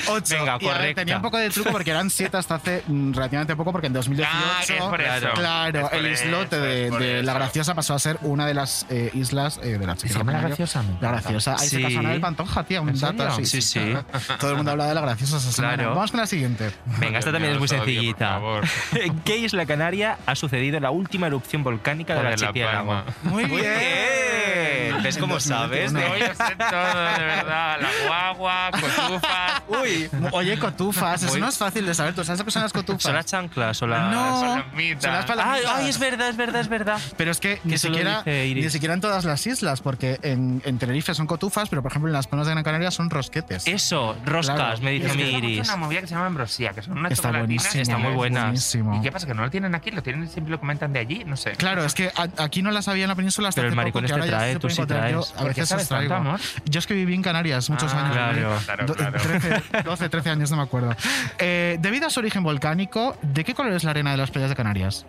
Ocho. 0.09 0.35
Venga, 0.39 0.59
correcta. 0.61 1.01
tenía 1.01 1.17
un 1.17 1.23
poco 1.23 1.39
de 1.39 1.51
truco 1.51 1.71
porque 1.73 1.91
eran 1.91 2.09
siete 2.09 2.37
hasta 2.37 2.55
hace 2.57 2.85
mm, 2.87 3.13
relativamente 3.15 3.57
poco, 3.57 3.73
porque 3.73 3.89
en 3.89 3.93
2018. 3.93 4.31
Ah, 4.33 4.61
es 4.63 4.83
por 4.83 5.01
eso. 5.01 5.29
Claro, 5.35 5.79
Es 5.81 5.89
por 5.89 5.99
el 5.99 6.13
islote 6.13 6.57
eso, 6.57 6.65
de, 6.65 6.85
es 6.85 6.91
por 6.91 7.01
de 7.01 7.23
La. 7.25 7.33
Graciosa 7.35 7.75
pasó 7.75 7.95
a 7.95 7.99
ser 7.99 8.17
una 8.23 8.47
de 8.47 8.55
las 8.55 8.87
eh, 8.91 9.11
islas 9.15 9.59
eh, 9.63 9.77
de 9.79 9.87
la 9.87 9.97
¿Se 9.97 10.09
llama 10.09 10.33
La 10.33 10.41
Graciosa? 10.43 10.85
La. 11.01 11.11
Graciosa. 11.11 11.57
Ahí 11.59 11.69
se 11.69 11.77
Sí. 11.79 11.83
casó 11.83 11.99
Ana 11.99 12.11
del 12.11 12.21
Pantoja, 12.21 12.63
tía, 12.65 12.81
un 12.81 12.89
¿En 12.91 13.01
dato 13.01 13.27
así. 13.27 13.47
Sí, 13.47 13.61
sí. 13.63 13.95
Todo 14.39 14.51
el 14.51 14.57
mundo 14.59 14.71
habla 14.73 14.87
de 14.87 14.95
La 14.95 15.01
Graciosa 15.01 15.39
esa 15.39 15.51
semana. 15.51 15.75
Claro. 15.75 15.95
Vamos 15.97 16.11
con 16.13 16.21
la 16.21 16.27
siguiente. 16.27 16.71
Venga, 17.01 17.19
esta 17.19 17.33
también 17.33 17.55
es 17.55 17.59
muy 17.59 17.67
sencillita. 17.69 18.29
favor. 18.29 18.65
¿En 18.95 19.19
qué 19.21 19.39
isla 19.39 19.67
canaria 19.67 20.19
ha 20.27 20.37
sucedido 20.37 20.79
la 20.79 20.91
última 20.93 21.29
erupción 21.33 21.63
volcánica 21.65 22.15
del 22.15 22.27
archipiélago? 22.29 23.03
Muy 23.23 23.47
Muy 23.47 23.61
bien. 23.61 25.03
¿Ves 25.03 25.19
cómo 25.19 25.41
sabes? 25.41 25.93
No. 25.93 26.01
Yo 26.01 26.27
sé 26.27 26.35
todo, 26.59 27.13
de 27.19 27.25
verdad. 27.25 27.79
La 27.81 27.89
guagua, 28.07 28.71
cotufas. 28.71 29.63
Uy, 29.69 30.09
oye, 30.33 30.59
cotufas. 30.59 31.23
Eso 31.23 31.39
no 31.39 31.49
es 31.49 31.59
fácil 31.59 31.87
de 31.87 31.95
saber. 31.95 32.15
¿Tú 32.15 32.23
sabes 32.25 32.39
lo 32.39 32.45
que 32.45 32.51
son 32.51 32.63
las 32.63 32.73
cotufas? 32.73 33.03
¿Son 33.03 33.15
las 33.15 33.27
chanclas 33.27 33.83
o 33.83 33.87
las...? 33.87 34.13
No, 34.13 34.41
palomitas. 34.41 35.03
son 35.03 35.13
las 35.13 35.25
palomitas. 35.25 35.73
ay, 35.75 35.89
es 35.89 35.99
verdad, 35.99 36.29
es 36.29 36.37
verdad, 36.37 36.61
es 36.61 36.69
verdad. 36.69 37.01
Pero 37.17 37.31
es 37.31 37.41
que 37.41 37.61
ni 37.65 37.79
siquiera, 37.79 38.23
ni 38.25 38.71
siquiera 38.71 38.95
en 38.95 39.01
todas 39.01 39.25
las 39.25 39.47
islas, 39.47 39.81
porque 39.81 40.19
en, 40.23 40.63
en 40.65 40.79
Tenerife 40.79 41.15
son 41.15 41.27
cotufas, 41.27 41.69
pero 41.69 41.83
por 41.83 41.91
ejemplo 41.91 42.09
en 42.09 42.13
las 42.13 42.27
Palmas 42.27 42.47
de 42.47 42.53
Gran 42.53 42.65
Canaria 42.65 42.91
son 42.91 43.11
rosquetes. 43.11 43.67
Eso, 43.67 44.17
roscas, 44.25 44.57
Claro. 44.57 44.79
me 44.83 44.91
dice 44.93 45.07
Es 45.07 45.13
en 45.15 45.21
Iris. 45.21 45.67
una 45.69 45.77
movida 45.77 46.01
que 46.03 46.07
se 46.07 46.15
llama 46.15 46.27
ambrosía, 46.27 46.73
que 46.73 46.83
son 46.83 46.99
unas 46.99 47.13
Está 47.13 47.29
chocolatinas 47.29 47.65
buenísimo. 47.65 47.83
Está 47.83 47.99
muy 47.99 48.11
que- 48.11 48.17
buena. 48.17 48.43
Buenísimo. 48.45 48.97
¿Y 48.97 49.01
qué 49.03 49.11
pasa? 49.13 49.27
¿Que 49.27 49.35
no 49.35 49.43
lo 49.43 49.51
tienen 49.51 49.75
aquí? 49.75 49.91
¿Lo 49.91 50.03
tienen 50.03 50.29
siempre 50.29 50.51
lo 50.53 50.61
comentan 50.61 50.93
de 50.93 50.99
allí? 51.01 51.22
No 51.27 51.37
sé. 51.37 51.53
Claro, 51.53 51.85
es 51.85 51.95
que 51.95 52.09
a- 52.15 52.43
aquí 52.45 52.63
no 52.63 52.71
las 52.71 52.89
había 52.89 53.05
en 53.05 53.09
la 53.09 53.15
península 53.15 53.49
hasta 53.49 53.61
Pero 53.61 53.71
el 53.71 53.77
maricón 53.77 54.05
que 54.05 54.13
este 54.13 54.27
trae, 54.29 54.57
tú 54.59 54.69
sí 54.69 54.75
encontrar. 54.75 55.11
Yo 55.11 55.21
traes. 55.21 55.33
a 55.33 55.43
¿Por 55.43 55.55
qué 55.55 55.61
veces 55.63 55.81
os 55.83 55.89
traigo. 55.89 56.15
tanto, 56.15 56.29
amor? 56.29 56.41
Yo 56.65 56.79
es 56.79 56.87
que 56.87 56.95
viví 56.95 57.15
en 57.15 57.23
Canarias 57.23 57.71
muchos 57.71 57.93
Ah, 57.95 58.01
años. 58.01 58.13
claro. 58.15 58.59
Claro, 58.65 58.95
claro. 58.95 59.19
13, 59.21 59.83
12, 59.85 60.09
13 60.09 60.31
años, 60.31 60.51
no 60.51 60.57
me 60.59 60.63
acuerdo. 60.65 60.95
Eh, 61.39 61.77
debido 61.81 62.07
a 62.07 62.11
su 62.11 62.21
origen 62.21 62.43
volcánico, 62.43 63.17
¿de 63.23 63.45
qué 63.45 63.55
color 63.55 63.73
es 63.73 63.85
la 63.85 63.91
arena 63.91 64.11
de 64.11 64.17
las 64.17 64.31
playas 64.31 64.51
de 64.51 64.57
Canarias? 64.57 65.07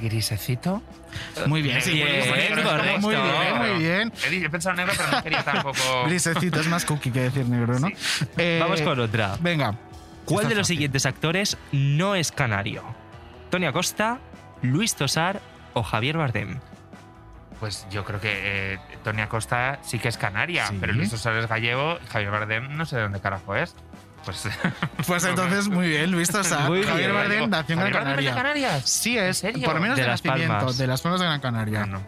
¿Grisecito? 0.00 0.82
Muy 1.46 1.60
bien, 1.60 1.80
sí, 1.82 1.92
Bien, 1.92 2.08
muy 2.08 2.38
bien, 2.38 2.62
correcto. 2.62 3.00
muy 3.00 3.14
bien, 3.14 3.58
muy 3.58 3.82
bien. 3.82 4.12
He 4.44 4.48
pensado 4.50 4.74
negro, 4.74 4.94
pero 4.96 5.10
no 5.10 5.22
quería 5.22 5.42
tampoco. 5.44 5.78
Grisecito, 6.06 6.60
es 6.60 6.66
más 6.68 6.84
cookie 6.86 7.10
que 7.10 7.20
decir 7.20 7.46
negro, 7.46 7.78
¿no? 7.78 7.88
Eh, 8.38 8.58
Vamos 8.62 8.80
con 8.80 8.98
otra. 8.98 9.36
Venga. 9.40 9.74
¿Cuál 10.24 10.48
de 10.48 10.54
los 10.54 10.66
siguientes 10.66 11.04
actores 11.04 11.58
no 11.72 12.14
es 12.14 12.32
canario? 12.32 12.82
¿Tony 13.52 13.66
Acosta, 13.66 14.18
Luis 14.62 14.94
Tosar 14.94 15.42
o 15.74 15.82
Javier 15.82 16.16
Bardem? 16.16 16.58
Pues 17.60 17.86
yo 17.90 18.02
creo 18.02 18.18
que 18.18 18.72
eh, 18.72 18.78
Tony 19.04 19.20
Acosta 19.20 19.78
sí 19.82 19.98
que 19.98 20.08
es 20.08 20.16
canaria, 20.16 20.66
Sí. 20.68 20.78
pero 20.80 20.94
Luis 20.94 21.10
Tosar 21.10 21.36
es 21.36 21.46
gallego 21.46 21.98
y 22.02 22.06
Javier 22.06 22.30
Bardem 22.30 22.74
no 22.78 22.86
sé 22.86 22.96
de 22.96 23.02
dónde 23.02 23.20
carajo 23.20 23.54
es. 23.54 23.76
Pues, 24.24 24.48
Pues 25.06 25.24
entonces, 25.26 25.68
muy 25.68 25.86
bien, 25.88 26.10
Luis 26.10 26.30
Tosar. 26.30 26.66
Muy 26.66 26.82
Javier 26.82 27.10
bien. 27.12 27.14
Bardem 27.14 27.50
nació 27.50 27.74
en 27.74 27.80
Gran 27.80 27.92
¿Javier 27.92 27.92
Bardem 27.92 28.18
es 28.20 28.24
de 28.24 28.30
Canaria. 28.30 28.34
Canarias? 28.34 28.88
Sí 28.88 29.18
es, 29.18 29.26
¿En 29.44 29.52
serio? 29.52 29.66
por 29.66 29.74
lo 29.74 29.80
menos 29.82 29.96
De 29.96 30.02
de, 30.04 30.08
Las 30.08 30.24
nacimiento, 30.24 30.54
Palmas. 30.56 30.78
de 30.78 30.86
las 30.86 31.00
Palmas 31.02 31.20
de 31.20 31.26
Gran 31.26 31.40
Canaria. 31.40 31.84
No, 31.86 32.02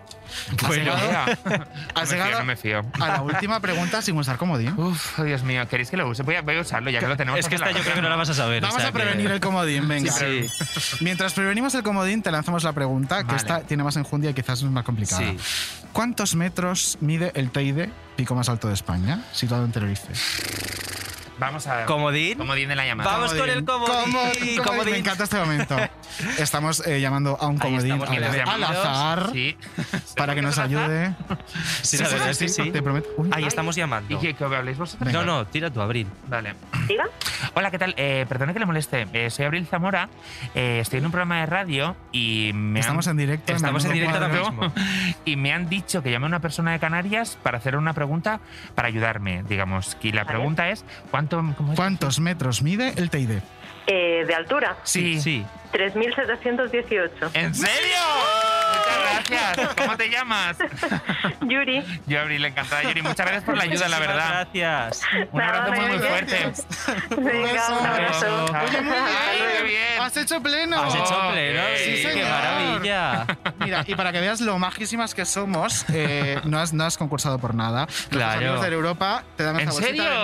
no. 0.51 0.57
Has 0.57 0.69
Bueno, 0.69 0.85
llegado- 0.97 1.05
No 1.95 2.01
me 2.01 2.07
fío, 2.07 2.17
llegado 2.17 2.39
no 2.41 2.45
me 2.45 2.57
fío. 2.57 2.83
a 3.01 3.09
la 3.09 3.23
última 3.23 3.61
pregunta 3.61 4.03
sin 4.03 4.17
usar 4.17 4.37
comodín. 4.37 4.73
Uf, 4.79 5.19
Dios 5.21 5.43
mío, 5.43 5.67
¿queréis 5.69 5.91
que 5.91 5.97
lo 5.97 6.09
use? 6.09 6.23
Voy 6.23 6.35
a, 6.37 6.43
voy 6.43 6.57
a 6.57 6.61
usarlo 6.61 6.91
ya 6.91 7.01
que 7.01 7.07
lo 7.09 7.17
tenemos. 7.17 7.41
Es 7.41 7.49
que 7.49 7.55
esta 7.57 7.71
yo 7.71 7.81
creo 7.83 7.95
que 7.95 8.03
no 8.03 8.09
la 8.09 8.17
vas 8.17 8.29
a 8.31 8.35
saber. 8.35 8.61
Vamos 8.63 8.77
o 8.77 8.81
sea 8.81 8.89
a 8.89 8.93
prevenir 8.93 9.27
que- 9.29 9.35
el 9.35 9.41
comodín, 9.41 9.87
venga. 9.89 10.13
Sí. 10.13 10.47
Mientras 11.01 11.33
prevenimos 11.35 11.75
el 11.75 11.83
comodín, 11.83 12.23
te 12.23 12.31
lanzamos 12.31 12.65
la 12.65 12.73
pregunta, 12.73 13.19
que 13.19 13.25
Vale. 13.27 13.37
esta 13.39 13.61
tiene 13.61 13.83
más 13.85 13.97
enjundia 13.97 14.31
y 14.31 14.35
quizás 14.35 14.59
es 14.63 14.65
más 14.65 14.85
complicada. 14.85 15.21
Sí. 15.23 15.37
¿Cuántos 15.93 16.35
metros 16.35 16.99
mide 17.01 17.31
el 17.35 17.51
Teide, 17.51 17.91
pico 18.17 18.35
más 18.35 18.49
alto 18.49 18.69
de 18.69 18.75
España, 18.75 19.21
situado 19.33 19.65
en 19.65 19.73
Tenerife? 19.73 20.13
Vamos 21.39 21.67
a. 21.67 21.85
¿Comodín? 21.87 22.39
Comodín 22.39 22.69
de 22.69 22.77
la 22.77 22.87
llamada. 22.87 23.11
Vamos 23.11 23.35
con 23.35 23.49
el 23.51 23.65
comodín. 23.65 23.95
Comodín, 24.13 24.63
Comodín. 24.63 24.93
Me 24.93 24.99
encanta 24.99 25.25
este 25.25 25.37
momento. 25.39 25.77
Estamos 26.39 26.87
eh, 26.87 27.01
llamando 27.01 27.37
a 27.41 27.47
un 27.49 27.59
comodín 27.59 28.01
al, 28.03 28.49
al 28.49 28.65
azar 28.65 29.31
Sí. 29.33 29.57
para 30.17 30.35
que 30.35 30.43
nos 30.43 30.59
ayude. 30.59 31.15
Sí, 31.83 31.97
verdad 31.99 32.31
es 32.31 32.39
que 32.39 32.49
sí. 32.49 32.71
Te 32.71 32.83
prometo. 32.83 33.09
Uy, 33.17 33.31
Ahí 33.33 33.45
estamos 33.45 33.77
¿Y 33.77 33.81
llamando. 33.81 34.21
qué, 34.21 34.35
que 34.35 34.45
habléis 34.45 34.79
vosotros? 34.79 35.13
No, 35.13 35.25
no, 35.25 35.45
tira 35.47 35.71
tú, 35.71 35.81
Abril. 35.81 36.07
Vale. 36.29 36.55
¿Diga? 36.87 37.05
Hola, 37.55 37.71
¿qué 37.71 37.79
tal? 37.79 37.95
Eh, 37.97 38.27
perdone 38.29 38.53
que 38.53 38.61
le 38.61 38.67
moleste. 38.67 39.09
Eh, 39.13 39.31
soy 39.31 39.47
Abril 39.47 39.67
Zamora. 39.67 40.09
eh, 40.55 40.79
estoy 40.81 41.01
en 41.01 41.07
un 41.07 41.11
programa 41.11 41.41
de 41.41 41.47
radio 41.47 41.97
y 42.13 42.53
me 42.55 42.81
Estamos 42.81 43.09
han, 43.09 43.13
en 43.13 43.17
directo. 43.19 43.53
Estamos 43.53 43.85
en 43.85 43.91
Menudo 43.93 44.13
directo 44.13 44.25
ahora 44.27 44.51
mismo. 44.51 44.73
y 45.25 45.37
me 45.37 45.53
han 45.53 45.69
dicho 45.69 46.03
que 46.03 46.11
llame 46.11 46.27
a 46.27 46.29
una 46.29 46.41
persona 46.41 46.73
de 46.73 46.79
Canarias 46.79 47.37
para 47.43 47.59
hacer 47.59 47.77
una 47.77 47.93
pregunta 47.93 48.41
para 48.77 48.87
ayudarme, 48.89 49.43
digamos. 49.49 49.97
Y 50.01 50.13
la 50.13 50.25
pregunta 50.27 50.69
es 50.71 50.85
¿cuánto 51.11 51.24
cómo 51.29 51.73
es? 51.73 51.77
¿Cuántos 51.77 52.21
metros 52.21 52.63
mide 52.63 52.93
el 52.97 53.11
Teide? 53.11 53.43
Eh, 53.87 54.25
¿De 54.27 54.35
altura? 54.35 54.77
Sí. 54.83 55.21
Sí. 55.21 55.45
3.718. 55.75 57.31
¿En 57.35 57.53
serio? 57.55 57.75
Muchas 58.75 59.29
gracias. 59.29 59.75
¿Cómo 59.77 59.97
te 59.97 60.09
llamas? 60.09 60.57
Yuri. 61.41 61.85
Yo, 62.07 62.21
Abril, 62.21 62.45
encantada, 62.45 62.83
Yuri. 62.85 63.03
Muchas 63.03 63.27
gracias 63.27 63.43
por 63.45 63.57
la 63.57 63.65
ayuda, 63.65 63.89
la 63.89 63.99
verdad. 63.99 64.49
Gracias. 64.53 65.03
Un 65.33 65.41
abrazo 65.43 65.73
muy, 65.73 65.89
muy 65.91 65.99
fuerte. 65.99 66.53
Venga, 67.17 67.69
un 67.81 67.87
abrazo. 67.87 68.45
Oye, 68.45 68.81
muy 68.83 68.93
bien. 68.93 69.05
Ay, 69.05 69.39
qué 69.57 69.63
bien. 69.65 70.01
Has 70.01 70.17
hecho 70.17 70.41
pleno. 70.41 70.81
Has 70.81 70.95
hecho 70.95 71.31
pleno, 71.33 71.61
ok. 71.63 71.69
sí, 71.77 71.97
Sí, 71.97 72.09
qué 72.15 72.25
maravilla. 72.25 73.27
Mira, 73.59 73.85
y 73.87 73.95
para 73.95 74.13
que 74.13 74.21
veas 74.21 74.41
lo 74.41 74.59
majísimas 74.59 75.15
que 75.15 75.25
somos, 75.25 75.85
eh, 75.93 76.41
no, 76.45 76.59
has, 76.61 76.73
no 76.73 76.85
has 76.85 76.97
concursado 76.97 77.39
por 77.39 77.55
nada. 77.55 77.87
Claro. 78.11 78.41
Los 78.41 78.51
amigos 78.51 78.61
de 78.63 78.75
Europa 78.75 79.25
te 79.37 79.43
dan 79.43 79.59
¿En 79.59 79.69
esta 79.69 79.73
bolsita 79.73 80.03
de 80.03 80.19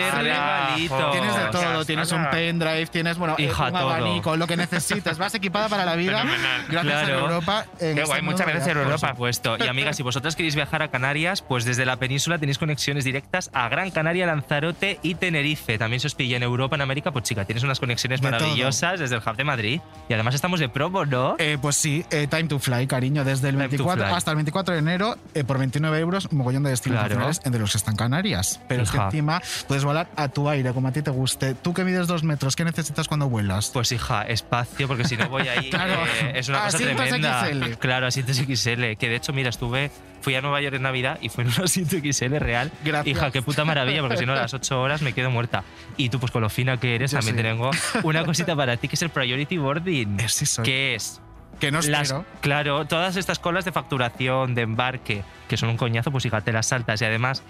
merchandising. 0.00 1.10
Tienes 1.12 1.36
de 1.36 1.44
todo, 1.52 1.84
tienes 1.84 2.12
un 2.12 2.28
pendrive, 2.30 2.86
tienes 2.86 3.18
bueno, 3.18 3.36
eh, 3.38 3.42
Hija, 3.44 3.66
un 3.66 3.72
todo. 3.72 3.90
abanico, 3.90 4.36
lo 4.36 4.46
que 4.46 4.56
necesites. 4.88 5.18
Vas 5.18 5.34
equipada 5.34 5.68
para 5.68 5.84
la 5.84 5.96
vida. 5.96 6.18
Fenomenal. 6.20 6.64
Gracias 6.68 6.94
a 6.94 7.04
Claro. 7.06 7.20
Europa. 7.20 7.64
en 7.72 7.78
Qué 7.78 7.88
este 8.02 8.04
guay, 8.04 8.22
muchas 8.22 8.46
gracias, 8.46 8.64
viaje. 8.66 8.80
Europa. 8.80 9.00
Por 9.08 9.10
supuesto. 9.16 9.56
Y 9.58 9.66
amigas, 9.68 9.96
si 9.96 10.02
vosotras 10.02 10.36
queréis 10.36 10.54
viajar 10.54 10.82
a 10.82 10.88
Canarias, 10.88 11.42
pues 11.42 11.64
desde 11.64 11.84
la 11.86 11.96
península 11.96 12.38
tenéis 12.38 12.58
conexiones 12.58 13.04
directas 13.04 13.50
a 13.52 13.68
Gran 13.68 13.90
Canaria, 13.90 14.26
Lanzarote 14.26 14.98
y 15.02 15.14
Tenerife. 15.14 15.78
También 15.78 16.00
se 16.00 16.06
os 16.08 16.14
pilla 16.14 16.36
en 16.36 16.42
Europa, 16.42 16.76
en 16.76 16.82
América, 16.82 17.10
pues 17.12 17.24
chica, 17.24 17.44
tienes 17.44 17.62
unas 17.64 17.80
conexiones 17.80 18.20
De 18.20 18.28
todo. 18.30 18.40
maravillosas 18.40 19.00
desde 19.00 19.16
el 19.16 19.22
Hub 19.24 19.36
de 19.36 19.44
Madrid. 19.44 19.80
Y 20.08 20.14
además 20.14 20.34
estamos 20.34 20.60
de 20.60 20.68
promo, 20.68 21.04
¿no? 21.04 21.36
Eh, 21.38 21.58
pues 21.60 21.76
sí, 21.76 22.04
eh, 22.10 22.26
Time 22.28 22.44
to 22.44 22.58
Fly, 22.58 22.86
cariño, 22.86 23.24
desde 23.24 23.48
el 23.48 23.54
Time 23.56 23.64
to 23.66 23.70
24 23.84 24.04
fly. 24.06 24.14
hasta 24.16 24.30
el 24.30 24.36
24 24.36 24.74
de 24.74 24.80
enero, 24.80 25.16
eh, 25.34 25.44
por 25.44 25.58
29 25.58 25.98
euros, 25.98 26.26
un 26.30 26.38
mogollón 26.38 26.62
de 26.62 26.70
destinos 26.70 26.98
Claro. 26.98 27.08
nacionales, 27.14 27.40
entre 27.44 27.60
los 27.60 27.72
que 27.72 27.78
están 27.78 27.96
Canarias. 27.96 28.60
Pero 28.68 28.82
es 28.82 28.90
que 28.90 28.98
encima 28.98 29.40
puedes 29.68 29.84
volar 29.84 30.08
a 30.16 30.28
tu 30.28 30.48
aire, 30.48 30.72
como 30.72 30.88
a 30.88 30.92
ti 30.92 31.02
te 31.02 31.10
guste. 31.10 31.54
Tú 31.54 31.74
que 31.74 31.84
mides 31.84 32.06
dos 32.06 32.22
metros, 32.24 32.56
¿qué 32.56 32.64
necesitas 32.64 33.08
cuando 33.08 33.28
vuelas? 33.28 33.70
Pues 33.72 33.92
hija, 33.92 34.22
espacio, 34.22 34.69
porque 34.86 35.04
si 35.04 35.16
no 35.16 35.28
voy 35.28 35.46
ahí. 35.48 35.70
Claro. 35.70 35.94
eh, 36.22 36.32
es 36.36 36.48
una 36.48 36.64
cosa 36.64 36.78
tremenda. 36.78 37.46
XL. 37.48 37.72
Claro, 37.78 38.06
asientos 38.06 38.36
XL. 38.36 38.94
Que 38.98 39.08
de 39.08 39.16
hecho, 39.16 39.32
mira, 39.32 39.50
estuve. 39.50 39.90
Fui 40.22 40.34
a 40.34 40.42
Nueva 40.42 40.60
York 40.60 40.74
en 40.76 40.82
Navidad 40.82 41.18
y 41.22 41.30
fue 41.30 41.44
en 41.44 41.50
un 41.56 41.64
asiento 41.64 41.96
XL 41.96 42.36
real. 42.36 42.70
Gracias. 42.84 43.16
Hija, 43.16 43.30
qué 43.30 43.40
puta 43.40 43.64
maravilla, 43.64 44.00
porque 44.02 44.18
si 44.18 44.26
no, 44.26 44.32
a 44.32 44.36
las 44.36 44.52
8 44.52 44.80
horas 44.80 45.00
me 45.00 45.14
quedo 45.14 45.30
muerta. 45.30 45.64
Y 45.96 46.10
tú, 46.10 46.20
pues 46.20 46.30
con 46.30 46.42
lo 46.42 46.50
fina 46.50 46.76
que 46.76 46.94
eres, 46.94 47.12
Yo 47.12 47.18
también 47.18 47.36
sí. 47.36 47.42
te 47.42 47.48
tengo 47.48 47.70
una 48.02 48.24
cosita 48.24 48.54
para 48.54 48.76
ti, 48.76 48.88
que 48.88 48.96
es 48.96 49.02
el 49.02 49.08
Priority 49.08 49.56
Boarding. 49.56 50.18
Sí 50.28 50.44
soy. 50.44 50.64
¿Qué 50.66 50.94
es? 50.94 51.22
Que 51.58 51.70
no 51.70 51.80
Las- 51.82 52.14
claro, 52.40 52.86
todas 52.86 53.16
estas 53.16 53.38
colas 53.38 53.64
de 53.64 53.72
facturación, 53.72 54.54
de 54.54 54.62
embarque, 54.62 55.22
que 55.48 55.56
son 55.56 55.68
un 55.70 55.76
coñazo, 55.76 56.10
pues 56.10 56.24
hija, 56.26 56.40
te 56.42 56.52
las 56.52 56.66
saltas. 56.66 57.00
Y 57.00 57.04
además, 57.06 57.42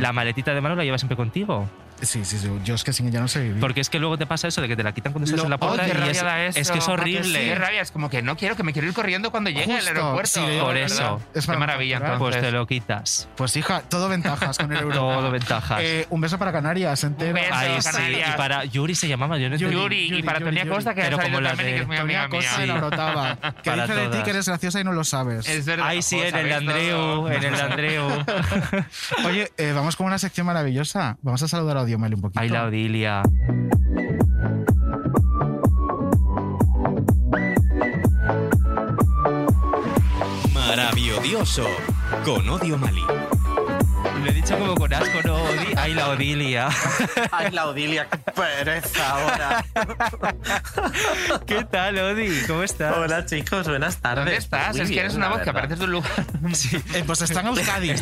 la 0.00 0.12
maletita 0.12 0.54
de 0.54 0.60
mano 0.62 0.74
la 0.76 0.84
llevas 0.84 1.00
siempre 1.02 1.16
contigo. 1.16 1.68
Sí, 2.04 2.24
sí, 2.24 2.38
sí. 2.38 2.50
Yo 2.64 2.74
es 2.74 2.84
que 2.84 2.92
sin 2.92 3.08
ella 3.08 3.20
no 3.20 3.28
sé 3.28 3.40
vivir. 3.42 3.60
Porque 3.60 3.80
es 3.80 3.88
que 3.90 3.98
luego 3.98 4.16
te 4.18 4.26
pasa 4.26 4.48
eso 4.48 4.60
de 4.60 4.68
que 4.68 4.76
te 4.76 4.82
la 4.82 4.92
quitan 4.92 5.12
cuando 5.12 5.24
estás 5.24 5.38
Lo 5.38 5.44
en 5.44 5.50
la 5.50 5.58
puerta 5.58 5.82
odio. 5.82 5.92
y 5.94 5.96
Qué 5.96 6.10
es, 6.10 6.16
rabia 6.18 6.22
da 6.24 6.44
eso. 6.46 6.58
es 6.60 6.70
que 6.70 6.78
es 6.78 6.84
¿A 6.84 6.86
que 6.86 6.92
horrible. 6.92 7.38
sí? 7.40 7.44
Qué 7.46 7.54
rabia, 7.54 7.80
es 7.82 7.90
como 7.90 8.10
que 8.10 8.22
no 8.22 8.36
quiero, 8.36 8.56
que 8.56 8.62
me 8.62 8.72
quiero 8.72 8.88
ir 8.88 8.94
corriendo 8.94 9.30
cuando 9.30 9.50
llegue 9.50 9.72
al 9.72 9.80
Justo, 9.80 9.88
aeropuerto. 9.90 10.30
sí, 10.30 10.46
de 10.46 10.60
Por 10.60 10.74
verdad. 10.74 10.86
eso. 10.96 11.20
Es 11.34 11.42
Qué 11.42 11.46
para 11.46 11.58
maravilla, 11.58 11.96
entonces. 11.96 12.18
Pues 12.18 12.40
te 12.40 12.50
lo 12.52 12.66
quitas. 12.66 13.28
Pues 13.36 13.56
hija, 13.56 13.82
todo 13.82 14.08
ventajas 14.08 14.58
con 14.58 14.72
el 14.72 14.78
Europa. 14.78 14.94
Todo 14.98 15.30
ventajas. 15.30 15.80
Eh, 15.82 16.06
un 16.10 16.20
beso 16.20 16.38
para 16.38 16.52
Canarias 16.52 17.02
entero. 17.04 17.30
Un 17.30 17.34
beso. 17.34 17.48
Ay, 17.52 17.80
sí. 17.80 17.90
Canarias. 17.90 18.30
Y 18.34 18.36
para 18.36 18.64
Yuri 18.64 18.94
se 18.94 19.08
llamaba, 19.08 19.38
yo 19.38 19.48
no 19.48 19.54
entendí. 19.56 19.74
Yuri, 19.74 19.96
y 19.96 20.08
Yuri, 20.10 20.22
para 20.22 20.38
Yuri, 20.40 20.50
Tonia 20.50 20.64
Yuri. 20.64 20.74
Costa, 20.74 20.94
que 20.94 21.00
ha 21.02 21.04
Pero 21.04 21.16
salido 21.16 21.32
como 21.36 21.40
la 21.42 21.48
también, 21.50 21.68
de 21.70 21.74
que 21.76 21.80
es 21.82 21.86
muy 21.86 21.96
Tonia 21.96 22.22
amiga 22.24 22.40
mía. 22.40 22.64
y 22.64 22.66
la 22.66 22.74
brotaba. 22.74 23.38
Que 23.64 23.70
Para 23.70 23.82
dice 23.86 23.94
de 23.94 24.02
ti 24.02 24.08
todas. 24.10 24.24
que 24.24 24.30
eres 24.30 24.46
graciosa 24.48 24.80
y 24.80 24.84
no 24.84 24.92
lo 24.92 25.04
sabes. 25.04 25.48
Es 25.48 25.64
verdad. 25.64 25.86
Ay, 25.88 26.02
sí, 26.02 26.18
en 26.18 26.26
el 26.26 26.32
de 26.32 26.50
sabéis 26.50 26.56
Andreu, 26.68 26.96
todo. 26.98 27.30
en 27.30 27.42
el 27.44 27.52
de 27.54 27.60
Andreu. 27.62 28.08
Oye, 29.26 29.52
eh, 29.56 29.72
vamos 29.74 29.96
con 29.96 30.06
una 30.06 30.18
sección 30.18 30.46
maravillosa. 30.46 31.16
Vamos 31.22 31.42
a 31.42 31.48
saludar 31.48 31.76
a 31.78 31.84
Odiomel 31.94 32.14
un 32.14 32.20
poquito. 32.20 32.40
Ay, 32.40 32.48
la 32.48 32.64
Odilia. 32.64 33.22
Maravilloso 40.52 41.64
con 42.24 42.48
Odio 42.48 42.76
Mali. 42.76 43.13
Lo 44.24 44.30
he 44.30 44.32
dicho 44.32 44.58
como 44.58 44.74
con 44.74 44.92
asco, 44.94 45.20
no 45.24 45.34
Odi. 45.34 45.74
Ay, 45.76 45.92
la 45.94 46.08
Odilia. 46.08 46.68
Ay, 47.30 47.50
la 47.50 47.66
Odilia, 47.66 48.08
qué 48.08 48.18
pereza 48.32 49.10
ahora. 49.10 49.64
¿Qué 51.46 51.64
tal, 51.64 51.98
Odi? 51.98 52.30
¿Cómo 52.46 52.62
estás? 52.62 52.96
Hola 52.96 53.26
chicos, 53.26 53.68
buenas 53.68 53.98
tardes. 53.98 54.24
¿Dónde 54.24 54.36
estás? 54.38 54.72
Muy 54.76 54.80
es 54.84 54.90
que 54.90 55.00
eres 55.00 55.14
una 55.14 55.28
voz 55.28 55.40
que 55.40 55.52
verdad. 55.52 55.64
aparece 55.64 55.74
en 55.74 55.88
un 55.88 55.92
lugar. 55.92 56.10
Eh, 56.94 57.02
pues 57.06 57.20
está 57.22 57.40
en 57.40 57.46
Euskadi. 57.48 57.92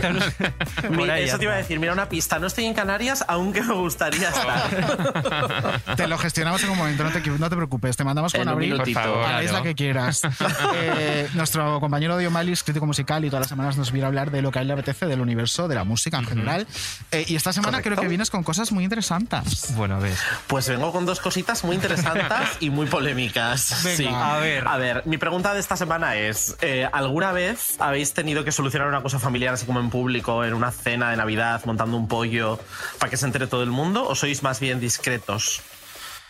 Mi- 0.91 0.97
Por 0.97 1.11
ahí 1.11 1.25
eso 1.25 1.39
te 1.39 1.45
iba 1.45 1.55
a 1.55 1.57
decir, 1.57 1.79
mira 1.79 1.93
una 1.93 2.09
pista. 2.09 2.39
No 2.39 2.47
estoy 2.49 2.66
en 2.66 2.75
Canarias, 2.75 3.25
aunque 3.29 3.62
me 3.62 3.75
gustaría 3.75 4.29
estar. 4.29 5.81
Te 5.97 6.07
lo 6.07 6.18
gestionamos 6.18 6.62
en 6.64 6.70
un 6.70 6.77
momento, 6.79 7.05
no 7.05 7.11
te, 7.11 7.20
no 7.31 7.49
te 7.49 7.57
preocupes. 7.57 7.97
Te 7.97 8.05
mandamos 8.05 8.33
con 8.33 8.43
En 8.43 8.49
un 8.49 8.55
Abril 8.55 8.73
minutito. 8.73 9.01
Por 9.01 9.11
favor. 9.11 9.25
a 9.27 9.33
la 9.35 9.45
isla 9.45 9.62
que 9.62 9.75
quieras. 9.75 10.23
Eh, 10.75 11.29
nuestro 11.35 11.81
compañero 11.81 12.16
Dio 12.18 12.31
Malis, 12.31 12.62
crítico 12.62 12.87
musical, 12.87 13.25
y 13.25 13.29
todas 13.29 13.43
las 13.43 13.49
semanas 13.49 13.77
nos 13.77 13.91
viene 13.93 14.05
a 14.05 14.09
hablar 14.09 14.31
de 14.31 14.43
lo 14.43 14.51
que 14.51 14.59
a 14.59 14.62
él 14.62 14.68
le 14.68 14.75
apetece, 14.75 15.07
del 15.07 15.20
universo, 15.20 15.68
de 15.68 15.75
la 15.75 15.85
música 15.85 16.12
en 16.19 16.27
general. 16.27 16.67
Eh, 17.11 17.25
y 17.29 17.37
esta 17.37 17.53
semana 17.53 17.79
Correcto. 17.79 17.91
creo 17.97 18.03
que 18.03 18.09
vienes 18.09 18.31
con 18.31 18.43
cosas 18.43 18.73
muy 18.73 18.85
interesantes. 18.85 19.75
Bueno, 19.75 19.97
a 19.97 19.99
ver. 19.99 20.17
Pues 20.47 20.69
vengo 20.69 20.93
con 20.93 21.07
dos 21.07 21.21
cositas 21.21 21.65
muy 21.65 21.77
interesantes 21.77 22.49
y 22.61 22.71
muy 22.71 22.87
polémicas. 22.87 23.81
Venga, 23.85 23.97
Sí. 23.97 24.07
a 24.09 24.37
ver. 24.39 24.67
A 24.69 24.77
ver, 24.79 25.03
mi 25.07 25.19
pregunta 25.19 25.55
de 25.55 25.61
esta 25.61 25.77
semana 25.77 26.17
es: 26.17 26.57
eh, 26.61 26.89
¿alguna 26.93 27.33
vez 27.33 27.77
habéis 27.81 28.13
tenido 28.15 28.45
que 28.45 28.53
solucionar 28.53 28.89
una 28.89 29.03
cosa 29.03 29.19
familiar 29.19 29.55
así 29.55 29.67
como 29.67 29.81
en 29.81 29.91
público, 29.91 30.45
en 30.45 30.55
una 30.55 30.71
cena 30.71 31.11
de 31.11 31.17
Navidad, 31.17 31.63
montando 31.65 31.97
un 31.97 32.09
pollo 32.09 32.59
para 32.99 33.11
que 33.11 33.17
se 33.17 33.27
entere 33.27 33.47
todo 33.47 33.63
el 33.63 33.71
mundo? 33.71 34.07
¿O 34.09 34.15
sois 34.15 34.43
más 34.43 34.61
bien 34.61 34.81
discretos? 34.81 35.61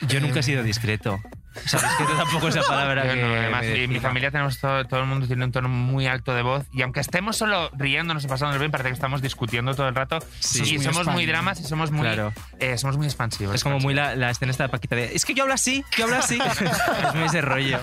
Yo 0.01 0.21
nunca 0.21 0.41
he 0.41 0.43
sido 0.43 0.63
discreto. 0.63 1.21
Sabes 1.67 1.91
que 1.99 2.05
tampoco 2.05 2.49
es 2.49 2.57
la 2.57 2.63
palabra 2.63 3.03
que. 3.03 3.17
no, 3.17 3.27
además, 3.27 3.63
me 3.65 3.87
mi 3.89 4.01
familia 4.01 4.31
tenemos 4.31 4.59
todo, 4.59 4.85
todo 4.87 5.01
el 5.01 5.07
mundo 5.07 5.27
tiene 5.27 5.45
un 5.45 5.53
tono 5.53 5.69
muy 5.69 6.07
alto 6.07 6.35
de 6.35 6.43
voz 6.43 6.65
y 6.73 6.83
aunque 6.83 7.01
estemos 7.01 7.37
solo 7.37 7.71
riéndonos 7.75 8.25
y 8.25 8.29
pasándonos 8.29 8.59
bien, 8.61 8.71
parece 8.71 8.89
que 8.91 8.95
estamos 8.95 9.23
discutiendo 9.23 9.75
todo 9.75 9.89
el 9.89 9.95
rato 9.95 10.19
Sí. 10.41 10.63
y 10.75 10.77
muy 10.79 10.85
somos 10.85 11.07
muy 11.07 11.27
dramas 11.27 11.61
y 11.61 11.65
somos 11.65 11.91
muy, 11.91 12.03
Claro. 12.03 12.33
eh, 12.59 12.79
somos 12.79 12.97
muy 12.97 13.07
expansivos. 13.07 13.55
Es 13.55 13.63
como 13.63 13.79
muy 13.79 13.95
la, 13.95 14.15
la 14.17 14.31
escena 14.31 14.51
esta 14.51 14.65
de 14.65 14.69
Paquita 14.71 14.97
de. 14.97 15.15
Es 15.15 15.25
que 15.25 15.35
yo 15.35 15.43
hablo 15.45 15.55
así, 15.55 15.85
yo 15.97 16.05
hablo 16.05 16.17
así. 16.17 16.39
es 17.09 17.15
muy 17.15 17.25
ese 17.25 17.41
rollo. 17.41 17.79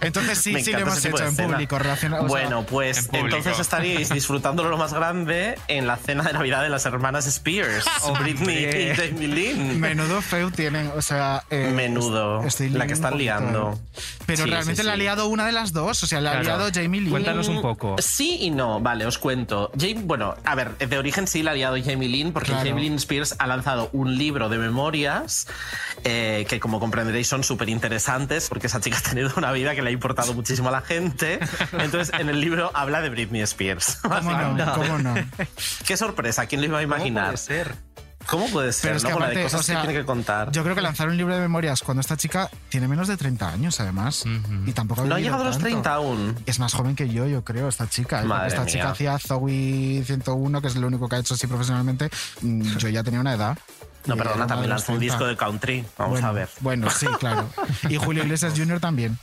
Entonces 0.00 0.38
sí, 0.38 0.52
Me 0.52 0.62
sí 0.64 0.72
lo 0.72 0.78
hemos 0.78 1.04
hecho 1.04 1.24
en 1.24 1.36
público. 1.36 1.78
relaciona- 1.78 2.16
o 2.16 2.20
sea, 2.20 2.28
Bueno, 2.28 2.64
pues 2.64 2.98
en 2.98 3.06
público. 3.06 3.36
entonces 3.36 3.58
estaríais 3.60 4.08
disfrutándolo 4.14 4.70
lo 4.70 4.78
más 4.78 4.94
grande 4.94 5.58
en 5.68 5.86
la 5.86 5.96
cena 5.96 6.22
de 6.24 6.32
Navidad 6.32 6.62
de 6.62 6.70
las 6.70 6.86
hermanas 6.86 7.26
Spears. 7.26 7.84
Britney 8.20 8.64
y 8.64 8.94
Jamie 8.96 9.28
Lynn. 9.28 9.78
Menudo 9.80 10.22
feu 10.22 10.50
tienen, 10.50 10.90
o 10.96 11.02
sea... 11.02 11.42
eh, 11.50 11.70
Menudo. 11.74 12.42
estoy 12.44 12.70
la 12.70 12.86
que 12.86 12.94
están 12.94 13.09
liando. 13.14 13.78
Pero 14.26 14.44
Sí, 14.44 14.50
realmente 14.50 14.82
sí, 14.82 14.86
la 14.86 14.94
ha 14.94 14.96
liado 14.96 15.26
una 15.26 15.44
de 15.46 15.52
las 15.52 15.72
dos, 15.72 16.02
o 16.02 16.06
sea, 16.06 16.20
la 16.20 16.30
ha 16.30 16.40
Claro. 16.40 16.58
liado 16.58 16.70
Jamie 16.72 17.00
Lee. 17.00 17.10
Cuéntanos 17.10 17.48
un 17.48 17.60
poco. 17.62 17.96
Sí 17.98 18.38
y 18.40 18.50
no, 18.50 18.80
vale, 18.80 19.04
os 19.06 19.18
cuento. 19.18 19.70
Jamie, 19.78 20.02
bueno, 20.04 20.34
a 20.44 20.54
ver, 20.54 20.76
de 20.78 20.98
origen 20.98 21.26
sí 21.26 21.42
la 21.42 21.50
ha 21.50 21.54
liado 21.54 21.76
Jamie 21.82 22.08
Lynn, 22.08 22.32
porque 22.32 22.52
Claro. 22.52 22.68
Jamie 22.68 22.84
Lynn 22.84 22.96
Spears 22.96 23.34
ha 23.38 23.46
lanzado 23.46 23.90
un 23.92 24.16
libro 24.16 24.48
de 24.48 24.58
memorias 24.58 25.46
eh, 26.04 26.46
que, 26.48 26.60
como 26.60 26.80
comprenderéis, 26.80 27.26
son 27.28 27.42
súper 27.44 27.68
interesantes, 27.68 28.48
porque 28.48 28.68
esa 28.68 28.80
chica 28.80 28.98
ha 28.98 29.02
tenido 29.02 29.30
una 29.36 29.52
vida 29.52 29.74
que 29.74 29.82
le 29.82 29.90
ha 29.90 29.92
importado 29.92 30.32
muchísimo 30.34 30.68
a 30.68 30.72
la 30.72 30.80
gente. 30.82 31.40
Entonces, 31.78 32.12
en 32.18 32.28
el 32.28 32.40
libro 32.40 32.70
habla 32.74 33.00
de 33.02 33.10
Britney 33.10 33.42
Spears. 33.42 33.96
¿Cómo 34.02 34.32
no? 34.32 34.74
¿Cómo 34.74 34.98
no? 34.98 35.14
Qué 35.86 35.96
sorpresa, 35.96 36.46
¿quién 36.46 36.60
lo 36.60 36.66
iba 36.68 36.78
a 36.78 36.82
¿Cómo 36.82 36.94
imaginar? 36.96 37.24
puede 37.26 37.36
ser? 37.38 37.74
¿Cómo 38.30 38.48
puede 38.48 38.72
ser? 38.72 38.82
Pero 38.90 38.96
es 38.98 39.02
que 39.02 39.08
no? 39.10 39.14
Con 39.16 39.22
la 39.22 39.28
de 39.28 39.32
aparte, 39.34 39.42
cosas 39.44 39.60
o 39.60 39.62
sea, 39.64 39.74
que 39.80 39.86
tiene 39.88 40.00
que 40.00 40.06
contar. 40.06 40.52
Yo 40.52 40.62
creo 40.62 40.74
que 40.76 40.80
lanzar 40.80 41.08
un 41.08 41.16
libro 41.16 41.34
de 41.34 41.40
memorias 41.40 41.82
cuando 41.82 42.00
esta 42.00 42.16
chica 42.16 42.48
tiene 42.68 42.86
menos 42.86 43.08
de 43.08 43.16
30 43.16 43.48
años, 43.48 43.80
además. 43.80 44.24
Y 44.66 44.72
tampoco 44.72 45.04
No 45.04 45.16
ha 45.16 45.18
llegado 45.20 45.42
a 45.42 45.46
los 45.46 45.56
tanto. 45.56 45.68
30 45.68 45.92
aún. 45.94 46.36
Es 46.46 46.60
más 46.60 46.72
joven 46.72 46.94
que 46.94 47.08
yo, 47.08 47.26
yo 47.26 47.42
creo, 47.42 47.68
esta 47.68 47.88
chica. 47.88 48.22
¿eh? 48.22 48.24
Madre 48.24 48.48
esta 48.48 48.60
mía. 48.62 48.72
chica 48.72 48.90
hacía 48.90 49.18
Zoe 49.18 50.04
101, 50.06 50.62
que 50.62 50.68
es 50.68 50.76
lo 50.76 50.86
único 50.86 51.08
que 51.08 51.16
ha 51.16 51.18
hecho 51.18 51.34
así 51.34 51.48
profesionalmente. 51.48 52.08
Mm, 52.42 52.76
Yo 52.78 52.88
ya 52.88 53.02
tenía 53.02 53.20
una 53.20 53.34
edad. 53.34 53.58
No, 54.06 54.16
perdona, 54.16 54.46
también 54.46 54.70
lanzó 54.70 54.92
un 54.92 54.98
30. 54.98 55.14
disco 55.14 55.26
de 55.26 55.36
country. 55.36 55.84
Vamos 55.98 56.12
Bueno, 56.12 56.28
a 56.28 56.32
ver. 56.32 56.48
Bueno, 56.60 56.88
sí, 56.90 57.06
claro. 57.18 57.48
Y 57.88 57.96
Julio 57.96 58.22
Iglesias 58.22 58.54
Jr. 58.56 58.80
también. 58.80 59.18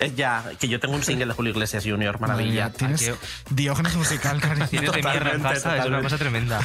Es 0.00 0.16
ya, 0.16 0.44
que 0.58 0.66
yo 0.66 0.80
tengo 0.80 0.94
un 0.94 1.02
single 1.02 1.26
de 1.26 1.34
Julio 1.34 1.50
Iglesias 1.52 1.84
Junior, 1.86 2.18
maravilla. 2.20 2.68
Mía, 2.68 2.72
Tienes 2.72 3.12
Diógenes 3.50 3.94
musical, 3.96 4.40
cariño. 4.40 4.66
Tienes 4.66 4.92
de 4.92 5.02
mierda 5.02 5.32
en 5.32 5.42
Totalmente, 5.42 5.54
casa, 5.62 5.76
es 5.76 5.84
una 5.84 6.02
cosa 6.02 6.16
tremenda. 6.16 6.60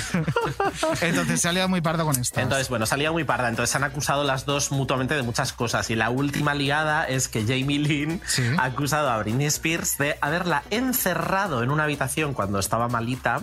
Entonces 1.02 1.42
se 1.42 1.50
ha 1.50 1.52
liado 1.52 1.68
muy 1.68 1.82
parda 1.82 2.06
con 2.06 2.16
esto. 2.18 2.40
Entonces, 2.40 2.70
bueno, 2.70 2.86
salía 2.86 3.12
muy 3.12 3.26
parda. 3.26 3.50
Entonces 3.50 3.72
se 3.72 3.78
han 3.78 3.84
acusado 3.84 4.24
las 4.24 4.46
dos 4.46 4.72
mutuamente 4.72 5.16
de 5.16 5.22
muchas 5.22 5.52
cosas. 5.52 5.90
Y 5.90 5.96
la 5.96 6.12
última 6.12 6.54
liada 6.54 7.04
es 7.04 7.28
que 7.28 7.42
Jamie 7.42 7.80
Lynn 7.80 8.22
ha 8.58 8.64
acusado 8.64 9.10
a 9.10 9.18
Britney 9.18 9.48
Spears 9.48 9.98
de 9.98 10.18
haberla 10.22 10.64
encerrado 10.70 11.62
en 11.62 11.72
una 11.72 11.84
habitación 11.84 12.34
cuando 12.34 12.60
estaba 12.60 12.88
malita. 12.88 13.42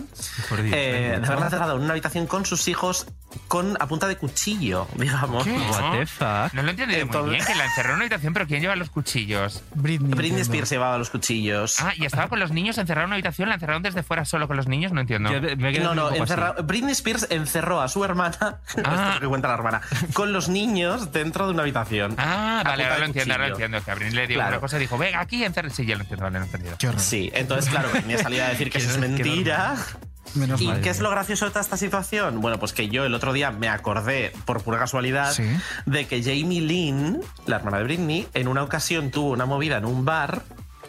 Por 0.49 0.63
Dios, 0.63 0.75
eh, 0.75 1.19
de 1.21 1.25
haberla 1.27 1.45
encerrado 1.45 1.75
en 1.75 1.83
una 1.83 1.91
habitación 1.91 2.25
con 2.25 2.47
sus 2.47 2.67
hijos 2.67 3.05
con 3.47 3.77
a 3.79 3.87
punta 3.87 4.07
de 4.07 4.17
cuchillo, 4.17 4.87
digamos. 4.95 5.45
What 5.45 5.99
the 5.99 6.05
fuck? 6.05 6.53
No 6.53 6.61
lo 6.63 6.69
he 6.69 6.71
entendido 6.71 7.05
muy 7.05 7.31
bien, 7.31 7.45
que 7.45 7.55
la 7.55 7.65
encerró 7.65 7.89
en 7.89 7.95
una 7.95 8.03
habitación, 8.03 8.33
pero 8.33 8.47
¿quién 8.47 8.61
lleva 8.61 8.75
los 8.75 8.89
cuchillos? 8.89 9.63
Britney. 9.83 10.13
Britney 10.13 10.41
Spears 10.41 10.69
llevaba 10.71 10.97
los 10.97 11.09
cuchillos. 11.11 11.79
Ah, 11.81 11.93
y 11.95 12.05
estaba 12.05 12.27
con 12.29 12.39
los 12.39 12.51
niños 12.51 12.77
encerrado 12.77 13.03
en 13.03 13.09
una 13.09 13.15
habitación, 13.15 13.49
la 13.49 13.55
encerraron 13.55 13.83
desde 13.83 14.01
fuera 14.01 14.25
solo 14.25 14.47
con 14.47 14.57
los 14.57 14.67
niños, 14.67 14.91
no 14.93 15.01
entiendo. 15.01 15.29
No, 15.29 15.93
no, 15.93 16.09
encerra- 16.11 16.55
Britney 16.63 16.93
Spears 16.93 17.27
encerró 17.29 17.81
a 17.81 17.87
su 17.87 18.03
hermana, 18.03 18.61
esto 18.67 18.81
es 18.81 19.13
lo 19.15 19.19
que 19.19 19.27
cuenta 19.27 19.47
la 19.49 19.53
hermana, 19.55 19.81
con 20.13 20.33
los 20.33 20.49
niños 20.49 21.11
dentro 21.11 21.45
de 21.45 21.53
una 21.53 21.61
habitación. 21.63 22.15
Ah, 22.17 22.61
A 22.61 22.63
vale, 22.63 22.83
ahora 22.85 22.99
lo 22.99 23.05
entiendo, 23.05 23.33
ahora 23.33 23.47
lo 23.49 23.53
entiendo. 23.53 23.83
Que 23.83 23.91
Abril 23.91 24.15
le 24.15 24.27
dio 24.27 24.37
Claro. 24.37 24.51
una 24.51 24.59
cosa 24.61 24.77
y 24.77 24.79
dijo, 24.79 24.97
venga, 24.97 25.19
aquí 25.19 25.43
encerra. 25.43 25.69
Sí, 25.69 25.85
ya 25.85 25.95
lo 25.95 26.01
entiendo, 26.01 26.23
vale, 26.23 26.39
lo 26.39 26.45
he 26.45 26.47
entendido. 26.47 26.75
Sí, 26.97 27.29
entonces, 27.33 27.69
claro, 27.69 27.89
Britney 27.91 28.17
salía 28.17 28.45
a 28.47 28.49
decir 28.49 28.71
que 28.71 28.77
eso 28.77 28.89
es 28.91 28.97
mentira. 28.99 29.75
Menos 30.35 30.61
¿Y 30.61 30.67
mal. 30.67 30.81
qué 30.81 30.89
es 30.89 30.99
lo 30.99 31.09
gracioso 31.11 31.45
de 31.45 31.51
toda 31.51 31.61
esta 31.61 31.77
situación? 31.77 32.41
Bueno, 32.41 32.57
pues 32.59 32.73
que 32.73 32.89
yo 32.89 33.05
el 33.05 33.13
otro 33.13 33.33
día 33.33 33.51
me 33.51 33.69
acordé, 33.69 34.31
por 34.45 34.61
pura 34.63 34.79
casualidad, 34.79 35.31
Sí. 35.31 35.43
de 35.85 36.07
que 36.07 36.23
Jamie 36.23 36.61
Lynn, 36.61 37.21
la 37.45 37.57
hermana 37.57 37.77
de 37.79 37.83
Britney, 37.83 38.27
en 38.33 38.47
una 38.47 38.63
ocasión 38.63 39.11
tuvo 39.11 39.31
una 39.31 39.45
movida 39.45 39.77
en 39.77 39.85
un 39.85 40.05
bar 40.05 40.43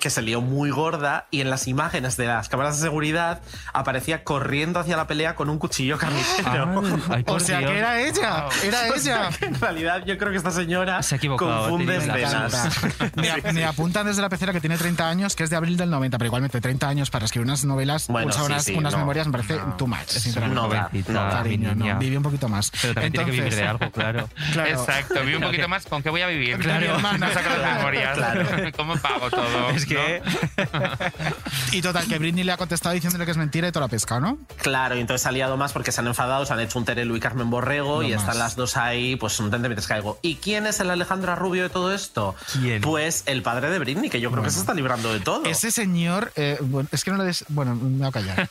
que 0.05 0.11
se 0.11 0.21
lió 0.21 0.43
muy 0.43 0.69
gorda 0.69 1.29
y 1.31 1.41
en 1.41 1.49
las 1.49 1.67
imágenes 1.67 2.19
de 2.19 2.27
las 2.27 2.51
cámaras 2.51 2.77
de 2.77 2.83
seguridad 2.83 3.41
aparecía 3.73 4.23
corriendo 4.23 4.79
hacia 4.79 4.99
la 4.99 5.07
pelea 5.07 5.35
con 5.35 5.49
un 5.49 5.59
cuchillo 5.59 5.97
carnicero. 5.97 6.83
o 7.27 7.41
sea 7.41 7.61
que 7.61 7.79
era 7.79 8.03
ella, 8.03 8.45
era 8.63 8.81
O 8.95 8.99
sea 8.99 9.29
ella. 9.31 9.31
en 9.41 9.59
realidad 9.59 10.03
yo 10.05 10.19
creo 10.19 10.31
que 10.31 10.37
esta 10.37 10.51
señora 10.51 11.03
Se 11.03 11.15
ha 11.15 11.17
equivocado, 11.17 11.71
confunde 11.71 11.97
escenas. 11.97 12.69
Me, 13.17 13.53
me 13.55 13.65
apuntan 13.65 14.05
desde 14.05 14.21
la 14.21 14.29
pecera 14.29 14.53
que 14.53 14.61
tiene 14.61 14.77
30 14.77 15.09
años, 15.09 15.35
que 15.37 15.45
es 15.45 15.49
de 15.49 15.57
abril 15.57 15.79
del 15.79 15.89
90, 15.89 16.19
pero 16.19 16.27
igualmente 16.27 16.61
30 16.61 16.87
años 16.87 17.09
para 17.09 17.25
escribir 17.25 17.47
unas 17.47 17.65
novelas, 17.65 18.09
Bueno, 18.09 18.31
sí, 18.31 18.41
unas, 18.45 18.63
sí, 18.65 18.75
unas 18.75 18.93
no, 18.93 18.99
memorias 18.99 19.27
me 19.27 19.33
parece 19.33 19.59
too 19.79 19.87
much, 19.87 20.07
sinceramente. 20.09 20.61
no 20.61 20.69
da, 20.69 20.91
no 20.93 21.13
da. 21.23 21.31
Cariño, 21.31 21.75
no, 21.75 21.99
vive 21.99 22.19
un 22.19 22.23
poquito 22.23 22.51
más. 22.51 22.71
Pero 22.83 22.93
también 22.93 23.13
tiene 23.15 23.25
que 23.25 23.31
vivir 23.31 23.55
de 23.55 23.61
Entonces- 23.63 23.83
algo, 23.83 23.91
claro. 23.95 24.29
Claro. 24.53 24.69
Exacto, 24.71 25.15
vive 25.25 25.39
un 25.39 25.45
poquito 25.45 25.67
más. 25.69 25.87
¿Con 25.87 26.03
qué 26.03 26.11
voy 26.11 26.21
a 26.21 26.27
vivir? 26.27 26.59
Claro. 26.59 26.81
Mi 26.81 26.87
hermana 26.93 27.29
saca 27.33 27.49
las 27.49 27.59
Claro, 27.59 27.77
memorias. 27.79 28.17
claro. 28.19 28.47
¿Cómo 28.77 28.97
pago 28.99 29.31
todo? 29.31 29.71
Es 29.71 29.87
que 29.87 29.94
Y 31.73 31.83
total, 31.83 32.07
que 32.07 32.19
Britney 32.19 32.45
le 32.45 32.53
ha 32.53 32.57
contestado 32.57 32.95
diciéndole 32.95 33.25
que 33.25 33.33
es 33.33 33.37
mentira 33.37 33.67
y 33.69 33.73
toda 33.73 33.87
la 33.87 33.91
pesca, 33.91 34.21
¿no? 34.21 34.39
Claro, 34.63 34.97
y 34.97 35.01
entonces 35.01 35.23
se 35.23 35.29
ha 35.29 35.33
liado 35.33 35.57
más 35.57 35.73
porque 35.73 35.91
se 35.93 36.01
han 36.01 36.07
enfadado, 36.07 36.47
se 36.47 36.53
han 36.53 36.61
hecho 36.61 36.79
un 36.79 36.85
Terelu 36.85 37.17
y 37.17 37.21
Carmen 37.21 37.51
Borrego 37.51 37.97
No 38.03 38.09
y 38.09 38.13
están 38.13 38.39
las 38.39 38.55
dos 38.57 38.77
ahí, 38.77 39.17
pues 39.17 39.39
un 39.41 39.51
tente 39.51 39.69
mientras 39.69 39.87
caigo. 39.89 40.19
¿Y 40.23 40.37
quién 40.37 40.67
es 40.67 40.79
el 40.81 40.91
Alejandra 40.91 41.35
Rubio 41.35 41.65
de 41.65 41.69
todo 41.71 41.93
esto? 41.93 42.35
¿Quién? 42.53 42.81
Pues 42.81 43.25
el 43.27 43.43
padre 43.43 43.71
de 43.71 43.79
Britney, 43.81 44.09
que 44.11 44.21
yo 44.21 44.31
creo 44.31 44.43
que 44.45 44.51
se 44.51 44.61
está 44.61 44.73
librando 44.75 45.13
de 45.13 45.21
todo. 45.21 45.45
Ese 45.47 45.71
señor, 45.73 46.33
eh, 46.37 46.59
bueno, 46.61 46.89
es 46.93 47.03
que 47.05 47.11
no 47.11 47.17
le 47.17 47.25
des. 47.25 47.45
Bueno, 47.49 47.75
me 47.75 47.99
voy 47.99 48.07
a 48.07 48.13
callar. 48.13 48.49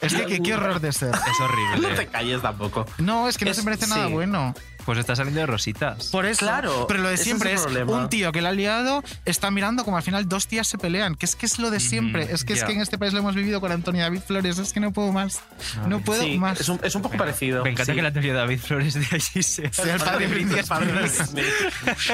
Es 0.00 0.12
que, 0.14 0.40
qué 0.42 0.54
horror 0.54 0.80
de 0.80 0.92
ser. 0.92 1.14
es 1.14 1.20
No 1.38 1.44
horrible. 1.46 1.94
te 1.96 2.06
calles 2.08 2.42
tampoco. 2.42 2.86
No, 2.98 3.28
es 3.28 3.38
que 3.38 3.44
no 3.46 3.50
Es- 3.52 3.56
se 3.56 3.62
merece 3.62 3.86
nada 3.86 4.06
sí. 4.06 4.12
bueno. 4.12 4.54
Pues 4.84 4.98
está 4.98 5.14
saliendo 5.16 5.40
de 5.40 5.46
rositas. 5.46 6.06
Por 6.08 6.26
eso. 6.26 6.40
Claro, 6.46 6.86
Pero 6.88 7.02
lo 7.02 7.08
de 7.08 7.14
es 7.14 7.22
siempre 7.22 7.52
es, 7.52 7.60
problema. 7.62 7.92
un 7.92 8.08
tío 8.08 8.32
que 8.32 8.40
le 8.42 8.48
ha 8.48 8.52
liado, 8.52 9.02
está 9.24 9.50
mirando 9.50 9.84
como 9.84 9.96
al 9.96 10.02
final 10.02 10.28
dos 10.28 10.46
tías 10.46 10.66
se 10.66 10.78
pelean. 10.78 11.14
Que 11.14 11.26
es 11.26 11.36
que 11.36 11.46
es 11.46 11.58
lo 11.58 11.70
de 11.70 11.80
siempre. 11.80 12.28
es 12.32 12.44
que 12.44 12.54
es 12.54 12.60
ya. 12.60 12.66
que 12.66 12.72
en 12.72 12.80
este 12.80 12.98
país 12.98 13.12
lo 13.12 13.18
hemos 13.20 13.34
vivido 13.34 13.60
con 13.60 13.70
Antonio 13.72 14.02
David 14.02 14.20
Flores. 14.26 14.58
Es 14.58 14.72
que 14.72 14.80
no 14.80 14.92
puedo 14.92 15.12
más. 15.12 15.40
No 15.86 16.00
puedo 16.00 16.22
Sí, 16.22 16.38
más. 16.38 16.60
es 16.60 16.68
un, 16.68 16.80
es 16.82 16.94
un 16.94 17.02
poco 17.02 17.16
parecido. 17.16 17.62
Me 17.64 17.70
encanta 17.70 17.92
sí. 17.92 17.96
que 17.96 18.02
la 18.02 18.12
teoría 18.12 18.32
de 18.32 18.38
David 18.38 18.60
Flores 18.60 18.94
de 18.94 19.06
allí 19.10 19.42
sea 19.42 19.72
Sea 19.72 19.94
el 19.94 20.00
padre 20.00 20.24
El 20.26 20.64
padre. 20.66 20.90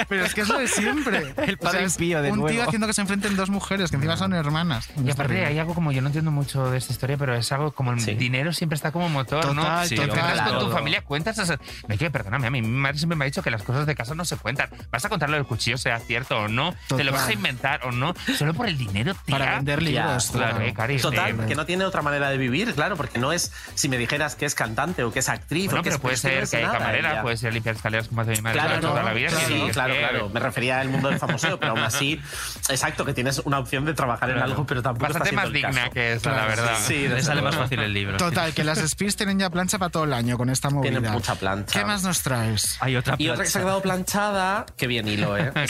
Pero 0.09 0.25
es 0.25 0.35
que 0.35 0.41
es 0.43 0.49
lo 0.49 0.59
de 0.59 0.69
siempre. 0.69 1.35
El 1.47 1.59
padre 1.59 1.85
es 1.85 1.93
impío 1.95 2.23
de 2.23 2.31
Un 2.33 2.39
tío 2.39 2.43
nuevo. 2.49 2.63
haciendo 2.63 2.87
que 2.87 2.93
se 2.93 3.01
enfrenten 3.01 3.37
dos 3.37 3.51
mujeres, 3.51 3.91
que 3.91 3.97
encima 3.97 4.17
son 4.17 4.33
hermanas. 4.35 4.89
Y 4.97 5.09
Es 5.09 5.15
aparte 5.15 5.35
terrible. 5.35 5.47
hay 5.47 5.59
algo 5.59 5.75
como, 5.75 5.93
yo 5.93 6.01
no 6.03 6.09
entiendo 6.09 6.31
mucho 6.31 6.71
de 6.71 6.79
esta 6.79 6.93
historia, 6.93 7.17
pero 7.17 7.35
es 7.35 7.51
algo 7.53 7.73
como 7.73 7.93
el 7.93 8.01
Sí. 8.01 8.15
dinero 8.15 8.53
siempre 8.53 8.75
está 8.77 8.93
como 8.93 9.09
motor, 9.09 9.47
¿no? 9.55 9.63
Total, 9.63 9.89
Sí, 9.89 9.97
Te 9.97 10.07
total. 10.07 10.19
enfrentas 10.21 10.53
con 10.53 10.59
tu 10.69 10.71
familia, 10.75 11.03
cuentas 11.03 11.39
esas... 11.39 11.59
Me 11.89 11.97
que 11.99 12.11
perdóname, 12.11 12.47
a 12.47 12.51
mí 12.51 12.56
mi 12.63 12.69
madre 12.69 12.99
siempre 12.99 13.17
me 13.17 13.25
ha 13.25 13.27
dicho 13.27 13.43
que 13.43 13.51
las 13.51 13.63
cosas 13.63 13.87
de 13.87 13.95
casa 13.95 14.15
no 14.15 14.25
se 14.25 14.37
cuentan. 14.37 14.69
Vas 14.91 15.05
a 15.05 15.09
contar 15.09 15.29
lo 15.31 15.37
del 15.37 15.47
cuchillo, 15.47 15.79
sea 15.79 15.99
cierto 16.01 16.39
o 16.39 16.49
no, 16.49 16.75
te 16.89 17.05
lo 17.05 17.13
vas 17.13 17.23
a 17.23 17.25
Total. 17.25 17.35
inventar 17.37 17.81
o 17.87 17.93
no, 17.93 18.15
solo 18.37 18.55
por 18.55 18.67
el 18.69 18.77
dinero, 18.79 19.15
tía. 19.25 19.39
Para 19.39 19.55
vender 19.57 19.83
libros. 19.83 20.31
Claro, 20.33 20.61
eh, 20.61 20.73
Cari, 20.75 20.99
Total, 20.99 21.31
eh, 21.41 21.47
que 21.47 21.55
no 21.55 21.67
tiene 21.67 21.85
otra 21.85 22.03
manera 22.03 22.31
de 22.31 22.39
vivir, 22.39 22.75
claro, 22.75 22.97
porque 22.97 23.19
no 23.19 23.33
es 23.33 23.53
si 23.75 23.89
me 23.89 23.99
dijeras 23.99 24.35
que 24.37 24.45
es 24.47 24.55
cantante 24.55 25.03
o 25.05 25.13
que 25.13 25.19
es 25.21 25.29
actriz 25.29 25.67
Bueno, 25.67 25.81
o 25.81 25.83
que 25.83 25.91
pero 25.91 25.97
es 25.97 26.01
puede 26.03 26.17
ser 26.17 26.49
que 26.49 26.57
hay 26.59 26.65
camarera, 26.65 27.13
ella. 27.13 27.23
puede 27.23 27.37
ser 27.37 27.53
limpiar 27.53 27.77
escaleras 27.77 28.09
como 28.09 28.21
hace 28.23 28.33
mi 28.33 28.41
madre 28.43 28.59
Claro, 28.61 28.81
toda 28.81 29.01
no, 29.03 29.09
la 29.09 29.13
vida. 29.15 29.29
claro, 29.31 29.47
sí, 29.47 29.69
claro, 29.73 29.95
que- 29.95 30.01
claro. 30.01 30.29
Me 30.31 30.41
refería 30.41 30.81
al 30.81 30.89
mundo 30.89 31.09
del 31.09 31.19
famoseo, 31.19 31.59
pero 31.59 31.73
aún 31.73 31.83
así, 31.83 32.21
exacto, 32.69 33.05
que 33.05 33.15
tienes 33.15 33.41
una 33.45 33.59
opción 33.59 33.85
de 33.85 33.95
trabajar 33.95 34.31
en 34.31 34.37
Claro. 34.37 34.51
algo, 34.53 34.67
pero 34.67 34.83
tampoco 34.83 35.05
Bastante 35.05 35.29
está 35.31 35.41
más 35.43 35.53
digna 35.53 35.71
caso. 35.83 35.91
que 35.93 36.13
esa, 36.15 36.31
la 36.33 36.47
verdad. 36.47 36.75
Sí, 36.85 37.09
Le 37.09 37.23
sale 37.23 37.43
más 37.43 37.57
fácil 37.57 37.81
el 37.81 37.93
libro. 37.93 38.17
Total, 38.17 38.53
que 38.55 38.65
las 38.65 38.79
Spears 38.79 39.17
tienen 39.17 39.39
ya 39.39 39.51
plancha 39.51 39.79
para 39.79 39.91
todo 39.91 40.05
el 40.05 40.13
año 40.13 40.37
con 40.37 40.51
esta 40.51 40.71
movida. 40.71 40.91
Tienen 40.91 41.13
mucha 41.13 41.35
plancha. 41.35 41.79
¿Qué 41.79 41.85
más 41.85 42.03
nos 42.03 42.23
traes? 42.47 42.77
Hay 42.81 42.97
otra 42.97 43.17
Y 43.19 43.29
otra 43.29 43.45
que 43.45 43.51
se 43.51 43.59
ha 43.59 43.63
quedado 43.63 43.83
planchada, 43.83 44.67
que 44.77 44.87
bien 44.87 45.09
hilo, 45.09 45.37
¿eh? 45.37 45.53
Qué. 45.55 45.67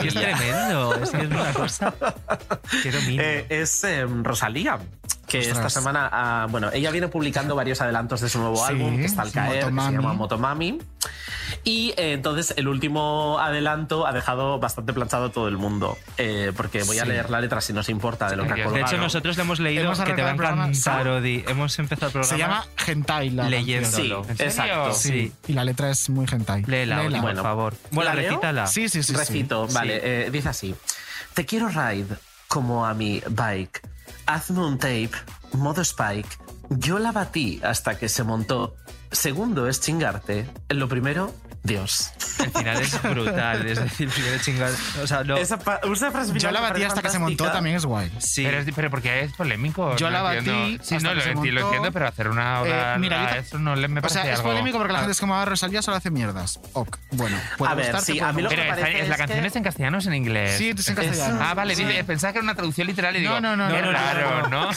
Sí, 0.00 0.08
es 0.08 0.14
tremendo. 0.14 0.94
Es 1.02 1.10
que 1.10 1.22
es 1.22 1.30
una 1.30 1.52
cosa. 1.52 1.94
Qué 2.82 2.90
dominio. 2.90 3.22
Eh, 3.22 3.46
es 3.48 3.84
eh, 3.84 4.06
Rosalía, 4.22 4.78
que 5.26 5.38
Ostras. 5.38 5.56
esta 5.58 5.70
semana, 5.70 6.08
ah, 6.12 6.46
bueno, 6.50 6.70
ella 6.72 6.90
viene 6.90 7.08
publicando 7.08 7.54
varios 7.54 7.80
adelantos 7.80 8.20
de 8.20 8.28
su 8.28 8.38
nuevo 8.38 8.56
Sí, 8.56 8.72
álbum, 8.72 8.96
que 8.96 9.06
está 9.06 9.22
al 9.22 9.32
caer, 9.32 9.64
que 9.66 9.80
se 9.80 9.92
llama 9.92 10.12
Motomami. 10.12 10.78
Y 11.64 11.90
eh, 11.96 12.12
entonces 12.14 12.54
el 12.56 12.66
último 12.66 13.38
adelanto 13.38 14.04
ha 14.06 14.12
dejado 14.12 14.58
bastante 14.58 14.92
planchado 14.92 15.26
a 15.26 15.32
todo 15.32 15.46
el 15.46 15.56
mundo, 15.58 15.96
eh, 16.18 16.52
porque 16.56 16.82
voy 16.82 16.98
a 16.98 17.02
Sí. 17.04 17.08
leer 17.08 17.30
la 17.30 17.40
letra 17.40 17.60
si 17.60 17.72
no 17.72 17.80
os 17.80 17.88
importa 17.88 18.28
de 18.28 18.34
lo 18.36 18.44
que 18.46 18.62
ha 18.62 18.68
De 18.70 18.80
hecho, 18.80 18.96
nosotros 18.96 19.36
le 19.36 19.42
hemos 19.44 19.60
leído 19.60 19.84
Hemos 19.84 20.00
que 20.00 20.12
te 20.12 20.22
va 20.22 20.30
a 20.30 20.32
encantar. 20.32 21.06
Odi. 21.08 21.44
Hemos 21.46 21.78
empezado 21.78 22.06
el 22.08 22.12
programa 22.12 22.28
Se 22.34 22.38
llama 22.38 22.66
Hentai 22.86 23.30
la 23.30 23.48
leyéndolo. 23.48 24.24
Sí, 24.24 24.30
exacto. 24.42 24.92
Sí. 24.94 25.32
Y 25.46 25.52
la 25.52 25.64
letra 25.64 25.90
es 25.90 26.10
muy 26.10 26.26
hentai. 26.30 26.64
Léela, 26.66 27.02
Odi, 27.02 27.12
por 27.14 27.20
Bueno. 27.22 27.42
favor. 27.42 27.74
Bueno, 27.92 28.12
recítala. 28.12 28.66
Sí, 28.66 28.88
sí, 28.88 29.02
sí. 29.04 29.12
sí. 29.12 29.16
Recito, 29.18 29.68
vale, 29.68 30.00
eh, 30.26 30.30
dice 30.32 30.48
así. 30.48 30.74
Te 31.34 31.46
quiero 31.46 31.68
ride 31.68 32.16
como 32.48 32.84
a 32.86 32.94
mi 32.94 33.22
bike. 33.30 33.80
Hazme 34.26 34.60
un 34.66 34.78
tape, 34.78 35.10
modo 35.52 35.80
spike. 35.82 36.28
Yo 36.70 36.98
la 36.98 37.12
batí 37.12 37.60
hasta 37.62 37.96
que 37.98 38.08
se 38.08 38.24
montó. 38.24 38.74
Segundo 39.10 39.68
es 39.68 39.80
chingarte. 39.80 40.46
Lo 40.70 40.88
primero, 40.88 41.34
Dios. 41.64 42.10
El 42.40 42.50
final 42.50 42.80
es 42.80 43.02
brutal. 43.02 43.66
Es 43.66 43.78
decir, 43.78 44.08
primero 44.08 44.36
chingar. 44.42 44.70
O 45.02 45.06
sea, 45.06 45.22
no. 45.22 45.36
Esa, 45.36 45.54
esa 45.56 46.10
frase 46.10 46.28
Yo 46.28 46.34
final 46.34 46.54
la 46.54 46.60
me 46.60 46.62
batí 46.68 46.72
parece 46.72 46.86
hasta 46.86 47.02
que 47.02 47.08
se 47.10 47.18
montó 47.18 47.44
fantástica. 47.44 47.52
también 47.52 47.76
es 47.76 47.84
guay. 47.84 48.12
Sí. 48.18 48.42
Pero, 48.44 48.58
es, 48.58 48.66
pero 48.74 48.90
porque 48.90 49.20
es 49.20 49.32
polémico. 49.34 49.94
Yo 49.96 50.06
no 50.06 50.12
la 50.12 50.22
batí 50.22 50.38
entiendo. 50.38 50.84
Sí, 50.84 50.94
hasta 50.96 51.08
no, 51.08 51.10
que 51.10 51.14
lo, 51.16 51.22
se 51.22 51.30
entiendo, 51.30 51.60
lo 51.60 51.66
montó. 51.66 51.76
entiendo, 51.76 51.92
pero 51.92 52.08
hacer 52.08 52.28
una 52.28 52.60
oda 52.62 52.94
Eh, 52.94 52.98
mira, 52.98 53.20
a 53.20 53.24
yo 53.24 53.30
ta- 53.30 53.36
eso 53.38 53.58
no 53.58 53.76
le 53.76 53.86
me 53.88 54.00
O 54.00 54.02
parece 54.02 54.20
sea, 54.22 54.32
es 54.32 54.38
algo- 54.40 54.50
polémico 54.50 54.78
porque 54.78 54.92
la 54.92 54.98
gente 55.00 55.12
es 55.12 55.20
como 55.20 55.36
"Ah, 55.36 55.44
Rosalía 55.44 55.82
solo 55.82 55.96
hace 55.98 56.10
mierdas. 56.10 56.58
Ok, 56.72 56.96
bueno. 57.12 57.36
puede 57.58 57.72
A 57.72 57.74
ver, 57.76 57.84
gustarte, 57.86 58.12
sí, 58.12 58.18
puede 58.18 58.30
a 58.30 58.32
mí 58.32 58.42
no 58.42 58.42
lo 58.42 58.48
que 58.50 58.56
Pero 58.56 58.62
me 58.64 58.68
esta- 58.70 58.80
parece 58.82 59.02
es, 59.02 59.08
la 59.08 59.14
es 59.14 59.18
canción 59.18 59.40
que- 59.40 59.46
es 59.46 59.56
en 59.56 59.62
castellano 59.62 59.96
o 59.96 60.00
es 60.00 60.06
en 60.06 60.14
inglés. 60.14 60.58
Sí, 60.58 60.70
es 60.76 60.88
en 60.88 60.94
castellano. 60.96 61.38
Ah, 61.42 61.54
vale, 61.54 61.76
Sí. 61.76 61.84
dice- 61.84 62.04
pensaba 62.04 62.32
que 62.32 62.38
era 62.40 62.44
una 62.44 62.54
traducción 62.56 62.86
literal 62.88 63.16
y 63.16 63.20
digo, 63.20 63.40
No, 63.40 63.56
no, 63.56 63.68
no, 63.68 63.74
qué 63.74 63.80
no, 63.82 63.86
no, 63.86 63.92
raro, 63.92 64.48
¿no? 64.48 64.68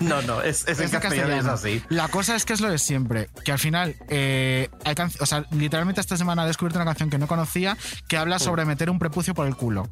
No, 0.00 0.22
no, 0.22 0.40
es, 0.42 0.62
es 0.66 0.78
en 0.78 0.84
Es 0.86 0.92
en 0.94 1.00
castellano 1.00 1.34
es 1.36 1.46
así. 1.46 1.82
La 1.90 2.08
cosa 2.08 2.34
es 2.36 2.44
que 2.46 2.54
es 2.54 2.60
lo 2.62 2.70
de 2.70 2.78
siempre, 2.78 3.28
que 3.44 3.52
al 3.52 3.58
final 3.58 3.96
eh, 4.08 4.68
hay 4.84 4.94
o 5.20 5.26
sea, 5.26 5.44
literalmente 5.50 6.00
esta 6.00 6.16
semana 6.22 6.44
he 6.44 6.46
descubierto 6.46 6.78
una 6.78 6.86
canción 6.86 7.10
que 7.10 7.18
no 7.18 7.26
conocía 7.26 7.76
que 8.08 8.16
habla 8.16 8.38
sobre 8.38 8.64
meter 8.64 8.88
un 8.90 8.98
prepucio 8.98 9.34
por 9.34 9.46
el 9.46 9.56
culo. 9.56 9.88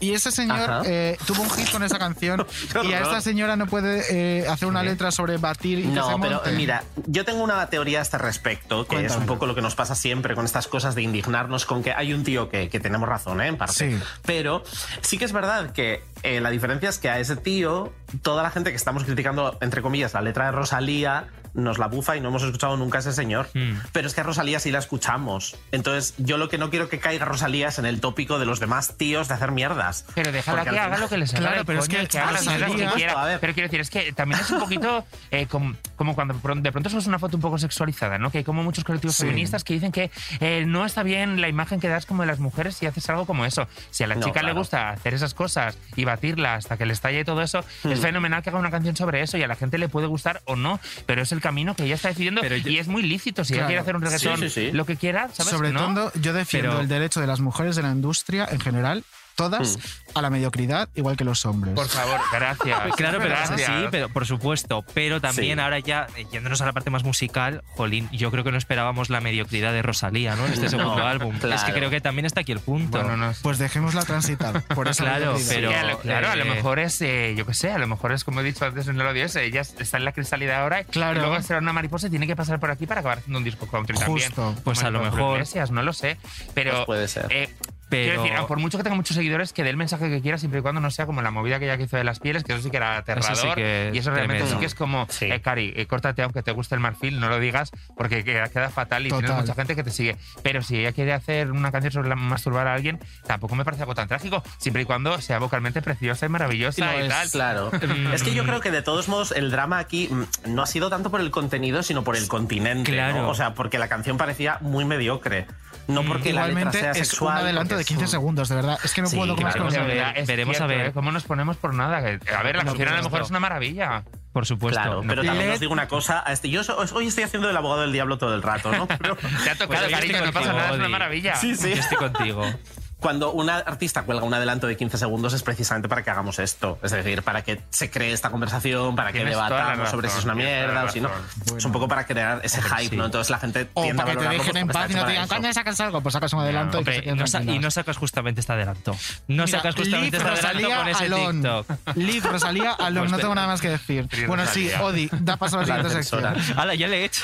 Y 0.00 0.12
ese 0.12 0.32
señor 0.32 0.82
eh, 0.86 1.16
tuvo 1.24 1.42
un 1.42 1.50
hit 1.50 1.70
con 1.70 1.82
esa 1.84 1.98
canción 1.98 2.44
y 2.84 2.92
a 2.92 3.00
esta 3.02 3.20
señora 3.20 3.54
no 3.56 3.66
puede 3.66 4.02
eh, 4.42 4.46
hacer 4.48 4.66
una 4.68 4.82
letra 4.82 5.10
sobre 5.12 5.38
batir 5.38 5.78
y 5.78 5.82
que 5.82 5.88
se 5.90 5.94
No, 5.94 6.20
pero 6.20 6.36
monte. 6.36 6.52
mira, 6.52 6.82
yo 7.06 7.24
tengo 7.24 7.42
una 7.44 7.64
teoría 7.68 8.00
a 8.00 8.02
este 8.02 8.18
respecto, 8.18 8.86
que 8.86 8.96
es 8.96 9.00
Cuéntame. 9.02 9.20
un 9.20 9.26
poco 9.26 9.46
lo 9.46 9.54
que 9.54 9.62
nos 9.62 9.74
pasa 9.76 9.94
siempre 9.94 10.34
con 10.34 10.44
estas 10.44 10.66
cosas 10.66 10.94
de 10.94 11.02
indignarnos 11.02 11.64
con 11.64 11.82
que 11.82 11.92
hay 11.92 12.12
un 12.12 12.24
tío 12.24 12.48
que, 12.48 12.68
que 12.68 12.80
tenemos 12.80 13.08
razón, 13.08 13.40
¿eh? 13.40 13.46
En 13.46 13.56
parte. 13.56 13.92
Sí. 13.92 14.04
Pero 14.26 14.62
sí 15.00 15.16
que 15.16 15.24
es 15.24 15.32
verdad 15.32 15.72
que 15.72 16.02
eh, 16.22 16.40
la 16.40 16.50
diferencia 16.50 16.88
es 16.88 16.98
que 16.98 17.08
a 17.08 17.18
ese 17.20 17.36
tío, 17.36 17.92
toda 18.22 18.42
la 18.42 18.50
gente 18.50 18.70
que 18.70 18.76
estamos 18.76 19.04
criticando, 19.04 19.56
entre 19.60 19.80
comillas, 19.80 20.12
la 20.12 20.22
letra 20.22 20.46
de 20.46 20.52
Rosalía, 20.52 21.28
nos 21.54 21.78
la 21.78 21.86
bufa 21.88 22.16
y 22.16 22.20
no 22.20 22.28
hemos 22.28 22.42
escuchado 22.42 22.76
nunca 22.76 22.98
a 22.98 23.00
ese 23.00 23.12
señor. 23.12 23.48
Hmm. 23.54 23.78
Pero 23.92 24.06
es 24.08 24.14
que 24.14 24.20
a 24.20 24.24
Rosalía 24.24 24.58
sí 24.60 24.70
la 24.70 24.78
escuchamos. 24.80 25.56
Entonces, 25.72 26.14
yo 26.18 26.36
lo 26.38 26.48
que 26.48 26.58
no 26.58 26.70
quiero 26.70 26.88
que 26.88 26.98
caiga 26.98 27.24
Rosalía 27.24 27.68
es 27.68 27.78
en 27.78 27.86
el 27.86 28.00
tópico 28.00 28.38
de 28.38 28.46
los 28.46 28.60
demás 28.60 28.96
tíos 28.96 29.28
de 29.28 29.34
hacer 29.34 29.50
mierdas. 29.52 30.04
Pero 30.14 30.32
déjala 30.32 30.64
que 30.64 30.78
haga 30.78 30.98
lo 30.98 31.08
que 31.08 31.16
les 31.18 31.30
salga 31.30 31.48
Claro, 31.50 31.64
pero 31.64 31.80
es 31.80 31.88
que 31.88 32.06
que 32.08 32.18
haga 32.18 32.32
las 32.32 32.44
Rosalía- 32.46 32.66
mierdas 32.68 32.92
que 32.92 32.96
quiera. 32.98 33.22
A 33.22 33.26
ver. 33.26 33.40
Pero 33.40 33.54
quiero 33.54 33.68
decir, 33.68 33.80
es 33.80 33.90
que 33.90 34.12
también 34.12 34.40
es 34.40 34.50
un 34.50 34.60
poquito 34.60 35.04
eh, 35.30 35.46
como, 35.46 35.74
como 35.96 36.14
cuando 36.14 36.34
de 36.34 36.72
pronto 36.72 36.90
subes 36.90 37.06
una 37.06 37.18
foto 37.18 37.36
un 37.36 37.42
poco 37.42 37.58
sexualizada, 37.58 38.18
¿no? 38.18 38.30
Que 38.30 38.38
hay 38.38 38.44
como 38.44 38.62
muchos 38.62 38.84
colectivos 38.84 39.16
Sí. 39.16 39.24
feministas 39.24 39.62
que 39.64 39.74
dicen 39.74 39.92
que 39.92 40.10
eh, 40.40 40.64
no 40.66 40.84
está 40.84 41.02
bien 41.02 41.40
la 41.40 41.48
imagen 41.48 41.80
que 41.80 41.88
das 41.88 42.06
como 42.06 42.22
de 42.22 42.26
las 42.26 42.38
mujeres 42.40 42.76
si 42.76 42.86
haces 42.86 43.08
algo 43.10 43.26
como 43.26 43.44
eso. 43.44 43.68
Si 43.90 44.02
a 44.04 44.06
la 44.06 44.14
No, 44.16 44.26
chica 44.26 44.42
le 44.42 44.52
gusta 44.52 44.90
hacer 44.90 45.14
esas 45.14 45.34
cosas 45.34 45.76
y 45.96 46.04
batirla 46.04 46.54
hasta 46.54 46.76
que 46.76 46.86
le 46.86 46.92
estalle 46.92 47.20
y 47.20 47.24
todo 47.24 47.42
eso, 47.42 47.60
es 47.84 47.98
Hmm. 47.98 48.02
fenomenal 48.02 48.42
que 48.42 48.50
haga 48.50 48.58
una 48.58 48.70
canción 48.70 48.96
sobre 48.96 49.22
eso 49.22 49.36
y 49.38 49.42
a 49.42 49.46
la 49.48 49.54
gente 49.56 49.78
le 49.78 49.88
puede 49.88 50.06
gustar 50.06 50.40
o 50.46 50.56
no, 50.56 50.80
pero 51.06 51.22
es 51.22 51.32
el 51.32 51.40
camino 51.44 51.76
que 51.76 51.84
ella 51.84 51.94
está 51.94 52.08
decidiendo 52.08 52.40
Pero 52.40 52.56
yo- 52.56 52.70
y 52.70 52.78
es 52.78 52.88
muy 52.88 53.02
lícito. 53.02 53.44
Si 53.44 53.52
ella 53.52 53.60
Claro. 53.60 53.68
quiere 53.68 53.80
hacer 53.82 53.96
un 53.96 54.02
reggaetón, 54.02 54.40
Sí, 54.40 54.48
sí, 54.48 54.66
sí. 54.70 54.72
lo 54.72 54.86
que 54.86 54.96
quiera, 54.96 55.28
¿sabes? 55.32 55.52
Sobre 55.52 55.70
¿No? 55.72 55.80
todo, 55.94 56.12
yo 56.20 56.32
defiendo 56.32 56.70
Pero- 56.70 56.80
el 56.80 56.88
derecho 56.88 57.20
de 57.20 57.26
las 57.26 57.40
mujeres 57.40 57.76
de 57.76 57.82
la 57.82 57.90
industria 57.92 58.48
en 58.50 58.58
general, 58.60 59.04
todas, 59.36 59.78
a 60.14 60.22
la 60.22 60.30
mediocridad, 60.30 60.88
igual 60.94 61.16
que 61.16 61.24
los 61.24 61.44
hombres. 61.46 61.74
Por 61.74 61.88
favor, 61.88 62.20
gracias. 62.32 62.80
Claro, 62.96 63.18
pero 63.18 63.30
gracias. 63.34 63.60
sí, 63.70 63.86
pero 63.90 64.08
por 64.08 64.26
supuesto. 64.26 64.84
Pero 64.94 65.20
también 65.20 65.58
Sí. 65.58 65.62
ahora 65.62 65.78
ya, 65.80 66.06
eh, 66.16 66.26
yéndonos 66.32 66.60
a 66.60 66.66
la 66.66 66.72
parte 66.72 66.90
más 66.90 67.02
musical, 67.04 67.62
Jolín, 67.76 68.08
yo 68.12 68.30
creo 68.30 68.44
que 68.44 68.52
no 68.52 68.58
esperábamos 68.58 69.10
la 69.10 69.20
mediocridad 69.20 69.72
de 69.72 69.82
Rosalía, 69.82 70.36
¿no? 70.36 70.46
En 70.46 70.52
este 70.52 70.68
segundo 70.70 70.96
No, 70.96 71.06
álbum. 71.06 71.34
Es 71.34 71.40
que 71.42 71.48
claro. 71.48 71.74
creo 71.74 71.90
que 71.90 72.00
también 72.00 72.26
está 72.26 72.40
aquí 72.40 72.52
el 72.52 72.60
punto. 72.60 72.98
Bueno, 72.98 73.16
no 73.16 73.32
Pues 73.42 73.58
dejémosla 73.58 74.02
transitar. 74.04 74.62
Por 74.74 74.88
esa 74.88 75.04
Claro, 75.04 75.36
pero- 75.48 75.70
Sí, 75.70 75.74
a 75.76 75.82
lo- 75.84 75.98
claro, 75.98 76.30
a 76.30 76.36
lo 76.36 76.44
eh, 76.44 76.54
mejor 76.54 76.78
es, 76.78 77.00
eh, 77.02 77.34
yo 77.36 77.44
qué 77.46 77.54
sé, 77.54 77.70
a 77.72 77.78
lo 77.78 77.86
mejor 77.86 78.12
es 78.12 78.24
como 78.24 78.40
he 78.40 78.44
dicho 78.44 78.64
antes 78.64 78.86
en 78.88 79.00
el 79.00 79.16
ese, 79.16 79.44
ella 79.44 79.60
está 79.60 79.96
en 79.98 80.04
la 80.04 80.12
cristalidad 80.12 80.62
ahora 80.62 80.84
Claro. 80.84 81.18
y 81.18 81.22
luego 81.24 81.40
será 81.42 81.58
una 81.58 81.72
mariposa 81.72 82.06
y 82.06 82.10
tiene 82.10 82.26
que 82.26 82.36
pasar 82.36 82.58
por 82.60 82.70
aquí 82.70 82.86
para 82.86 83.00
acabar 83.00 83.18
haciendo 83.18 83.38
un 83.38 83.44
disco 83.44 83.66
country 83.66 83.96
también. 83.98 84.28
Justo. 84.28 84.54
Pues 84.64 84.78
Como 84.78 84.88
a 84.88 84.90
lo 84.90 85.00
mejor- 85.02 85.32
Iglesias, 85.34 85.70
no 85.70 85.82
lo 85.82 85.92
sé, 85.92 86.16
pero... 86.54 86.72
Pues 86.72 86.86
puede 86.86 87.08
ser. 87.08 87.26
eh, 87.30 87.48
Pero- 87.94 88.22
Quiero 88.22 88.34
decir, 88.34 88.46
por 88.48 88.58
mucho 88.58 88.78
que 88.78 88.84
tenga 88.84 88.96
muchos 88.96 89.16
seguidores, 89.16 89.52
que 89.52 89.62
dé 89.64 89.70
el 89.70 89.76
mensaje 89.76 90.08
que 90.10 90.20
quiera 90.20 90.38
siempre 90.38 90.60
y 90.60 90.62
cuando 90.62 90.80
no 90.80 90.90
sea 90.90 91.06
como 91.06 91.22
la 91.22 91.30
movida 91.30 91.58
que 91.58 91.64
ella 91.72 91.82
hizo 91.82 91.96
de 91.96 92.04
las 92.04 92.20
pieles, 92.20 92.44
que 92.44 92.52
eso 92.52 92.62
sí 92.62 92.70
que 92.70 92.76
era 92.76 92.96
aterrador. 92.96 93.36
sí 93.36 93.48
que 93.54 93.90
y 93.92 93.98
eso 93.98 94.10
realmente 94.10 94.44
tremendo. 94.44 94.54
sí 94.56 94.60
que 94.60 94.66
es 94.66 94.74
como, 94.74 95.06
Sí. 95.10 95.26
eh, 95.26 95.40
Cari, 95.40 95.72
eh, 95.76 95.86
córtate 95.86 96.22
aunque 96.22 96.42
te 96.42 96.52
guste 96.52 96.74
el 96.74 96.80
marfil, 96.80 97.20
no 97.20 97.28
lo 97.28 97.38
digas 97.38 97.70
porque 97.96 98.24
queda, 98.24 98.48
queda 98.48 98.70
fatal 98.70 99.06
y 99.06 99.10
tienes 99.10 99.26
Total. 99.30 99.42
mucha 99.42 99.54
gente 99.54 99.76
que 99.76 99.82
te 99.84 99.90
sigue. 99.90 100.16
Pero 100.42 100.62
si 100.62 100.78
ella 100.78 100.92
quiere 100.92 101.12
hacer 101.12 101.50
una 101.50 101.70
canción 101.72 101.92
sobre 101.92 102.08
la- 102.08 102.16
masturbar 102.16 102.66
a 102.66 102.74
alguien, 102.74 102.98
tampoco 103.26 103.54
me 103.54 103.64
parece 103.64 103.82
algo 103.82 103.94
tan 103.94 104.08
trágico, 104.08 104.42
siempre 104.58 104.82
y 104.82 104.84
cuando 104.84 105.20
sea 105.20 105.38
vocalmente 105.38 105.82
preciosa 105.82 106.26
y 106.26 106.28
maravillosa 106.28 106.92
Lo 106.92 106.98
y 107.00 107.02
es, 107.04 107.08
tal. 107.08 107.30
Claro. 107.30 107.70
es 108.14 108.22
que 108.22 108.34
yo 108.34 108.44
creo 108.44 108.60
que 108.60 108.70
de 108.70 108.82
todos 108.82 109.08
modos 109.08 109.32
el 109.32 109.50
drama 109.50 109.78
aquí 109.78 110.08
mm, 110.10 110.54
no 110.54 110.62
ha 110.62 110.66
sido 110.66 110.90
tanto 110.90 111.10
por 111.10 111.20
el 111.20 111.30
contenido, 111.30 111.82
sino 111.82 112.04
por 112.04 112.16
el 112.16 112.28
continente. 112.28 112.90
¿no? 112.90 112.96
Claro. 112.96 113.28
O 113.28 113.34
sea, 113.34 113.54
porque 113.54 113.78
la 113.78 113.88
canción 113.88 114.16
parecía 114.16 114.58
muy 114.60 114.84
mediocre. 114.84 115.46
No 115.86 116.02
porque 116.04 116.32
la 116.32 116.46
letra 116.46 116.60
Igualmente 116.62 116.80
sea 116.80 116.90
es 116.92 117.08
sexual. 117.08 117.34
un 117.36 117.42
adelanto 117.42 117.74
porque 117.74 117.83
de 117.86 117.92
es 117.94 117.98
15 117.98 118.04
un- 118.04 118.10
segundos, 118.10 118.48
de 118.48 118.54
verdad. 118.56 118.78
Es 118.82 118.92
que 118.94 119.02
no 119.02 119.08
Sí, 119.08 119.16
puedo 119.16 119.36
más 119.36 119.54
claro, 119.54 119.86
ver, 119.86 120.16
Es 120.18 120.26
veremos 120.26 120.60
a 120.60 120.66
ver. 120.66 120.86
¿eh? 120.86 120.92
¿Cómo 120.92 121.12
nos 121.12 121.24
ponemos 121.24 121.56
por 121.56 121.74
nada? 121.74 121.98
A 121.98 122.00
ver, 122.00 122.20
la 122.56 122.64
canción 122.64 122.88
a 122.88 122.90
lo 122.92 122.96
mejor 122.96 123.02
supuesto. 123.04 123.24
es 123.24 123.30
una 123.30 123.40
maravilla. 123.40 124.04
Por. 124.32 124.44
Claro, 124.58 125.02
No. 125.02 125.08
pero 125.08 125.22
también 125.24 125.50
os 125.52 125.60
digo 125.60 125.72
una 125.72 125.86
cosa. 125.86 126.24
este- 126.28 126.50
yo 126.50 126.62
hoy 126.94 127.06
estoy 127.06 127.22
haciendo 127.24 127.48
el 127.48 127.56
abogado 127.56 127.82
del 127.82 127.92
diablo 127.92 128.18
todo 128.18 128.34
el 128.34 128.42
rato, 128.42 128.72
¿no? 128.72 128.86
Pero 128.98 129.14
Te 129.16 129.50
ha 129.50 129.54
tocado, 129.54 129.84
Pues 129.84 129.92
cariño, 129.92 130.24
no 130.26 130.32
pasa 130.32 130.52
nada, 130.52 130.70
es 130.70 130.74
una 130.76 130.88
maravilla. 130.88 131.36
Sí, 131.36 131.54
sí. 131.54 131.70
Yo 131.74 131.80
estoy 131.80 131.98
contigo. 131.98 132.44
cuando 133.04 133.32
una 133.32 133.56
artista 133.58 134.02
cuelga 134.04 134.24
un 134.24 134.32
adelanto 134.32 134.66
de 134.66 134.78
15 134.78 134.96
segundos 134.96 135.34
es 135.34 135.42
precisamente 135.42 135.90
para 135.90 136.02
que 136.02 136.08
hagamos 136.10 136.38
esto. 136.38 136.78
Es 136.82 136.90
decir, 136.90 137.22
para 137.22 137.42
que 137.42 137.60
se 137.68 137.90
cree 137.90 138.12
esta 138.14 138.30
conversación, 138.30 138.96
para 138.96 139.12
que 139.12 139.18
Tienes 139.18 139.34
debatamos 139.34 139.90
sobre 139.90 140.08
si 140.08 140.18
es 140.20 140.24
una 140.24 140.34
mierda 140.34 140.84
o 140.84 140.88
si 140.88 141.02
no. 141.02 141.10
Es 141.54 141.64
un 141.66 141.72
poco 141.72 141.86
para 141.86 142.06
crear 142.06 142.40
ese 142.42 142.60
Hombre, 142.60 142.76
hype, 142.78 142.88
sí. 142.90 142.96
¿no? 142.96 143.04
Entonces 143.04 143.28
la 143.28 143.38
gente 143.38 143.68
O 143.74 143.82
tiende 143.82 144.00
a 144.02 144.06
para 144.06 144.18
que 144.18 144.26
te 144.26 144.32
dejen 144.38 144.56
en 144.56 144.68
paz 144.68 144.90
y 144.90 144.94
no 144.94 145.04
te 145.04 145.10
digan. 145.10 145.28
¿cuándo 145.28 145.52
sacas 145.52 145.80
algo? 145.80 146.00
Pues 146.00 146.14
sacas 146.14 146.32
un 146.32 146.40
adelanto 146.40 146.80
y 146.80 146.84
no, 146.84 147.26
sa- 147.26 147.40
y 147.40 147.40
tranquilas. 147.42 147.60
no 147.62 147.70
sacas 147.70 147.96
justamente 147.98 148.40
este 148.40 148.52
adelanto. 148.54 148.92
No 149.28 149.44
Mira, 149.44 149.46
sacas 149.58 149.74
justamente 149.74 150.16
Liv, 150.18 150.26
este 150.26 150.46
adelanto 150.48 150.76
con 150.78 150.88
ese 150.88 151.04
Alon. 151.04 151.42
TikTok. 151.42 151.96
Liv, 151.96 152.24
Rosalía, 152.24 152.70
Alon, 152.78 153.10
no 153.10 153.18
tengo 153.18 153.34
nada 153.34 153.46
más 153.48 153.60
que 153.60 153.68
decir. 153.68 154.08
Liv, 154.12 154.26
Bueno, 154.28 154.46
sí. 154.46 154.70
Odi, 154.80 155.10
da 155.20 155.36
paso 155.36 155.58
a 155.58 155.60
la 155.60 155.66
siguiente 155.66 155.90
sección. 155.90 156.24
Hala, 156.56 156.74
ya 156.74 156.88
le 156.88 157.02
he 157.02 157.04
hecho. 157.04 157.22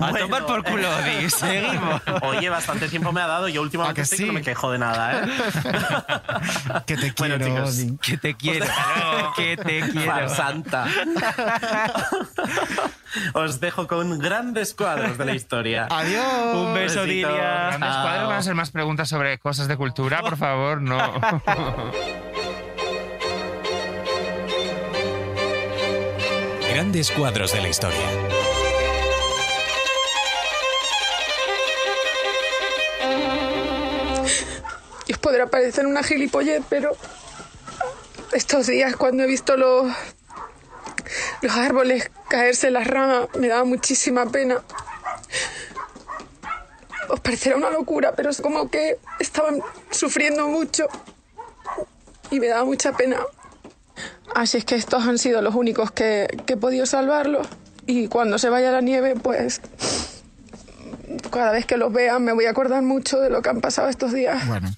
A 0.00 0.12
tomar 0.12 0.44
por 0.44 0.64
culo, 0.64 0.88
Odi. 0.96 1.30
Seguimos. 1.34 2.02
Oye, 2.22 2.48
bastante 2.48 2.88
tiempo 2.88 3.12
me 3.12 3.20
ha 3.20 3.26
dado. 3.28 3.48
Yo 3.48 3.62
últimamente 3.62 4.02
no 4.26 4.32
me 4.32 4.42
quejo 4.42 4.72
de 4.72 4.78
nada, 4.78 5.03
¿eh? 5.12 5.26
Que 6.86 6.96
te 6.96 7.12
Bueno, 7.18 7.36
quiero, 7.36 7.44
chicos, 7.46 7.70
Odi. 7.78 7.96
Que 7.98 8.16
te 8.16 8.34
quiero. 8.34 8.66
Que 9.36 9.56
te 9.56 9.80
quiero. 9.90 10.12
Farsanta. 10.12 10.86
Os 13.34 13.60
dejo 13.60 13.86
con 13.86 14.18
grandes 14.18 14.74
cuadros 14.74 15.16
de 15.18 15.24
la 15.24 15.34
historia. 15.34 15.86
Adiós. 15.90 16.24
Un 16.54 16.74
beso, 16.74 17.02
Besito. 17.02 17.28
Dilia. 17.28 17.66
Grandes 17.68 17.96
cuadros 17.96 18.28
van 18.28 18.38
a 18.38 18.42
ser 18.42 18.54
más 18.54 18.70
preguntas 18.70 19.08
sobre 19.08 19.38
cosas 19.38 19.68
de 19.68 19.76
cultura, 19.76 20.20
por 20.20 20.36
favor, 20.36 20.80
no. 20.80 20.98
Grandes 26.72 27.10
cuadros 27.12 27.52
de 27.52 27.60
la 27.62 27.68
historia. 27.68 28.00
Podrá 35.24 35.46
parecer 35.46 35.86
una 35.86 36.02
gilipollez, 36.02 36.62
pero 36.68 36.94
estos 38.32 38.66
días 38.66 38.94
cuando 38.94 39.22
he 39.22 39.26
visto 39.26 39.56
los, 39.56 39.90
los 41.40 41.52
árboles 41.56 42.10
caerse 42.28 42.66
en 42.66 42.74
las 42.74 42.86
ramas 42.86 43.28
me 43.38 43.48
daba 43.48 43.64
muchísima 43.64 44.26
pena. 44.26 44.62
Os 47.08 47.20
parecerá 47.20 47.56
una 47.56 47.70
locura, 47.70 48.12
pero 48.14 48.28
es 48.28 48.42
como 48.42 48.68
que 48.68 48.98
estaban 49.18 49.62
sufriendo 49.90 50.46
mucho 50.48 50.88
y 52.30 52.38
me 52.38 52.48
daba 52.48 52.66
mucha 52.66 52.92
pena. 52.92 53.16
Así 54.34 54.58
es 54.58 54.66
que 54.66 54.74
estos 54.74 55.06
han 55.06 55.16
sido 55.16 55.40
los 55.40 55.54
únicos 55.54 55.90
que, 55.90 56.26
que 56.44 56.52
he 56.52 56.56
podido 56.58 56.84
salvarlos 56.84 57.46
y 57.86 58.08
cuando 58.08 58.38
se 58.38 58.50
vaya 58.50 58.70
la 58.72 58.82
nieve, 58.82 59.14
pues 59.14 59.62
cada 61.30 61.52
vez 61.52 61.66
que 61.66 61.76
los 61.76 61.92
vea 61.92 62.18
me 62.18 62.32
voy 62.32 62.46
a 62.46 62.50
acordar 62.50 62.82
mucho 62.82 63.18
de 63.20 63.30
lo 63.30 63.42
que 63.42 63.48
han 63.50 63.60
pasado 63.60 63.88
estos 63.88 64.12
días. 64.12 64.46
Bueno, 64.46 64.70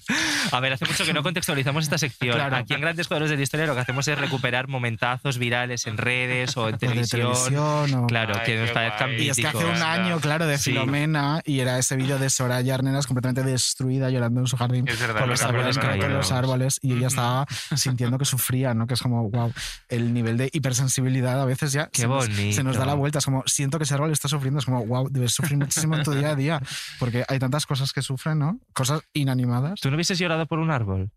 A 0.51 0.59
ver, 0.59 0.73
hace 0.73 0.85
mucho 0.85 1.05
que 1.05 1.13
no 1.13 1.23
contextualizamos 1.23 1.83
esta 1.83 1.97
sección. 1.97 2.35
Claro. 2.35 2.55
Aquí 2.55 2.73
en 2.73 2.81
Grandes 2.81 3.07
Cuadros 3.07 3.29
de 3.29 3.37
la 3.37 3.43
Historia 3.43 3.65
lo 3.65 3.73
que 3.75 3.81
hacemos 3.81 4.07
es 4.07 4.17
recuperar 4.17 4.67
momentazos 4.67 5.37
virales 5.37 5.85
en 5.87 5.97
redes 5.97 6.55
o 6.57 6.67
en 6.67 6.73
de 6.73 6.77
televisión. 6.77 7.21
televisión 7.33 7.93
o- 8.03 8.07
Claro, 8.07 8.33
Ay, 8.37 8.45
que 8.45 8.59
nos 8.61 8.71
parezcan. 8.71 9.11
Y 9.13 9.29
es 9.29 9.37
que 9.37 9.47
hace 9.47 9.65
un 9.65 9.81
año, 9.81 10.19
claro, 10.19 10.45
de 10.47 10.57
Sí. 10.57 10.71
Filomena 10.71 11.41
y 11.45 11.59
era 11.59 11.77
ese 11.77 11.95
vídeo 11.95 12.17
de 12.19 12.29
Soraya 12.29 12.75
Arneras 12.75 13.07
completamente 13.07 13.43
destruida 13.49 14.09
llorando 14.09 14.39
en 14.41 14.47
su 14.47 14.57
jardín 14.57 14.87
Es 14.87 14.99
verdad, 14.99 15.19
con 15.19 15.27
lo 15.29 15.33
los 15.33 15.43
árboles, 15.43 15.75
lo 15.75 15.81
con, 15.81 16.13
los 16.13 16.31
árboles 16.31 16.79
y 16.81 16.93
ella 16.93 17.07
estaba 17.07 17.45
sintiendo 17.75 18.17
que 18.17 18.25
sufría, 18.25 18.73
¿no? 18.73 18.87
Que 18.87 18.93
es 18.95 19.01
como, 19.01 19.29
wow, 19.29 19.51
el 19.89 20.13
nivel 20.13 20.37
de 20.37 20.49
hipersensibilidad 20.51 21.41
a 21.41 21.45
veces 21.45 21.71
ya 21.71 21.87
Qué 21.91 22.01
se, 22.01 22.07
nos, 22.07 22.27
bonito. 22.27 22.55
se 22.55 22.63
nos 22.63 22.77
da 22.77 22.85
la 22.85 22.93
vuelta. 22.93 23.19
Es 23.19 23.25
como, 23.25 23.43
siento 23.45 23.77
que 23.77 23.83
ese 23.83 23.93
árbol 23.93 24.11
está 24.11 24.27
sufriendo. 24.27 24.59
Es 24.59 24.65
como, 24.65 24.85
wow, 24.85 25.07
debes 25.09 25.33
sufrir 25.33 25.57
muchísimo 25.57 25.95
en 25.95 26.03
tu 26.03 26.11
día 26.13 26.26
a 26.27 26.35
día 26.35 26.61
porque 26.99 27.23
hay 27.27 27.39
tantas 27.39 27.65
cosas 27.65 27.93
que 27.93 28.01
sufren, 28.01 28.39
¿no? 28.39 28.59
Cosas 28.73 29.01
inanimadas. 29.13 29.79
¿Tú 29.79 29.89
no 29.89 29.95
hubieses 29.95 30.19
llorado 30.19 30.45
por 30.47 30.59
un 30.59 30.71
árbol? 30.71 31.11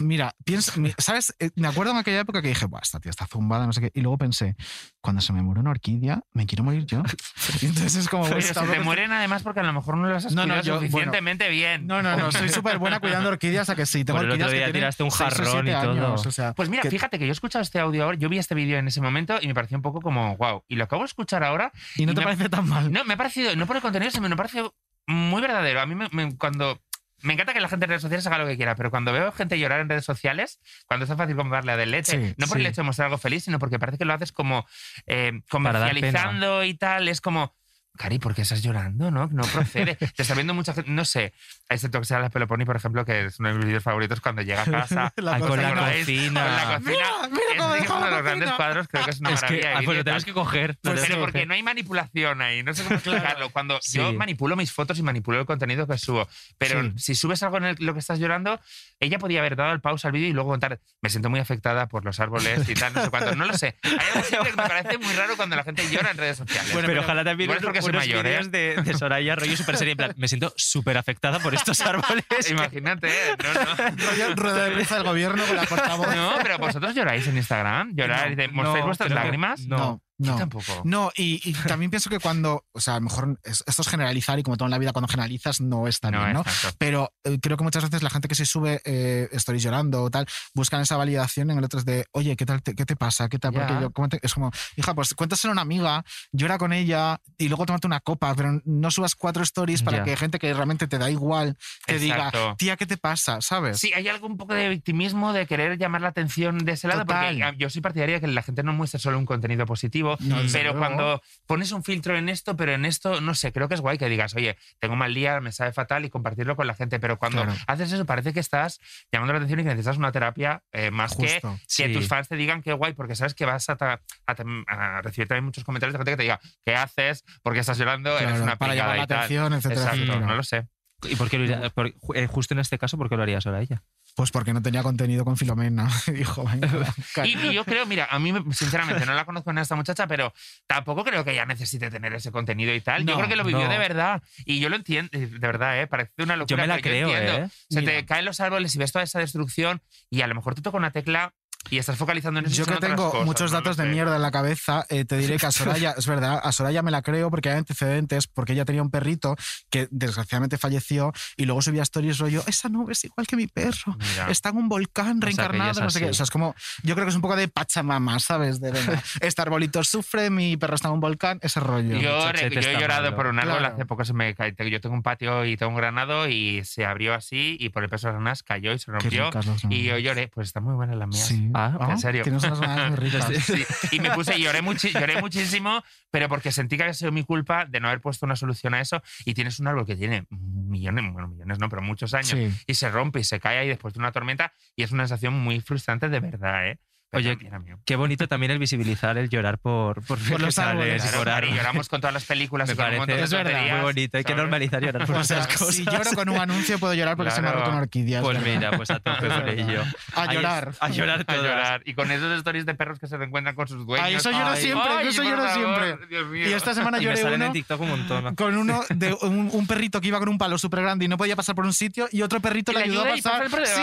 Mira, 0.00 0.34
piensa, 0.44 0.72
mi- 0.80 0.92
¿sabes? 0.98 1.34
Eh, 1.40 1.50
Me 1.56 1.66
acuerdo 1.68 1.92
en 1.92 1.98
aquella 1.98 2.20
época 2.20 2.40
que 2.42 2.48
dije, 2.48 2.66
Buah, 2.66 2.80
esta 2.82 3.00
tía 3.00 3.10
está 3.10 3.26
zumbada, 3.26 3.66
no 3.66 3.72
sé 3.72 3.80
qué. 3.80 3.90
Y 3.94 4.00
luego 4.02 4.18
pensé, 4.18 4.56
cuando 5.00 5.20
se 5.20 5.32
me 5.32 5.42
muere 5.42 5.60
una 5.60 5.70
orquídea, 5.70 6.22
me 6.32 6.46
quiero 6.46 6.64
morir 6.64 6.86
yo. 6.86 7.02
Y 7.62 7.66
entonces 7.66 7.96
es 7.96 8.08
como, 8.08 8.24
Pero 8.28 8.40
se 8.40 8.54
te 8.54 8.80
mueren 8.80 9.12
además 9.12 9.42
porque 9.42 9.60
a 9.60 9.62
lo 9.64 9.72
mejor 9.72 9.96
no 9.96 10.06
las 10.08 10.24
has 10.26 10.32
No, 10.32 10.46
no, 10.46 10.54
bueno. 10.54 10.76
suficientemente 10.80 11.48
bien. 11.48 11.86
No, 11.86 12.02
no, 12.02 12.16
no, 12.16 12.30
soy 12.32 12.48
súper 12.48 12.78
buena 12.78 13.00
cuidando 13.00 13.28
orquídeas, 13.28 13.68
a 13.70 13.76
que 13.76 13.86
sí. 13.86 14.04
Tengo 14.04 14.18
Por 14.18 14.26
el 14.26 14.32
orquídeas 14.32 14.52
día 14.52 14.72
tiraste 14.72 15.02
un 15.02 15.10
jarrón 15.10 15.66
y 15.68 15.70
todo. 15.72 15.90
años, 15.90 16.26
o 16.26 16.30
sea, 16.30 16.52
Pues 16.54 16.68
mira, 16.68 16.82
que- 16.82 16.90
fíjate 16.90 17.18
que 17.18 17.26
yo 17.26 17.30
he 17.30 17.32
escuchado 17.32 17.62
este 17.62 17.80
audio 17.80 18.04
ahora, 18.04 18.16
yo 18.18 18.28
vi 18.28 18.38
este 18.38 18.54
vídeo 18.54 18.78
en 18.78 18.86
ese 18.88 19.00
momento 19.00 19.38
y 19.40 19.48
me 19.48 19.54
pareció 19.54 19.76
un 19.76 19.82
poco 19.82 20.00
como, 20.00 20.36
wow. 20.36 20.64
Y 20.68 20.76
lo 20.76 20.84
acabo 20.84 21.02
de 21.02 21.06
escuchar 21.06 21.42
ahora. 21.44 21.72
Y 21.96 22.06
no 22.06 22.14
te 22.14 22.20
me- 22.20 22.24
parece 22.24 22.48
tan 22.48 22.68
mal. 22.68 22.92
No, 22.92 23.04
me 23.04 23.14
ha 23.14 23.16
parecido, 23.16 23.54
no 23.56 23.66
por 23.66 23.76
el 23.76 23.82
contenido, 23.82 24.10
sino 24.10 24.28
me 24.28 24.34
ha 24.34 24.36
parecido 24.36 24.74
muy 25.06 25.42
verdadero. 25.42 25.80
A 25.80 25.86
mí 25.86 25.94
me, 25.94 26.08
me- 26.12 26.36
cuando... 26.36 26.80
Me 27.22 27.32
encanta 27.32 27.54
que 27.54 27.60
la 27.60 27.68
gente 27.68 27.84
en 27.84 27.88
redes 27.90 28.02
sociales 28.02 28.26
haga 28.26 28.38
lo 28.38 28.46
que 28.46 28.56
quiera, 28.56 28.74
pero 28.74 28.90
cuando 28.90 29.12
veo 29.12 29.32
gente 29.32 29.58
llorar 29.58 29.80
en 29.80 29.88
redes 29.88 30.04
sociales, 30.04 30.60
cuando 30.86 31.04
es 31.04 31.08
tan 31.08 31.16
fácil 31.16 31.36
como 31.36 31.54
darle 31.54 31.72
a 31.72 31.76
de 31.76 31.86
leche, 31.86 32.28
Sí, 32.28 32.34
no 32.36 32.46
por 32.46 32.58
el 32.58 32.64
sí. 32.64 32.68
hecho 32.68 32.82
de 32.82 32.86
mostrar 32.86 33.06
algo 33.06 33.18
feliz, 33.18 33.44
sino 33.44 33.58
porque 33.58 33.78
parece 33.78 33.96
que 33.98 34.04
lo 34.04 34.12
haces 34.12 34.32
como 34.32 34.66
eh, 35.06 35.40
comercializando 35.48 36.64
y 36.64 36.74
tal, 36.74 37.08
es 37.08 37.20
como... 37.20 37.54
Cari, 37.96 38.18
¿por 38.18 38.34
qué 38.34 38.42
estás 38.42 38.60
llorando? 38.60 39.12
No, 39.12 39.28
no 39.28 39.44
procede. 39.44 39.94
Te 39.94 40.22
está 40.22 40.34
viendo 40.34 40.52
mucha 40.52 40.74
gente, 40.74 40.90
no 40.90 41.04
sé, 41.04 41.32
excepto 41.68 42.00
que 42.00 42.06
sea 42.06 42.18
la 42.18 42.28
Peloponi, 42.28 42.64
por 42.64 42.74
ejemplo, 42.74 43.04
que 43.04 43.26
es 43.26 43.38
uno 43.38 43.50
de 43.50 43.54
mis 43.54 43.66
vídeos 43.66 43.84
favoritos 43.84 44.20
cuando 44.20 44.42
llega 44.42 44.62
a 44.62 44.64
casa 44.64 45.12
La 45.16 45.38
con 45.38 45.56
la 45.56 45.68
Con 45.68 45.76
la- 45.76 45.92
cocina. 45.92 46.42
con 46.44 46.56
la 46.56 46.76
cocina. 46.78 46.80
Mira, 46.80 47.28
mira 47.30 47.72
que 47.78 47.84
es 47.84 47.90
uno 47.90 48.04
de 48.04 48.10
los 48.10 48.22
grandes 48.24 48.50
cuadros, 48.52 48.88
creo 48.88 49.04
que 49.04 49.10
es 49.12 49.20
una 49.20 49.30
Es 49.30 49.40
que, 49.42 49.46
maravilla. 49.46 49.78
ah, 49.78 49.82
pues 49.84 49.98
lo 49.98 50.04
tenemos 50.04 50.24
que 50.24 50.32
coger. 50.32 50.76
Pues 50.82 51.00
pero 51.02 51.06
que 51.14 51.20
porque 51.20 51.32
coger. 51.32 51.48
no 51.48 51.54
hay 51.54 51.62
manipulación 51.62 52.42
ahí, 52.42 52.62
no 52.64 52.74
sé 52.74 52.82
cómo 52.82 52.96
explicarlo. 52.96 53.50
Cuando 53.50 53.78
Sí. 53.80 53.98
yo 53.98 54.12
manipulo 54.12 54.56
mis 54.56 54.72
fotos 54.72 54.98
y 54.98 55.02
manipulo 55.04 55.38
el 55.38 55.46
contenido 55.46 55.86
que 55.86 55.96
subo, 55.96 56.28
pero 56.58 56.82
Sí. 56.82 56.92
si 56.96 57.14
subes 57.14 57.44
algo 57.44 57.58
en 57.58 57.64
el- 57.64 57.76
lo 57.78 57.92
que 57.94 58.00
estás 58.00 58.18
llorando, 58.18 58.58
ella 58.98 59.20
podía 59.20 59.38
haber 59.38 59.54
dado 59.54 59.72
el 59.72 59.80
pausa 59.80 60.08
al 60.08 60.12
vídeo 60.12 60.28
y 60.28 60.32
luego 60.32 60.50
contar, 60.50 60.80
me 61.00 61.10
siento 61.10 61.30
muy 61.30 61.38
afectada 61.38 61.86
por 61.86 62.04
los 62.04 62.18
árboles 62.18 62.68
y 62.68 62.74
tal, 62.74 62.92
no 62.92 63.04
sé 63.04 63.10
cuánto. 63.10 63.36
No 63.36 63.44
lo 63.46 63.56
sé. 63.56 63.76
Hay 63.84 63.92
algo 64.32 64.44
que 64.44 64.50
me 64.50 64.68
parece 64.68 64.98
muy 64.98 65.12
raro 65.14 65.36
cuando 65.36 65.54
la 65.54 65.62
gente 65.62 65.88
llora 65.88 66.10
en 66.10 66.16
redes 66.18 66.38
sociales. 66.38 66.72
Bueno, 66.72 66.88
pero, 66.88 67.02
ojalá 67.02 67.22
también 67.22 67.44
Igual 67.50 67.58
es 67.58 67.62
unos, 67.62 67.68
porque 67.72 67.83
mayor, 67.92 68.26
¿eh? 68.26 68.40
de, 68.48 68.76
de 68.82 68.94
Soraya 68.94 69.36
rollo 69.36 69.56
super 69.56 69.76
serie 69.76 69.92
en 69.92 69.96
plan, 69.96 70.14
me 70.16 70.28
siento 70.28 70.52
súper 70.56 70.96
afectada 70.96 71.38
por 71.40 71.54
estos 71.54 71.80
árboles. 71.86 72.24
Imagínate, 72.50 73.08
¿eh? 73.08 73.36
no, 73.42 73.54
no. 73.54 73.96
Rollo 73.96 74.34
rueda 74.36 74.64
de 74.64 74.70
prensa 74.72 74.94
del 74.96 75.04
gobierno 75.04 75.44
con 75.44 75.56
la 75.56 75.64
portavoz. 75.64 76.14
No, 76.14 76.34
pero 76.42 76.58
vosotros 76.58 76.94
lloráis 76.94 77.26
en 77.26 77.36
Instagram, 77.36 77.94
lloráis, 77.94 78.36
No, 78.36 78.52
mostráis 78.52 78.84
vuestras 78.84 79.10
lágrimas. 79.10 79.60
No, 79.66 80.02
Yo 80.18 80.32
no. 80.32 80.38
tampoco. 80.38 80.82
No, 80.84 81.10
y, 81.16 81.40
y 81.48 81.52
también 81.54 81.90
pienso 81.90 82.08
que 82.08 82.20
cuando, 82.20 82.64
o 82.72 82.80
sea, 82.80 82.94
a 82.94 82.96
lo 82.98 83.04
mejor 83.04 83.38
es- 83.42 83.64
esto 83.66 83.82
es 83.82 83.88
generalizar 83.88 84.38
y 84.38 84.42
como 84.44 84.56
todo 84.56 84.66
en 84.66 84.70
la 84.70 84.78
vida, 84.78 84.92
cuando 84.92 85.08
generalizas 85.08 85.60
no 85.60 85.88
está 85.88 86.10
No 86.10 86.18
bien, 86.18 86.30
es 86.30 86.34
¿no? 86.34 86.70
Pero 86.78 87.12
eh, 87.24 87.38
creo 87.42 87.56
que 87.56 87.64
muchas 87.64 87.82
veces 87.82 88.02
la 88.02 88.10
gente 88.10 88.28
que 88.28 88.34
se 88.36 88.46
sube 88.46 88.80
eh, 88.84 89.28
stories 89.32 89.62
llorando 89.64 90.02
o 90.04 90.10
tal, 90.10 90.26
buscan 90.54 90.80
esa 90.80 90.96
validación 90.96 91.50
en 91.50 91.58
el 91.58 91.64
otro 91.64 91.80
es 91.80 91.84
de, 91.84 92.06
oye, 92.12 92.36
¿qué 92.36 92.46
tal 92.46 92.62
te, 92.62 92.74
qué 92.74 92.86
te 92.86 92.94
pasa? 92.96 93.28
¿Qué 93.28 93.38
tal? 93.38 93.52
Porque 93.52 93.74
yo- 93.80 93.90
¿cómo 93.90 94.08
te-?" 94.08 94.20
es 94.22 94.32
como, 94.34 94.52
hija, 94.76 94.94
pues 94.94 95.14
cuéntaselo 95.14 95.50
a 95.50 95.54
una 95.54 95.62
amiga, 95.62 96.04
llora 96.32 96.58
con 96.58 96.72
ella 96.72 97.20
y 97.36 97.48
luego 97.48 97.66
tómate 97.66 97.86
una 97.86 98.00
copa, 98.00 98.34
pero 98.34 98.60
no 98.64 98.90
subas 98.92 99.14
cuatro 99.16 99.42
stories 99.42 99.82
para 99.82 100.04
que 100.04 100.16
gente 100.16 100.38
que 100.38 100.54
realmente 100.54 100.86
te 100.86 100.98
da 100.98 101.10
igual 101.10 101.56
te 101.86 101.96
Exacto. 101.96 102.38
diga, 102.38 102.56
tía, 102.56 102.76
¿qué 102.76 102.86
te 102.86 102.96
pasa? 102.96 103.40
¿Sabes? 103.40 103.78
Sí, 103.80 103.92
hay 103.94 104.06
algo 104.08 104.26
un 104.26 104.36
poco 104.36 104.54
de 104.54 104.68
victimismo, 104.68 105.32
de 105.32 105.46
querer 105.46 105.76
llamar 105.78 106.00
la 106.02 106.08
atención 106.08 106.58
de 106.58 106.72
ese 106.72 106.86
lado, 106.88 107.00
Total. 107.00 107.36
porque 107.40 107.56
yo 107.58 107.68
soy 107.70 107.82
partidaria 107.82 108.16
de 108.16 108.20
que 108.20 108.26
la 108.28 108.42
gente 108.42 108.62
no 108.62 108.72
muestre 108.72 109.00
solo 109.00 109.18
un 109.18 109.26
contenido 109.26 109.66
positivo, 109.66 110.03
No, 110.20 110.36
pero 110.52 110.76
cuando 110.78 111.22
pones 111.46 111.72
un 111.72 111.82
filtro 111.84 112.16
en 112.16 112.28
esto, 112.28 112.56
pero 112.56 112.72
en 112.72 112.84
esto, 112.84 113.20
no 113.20 113.34
sé, 113.34 113.52
creo 113.52 113.68
que 113.68 113.74
es 113.74 113.80
guay 113.80 113.98
que 113.98 114.08
digas, 114.08 114.34
oye, 114.34 114.56
tengo 114.80 114.96
mal 114.96 115.12
día, 115.14 115.40
me 115.40 115.52
sabe 115.52 115.72
fatal 115.72 116.04
y 116.04 116.10
compartirlo 116.10 116.56
con 116.56 116.66
la 116.66 116.74
gente, 116.74 116.98
pero 117.00 117.18
cuando 117.18 117.42
Claro. 117.44 117.58
haces 117.66 117.92
eso 117.92 118.04
parece 118.04 118.32
que 118.32 118.40
estás 118.40 118.80
llamando 119.12 119.32
la 119.32 119.38
atención 119.38 119.60
y 119.60 119.62
que 119.64 119.68
necesitas 119.70 119.96
una 119.96 120.12
terapia 120.12 120.62
eh, 120.72 120.90
más 120.90 121.16
que 121.16 121.26
Justo, 121.34 121.58
que 121.76 121.86
sí. 121.88 121.92
tus 121.92 122.08
fans 122.08 122.28
te 122.28 122.36
digan 122.36 122.62
qué 122.62 122.72
guay, 122.72 122.92
porque 122.94 123.14
sabes 123.16 123.34
que 123.34 123.44
vas 123.46 123.68
a, 123.70 123.76
ta- 123.76 124.00
a 124.26 124.34
a 124.66 125.02
recibir 125.02 125.28
también 125.28 125.44
muchos 125.44 125.64
comentarios 125.64 125.92
de 125.94 125.98
gente 125.98 126.10
que 126.12 126.16
te 126.16 126.22
diga, 126.24 126.40
¿qué 126.64 126.74
haces? 126.74 127.24
¿Por 127.42 127.52
qué 127.54 127.60
estás 127.60 127.78
llorando? 127.78 128.10
Eres 128.16 128.28
Claro, 128.30 128.42
una 128.44 128.56
para 128.56 128.74
llamar 128.74 128.96
la 128.98 129.02
y 129.04 129.06
tal". 129.06 129.18
atención, 129.18 129.52
etcétera, 129.52 129.80
Exacto, 129.94 130.20
no 130.20 130.34
lo 130.36 130.42
sé. 130.42 130.66
¿Y 131.08 131.16
por 131.16 131.28
qué 131.28 131.38
lo 131.38 131.44
iría- 131.44 131.70
por- 131.70 131.92
eh, 132.14 132.26
justo 132.26 132.54
en 132.54 132.60
este 132.60 132.78
caso, 132.78 132.96
por 132.96 133.08
qué 133.10 133.16
lo 133.16 133.22
haría 133.22 133.40
Soraya? 133.40 133.82
Pues 134.14 134.30
porque 134.30 134.52
no 134.52 134.62
tenía 134.62 134.82
contenido 134.84 135.24
con 135.24 135.36
Filomena. 135.36 135.88
Dijo, 136.06 136.44
venga, 136.44 136.68
Y, 137.24 137.36
y 137.48 137.52
yo 137.54 137.64
creo, 137.64 137.84
mira, 137.84 138.06
a 138.10 138.18
mí 138.20 138.32
me- 138.32 138.54
sinceramente 138.54 139.04
no 139.06 139.14
la 139.14 139.24
conozco 139.24 139.50
en 139.50 139.58
esta 139.58 139.74
muchacha, 139.74 140.06
pero 140.06 140.32
tampoco 140.68 141.02
creo 141.04 141.24
que 141.24 141.32
ella 141.32 141.46
necesite 141.46 141.90
tener 141.90 142.14
ese 142.14 142.30
contenido 142.30 142.72
y 142.74 142.80
tal. 142.80 143.04
yo 143.04 143.16
creo 143.16 143.28
que 143.28 143.36
lo 143.36 143.44
vivió 143.44 143.64
no. 143.64 143.70
de 143.70 143.78
verdad. 143.78 144.22
Y 144.44 144.60
yo 144.60 144.68
lo 144.68 144.76
entiendo, 144.76 145.10
de 145.12 145.26
verdad, 145.26 145.80
¿eh? 145.80 145.86
Parece 145.88 146.12
una 146.18 146.36
locura. 146.36 146.62
me 146.62 146.66
la 146.68 146.76
yo 146.76 146.82
creo, 146.82 147.08
entiendo. 147.08 147.44
¿eh? 147.46 147.48
Se 147.68 147.80
Mira. 147.80 147.92
te 147.92 148.06
caen 148.06 148.24
los 148.24 148.38
árboles 148.40 148.74
y 148.74 148.78
ves 148.78 148.92
toda 148.92 149.02
esa 149.02 149.18
destrucción 149.18 149.82
y 150.10 150.20
a 150.22 150.26
lo 150.28 150.34
mejor 150.36 150.54
te 150.54 150.62
toca 150.62 150.76
una 150.76 150.92
tecla 150.92 151.34
y 151.70 151.78
estás 151.78 151.96
focalizando 151.96 152.40
en 152.40 152.46
eso. 152.46 152.56
Yo 152.56 152.66
que 152.66 152.76
tengo 152.76 153.10
cosas, 153.10 153.26
muchos 153.26 153.50
datos 153.50 153.76
de 153.76 153.86
mierda 153.86 154.16
en 154.16 154.22
la 154.22 154.30
cabeza, 154.30 154.84
eh, 154.88 155.04
te 155.04 155.16
diré 155.16 155.36
que 155.38 155.46
a 155.46 155.52
Soraya, 155.52 155.94
es 155.98 156.06
verdad, 156.06 156.40
a 156.42 156.52
Soraya 156.52 156.82
me 156.82 156.90
la 156.90 157.02
creo 157.02 157.30
porque 157.30 157.50
hay 157.50 157.58
antecedentes, 157.58 158.26
porque 158.26 158.52
ella 158.52 158.64
tenía 158.64 158.82
un 158.82 158.90
perrito 158.90 159.36
que 159.70 159.88
desgraciadamente 159.90 160.58
falleció 160.58 161.12
y 161.36 161.44
luego 161.46 161.62
subía 161.62 161.82
stories 161.82 162.18
rollo, 162.18 162.42
esa 162.46 162.68
nube 162.68 162.92
es 162.92 163.04
igual 163.04 163.26
que 163.26 163.36
mi 163.36 163.46
perro, 163.46 163.96
Mira. 163.98 164.30
está 164.30 164.50
en 164.50 164.56
un 164.58 164.68
volcán 164.68 165.16
ella 165.18 165.20
reencarnado, 165.20 165.70
es 165.72 165.80
no 165.80 165.90
sé 165.90 166.00
qué. 166.00 166.10
O 166.10 166.14
sea, 166.14 166.24
es 166.24 166.30
como, 166.30 166.54
yo 166.82 166.94
creo 166.94 167.06
que 167.06 167.10
es 167.10 167.16
un 167.16 167.22
poco 167.22 167.36
de 167.36 167.48
pachamama, 167.48 168.18
¿sabes? 168.20 168.60
De, 168.60 168.70
venga, 168.70 169.02
este 169.20 169.42
arbolito 169.42 169.82
sufre, 169.84 170.30
mi 170.30 170.56
perro 170.56 170.74
está 170.76 170.88
en 170.88 170.94
un 170.94 171.00
volcán, 171.00 171.38
ese 171.42 171.60
rollo. 171.60 171.96
Yo, 171.96 172.00
yo 172.00 172.30
he 172.40 172.46
está 172.58 172.72
llorado 172.80 173.02
malo. 173.04 173.16
por 173.16 173.26
un 173.26 173.38
árbol 173.38 173.58
Claro. 173.58 173.74
hace 173.74 173.86
poco. 173.86 174.04
Se 174.04 174.12
me 174.12 174.34
cae- 174.34 174.54
Yo 174.70 174.80
tengo 174.80 174.94
un 174.94 175.02
patio 175.02 175.44
y 175.44 175.56
tengo 175.56 175.70
un 175.70 175.76
granado 175.76 176.28
y 176.28 176.64
se 176.64 176.84
abrió 176.84 177.14
así 177.14 177.56
y 177.60 177.68
por 177.70 177.84
el 177.84 177.90
peso 177.90 178.12
de 178.12 178.20
las 178.20 178.42
cayó 178.42 178.72
y 178.72 178.78
se 178.78 178.90
rompió. 178.90 179.26
ricas 179.26 179.46
Y 179.70 179.84
yo 179.84 179.98
lloré. 179.98 180.28
Pues 180.28 180.48
están 180.48 180.64
muy 180.64 180.74
buenas 180.74 180.96
las 180.96 181.08
mías. 181.08 181.26
Sí. 181.26 181.48
Ah, 181.54 181.88
en 181.90 181.98
serio. 181.98 182.22
Tienes 182.22 182.42
unas 182.44 182.58
granadas 182.58 182.90
muy 182.90 182.98
ricas. 182.98 183.26
Sí, 183.44 183.64
Y 183.92 184.00
me 184.00 184.10
puse, 184.10 184.38
lloré, 184.40 184.62
muchi- 184.62 184.92
lloré 184.92 185.20
muchísimo, 185.20 185.82
pero 186.10 186.28
porque 186.28 186.50
sentí 186.52 186.76
que 186.76 186.82
había 186.84 186.94
sido 186.94 187.12
mi 187.12 187.24
culpa 187.24 187.64
de 187.66 187.80
no 187.80 187.88
haber 187.88 188.00
puesto 188.00 188.26
una 188.26 188.36
solución 188.36 188.74
a 188.74 188.80
eso. 188.80 189.02
Y 189.24 189.34
tienes 189.34 189.58
un 189.60 189.68
árbol 189.68 189.86
que 189.86 189.96
tiene 189.96 190.26
millones, 190.30 191.04
bueno, 191.12 191.28
millones 191.28 191.58
no, 191.58 191.68
pero 191.68 191.82
muchos 191.82 192.14
años, 192.14 192.30
Sí. 192.30 192.50
y 192.66 192.74
se 192.74 192.90
rompe 192.90 193.20
y 193.20 193.24
se 193.24 193.40
cae 193.40 193.58
ahí 193.58 193.68
después 193.68 193.94
de 193.94 194.00
una 194.00 194.12
tormenta. 194.12 194.52
Y 194.76 194.82
es 194.82 194.92
una 194.92 195.04
sensación 195.06 195.34
muy 195.34 195.60
frustrante 195.60 196.08
de 196.08 196.20
verdad, 196.20 196.68
¿eh? 196.68 196.78
Oye. 197.14 197.38
Qué 197.84 197.96
bonito 197.96 198.26
también 198.28 198.52
el 198.52 198.58
visibilizar 198.58 199.16
el 199.18 199.28
llorar 199.28 199.58
por, 199.58 200.02
por, 200.04 200.18
Por 200.18 200.40
los 200.40 200.58
árboles. 200.58 200.96
y 201.04 201.08
Claro, 201.08 201.18
por 201.18 201.26
Mari, 201.26 201.36
árboles. 201.46 201.56
lloramos 201.56 201.88
con 201.88 202.00
todas 202.00 202.14
las 202.14 202.24
películas 202.24 202.68
Me 202.68 202.74
y 202.74 202.76
parece 202.76 203.22
es 203.22 203.30
verdad, 203.30 203.70
muy 203.72 203.80
bonito. 203.82 204.18
Hay 204.18 204.24
que 204.24 204.34
normalizar 204.34 204.82
llorar 204.82 205.06
por 205.06 205.16
O 205.16 205.20
esas 205.20 205.46
cosas. 205.46 205.74
si 205.74 205.84
lloro 205.84 206.10
con 206.14 206.28
un 206.28 206.38
anuncio 206.38 206.78
puedo 206.78 206.94
llorar 206.94 207.16
porque 207.16 207.30
se 207.32 207.42
me 207.42 207.48
ha 207.48 207.52
roto 207.52 207.70
una 207.70 207.80
orquídea. 207.80 208.18
es 208.18 208.24
Pues 208.24 208.38
verdad. 208.42 208.54
mira, 208.56 208.70
pues 208.72 208.90
a 208.90 209.00
tope 209.00 209.26
con 209.28 209.48
ello. 209.48 209.82
A 210.14 210.22
Ahí 210.22 210.34
llorar. 210.36 210.72
A 210.80 210.88
llorar 210.90 211.24
A 211.26 211.36
llorar. 211.36 211.82
Y 211.84 211.94
con 211.94 212.10
esos 212.10 212.32
stories 212.38 212.66
de 212.66 212.74
perros 212.74 212.98
que 212.98 213.06
se 213.06 213.16
encuentran 213.16 213.54
con 213.54 213.68
sus 213.68 213.86
dueños. 213.86 214.06
Ay, 214.06 214.14
eso 214.14 214.30
lloro 214.30 214.46
Ay, 214.48 214.62
siempre, 214.62 214.90
ay, 214.98 215.06
eso 215.08 215.22
lloro 215.22 215.42
favor, 215.48 215.84
siempre. 216.08 216.48
Y 216.48 216.52
esta 216.52 216.74
semana 216.74 216.98
Y 216.98 217.00
me 217.00 217.04
lloré 217.06 217.16
salen 217.22 217.34
uno 217.40 217.46
en 217.46 217.52
TikTok 217.52 217.80
un 217.80 217.88
montón. 217.88 218.34
con 218.34 218.56
uno 218.56 218.82
de 218.90 219.14
un, 219.22 219.50
un 219.52 219.66
perrito 219.66 220.00
que 220.00 220.08
iba 220.08 220.18
con 220.18 220.28
un 220.28 220.38
palo 220.38 220.58
súper 220.58 220.82
grande 220.82 221.04
y 221.04 221.08
no 221.08 221.16
podía 221.16 221.36
pasar 221.36 221.54
por 221.54 221.64
un 221.64 221.72
sitio 221.72 222.08
y 222.10 222.22
otro 222.22 222.40
perrito 222.40 222.72
Y 222.72 222.76
le 222.76 222.82
ayudó 222.84 223.04
a 223.04 223.16
y 223.16 223.22
pasar. 223.22 223.48
Sí, 223.66 223.80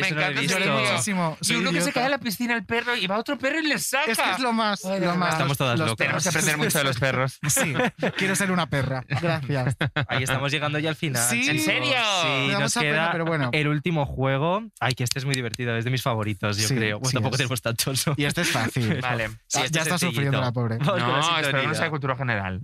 me 0.00 0.08
encanta 0.08 0.42
lloré 0.42 0.70
muchísimo. 0.70 1.36
Y 1.42 1.54
uno 1.54 1.72
que 1.72 1.80
se 1.80 1.92
cae 1.92 2.04
a 2.06 2.08
la 2.08 2.18
piscina 2.18 2.54
el 2.54 2.64
perro 2.64 2.73
y 3.00 3.06
va 3.06 3.18
otro 3.18 3.38
perro 3.38 3.58
y 3.60 3.66
le 3.66 3.78
saca. 3.78 4.10
Es 4.10 4.18
que 4.18 4.30
es 4.30 4.38
lo 4.40 4.52
más, 4.52 4.84
Ay, 4.84 4.92
de 4.94 5.00
lo 5.00 5.06
verdad. 5.06 5.16
más. 5.18 5.32
Estamos 5.32 5.56
todas 5.58 5.78
Los 5.78 5.88
locas. 5.90 5.96
Tenemos 5.98 6.22
que 6.22 6.28
perros. 6.30 6.42
aprender 6.44 6.66
mucho 6.66 6.78
de 6.78 6.84
los 6.84 6.98
perros. 6.98 7.38
Sí, 7.54 7.74
quiero 8.16 8.34
ser 8.36 8.50
una 8.52 8.66
perra. 8.68 9.04
Gracias. 9.08 9.76
Ahí 10.08 10.22
estamos 10.24 10.50
llegando 10.52 10.78
ya 10.78 10.88
al 10.90 10.96
final. 10.96 11.22
Sí. 11.28 11.48
¿En 11.48 11.60
serio? 11.60 11.92
Sí, 12.22 12.52
nos 12.58 12.74
pena, 12.74 12.82
queda 12.82 13.12
pero 13.12 13.24
bueno. 13.24 13.50
el 13.52 13.68
último 13.68 14.06
juego. 14.06 14.62
Ay, 14.80 14.94
que 14.94 15.04
este 15.04 15.18
es 15.18 15.24
muy 15.24 15.34
divertido, 15.34 15.76
es 15.76 15.84
de 15.84 15.90
mis 15.90 16.02
favoritos, 16.02 16.56
yo 16.58 16.68
Sí, 16.68 16.74
creo. 16.74 16.98
Bueno, 16.98 17.10
sí 17.10 17.14
tampoco 17.14 17.34
es. 17.34 17.38
tenemos 17.38 17.62
tantos. 17.62 18.06
¿no? 18.06 18.14
Y 18.16 18.24
este 18.24 18.40
es 18.42 18.50
fácil. 18.50 19.00
Vale. 19.00 19.28
Sí, 19.46 19.60
este 19.60 19.70
ya 19.70 19.80
es 19.82 19.86
está 19.86 19.98
sencillito. 19.98 20.06
sufriendo 20.14 20.40
la 20.40 20.52
pobre. 20.52 20.78
Vamos 20.78 21.00
No, 21.00 21.38
espero 21.38 21.62
no 21.62 21.74
sea 21.74 21.90
cultura 21.90 22.16
general. 22.16 22.60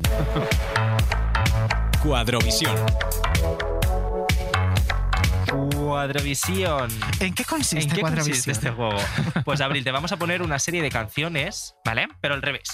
Cuadrovisión. 2.02 2.74
Cuadrovisión. 5.50 6.90
¿En 7.20 7.34
qué 7.34 7.44
consiste 7.44 7.84
¿En 7.84 7.90
qué 7.90 8.00
Cuadrovisión? 8.00 8.32
consiste 8.32 8.52
este 8.52 8.70
juego? 8.70 8.96
Pues 9.44 9.60
Abril, 9.60 9.82
te 9.84 9.90
vamos 9.90 10.12
a 10.12 10.16
poner 10.16 10.42
una 10.42 10.58
serie 10.58 10.82
de 10.82 10.90
canciones, 10.90 11.74
¿Vale? 11.84 12.08
pero 12.20 12.34
al 12.34 12.42
revés. 12.42 12.68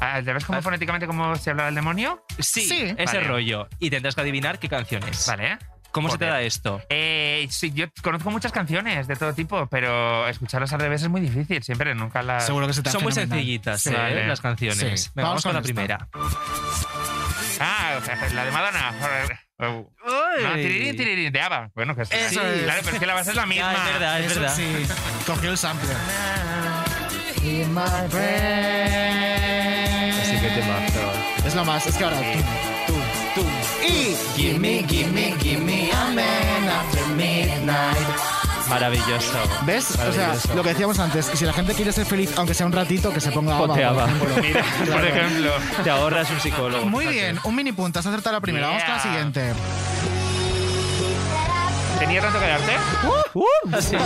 Ah, 0.00 0.20
¿Te 0.24 0.32
ves 0.32 0.44
como 0.44 0.60
fonéticamente 0.62 1.06
como 1.06 1.36
se 1.36 1.50
habla 1.50 1.66
del 1.66 1.74
demonio? 1.74 2.24
Sí, 2.38 2.62
Sí. 2.62 2.94
ese 2.98 3.16
Vale. 3.18 3.20
rollo. 3.28 3.68
Y 3.78 3.90
tendrás 3.90 4.14
que 4.14 4.20
adivinar 4.22 4.58
qué 4.58 4.68
canciones. 4.68 5.26
Vale. 5.26 5.58
¿Cómo 5.92 6.10
se 6.10 6.18
te 6.18 6.26
da 6.26 6.42
esto? 6.42 6.82
Eh, 6.90 7.46
sí, 7.50 7.72
yo 7.72 7.86
conozco 8.02 8.30
muchas 8.30 8.52
canciones 8.52 9.06
de 9.06 9.16
todo 9.16 9.32
tipo, 9.32 9.66
pero 9.68 10.28
escucharlas 10.28 10.70
al 10.74 10.80
revés 10.80 11.00
es 11.02 11.08
muy 11.08 11.22
difícil. 11.22 11.62
Siempre, 11.62 11.94
nunca 11.94 12.22
las. 12.22 12.44
Seguro 12.44 12.66
que 12.66 12.74
se 12.74 12.82
te 12.82 12.90
Son 12.90 13.02
muy 13.02 13.12
fenomenal. 13.12 13.38
sencillitas, 13.38 13.80
Sí. 13.82 13.90
¿eh? 13.96 14.26
Las 14.26 14.42
canciones. 14.42 15.04
Sí. 15.04 15.10
Venga, 15.14 15.28
Vamos 15.30 15.42
vamos 15.42 15.42
con 15.44 15.52
la 15.54 15.60
esta. 15.60 15.62
primera. 15.62 16.08
La 18.34 18.44
de 18.44 18.50
Madonna. 18.50 18.92
No, 19.58 19.90
tirirín, 20.54 20.96
tirirín, 20.96 21.32
de 21.32 21.40
ABBA. 21.40 21.70
Bueno, 21.74 21.94
que 21.96 22.02
es. 22.02 22.12
Eso 22.12 22.40
sí, 22.40 22.46
es. 22.46 22.62
Claro, 22.64 22.80
pero 22.84 22.94
es 22.94 23.00
que 23.00 23.06
la 23.06 23.14
base 23.14 23.30
es 23.30 23.36
la 23.36 23.46
misma. 23.46 23.70
Ah, 23.70 23.74
es 23.86 23.92
verdad, 23.94 24.20
es 24.20 24.30
Eso 24.32 24.40
verdad. 24.40 24.54
sí. 24.56 24.86
Cogió 25.26 25.50
el 25.50 25.58
sampler. 25.58 25.96
In 27.42 27.72
my 27.72 27.80
Así 30.20 30.40
que 30.40 30.48
te 30.48 30.62
mazo. 30.66 31.12
Es 31.46 31.54
lo 31.54 31.64
más. 31.64 31.86
Es 31.86 31.96
que 31.96 32.04
ahora 32.04 32.18
Sí. 32.18 32.44
tú, 32.86 32.94
tú, 33.34 33.42
tú. 33.42 33.46
Y 33.86 34.16
gimme, 34.36 34.84
gimme, 34.88 35.34
gimme 35.40 35.90
a 35.92 36.04
man 36.06 36.68
after 36.68 37.06
midnight. 37.16 38.08
Maravilloso. 38.68 39.38
¿Ves? 39.64 39.90
O 39.92 40.12
sea, 40.12 40.34
lo 40.54 40.62
que 40.62 40.70
decíamos 40.70 40.98
antes, 40.98 41.30
si 41.34 41.44
la 41.44 41.52
gente 41.52 41.74
quiere 41.74 41.92
ser 41.92 42.06
feliz, 42.06 42.32
aunque 42.36 42.54
sea 42.54 42.66
un 42.66 42.72
ratito, 42.72 43.12
que 43.12 43.20
se 43.20 43.30
ponga 43.30 43.58
Ponte 43.58 43.84
por 43.86 44.02
ejemplo. 44.02 44.28
Mira, 44.42 44.64
por 44.92 45.04
ejemplo. 45.06 45.50
Te 45.84 45.90
ahorras 45.90 46.30
un 46.30 46.40
psicólogo. 46.40 46.86
Muy 46.86 47.06
bien, 47.06 47.38
un 47.44 47.54
mini 47.54 47.72
punto. 47.72 47.98
Has 47.98 48.06
acertado 48.06 48.34
la 48.34 48.40
primera. 48.40 48.66
Vamos 48.68 48.82
con 48.84 48.94
la 48.94 49.00
siguiente. 49.00 49.52
¿Tenía 51.98 52.20
tanto 52.20 52.38
que 52.38 52.46
darte? 52.46 52.72
Uh, 53.34 53.42
así. 53.72 53.96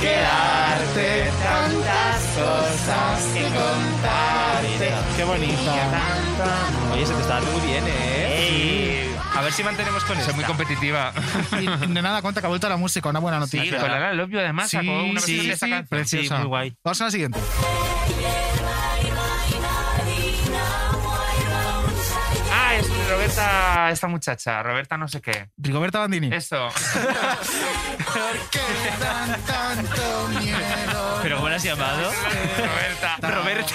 Quedarte 0.00 1.30
tantas 1.42 2.22
cosas 2.36 3.22
que 3.34 3.42
contarte. 3.42 4.29
Qué 5.16 5.24
bonita. 5.24 5.74
Oye, 6.92 7.06
se 7.06 7.14
te 7.14 7.20
está 7.20 7.34
dando 7.34 7.50
muy 7.52 7.60
bien, 7.66 7.84
¿eh? 7.86 8.36
Ey. 9.06 9.16
A 9.36 9.42
ver 9.42 9.52
si 9.52 9.62
mantenemos 9.62 10.02
con 10.04 10.14
Soy 10.16 10.22
esta. 10.22 10.32
muy 10.34 10.44
competitiva. 10.44 11.12
Y 11.60 11.66
de 11.66 12.02
nada 12.02 12.20
cuenta 12.22 12.40
que 12.40 12.46
ha 12.46 12.48
vuelto 12.48 12.68
la 12.68 12.76
música, 12.76 13.08
una 13.08 13.20
buena 13.20 13.46
Sí, 13.46 13.56
noticia. 13.58 13.78
con 13.80 13.90
la 13.90 14.12
Love 14.12 14.30
You 14.30 14.38
además 14.40 14.68
Sí, 14.70 14.76
sacó 14.78 14.90
una 15.04 15.20
sí, 15.20 15.34
versión 15.36 15.46
de 15.46 15.52
esta 15.52 15.66
sí, 15.66 15.72
canción. 15.72 15.88
preciosa. 15.88 16.34
Sí, 16.36 16.40
muy 16.40 16.48
guay. 16.48 16.76
Vamos 16.84 16.98
con 16.98 17.04
la 17.06 17.10
siguiente. 17.10 17.40
Ah, 22.52 22.74
es 22.76 22.88
Roberta, 23.08 23.90
esta 23.90 24.06
muchacha, 24.08 24.62
Roberta 24.62 24.96
no 24.96 25.08
sé 25.08 25.20
qué. 25.20 25.50
Rigoberta 25.56 25.98
Bandini. 26.00 26.32
Eso. 26.34 26.68
tanto 29.46 30.28
miedo. 30.40 31.18
¿Pero 31.22 31.36
cómo 31.36 31.48
la 31.48 31.56
has 31.56 31.62
llamado? 31.62 32.10
Roberta. 32.58 33.09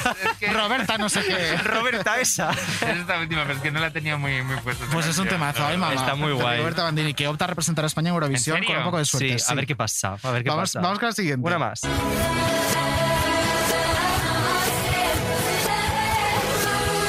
Roberta. 0.03 0.53
Roberta 0.53 0.97
no 0.97 1.09
sé 1.09 1.21
qué. 1.23 1.57
Roberta 1.63 2.19
esa. 2.19 2.51
Es 2.51 2.97
esta 2.97 3.19
última, 3.19 3.43
pero 3.43 3.55
es 3.55 3.61
que 3.61 3.71
no 3.71 3.79
la 3.79 3.91
tenía 3.91 4.17
muy, 4.17 4.41
muy 4.43 4.57
puesta. 4.57 4.85
Pues 4.91 5.05
es 5.05 5.17
un 5.17 5.27
temazo, 5.27 5.65
ay 5.65 5.77
mamá. 5.77 5.93
Está 5.93 6.15
muy 6.15 6.31
guay. 6.33 6.55
Rigoberta 6.57 6.83
Bandini, 6.83 7.13
que 7.13 7.27
opta 7.27 7.45
a 7.45 7.47
representar 7.47 7.85
a 7.85 7.87
España 7.87 8.09
en 8.09 8.15
Eurovisión 8.15 8.63
con 8.63 8.75
un 8.77 8.83
poco 8.83 8.97
de 8.97 9.05
suerte. 9.05 9.39
Sí, 9.39 9.45
a 9.51 9.55
ver 9.55 9.65
qué 9.67 9.75
pasa. 9.75 10.17
A 10.21 10.31
ver 10.31 10.43
qué 10.43 10.49
vamos, 10.49 10.69
pasa. 10.71 10.81
vamos 10.81 10.99
con 10.99 11.09
la 11.09 11.13
siguiente. 11.13 11.45
Una 11.47 11.59
más. 11.59 11.81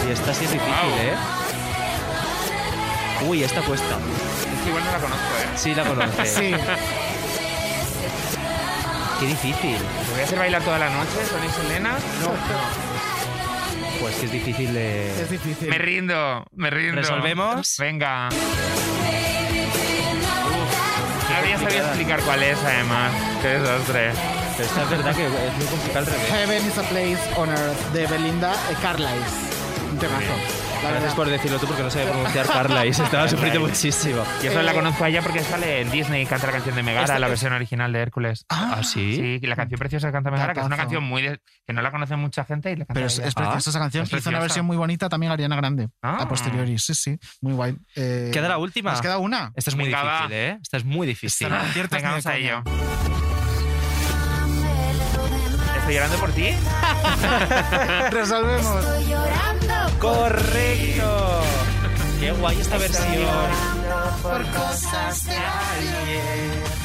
Y 0.06 0.10
esta 0.12 0.32
sí 0.34 0.44
es 0.44 0.52
difícil, 0.52 0.72
¿eh? 1.00 1.14
Uy, 3.26 3.42
esta 3.42 3.60
cuesta. 3.62 3.96
Es 3.96 4.62
que 4.62 4.68
igual 4.68 4.84
no 4.84 4.92
la 4.92 4.98
conozco, 4.98 5.26
¿eh? 5.42 5.48
Sí, 5.56 5.74
la 5.74 5.84
conoces. 5.84 6.32
Sí. 6.36 6.54
Qué 9.20 9.26
difícil. 9.26 9.78
¿Te 9.78 10.12
voy 10.12 10.20
a 10.20 10.24
hacer 10.24 10.38
bailar 10.38 10.62
toda 10.62 10.78
la 10.78 10.90
noche 10.90 11.18
con 11.30 11.52
Selena? 11.52 11.92
No. 12.20 12.32
Pues 14.00 14.14
que 14.16 14.26
es 14.26 14.32
difícil 14.32 14.74
de... 14.74 15.10
Es 15.22 15.30
difícil. 15.30 15.68
Me 15.68 15.78
rindo, 15.78 16.44
me 16.52 16.68
rindo. 16.68 16.96
¿Resolvemos? 16.96 17.76
Venga. 17.78 18.28
Uf, 18.28 18.34
no 21.30 21.36
habría 21.36 21.58
sabido 21.58 21.86
explicar 21.86 22.20
cuál 22.20 22.42
es, 22.42 22.58
además. 22.62 23.12
Qué 23.40 23.48
desastre. 23.48 24.12
Pero 24.56 24.68
esta 24.68 24.82
es 24.82 24.90
verdad 24.90 25.14
que 25.16 25.24
es 25.26 25.30
muy 25.56 25.66
complicado 25.66 25.98
al 25.98 26.06
revés. 26.06 26.28
Heaven 26.30 26.66
is 26.66 26.78
a 26.78 26.82
place 26.82 27.18
on 27.36 27.48
earth 27.48 27.92
de 27.92 28.06
Belinda 28.06 28.52
eh, 28.52 28.76
Carlisle. 28.82 29.24
Un 29.92 29.98
temazo. 29.98 30.65
Gracias 30.82 31.14
por 31.14 31.28
decirlo 31.28 31.58
tú 31.58 31.66
porque 31.66 31.82
no 31.82 31.90
sabía 31.90 32.10
pronunciar 32.10 32.46
Carla 32.52 32.86
y 32.86 32.92
se 32.92 33.02
estaba 33.02 33.28
sufriendo 33.28 33.60
muchísimo. 33.60 34.22
Y 34.42 34.46
eso 34.46 34.62
la 34.62 34.72
conozco 34.72 35.04
a 35.04 35.08
ella 35.08 35.20
porque 35.22 35.40
sale 35.40 35.80
en 35.80 35.90
Disney 35.90 36.22
y 36.22 36.26
canta 36.26 36.46
la 36.46 36.52
canción 36.52 36.76
de 36.76 36.82
Megara, 36.82 37.04
Esta- 37.04 37.18
la 37.18 37.28
versión 37.28 37.52
original 37.52 37.92
de 37.92 38.00
Hércules. 38.00 38.44
¿Ah, 38.48 38.80
sí? 38.84 39.16
Sí, 39.40 39.46
la 39.46 39.56
canción 39.56 39.78
preciosa 39.78 40.08
que 40.08 40.12
canta 40.12 40.30
Megara, 40.30 40.54
que 40.54 40.60
es 40.60 40.66
una 40.66 40.76
canción 40.76 41.02
muy 41.04 41.22
de- 41.22 41.40
que 41.66 41.72
no 41.72 41.82
la 41.82 41.90
conoce 41.90 42.16
mucha 42.16 42.44
gente 42.44 42.70
y 42.70 42.76
la 42.76 42.84
canta 42.86 42.94
Pero 42.94 43.06
es, 43.06 43.18
ella. 43.18 43.28
es 43.28 43.34
preciosa 43.34 43.70
esa 43.70 43.78
canción. 43.78 44.04
Es 44.04 44.08
Hizo 44.08 44.16
una 44.16 44.22
preciosa. 44.22 44.40
versión 44.40 44.66
muy 44.66 44.76
bonita 44.76 45.08
también 45.08 45.32
Ariana 45.32 45.56
Grande. 45.56 45.88
Ah. 46.02 46.18
A 46.20 46.28
posteriori, 46.28 46.78
sí, 46.78 46.94
sí. 46.94 47.18
Muy 47.40 47.52
guay. 47.54 47.76
Eh, 47.96 48.30
¿Queda 48.32 48.48
la 48.48 48.58
última? 48.58 48.92
Nos 48.92 49.00
queda 49.02 49.18
una. 49.18 49.52
Esta 49.56 49.70
es 49.70 49.76
muy 49.76 49.86
Venga, 49.86 50.02
difícil, 50.02 50.32
va. 50.32 50.36
¿eh? 50.36 50.58
Esta 50.62 50.76
es 50.76 50.84
muy 50.84 51.06
difícil. 51.06 51.46
Esta 51.46 51.58
no 51.58 51.64
aciertas 51.68 52.02
Venga, 52.02 52.16
ni 52.16 52.22
de 52.22 52.22
vamos 52.22 52.26
a 52.26 52.32
coña. 52.32 52.38
ello. 52.46 52.62
¿Estoy 55.78 55.94
llorando 55.94 56.16
por 56.18 56.30
ti? 56.32 56.48
Resolvemos. 58.10 58.84
¡Correcto! 59.98 61.42
¡Qué 62.20 62.30
guay 62.32 62.60
esta 62.60 62.78
versión! 62.78 63.06
Por 64.22 64.42
cosas 64.50 65.24
de 65.26 65.36
alguien. 65.36 66.76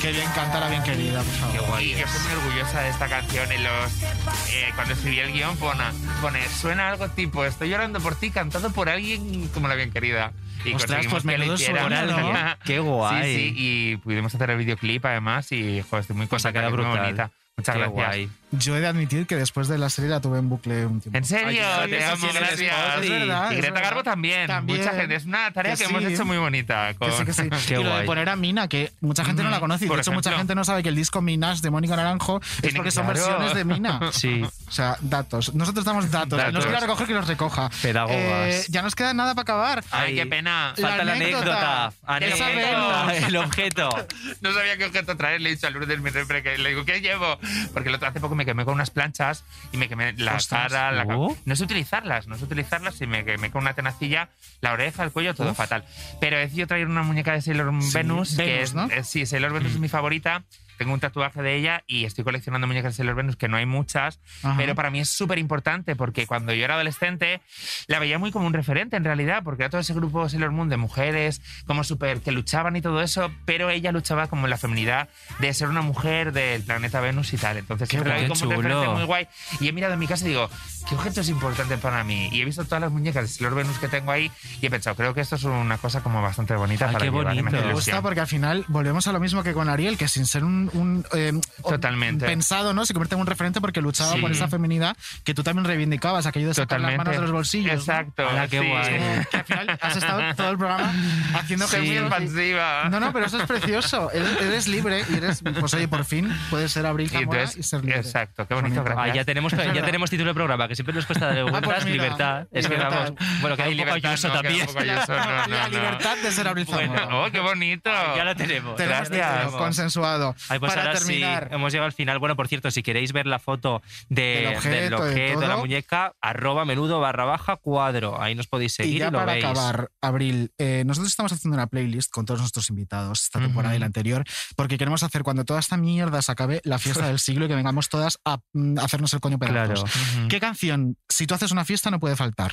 Qué 0.00 0.10
bien 0.10 0.28
canta 0.34 0.58
la 0.58 0.68
bien 0.68 0.82
querida, 0.82 1.22
por 1.22 1.32
favor. 1.34 1.52
Qué 1.54 1.60
guay. 1.66 1.90
Yo 1.90 2.04
estoy 2.04 2.20
muy 2.22 2.32
orgullosa 2.44 2.80
de 2.80 2.88
esta 2.90 3.08
canción. 3.08 3.52
En 3.52 3.62
los, 3.62 4.02
eh, 4.50 4.70
cuando 4.74 4.94
escribí 4.94 5.18
el 5.20 5.32
guion 5.32 5.56
pone, 5.58 5.84
pone, 6.20 6.48
suena 6.48 6.88
algo 6.88 7.08
tipo, 7.10 7.44
estoy 7.44 7.68
llorando 7.68 8.00
por 8.00 8.16
ti, 8.16 8.30
cantado 8.30 8.70
por 8.72 8.88
alguien 8.88 9.48
como 9.54 9.68
la 9.68 9.76
bien 9.76 9.92
querida. 9.92 10.32
Y 10.64 10.74
Ostras, 10.74 11.06
conseguimos 11.06 11.22
pues 11.22 11.22
que 11.22 11.32
lo 11.32 11.38
menudo 11.38 11.54
hiciera. 11.54 11.88
¿no? 12.06 12.56
Qué 12.64 12.78
guay. 12.80 13.22
Sí, 13.24 13.38
sí, 13.38 13.54
y 13.56 13.96
pudimos 13.98 14.34
hacer 14.34 14.50
el 14.50 14.58
videoclip 14.58 15.04
además 15.06 15.50
y 15.52 15.82
joder, 15.82 16.00
estoy 16.02 16.16
muy 16.16 16.26
Pues 16.26 16.44
ha 16.46 16.48
contenta, 16.52 16.52
quedado 16.52 16.70
muy 16.76 16.84
brutal. 16.84 17.04
bonita. 17.04 17.30
Muchas 17.56 17.74
Qué 17.74 17.80
gracias. 17.80 18.06
guay. 18.08 18.30
Yo 18.52 18.76
he 18.76 18.80
de 18.80 18.86
admitir 18.86 19.26
que 19.26 19.36
después 19.36 19.66
de 19.68 19.78
la 19.78 19.88
serie 19.90 20.10
la 20.10 20.20
tuve 20.20 20.38
en 20.38 20.48
bucle 20.48 20.86
un 20.86 21.00
tiempo. 21.00 21.16
¿En 21.18 21.24
serio? 21.24 21.62
Ay, 21.80 21.90
Te 21.90 22.04
amo, 22.04 22.26
gracias. 22.32 22.60
Es 23.02 23.08
verdad, 23.10 23.50
Y 23.52 23.56
Greta. 23.56 23.80
Garbo 23.80 24.02
también. 24.02 24.46
También. 24.46 24.78
Mucha 24.80 24.92
gente. 24.92 25.14
Es 25.14 25.24
una 25.24 25.50
tarea 25.52 25.72
Que 25.74 25.84
que, 25.84 25.90
hemos 25.90 26.04
hecho 26.04 26.24
muy 26.24 26.36
bonita. 26.36 26.94
Con... 26.94 27.08
Que 27.10 27.16
sí, 27.16 27.24
que 27.24 27.32
sí. 27.32 27.42
Qué 27.66 27.80
y 27.80 27.82
lo 27.84 27.96
de 27.96 28.04
poner 28.04 28.28
a 28.28 28.36
Mina, 28.36 28.68
que 28.68 28.92
mucha 29.00 29.24
gente 29.24 29.42
no 29.42 29.50
la 29.50 29.58
conoce. 29.60 29.84
Y 29.84 29.88
de 29.88 29.90
Por 29.90 30.00
hecho, 30.00 30.12
mucha 30.12 30.32
gente 30.36 30.54
no 30.54 30.64
sabe 30.64 30.82
que 30.82 30.90
el 30.90 30.94
disco 30.96 31.20
Minas 31.22 31.62
de 31.62 31.70
Mónica 31.70 31.96
Naranjo 31.96 32.40
es 32.42 32.60
Tiene- 32.60 32.76
porque 32.76 32.90
son 32.90 33.04
claro. 33.06 33.20
versiones 33.20 33.54
de 33.54 33.64
Mina. 33.64 34.00
Sí. 34.12 34.42
O 34.68 34.70
sea, 34.70 34.96
datos. 35.00 35.54
Nosotros 35.54 35.84
damos 35.84 36.10
datos. 36.10 36.38
Datos. 36.38 36.52
Nos 36.52 36.64
quiera 36.64 36.80
recoger 36.80 37.06
que 37.06 37.14
los 37.14 37.26
recoja. 37.26 37.70
Pedagogas. 37.80 38.20
Eh, 38.20 38.64
ya 38.68 38.82
nos 38.82 38.94
queda 38.94 39.14
nada 39.14 39.34
para 39.34 39.42
acabar. 39.42 39.84
Ay, 39.90 40.10
Ay, 40.10 40.14
qué 40.16 40.26
pena. 40.26 40.74
La 40.76 40.88
Falta 40.88 41.04
la 41.04 41.12
anécdota. 41.14 41.92
anécdota. 42.06 42.52
Anécdota. 42.52 43.26
El 43.28 43.36
objeto. 43.36 43.88
No 44.42 44.52
sabía 44.52 44.76
qué 44.76 44.86
objeto 44.86 45.16
traer. 45.16 45.40
Le 45.40 45.50
he 45.50 45.54
dicho 45.54 45.66
a 45.66 45.70
Lourdes, 45.70 46.00
mi 46.00 46.10
repre, 46.10 46.42
que 46.42 46.58
le 46.58 46.70
digo, 46.70 46.84
¿qué 46.84 47.00
llevo? 47.00 47.38
Porque 47.72 47.88
el 47.88 47.94
otro 47.94 48.08
hace 48.08 48.20
poco 48.20 48.34
me 48.34 48.41
quemé 48.44 48.64
con 48.64 48.74
unas 48.74 48.90
planchas 48.90 49.44
y 49.72 49.76
me 49.76 49.88
quemé 49.88 50.12
la 50.14 50.34
Ostras. 50.34 50.72
cara, 50.72 50.92
la. 50.92 51.04
No 51.04 51.56
sé 51.56 51.64
utilizarlas, 51.64 52.26
no 52.28 52.36
sé 52.36 52.44
utilizarlas 52.44 53.00
y 53.00 53.06
me 53.06 53.24
quemé 53.24 53.50
con 53.50 53.62
una 53.62 53.74
tenacilla 53.74 54.28
la 54.60 54.72
oreja, 54.72 55.02
el 55.04 55.10
cuello, 55.12 55.34
todo 55.34 55.54
fatal. 55.54 55.84
Pero 56.20 56.36
he 56.36 56.40
decidido 56.40 56.66
traer 56.68 56.86
una 56.86 57.02
muñeca 57.02 57.32
de 57.32 57.42
Sailor 57.42 57.72
Venus, 57.92 58.36
que 58.36 58.62
es, 58.62 58.74
¿no? 58.74 58.86
es- 58.86 59.06
sí, 59.08 59.26
Sailor 59.26 59.52
Venus 59.52 59.72
es 59.72 59.78
mi 59.78 59.88
favorita. 59.88 60.42
Tengo 60.82 60.94
un 60.94 61.00
tatuaje 61.00 61.42
de 61.42 61.54
ella 61.54 61.84
y 61.86 62.06
estoy 62.06 62.24
coleccionando 62.24 62.66
muñecas 62.66 62.94
de 62.94 62.96
Sailor 62.96 63.14
Venus, 63.14 63.36
que 63.36 63.46
no 63.46 63.56
hay 63.56 63.66
muchas, 63.66 64.18
Ajá. 64.42 64.56
pero 64.56 64.74
para 64.74 64.90
mí 64.90 64.98
es 64.98 65.08
súper 65.08 65.38
importante 65.38 65.94
porque 65.94 66.26
cuando 66.26 66.52
yo 66.52 66.64
era 66.64 66.74
adolescente 66.74 67.40
la 67.86 68.00
veía 68.00 68.18
muy 68.18 68.32
como 68.32 68.48
un 68.48 68.52
referente 68.52 68.96
en 68.96 69.04
realidad, 69.04 69.44
porque 69.44 69.62
era 69.62 69.70
todo 69.70 69.80
ese 69.80 69.94
grupo 69.94 70.28
Sailor 70.28 70.50
Moon 70.50 70.68
de 70.68 70.76
mujeres, 70.78 71.40
como 71.66 71.84
súper 71.84 72.20
que 72.20 72.32
luchaban 72.32 72.74
y 72.74 72.80
todo 72.82 73.00
eso, 73.00 73.30
pero 73.44 73.70
ella 73.70 73.92
luchaba 73.92 74.26
como 74.26 74.46
en 74.46 74.50
la 74.50 74.58
feminidad 74.58 75.08
de 75.38 75.54
ser 75.54 75.68
una 75.68 75.82
mujer 75.82 76.32
del 76.32 76.62
planeta 76.64 77.00
Venus 77.00 77.32
y 77.32 77.36
tal. 77.36 77.58
Entonces 77.58 77.88
Qué 77.88 77.98
siempre 77.98 78.12
la 78.12 78.20
vi 78.22 78.26
como 78.26 78.34
un 78.34 78.40
chulo. 78.40 78.56
referente 78.60 78.88
muy 78.88 79.04
guay. 79.04 79.28
Y 79.60 79.68
he 79.68 79.72
mirado 79.72 79.92
en 79.94 80.00
mi 80.00 80.08
casa 80.08 80.24
y 80.24 80.30
digo, 80.30 80.50
¿qué 80.88 80.96
objeto 80.96 81.20
es 81.20 81.28
importante 81.28 81.78
para 81.78 82.02
mí? 82.02 82.28
Y 82.32 82.40
he 82.40 82.44
visto 82.44 82.64
todas 82.64 82.80
las 82.80 82.90
muñecas 82.90 83.22
de 83.22 83.28
Sailor 83.28 83.54
Venus 83.54 83.78
que 83.78 83.86
tengo 83.86 84.10
ahí 84.10 84.32
y 84.60 84.66
he 84.66 84.70
pensado, 84.70 84.96
creo 84.96 85.14
que 85.14 85.20
esto 85.20 85.36
es 85.36 85.44
una 85.44 85.78
cosa 85.78 86.02
como 86.02 86.20
bastante 86.20 86.56
bonita 86.56 86.86
Ay, 86.86 86.92
para 86.94 87.04
qué 87.04 87.10
llevar, 87.12 87.26
bonito. 87.36 87.50
Me 87.52 87.72
gusta 87.72 88.02
porque 88.02 88.18
al 88.18 88.26
final 88.26 88.64
volvemos 88.66 89.06
a 89.06 89.12
lo 89.12 89.20
mismo 89.20 89.44
que 89.44 89.52
con 89.52 89.68
Ariel, 89.68 89.96
que 89.96 90.08
sin 90.08 90.26
ser 90.26 90.42
un, 90.42 90.70
un, 90.72 91.04
eh, 91.14 91.32
Totalmente. 91.62 92.26
pensado, 92.26 92.72
¿no? 92.74 92.84
Se 92.86 92.92
convierte 92.94 93.14
en 93.14 93.20
un 93.20 93.26
referente 93.26 93.60
porque 93.60 93.80
luchaba 93.80 94.12
Sí. 94.12 94.20
por 94.20 94.30
esa 94.32 94.48
feminidad 94.48 94.96
que 95.24 95.34
tú 95.34 95.42
también 95.42 95.64
reivindicabas, 95.64 96.26
aquello 96.26 96.48
de 96.48 96.54
sacar 96.54 96.80
las 96.80 96.96
manos 96.96 97.14
de 97.14 97.20
los 97.20 97.30
bolsillos. 97.32 97.74
¿no? 97.74 97.80
Exacto. 97.80 98.28
Ala, 98.28 98.48
qué 98.48 98.60
sí. 98.60 98.66
guay. 98.68 98.98
Como 98.98 99.28
que 99.30 99.36
al 99.36 99.44
final 99.44 99.78
has 99.80 99.96
estado 99.96 100.34
todo 100.34 100.50
el 100.50 100.58
programa 100.58 100.92
haciendo 101.34 101.66
gestos 101.68 101.86
y- 101.88 101.96
expansiva. 101.96 102.88
No, 102.90 103.00
no, 103.00 103.12
pero 103.12 103.26
eso 103.26 103.38
es 103.40 103.46
precioso. 103.46 104.10
Eres, 104.12 104.40
eres 104.40 104.68
libre 104.68 105.04
y 105.10 105.16
eres, 105.16 105.42
pues 105.58 105.74
oye, 105.74 105.88
por 105.88 106.04
fin 106.04 106.32
puedes 106.50 106.72
ser 106.72 106.86
Abril 106.86 107.06
Y 107.06 107.10
Zamora 107.10 107.38
entonces- 107.40 107.58
y 107.58 107.62
ser 107.62 107.84
libre. 107.84 108.00
exacto, 108.00 108.46
qué 108.46 108.54
bonito. 108.54 108.84
Ah, 108.96 109.08
ya 109.14 109.24
tenemos, 109.24 109.52
ya 109.52 109.84
tenemos 109.84 110.10
título 110.10 110.30
de 110.30 110.34
programa, 110.34 110.68
que 110.68 110.74
siempre 110.74 110.94
nos 110.94 111.06
cuesta 111.06 111.26
darle 111.26 111.42
vueltas. 111.42 111.62
pues 111.64 111.84
mira, 111.84 112.02
libertad. 112.04 112.46
Es 112.52 112.66
que 112.66 112.74
libertad. 112.74 113.12
vamos. 113.16 113.40
Bueno, 113.40 113.56
queda 113.56 113.66
Ay, 113.66 113.72
un 113.78 113.84
poco 113.86 113.92
ayuso 113.94 114.28
no, 114.28 114.34
también. 114.34 114.60
un 114.60 114.66
poco 114.66 114.78
ayuso, 114.80 115.12
no, 115.12 115.24
no, 115.24 115.46
La 115.48 115.62
no. 115.64 115.68
libertad 115.68 116.16
de 116.22 116.32
ser 116.32 116.48
Abril 116.48 116.66
Zamora. 116.66 116.86
Bueno, 117.06 117.24
oh, 117.24 117.30
qué 117.30 117.40
bonito. 117.40 117.90
Ya 118.16 118.24
lo 118.24 118.34
tenemos. 118.36 118.76
Tenemos 118.76 119.08
Gracias. 119.10 119.52
consensuado. 119.52 120.34
Ay, 120.48 120.58
pues 120.62 120.74
Para 120.74 120.86
ahora 120.86 120.98
terminar, 121.00 121.48
sí, 121.48 121.54
hemos 121.56 121.72
llegado 121.72 121.86
al 121.86 121.92
final. 121.92 122.20
Bueno, 122.20 122.36
por 122.36 122.46
cierto, 122.46 122.70
si 122.70 122.84
queréis 122.84 123.12
ver 123.12 123.26
la 123.26 123.40
foto 123.40 123.82
de, 124.08 124.22
Del 124.22 124.56
objeto, 124.56 124.76
del 124.76 124.90
de 124.90 124.94
objeto, 124.94 125.40
de 125.40 125.48
la 125.48 125.56
muñeca, 125.56 126.14
arroba 126.20 126.64
menudo 126.64 127.00
barra 127.00 127.24
baja 127.24 127.56
cuadro. 127.56 128.22
Ahí 128.22 128.36
nos 128.36 128.46
podéis 128.46 128.74
seguir 128.74 128.92
y 128.92 128.96
y, 128.96 129.00
ya 129.00 129.10
lo 129.10 129.18
para 129.18 129.32
veis. 129.32 129.44
acabar, 129.44 129.90
Abril, 130.00 130.52
eh, 130.58 130.84
nosotros 130.86 131.10
estamos 131.10 131.32
haciendo 131.32 131.56
una 131.56 131.66
playlist 131.66 132.12
con 132.12 132.26
todos 132.26 132.38
nuestros 132.38 132.70
invitados 132.70 133.24
esta 133.24 133.40
temporada 133.40 133.74
y 133.74 133.80
la 133.80 133.86
anterior, 133.86 134.22
porque 134.54 134.78
queremos 134.78 135.02
hacer 135.02 135.24
cuando 135.24 135.44
toda 135.44 135.58
esta 135.58 135.76
mierda 135.76 136.22
se 136.22 136.30
acabe 136.30 136.60
la 136.62 136.78
fiesta 136.78 137.08
del 137.08 137.18
siglo 137.18 137.46
y 137.46 137.48
que 137.48 137.56
vengamos 137.56 137.88
todas 137.88 138.20
a 138.24 138.38
mm, 138.52 138.78
hacernos 138.78 139.12
el 139.14 139.20
coño 139.20 139.40
pedazos. 139.40 139.82
Claro. 139.90 140.28
¿Qué 140.28 140.38
canción, 140.38 140.96
si 141.08 141.26
tú 141.26 141.34
haces 141.34 141.50
una 141.50 141.64
fiesta, 141.64 141.90
no 141.90 141.98
puede 141.98 142.14
faltar? 142.14 142.52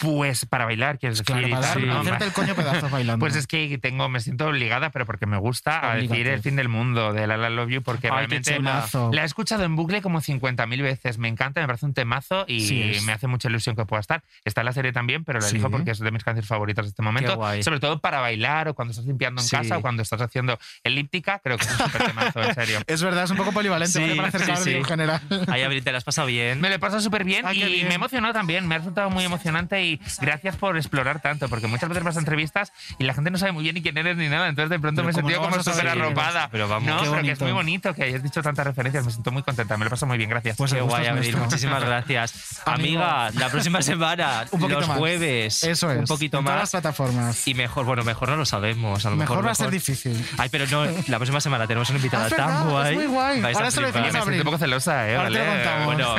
Pues 0.00 0.44
para 0.46 0.64
bailar, 0.64 0.98
quieres 0.98 1.18
decir. 1.18 1.26
Claro, 1.34 1.48
y 1.48 1.50
para 1.50 1.66
dar- 1.66 1.80
¿no? 1.82 2.00
hacerte 2.00 2.24
el 2.24 2.32
coño 2.32 2.54
pedazos 2.54 2.90
bailando. 2.90 3.18
Pues 3.20 3.36
es 3.36 3.46
que 3.46 3.78
tengo, 3.78 4.08
me 4.08 4.20
siento 4.20 4.46
obligada, 4.46 4.90
pero 4.90 5.06
porque 5.06 5.26
me 5.26 5.36
gusta 5.38 5.90
a 5.92 5.96
decir 5.96 6.26
el 6.28 6.42
fin 6.42 6.56
del 6.56 6.68
mundo 6.68 7.12
de 7.12 7.26
La 7.26 7.36
La 7.36 7.50
Love 7.50 7.70
You, 7.70 7.82
porque 7.82 8.08
Ay, 8.08 8.16
realmente 8.26 8.52
temazo. 8.52 9.10
la 9.12 9.22
he 9.22 9.24
escuchado 9.24 9.64
en 9.64 9.76
bucle 9.76 10.02
como 10.02 10.20
50.000 10.20 10.82
veces. 10.82 11.18
Me 11.18 11.28
encanta, 11.28 11.60
me 11.60 11.66
parece 11.66 11.86
un 11.86 11.94
temazo 11.94 12.44
y 12.48 12.60
Sí 12.60 13.04
me 13.06 13.12
hace 13.12 13.26
mucha 13.26 13.48
ilusión 13.48 13.76
que 13.76 13.84
pueda 13.86 14.00
estar. 14.00 14.22
Está 14.44 14.60
en 14.62 14.66
la 14.66 14.72
serie 14.72 14.92
también, 14.92 15.24
pero 15.24 15.38
la 15.40 15.46
Sí. 15.46 15.56
elijo 15.56 15.70
porque 15.70 15.90
es 15.92 15.98
de 15.98 16.10
mis 16.10 16.24
canciones 16.24 16.48
favoritas 16.48 16.84
de 16.84 16.90
este 16.90 17.02
momento. 17.02 17.36
guay. 17.36 17.62
Sobre 17.62 17.80
todo 17.80 18.00
para 18.00 18.20
bailar 18.20 18.68
o 18.68 18.74
cuando 18.74 18.90
estás 18.92 19.06
limpiando 19.06 19.40
en 19.40 19.46
Sí. 19.48 19.56
casa 19.56 19.78
o 19.78 19.80
cuando 19.82 20.02
estás 20.02 20.20
haciendo 20.20 20.58
elíptica, 20.84 21.40
creo 21.42 21.56
que 21.58 21.64
es 21.64 21.70
un 21.72 21.78
súper 21.78 22.04
temazo, 22.06 22.42
en 22.42 22.54
serio. 22.54 22.80
Es 22.86 23.02
verdad, 23.02 23.24
es 23.24 23.30
un 23.30 23.36
poco 23.36 23.52
polivalente 23.52 23.92
Sí, 23.98 24.00
¿vale? 24.00 24.16
para 24.16 24.30
sí, 24.30 24.36
acercar 24.36 24.56
sí. 24.58 24.74
en 24.74 24.84
general. 24.84 25.20
Ahí, 25.48 25.62
Abril, 25.62 25.82
te 25.84 25.92
la 25.92 25.98
has 25.98 26.04
pasado 26.04 26.26
bien. 26.26 26.60
Me 26.60 26.68
lo 26.68 26.74
he 26.76 26.78
pasado 26.78 27.00
súper 27.00 27.24
bien 27.24 27.44
Ay, 27.46 27.62
y 27.62 27.66
bien. 27.66 27.88
me 27.88 27.92
ha 27.94 27.96
emocionado 27.96 28.32
también. 28.32 28.66
Me 28.66 28.74
ha 28.74 28.78
resultado 28.78 29.10
muy 29.10 29.24
emocionante 29.24 29.84
y 29.92 30.00
gracias 30.20 30.56
por 30.56 30.76
explorar 30.76 31.20
tanto, 31.20 31.48
porque 31.48 31.66
muchas 31.66 31.88
veces 31.88 32.04
vas 32.04 32.16
a 32.16 32.20
entrevistas 32.20 32.72
y 32.98 33.04
la 33.04 33.14
gente 33.14 33.30
no 33.30 33.38
sabe 33.38 33.52
muy 33.52 33.62
bien 33.62 33.74
ni 33.74 33.82
quién 33.82 33.96
eres 33.98 34.16
ni 34.16 34.28
nada. 34.28 34.48
Entonces 34.48 34.70
de 34.70 34.78
pronto 34.78 35.02
Pero 35.02 35.06
me 35.06 35.10
he 35.10 35.14
¿cómo 35.14 35.26
sentido 35.28 35.42
no 35.42 35.50
como 35.50 35.62
súper 35.62 35.88
arropada. 35.88 36.48
Pero 36.50 36.68
vamos. 36.68 36.88
no, 36.88 37.02
Qué 37.02 37.10
pero 37.10 37.22
que 37.22 37.30
es 37.32 37.40
muy 37.40 37.52
bonito 37.52 37.94
que 37.94 38.02
hayas 38.04 38.22
dicho 38.22 38.42
tantas 38.42 38.66
referencias. 38.66 39.04
Me 39.04 39.10
siento 39.10 39.30
muy 39.32 39.42
contenta. 39.42 39.76
Me 39.76 39.84
lo 39.84 39.90
paso 39.90 40.06
muy 40.06 40.18
bien. 40.18 40.30
Gracias. 40.30 40.56
Pues 40.56 40.72
Qué 40.72 40.80
guay, 40.80 41.04
es 41.04 41.10
Abril. 41.10 41.36
Muchísimas 41.36 41.84
gracias. 41.84 42.60
Amiga, 42.66 43.30
la 43.32 43.48
próxima 43.48 43.82
semana, 43.82 44.44
Un 44.50 44.60
poquito 44.60 44.80
los 44.80 44.88
más. 44.88 44.98
jueves, 44.98 45.62
Eso 45.62 45.90
es. 45.90 45.98
un 45.98 46.04
poquito 46.06 46.38
en 46.38 46.44
todas 46.44 46.58
las 46.58 46.62
más. 46.62 46.70
plataformas. 46.70 47.46
Y 47.48 47.54
mejor, 47.54 47.84
bueno, 47.84 48.04
mejor 48.04 48.28
no 48.28 48.36
lo 48.36 48.44
sabemos. 48.46 49.04
A 49.06 49.10
lo 49.10 49.16
mejor, 49.16 49.36
mejor 49.36 49.46
va 49.48 49.52
a 49.52 49.54
ser 49.54 49.70
difícil. 49.70 50.24
Ay, 50.38 50.48
pero 50.50 50.66
no, 50.66 50.84
la 51.08 51.16
próxima 51.18 51.40
semana 51.40 51.66
tenemos 51.66 51.88
una 51.90 51.98
invitada 51.98 52.24
Ah, 52.24 52.28
es 52.28 52.36
tan 52.36 52.46
verdad, 52.46 52.62
es 52.66 52.70
guay. 52.72 52.94
muy 52.96 53.06
guay. 53.06 53.40
Vais 53.40 53.56
a 53.56 53.58
Ahora 53.60 53.70
se 53.70 53.80
lo 53.80 53.86
decimos 53.86 54.08
a 54.08 54.22
siento 54.22 54.38
un 54.38 54.44
poco 54.44 54.58
celosa, 54.58 55.08
¿eh? 55.08 55.16
Ahora 55.16 55.28
te 55.30 55.38
lo 55.38 55.44
Vale. 55.44 55.62
contamos. 55.62 55.86
Bueno, 55.86 56.14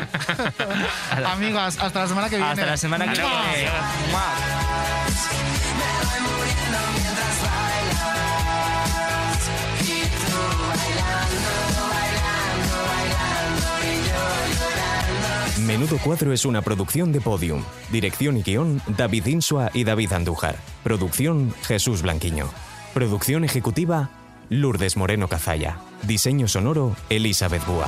Amigas, 1.31 1.77
hasta 1.79 1.99
la 2.01 2.07
semana 2.07 2.29
que 2.29 2.35
viene. 2.37 2.51
hasta 2.51 2.65
la 2.65 2.77
semana 2.77 3.05
que 3.11 3.21
Menudo 15.65 15.97
Cuadro 15.97 16.33
es 16.33 16.45
una 16.45 16.61
producción 16.61 17.11
de 17.11 17.19
Podium. 17.19 17.63
Dirección 17.91 18.37
y 18.37 18.41
guion, 18.41 18.81
David 18.87 19.25
Insua 19.25 19.69
y 19.73 19.83
David 19.83 20.13
Andújar. 20.13 20.55
Producción, 20.83 21.53
Jesús 21.63 22.01
Blanquiño. 22.01 22.49
Producción 22.93 23.43
ejecutiva, 23.43 24.09
Lourdes 24.49 24.97
Moreno 24.97 25.27
Cazalla. 25.27 25.77
Diseño 26.03 26.47
sonoro, 26.47 26.95
Elizabeth 27.09 27.65
Búa. 27.65 27.87